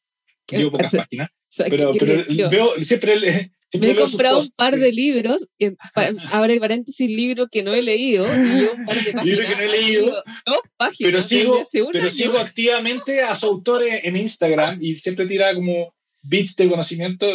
llevo 0.48 0.72
pocas 0.72 0.92
páginas. 0.92 1.30
pero, 1.70 1.92
pero 1.98 2.24
veo, 2.50 2.74
siempre, 2.80 3.52
me 3.80 3.92
he 3.92 3.96
comprado 3.96 4.40
un 4.40 4.50
par 4.52 4.78
de 4.78 4.92
libros, 4.92 5.48
abre 6.32 6.60
paréntesis, 6.60 7.10
libro 7.10 7.48
que 7.48 7.64
no 7.64 7.74
he 7.74 7.82
leído, 7.82 8.26
y 8.26 8.64
un 8.78 8.86
par 8.86 9.02
de 9.04 9.12
páginas. 9.14 9.26
Libro 9.26 9.48
que 9.48 9.56
no 9.56 9.62
he 9.62 9.70
leído, 9.70 10.24
dos 10.46 10.60
páginas. 10.78 10.98
Pero 11.00 11.22
sigo, 11.22 11.68
pero 11.92 12.10
sigo 12.10 12.38
activamente 12.38 13.22
a 13.22 13.36
su 13.36 13.46
autor 13.48 13.84
en 13.84 14.16
Instagram 14.16 14.78
y 14.82 14.96
siempre 14.98 15.26
tira 15.26 15.54
como 15.56 15.94
bits 16.24 16.56
de 16.58 16.70
conocimiento, 16.70 17.28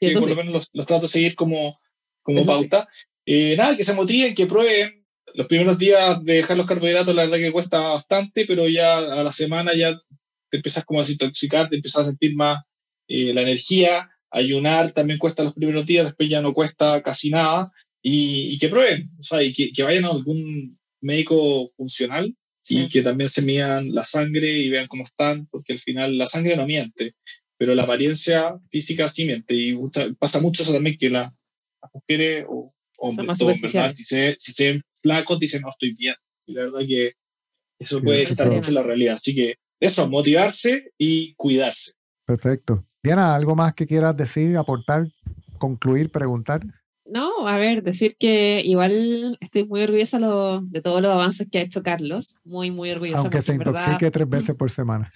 que 0.00 0.12
por 0.12 0.28
lo 0.28 0.36
menos 0.36 0.70
los, 0.72 0.86
trato 0.86 1.02
de 1.02 1.08
seguir 1.08 1.34
como, 1.34 1.78
como 2.22 2.46
pauta. 2.46 2.88
Eh, 3.26 3.56
nada, 3.56 3.76
que 3.76 3.84
se 3.84 3.94
motiven, 3.94 4.34
que 4.34 4.46
prueben. 4.46 5.04
Los 5.34 5.46
primeros 5.46 5.78
días 5.78 6.22
de 6.24 6.34
dejar 6.34 6.56
los 6.56 6.66
carbohidratos, 6.66 7.14
la 7.14 7.24
verdad 7.24 7.38
que 7.38 7.52
cuesta 7.52 7.80
bastante, 7.80 8.44
pero 8.46 8.68
ya 8.68 8.98
a 8.98 9.24
la 9.24 9.32
semana 9.32 9.74
ya 9.74 10.00
te 10.48 10.58
empiezas 10.58 10.84
como 10.84 11.00
a 11.00 11.02
desintoxicar, 11.02 11.68
te 11.68 11.76
empiezas 11.76 12.02
a 12.02 12.10
sentir 12.10 12.36
más 12.36 12.64
eh, 13.08 13.34
la 13.34 13.42
energía. 13.42 14.08
Ayunar 14.30 14.92
también 14.92 15.18
cuesta 15.18 15.42
los 15.42 15.54
primeros 15.54 15.86
días, 15.86 16.06
después 16.06 16.28
ya 16.28 16.40
no 16.40 16.52
cuesta 16.52 17.02
casi 17.02 17.30
nada, 17.30 17.72
y, 18.02 18.58
que 18.58 18.68
prueben, 18.68 19.10
o 19.18 19.22
sea, 19.22 19.42
y 19.42 19.52
que, 19.52 19.82
vayan 19.82 20.04
a 20.04 20.10
algún 20.10 20.78
médico 21.00 21.66
funcional 21.68 22.36
y 22.68 22.88
que 22.88 23.02
también 23.02 23.28
se 23.28 23.42
midan 23.42 23.94
la 23.94 24.04
sangre 24.04 24.58
y 24.58 24.68
vean 24.68 24.88
cómo 24.88 25.04
están, 25.04 25.46
porque 25.46 25.72
al 25.74 25.78
final 25.78 26.18
la 26.18 26.26
sangre 26.26 26.56
no 26.56 26.66
miente, 26.66 27.14
pero 27.56 27.74
la 27.74 27.84
apariencia 27.84 28.58
física 28.70 29.08
sí 29.08 29.24
miente, 29.24 29.54
y 29.54 29.74
pasa 30.18 30.40
mucho 30.40 30.62
eso 30.62 30.72
también 30.72 30.98
que 30.98 31.08
la, 31.10 31.34
las 31.82 31.90
mujeres 31.94 32.44
o 32.48 32.73
hombres, 32.98 33.38
si 33.38 34.04
se, 34.04 34.34
si 34.36 34.52
se 34.52 34.72
ven 34.72 34.80
flacos 35.00 35.38
dicen 35.38 35.62
no 35.62 35.70
estoy 35.70 35.94
bien, 35.94 36.14
y 36.46 36.54
la 36.54 36.62
verdad 36.62 36.80
que 36.86 37.12
eso 37.78 38.00
puede 38.00 38.22
estar 38.22 38.50
mucho 38.50 38.70
en 38.70 38.74
la 38.74 38.82
realidad, 38.82 39.14
así 39.14 39.34
que 39.34 39.56
eso, 39.80 40.08
motivarse 40.08 40.92
y 40.96 41.34
cuidarse. 41.34 41.92
Perfecto. 42.26 42.86
Diana, 43.02 43.34
¿algo 43.34 43.54
más 43.54 43.74
que 43.74 43.86
quieras 43.86 44.16
decir, 44.16 44.56
aportar, 44.56 45.06
concluir, 45.58 46.10
preguntar? 46.10 46.62
No, 47.06 47.46
a 47.46 47.58
ver, 47.58 47.82
decir 47.82 48.16
que 48.18 48.62
igual 48.64 49.36
estoy 49.40 49.66
muy 49.66 49.82
orgullosa 49.82 50.18
de 50.62 50.80
todos 50.80 51.02
los 51.02 51.10
avances 51.10 51.46
que 51.50 51.58
ha 51.58 51.62
hecho 51.62 51.82
Carlos. 51.82 52.36
Muy, 52.44 52.70
muy 52.70 52.90
orgullosa. 52.92 53.18
Aunque 53.18 53.42
se 53.42 53.54
intoxique 53.54 54.10
tres 54.10 54.26
veces 54.26 54.54
por 54.54 54.70
semana. 54.70 55.10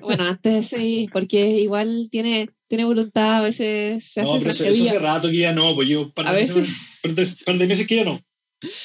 Bueno, 0.00 0.24
antes 0.24 0.66
sí, 0.66 1.08
porque 1.12 1.60
igual 1.60 2.08
tiene, 2.10 2.50
tiene 2.72 2.86
voluntad, 2.86 3.36
a 3.36 3.40
veces 3.42 4.02
se 4.02 4.22
hace. 4.22 4.32
No, 4.32 4.38
pero 4.38 4.48
eso, 4.48 4.64
hace 4.64 4.98
rato 4.98 5.28
que 5.28 5.36
ya 5.36 5.52
no, 5.52 5.74
pues 5.74 5.90
yo 5.90 6.04
un 6.04 6.12
par 6.12 6.34
de 6.34 7.66
meses 7.66 7.86
que 7.86 7.96
ya 7.96 8.04
no, 8.04 8.18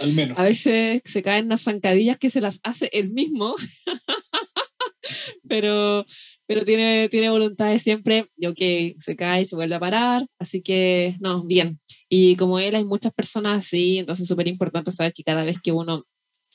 al 0.02 0.12
menos. 0.12 0.38
A 0.38 0.44
veces 0.44 1.02
se 1.06 1.24
caen 1.24 1.48
las 1.48 1.62
zancadillas 1.62 2.18
que 2.18 2.30
se 2.30 2.42
las 2.42 2.60
hace 2.64 2.90
él 2.92 3.12
mismo. 3.12 3.56
pero 5.48 6.06
pero 6.48 6.66
tiene, 6.66 7.08
tiene 7.08 7.30
voluntad 7.30 7.70
de 7.70 7.80
siempre, 7.80 8.30
yo 8.36 8.54
que 8.54 8.96
se 9.00 9.16
cae 9.16 9.44
y 9.44 9.46
se 9.46 9.56
vuelve 9.56 9.76
a 9.76 9.80
parar, 9.80 10.28
así 10.38 10.62
que 10.62 11.16
no, 11.22 11.46
bien. 11.46 11.80
Y 12.10 12.36
como 12.36 12.60
él 12.60 12.76
hay 12.76 12.84
muchas 12.84 13.14
personas 13.14 13.66
así, 13.66 14.00
entonces 14.00 14.24
es 14.24 14.28
súper 14.28 14.50
importante 14.50 14.92
saber 14.92 15.14
que 15.14 15.24
cada 15.24 15.46
vez 15.46 15.62
que 15.64 15.72
uno 15.72 16.04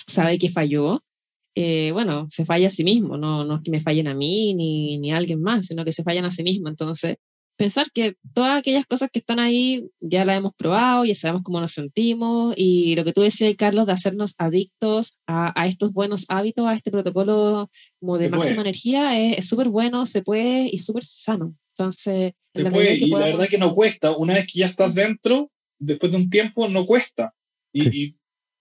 sabe 0.07 0.39
que 0.39 0.51
falló, 0.51 1.03
eh, 1.55 1.91
bueno, 1.93 2.27
se 2.29 2.45
falla 2.45 2.69
a 2.69 2.71
sí 2.71 2.85
mismo, 2.85 3.17
no, 3.17 3.45
no 3.45 3.57
es 3.57 3.63
que 3.63 3.71
me 3.71 3.81
fallen 3.81 4.09
a 4.09 4.15
mí 4.15 4.55
ni, 4.55 4.99
ni 4.99 5.13
a 5.13 5.19
alguien 5.19 5.41
más, 5.41 5.67
sino 5.67 5.85
que 5.85 5.93
se 5.93 6.03
fallan 6.03 6.25
a 6.25 6.31
sí 6.31 6.43
mismo. 6.43 6.69
Entonces, 6.69 7.17
pensar 7.57 7.87
que 7.93 8.17
todas 8.35 8.59
aquellas 8.59 8.87
cosas 8.87 9.11
que 9.13 9.19
están 9.19 9.39
ahí 9.39 9.87
ya 10.01 10.25
las 10.25 10.39
hemos 10.39 10.55
probado, 10.55 11.05
ya 11.05 11.15
sabemos 11.15 11.43
cómo 11.43 11.61
nos 11.61 11.73
sentimos 11.73 12.55
y 12.57 12.97
lo 12.97 13.05
que 13.05 13.13
tú 13.13 13.21
decías, 13.21 13.55
Carlos, 13.57 13.87
de 13.87 13.93
hacernos 13.93 14.35
adictos 14.39 15.19
a, 15.27 15.53
a 15.61 15.67
estos 15.67 15.93
buenos 15.93 16.25
hábitos, 16.29 16.67
a 16.67 16.75
este 16.75 16.91
protocolo 16.91 17.69
como 18.01 18.19
de 18.19 18.31
máxima 18.31 18.63
energía, 18.63 19.19
es 19.19 19.47
súper 19.47 19.69
bueno, 19.69 20.07
se 20.07 20.23
puede 20.23 20.69
y 20.73 20.79
súper 20.79 21.05
sano. 21.05 21.55
Entonces, 21.77 22.33
se 22.55 22.71
puede, 22.71 22.95
y 22.95 23.09
la 23.09 23.27
verdad 23.27 23.49
que 23.49 23.59
no 23.59 23.75
cuesta, 23.75 24.17
una 24.17 24.35
vez 24.35 24.47
que 24.47 24.61
ya 24.61 24.67
estás 24.67 24.95
dentro, 24.95 25.51
después 25.79 26.13
de 26.13 26.19
un 26.19 26.31
tiempo 26.31 26.69
no 26.69 26.87
cuesta. 26.87 27.35
Y, 27.73 28.17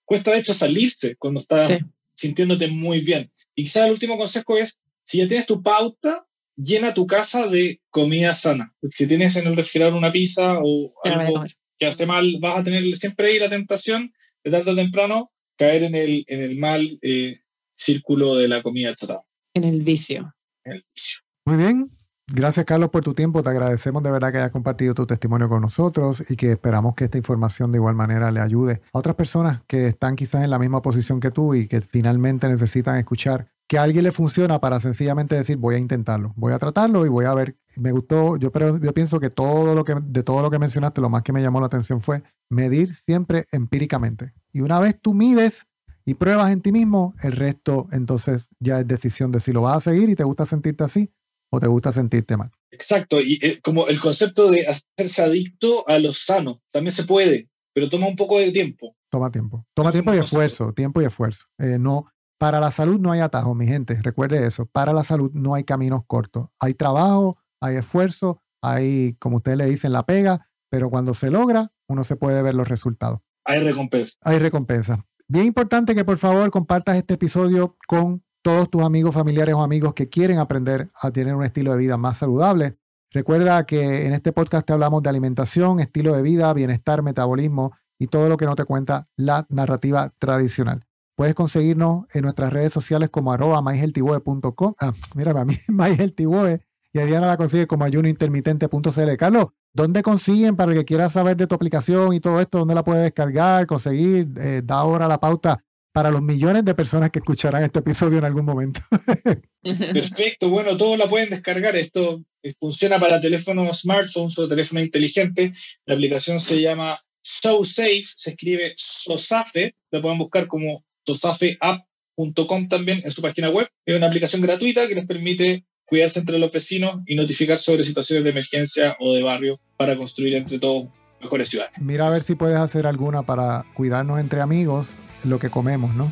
cuesta 0.05 0.31
de 0.31 0.39
hecho 0.39 0.53
salirse 0.53 1.15
cuando 1.15 1.39
estás 1.39 1.71
sintiéndote 2.13 2.67
muy 2.67 3.01
bien. 3.01 3.31
Y 3.55 3.63
quizás 3.63 3.85
el 3.85 3.91
último 3.91 4.17
consejo 4.17 4.57
es, 4.57 4.79
si 5.03 5.17
ya 5.17 5.27
tienes 5.27 5.45
tu 5.45 5.61
pauta, 5.61 6.25
llena 6.55 6.93
tu 6.93 7.07
casa 7.07 7.47
de 7.47 7.81
comida 7.89 8.33
sana. 8.33 8.73
Si 8.89 9.07
tienes 9.07 9.35
en 9.35 9.47
el 9.47 9.55
refrigerador 9.55 9.95
una 9.95 10.11
pizza 10.11 10.59
o 10.61 10.93
algo 11.03 11.45
que 11.77 11.85
hace 11.85 12.05
mal, 12.05 12.37
vas 12.39 12.59
a 12.59 12.63
tener 12.63 12.83
siempre 12.95 13.27
ahí 13.27 13.39
la 13.39 13.49
tentación 13.49 14.13
de 14.43 14.51
tarde 14.51 14.71
o 14.71 14.75
temprano 14.75 15.31
caer 15.57 15.83
en 15.83 15.95
el, 15.95 16.23
en 16.27 16.41
el 16.41 16.57
mal 16.57 16.99
eh, 17.01 17.39
círculo 17.75 18.35
de 18.35 18.47
la 18.47 18.63
comida 18.63 18.95
chatarra. 18.95 19.23
En 19.53 19.63
el 19.63 19.81
vicio. 19.81 20.33
En 20.63 20.73
el 20.73 20.85
vicio. 20.93 21.19
Muy 21.45 21.57
bien. 21.57 21.91
Gracias, 22.33 22.65
Carlos, 22.65 22.89
por 22.89 23.03
tu 23.03 23.13
tiempo. 23.13 23.43
Te 23.43 23.49
agradecemos 23.49 24.01
de 24.03 24.09
verdad 24.09 24.31
que 24.31 24.37
hayas 24.37 24.51
compartido 24.51 24.93
tu 24.93 25.05
testimonio 25.05 25.49
con 25.49 25.61
nosotros 25.61 26.31
y 26.31 26.37
que 26.37 26.51
esperamos 26.51 26.95
que 26.95 27.05
esta 27.05 27.17
información 27.17 27.73
de 27.73 27.77
igual 27.77 27.95
manera 27.95 28.31
le 28.31 28.39
ayude 28.39 28.81
a 28.93 28.99
otras 28.99 29.15
personas 29.15 29.63
que 29.67 29.87
están 29.87 30.15
quizás 30.15 30.41
en 30.43 30.49
la 30.49 30.57
misma 30.57 30.81
posición 30.81 31.19
que 31.19 31.29
tú 31.29 31.53
y 31.55 31.67
que 31.67 31.81
finalmente 31.81 32.47
necesitan 32.47 32.97
escuchar 32.97 33.49
que 33.67 33.77
a 33.77 33.83
alguien 33.83 34.05
le 34.05 34.13
funciona 34.13 34.59
para 34.59 34.79
sencillamente 34.79 35.35
decir 35.35 35.57
voy 35.57 35.75
a 35.75 35.77
intentarlo, 35.77 36.33
voy 36.37 36.53
a 36.53 36.59
tratarlo 36.59 37.05
y 37.05 37.09
voy 37.09 37.25
a 37.25 37.33
ver. 37.33 37.57
Me 37.77 37.91
gustó, 37.91 38.37
yo, 38.37 38.49
pero 38.49 38.77
yo 38.77 38.93
pienso 38.93 39.19
que 39.19 39.29
todo 39.29 39.75
lo 39.75 39.83
que 39.83 39.95
de 40.01 40.23
todo 40.23 40.41
lo 40.41 40.49
que 40.49 40.59
mencionaste, 40.59 41.01
lo 41.01 41.09
más 41.09 41.23
que 41.23 41.33
me 41.33 41.41
llamó 41.41 41.59
la 41.59 41.65
atención 41.65 41.99
fue 41.99 42.23
medir 42.49 42.95
siempre 42.95 43.45
empíricamente. 43.51 44.33
Y 44.53 44.61
una 44.61 44.79
vez 44.79 44.97
tú 45.01 45.13
mides 45.13 45.65
y 46.05 46.13
pruebas 46.13 46.51
en 46.51 46.61
ti 46.61 46.71
mismo, 46.71 47.13
el 47.23 47.33
resto 47.33 47.87
entonces 47.91 48.47
ya 48.59 48.79
es 48.79 48.87
decisión 48.87 49.33
de 49.33 49.41
si 49.41 49.51
lo 49.51 49.63
vas 49.63 49.77
a 49.77 49.91
seguir 49.91 50.09
y 50.09 50.15
te 50.15 50.23
gusta 50.23 50.45
sentirte 50.45 50.85
así 50.85 51.11
o 51.51 51.59
te 51.59 51.67
gusta 51.67 51.91
sentirte 51.91 52.37
mal. 52.37 52.51
Exacto, 52.71 53.19
y 53.19 53.39
eh, 53.41 53.59
como 53.61 53.87
el 53.87 53.99
concepto 53.99 54.49
de 54.49 54.65
hacerse 54.67 55.21
adicto 55.21 55.87
a 55.87 55.99
lo 55.99 56.13
sano, 56.13 56.61
también 56.71 56.91
se 56.91 57.03
puede, 57.03 57.49
pero 57.73 57.89
toma 57.89 58.07
un 58.07 58.15
poco 58.15 58.39
de 58.39 58.51
tiempo. 58.51 58.95
Toma 59.09 59.29
tiempo, 59.29 59.65
toma 59.73 59.91
tiempo 59.91 60.13
y 60.13 60.17
esfuerzo, 60.17 60.73
tiempo 60.73 61.01
y 61.01 61.05
esfuerzo. 61.05 61.45
Eh, 61.59 61.77
no, 61.77 62.07
para 62.41 62.59
la 62.59 62.71
salud 62.71 62.99
no 62.99 63.11
hay 63.11 63.19
atajos, 63.19 63.55
mi 63.55 63.67
gente. 63.67 64.01
Recuerde 64.01 64.47
eso. 64.47 64.65
Para 64.65 64.93
la 64.93 65.03
salud 65.03 65.29
no 65.33 65.53
hay 65.53 65.63
caminos 65.63 66.01
cortos. 66.07 66.47
Hay 66.59 66.73
trabajo, 66.73 67.37
hay 67.59 67.75
esfuerzo, 67.75 68.41
hay, 68.63 69.13
como 69.19 69.37
ustedes 69.37 69.57
le 69.59 69.65
dicen, 69.65 69.91
la 69.91 70.07
pega, 70.07 70.49
pero 70.67 70.89
cuando 70.89 71.13
se 71.13 71.29
logra, 71.29 71.71
uno 71.87 72.03
se 72.03 72.15
puede 72.15 72.41
ver 72.41 72.55
los 72.55 72.67
resultados. 72.67 73.19
Hay 73.45 73.59
recompensa. 73.59 74.17
Hay 74.21 74.39
recompensa. 74.39 75.05
Bien 75.27 75.45
importante 75.45 75.93
que 75.93 76.03
por 76.03 76.17
favor 76.17 76.49
compartas 76.49 76.97
este 76.97 77.13
episodio 77.13 77.77
con 77.87 78.23
todos 78.41 78.69
tus 78.69 78.83
amigos, 78.83 79.13
familiares 79.13 79.55
o 79.55 79.61
amigos 79.61 79.93
que 79.93 80.09
quieren 80.09 80.39
aprender 80.39 80.89
a 81.01 81.11
tener 81.11 81.35
un 81.35 81.43
estilo 81.43 81.71
de 81.71 81.77
vida 81.77 81.97
más 81.97 82.17
saludable. 82.17 82.77
Recuerda 83.11 83.65
que 83.65 84.05
en 84.05 84.13
este 84.13 84.31
podcast 84.31 84.65
te 84.65 84.73
hablamos 84.73 85.03
de 85.03 85.09
alimentación, 85.09 85.79
estilo 85.79 86.15
de 86.15 86.21
vida, 86.21 86.53
bienestar, 86.53 87.03
metabolismo 87.03 87.73
y 87.99 88.07
todo 88.07 88.29
lo 88.29 88.37
que 88.37 88.45
no 88.45 88.55
te 88.55 88.65
cuenta 88.65 89.09
la 89.15 89.45
narrativa 89.49 90.13
tradicional. 90.17 90.85
Puedes 91.15 91.35
conseguirnos 91.35 92.05
en 92.15 92.23
nuestras 92.23 92.51
redes 92.51 92.73
sociales 92.73 93.09
como 93.09 93.31
arroba 93.33 93.61
myhealthyboe.com. 93.61 94.73
Ah, 94.79 94.93
mírame 95.13 95.41
a 95.41 95.45
mí, 95.45 95.55
myhealthyboe. 95.67 96.61
Y 96.93 96.99
a 96.99 97.05
Diana 97.05 97.27
la 97.27 97.37
consigue 97.37 97.67
como 97.67 97.85
ayunointermitente.cl. 97.85 99.17
Carlos, 99.17 99.47
¿dónde 99.73 100.01
consiguen 100.03 100.55
para 100.55 100.71
el 100.71 100.77
que 100.79 100.85
quiera 100.85 101.09
saber 101.09 101.37
de 101.37 101.47
tu 101.47 101.55
aplicación 101.55 102.13
y 102.13 102.19
todo 102.19 102.41
esto? 102.41 102.59
¿Dónde 102.59 102.75
la 102.75 102.83
puedes 102.83 103.03
descargar, 103.03 103.65
conseguir? 103.67 104.33
Eh, 104.37 104.61
da 104.63 104.79
ahora 104.79 105.07
la 105.07 105.19
pauta 105.19 105.63
para 105.91 106.11
los 106.11 106.21
millones 106.21 106.63
de 106.65 106.73
personas 106.73 107.11
que 107.11 107.19
escucharán 107.19 107.63
este 107.63 107.79
episodio 107.79 108.17
en 108.17 108.25
algún 108.25 108.45
momento. 108.45 108.81
Perfecto, 109.61 110.49
bueno, 110.49 110.77
todos 110.77 110.97
la 110.97 111.09
pueden 111.09 111.29
descargar. 111.29 111.75
Esto 111.75 112.23
eh, 112.43 112.53
funciona 112.53 112.99
para 112.99 113.19
teléfonos 113.19 113.81
smartphones 113.81 114.37
o 114.39 114.47
teléfono 114.47 114.81
inteligente. 114.81 115.51
La 115.85 115.95
aplicación 115.95 116.39
se 116.39 116.61
llama 116.61 116.99
SoSafe, 117.21 118.03
se 118.15 118.31
escribe 118.31 118.73
SoSafe, 118.75 119.75
la 119.91 120.01
pueden 120.01 120.17
buscar 120.17 120.47
como 120.47 120.83
tosafeapp.com 121.03 122.67
también 122.67 123.01
en 123.03 123.11
su 123.11 123.21
página 123.21 123.49
web. 123.49 123.67
Es 123.85 123.95
una 123.95 124.07
aplicación 124.07 124.41
gratuita 124.41 124.87
que 124.87 124.95
les 124.95 125.05
permite 125.05 125.65
cuidarse 125.85 126.19
entre 126.19 126.39
los 126.39 126.51
vecinos 126.51 127.01
y 127.05 127.15
notificar 127.15 127.57
sobre 127.57 127.83
situaciones 127.83 128.23
de 128.23 128.29
emergencia 128.29 128.95
o 128.99 129.13
de 129.13 129.23
barrio 129.23 129.59
para 129.75 129.97
construir 129.97 130.35
entre 130.35 130.57
todos 130.57 130.87
mejores 131.19 131.49
ciudades. 131.49 131.73
Mira 131.79 132.07
a 132.07 132.09
ver 132.09 132.23
si 132.23 132.35
puedes 132.35 132.57
hacer 132.57 132.87
alguna 132.87 133.23
para 133.23 133.65
cuidarnos 133.73 134.19
entre 134.19 134.39
amigos, 134.39 134.87
lo 135.25 135.39
que 135.39 135.49
comemos, 135.49 135.95
¿no? 135.95 136.11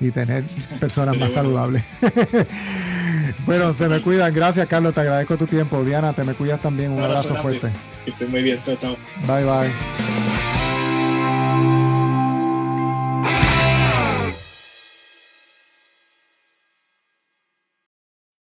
Y 0.00 0.10
tener 0.10 0.44
personas 0.78 1.16
más 1.18 1.32
saludables. 1.32 1.84
bueno, 3.46 3.72
se 3.72 3.88
me 3.88 4.00
cuidan. 4.00 4.32
Gracias, 4.32 4.66
Carlos. 4.68 4.94
Te 4.94 5.00
agradezco 5.00 5.36
tu 5.36 5.46
tiempo. 5.46 5.82
Diana, 5.84 6.12
te 6.12 6.22
me 6.22 6.34
cuidas 6.34 6.60
también. 6.60 6.92
Un, 6.92 7.02
abrazo, 7.02 7.34
fuerte. 7.34 7.70
Que 8.04 8.12
estés 8.12 8.30
muy 8.30 8.42
bien. 8.42 8.60
Chao, 8.62 8.76
chao. 8.76 8.96
Bye, 9.26 9.44
bye. 9.44 10.37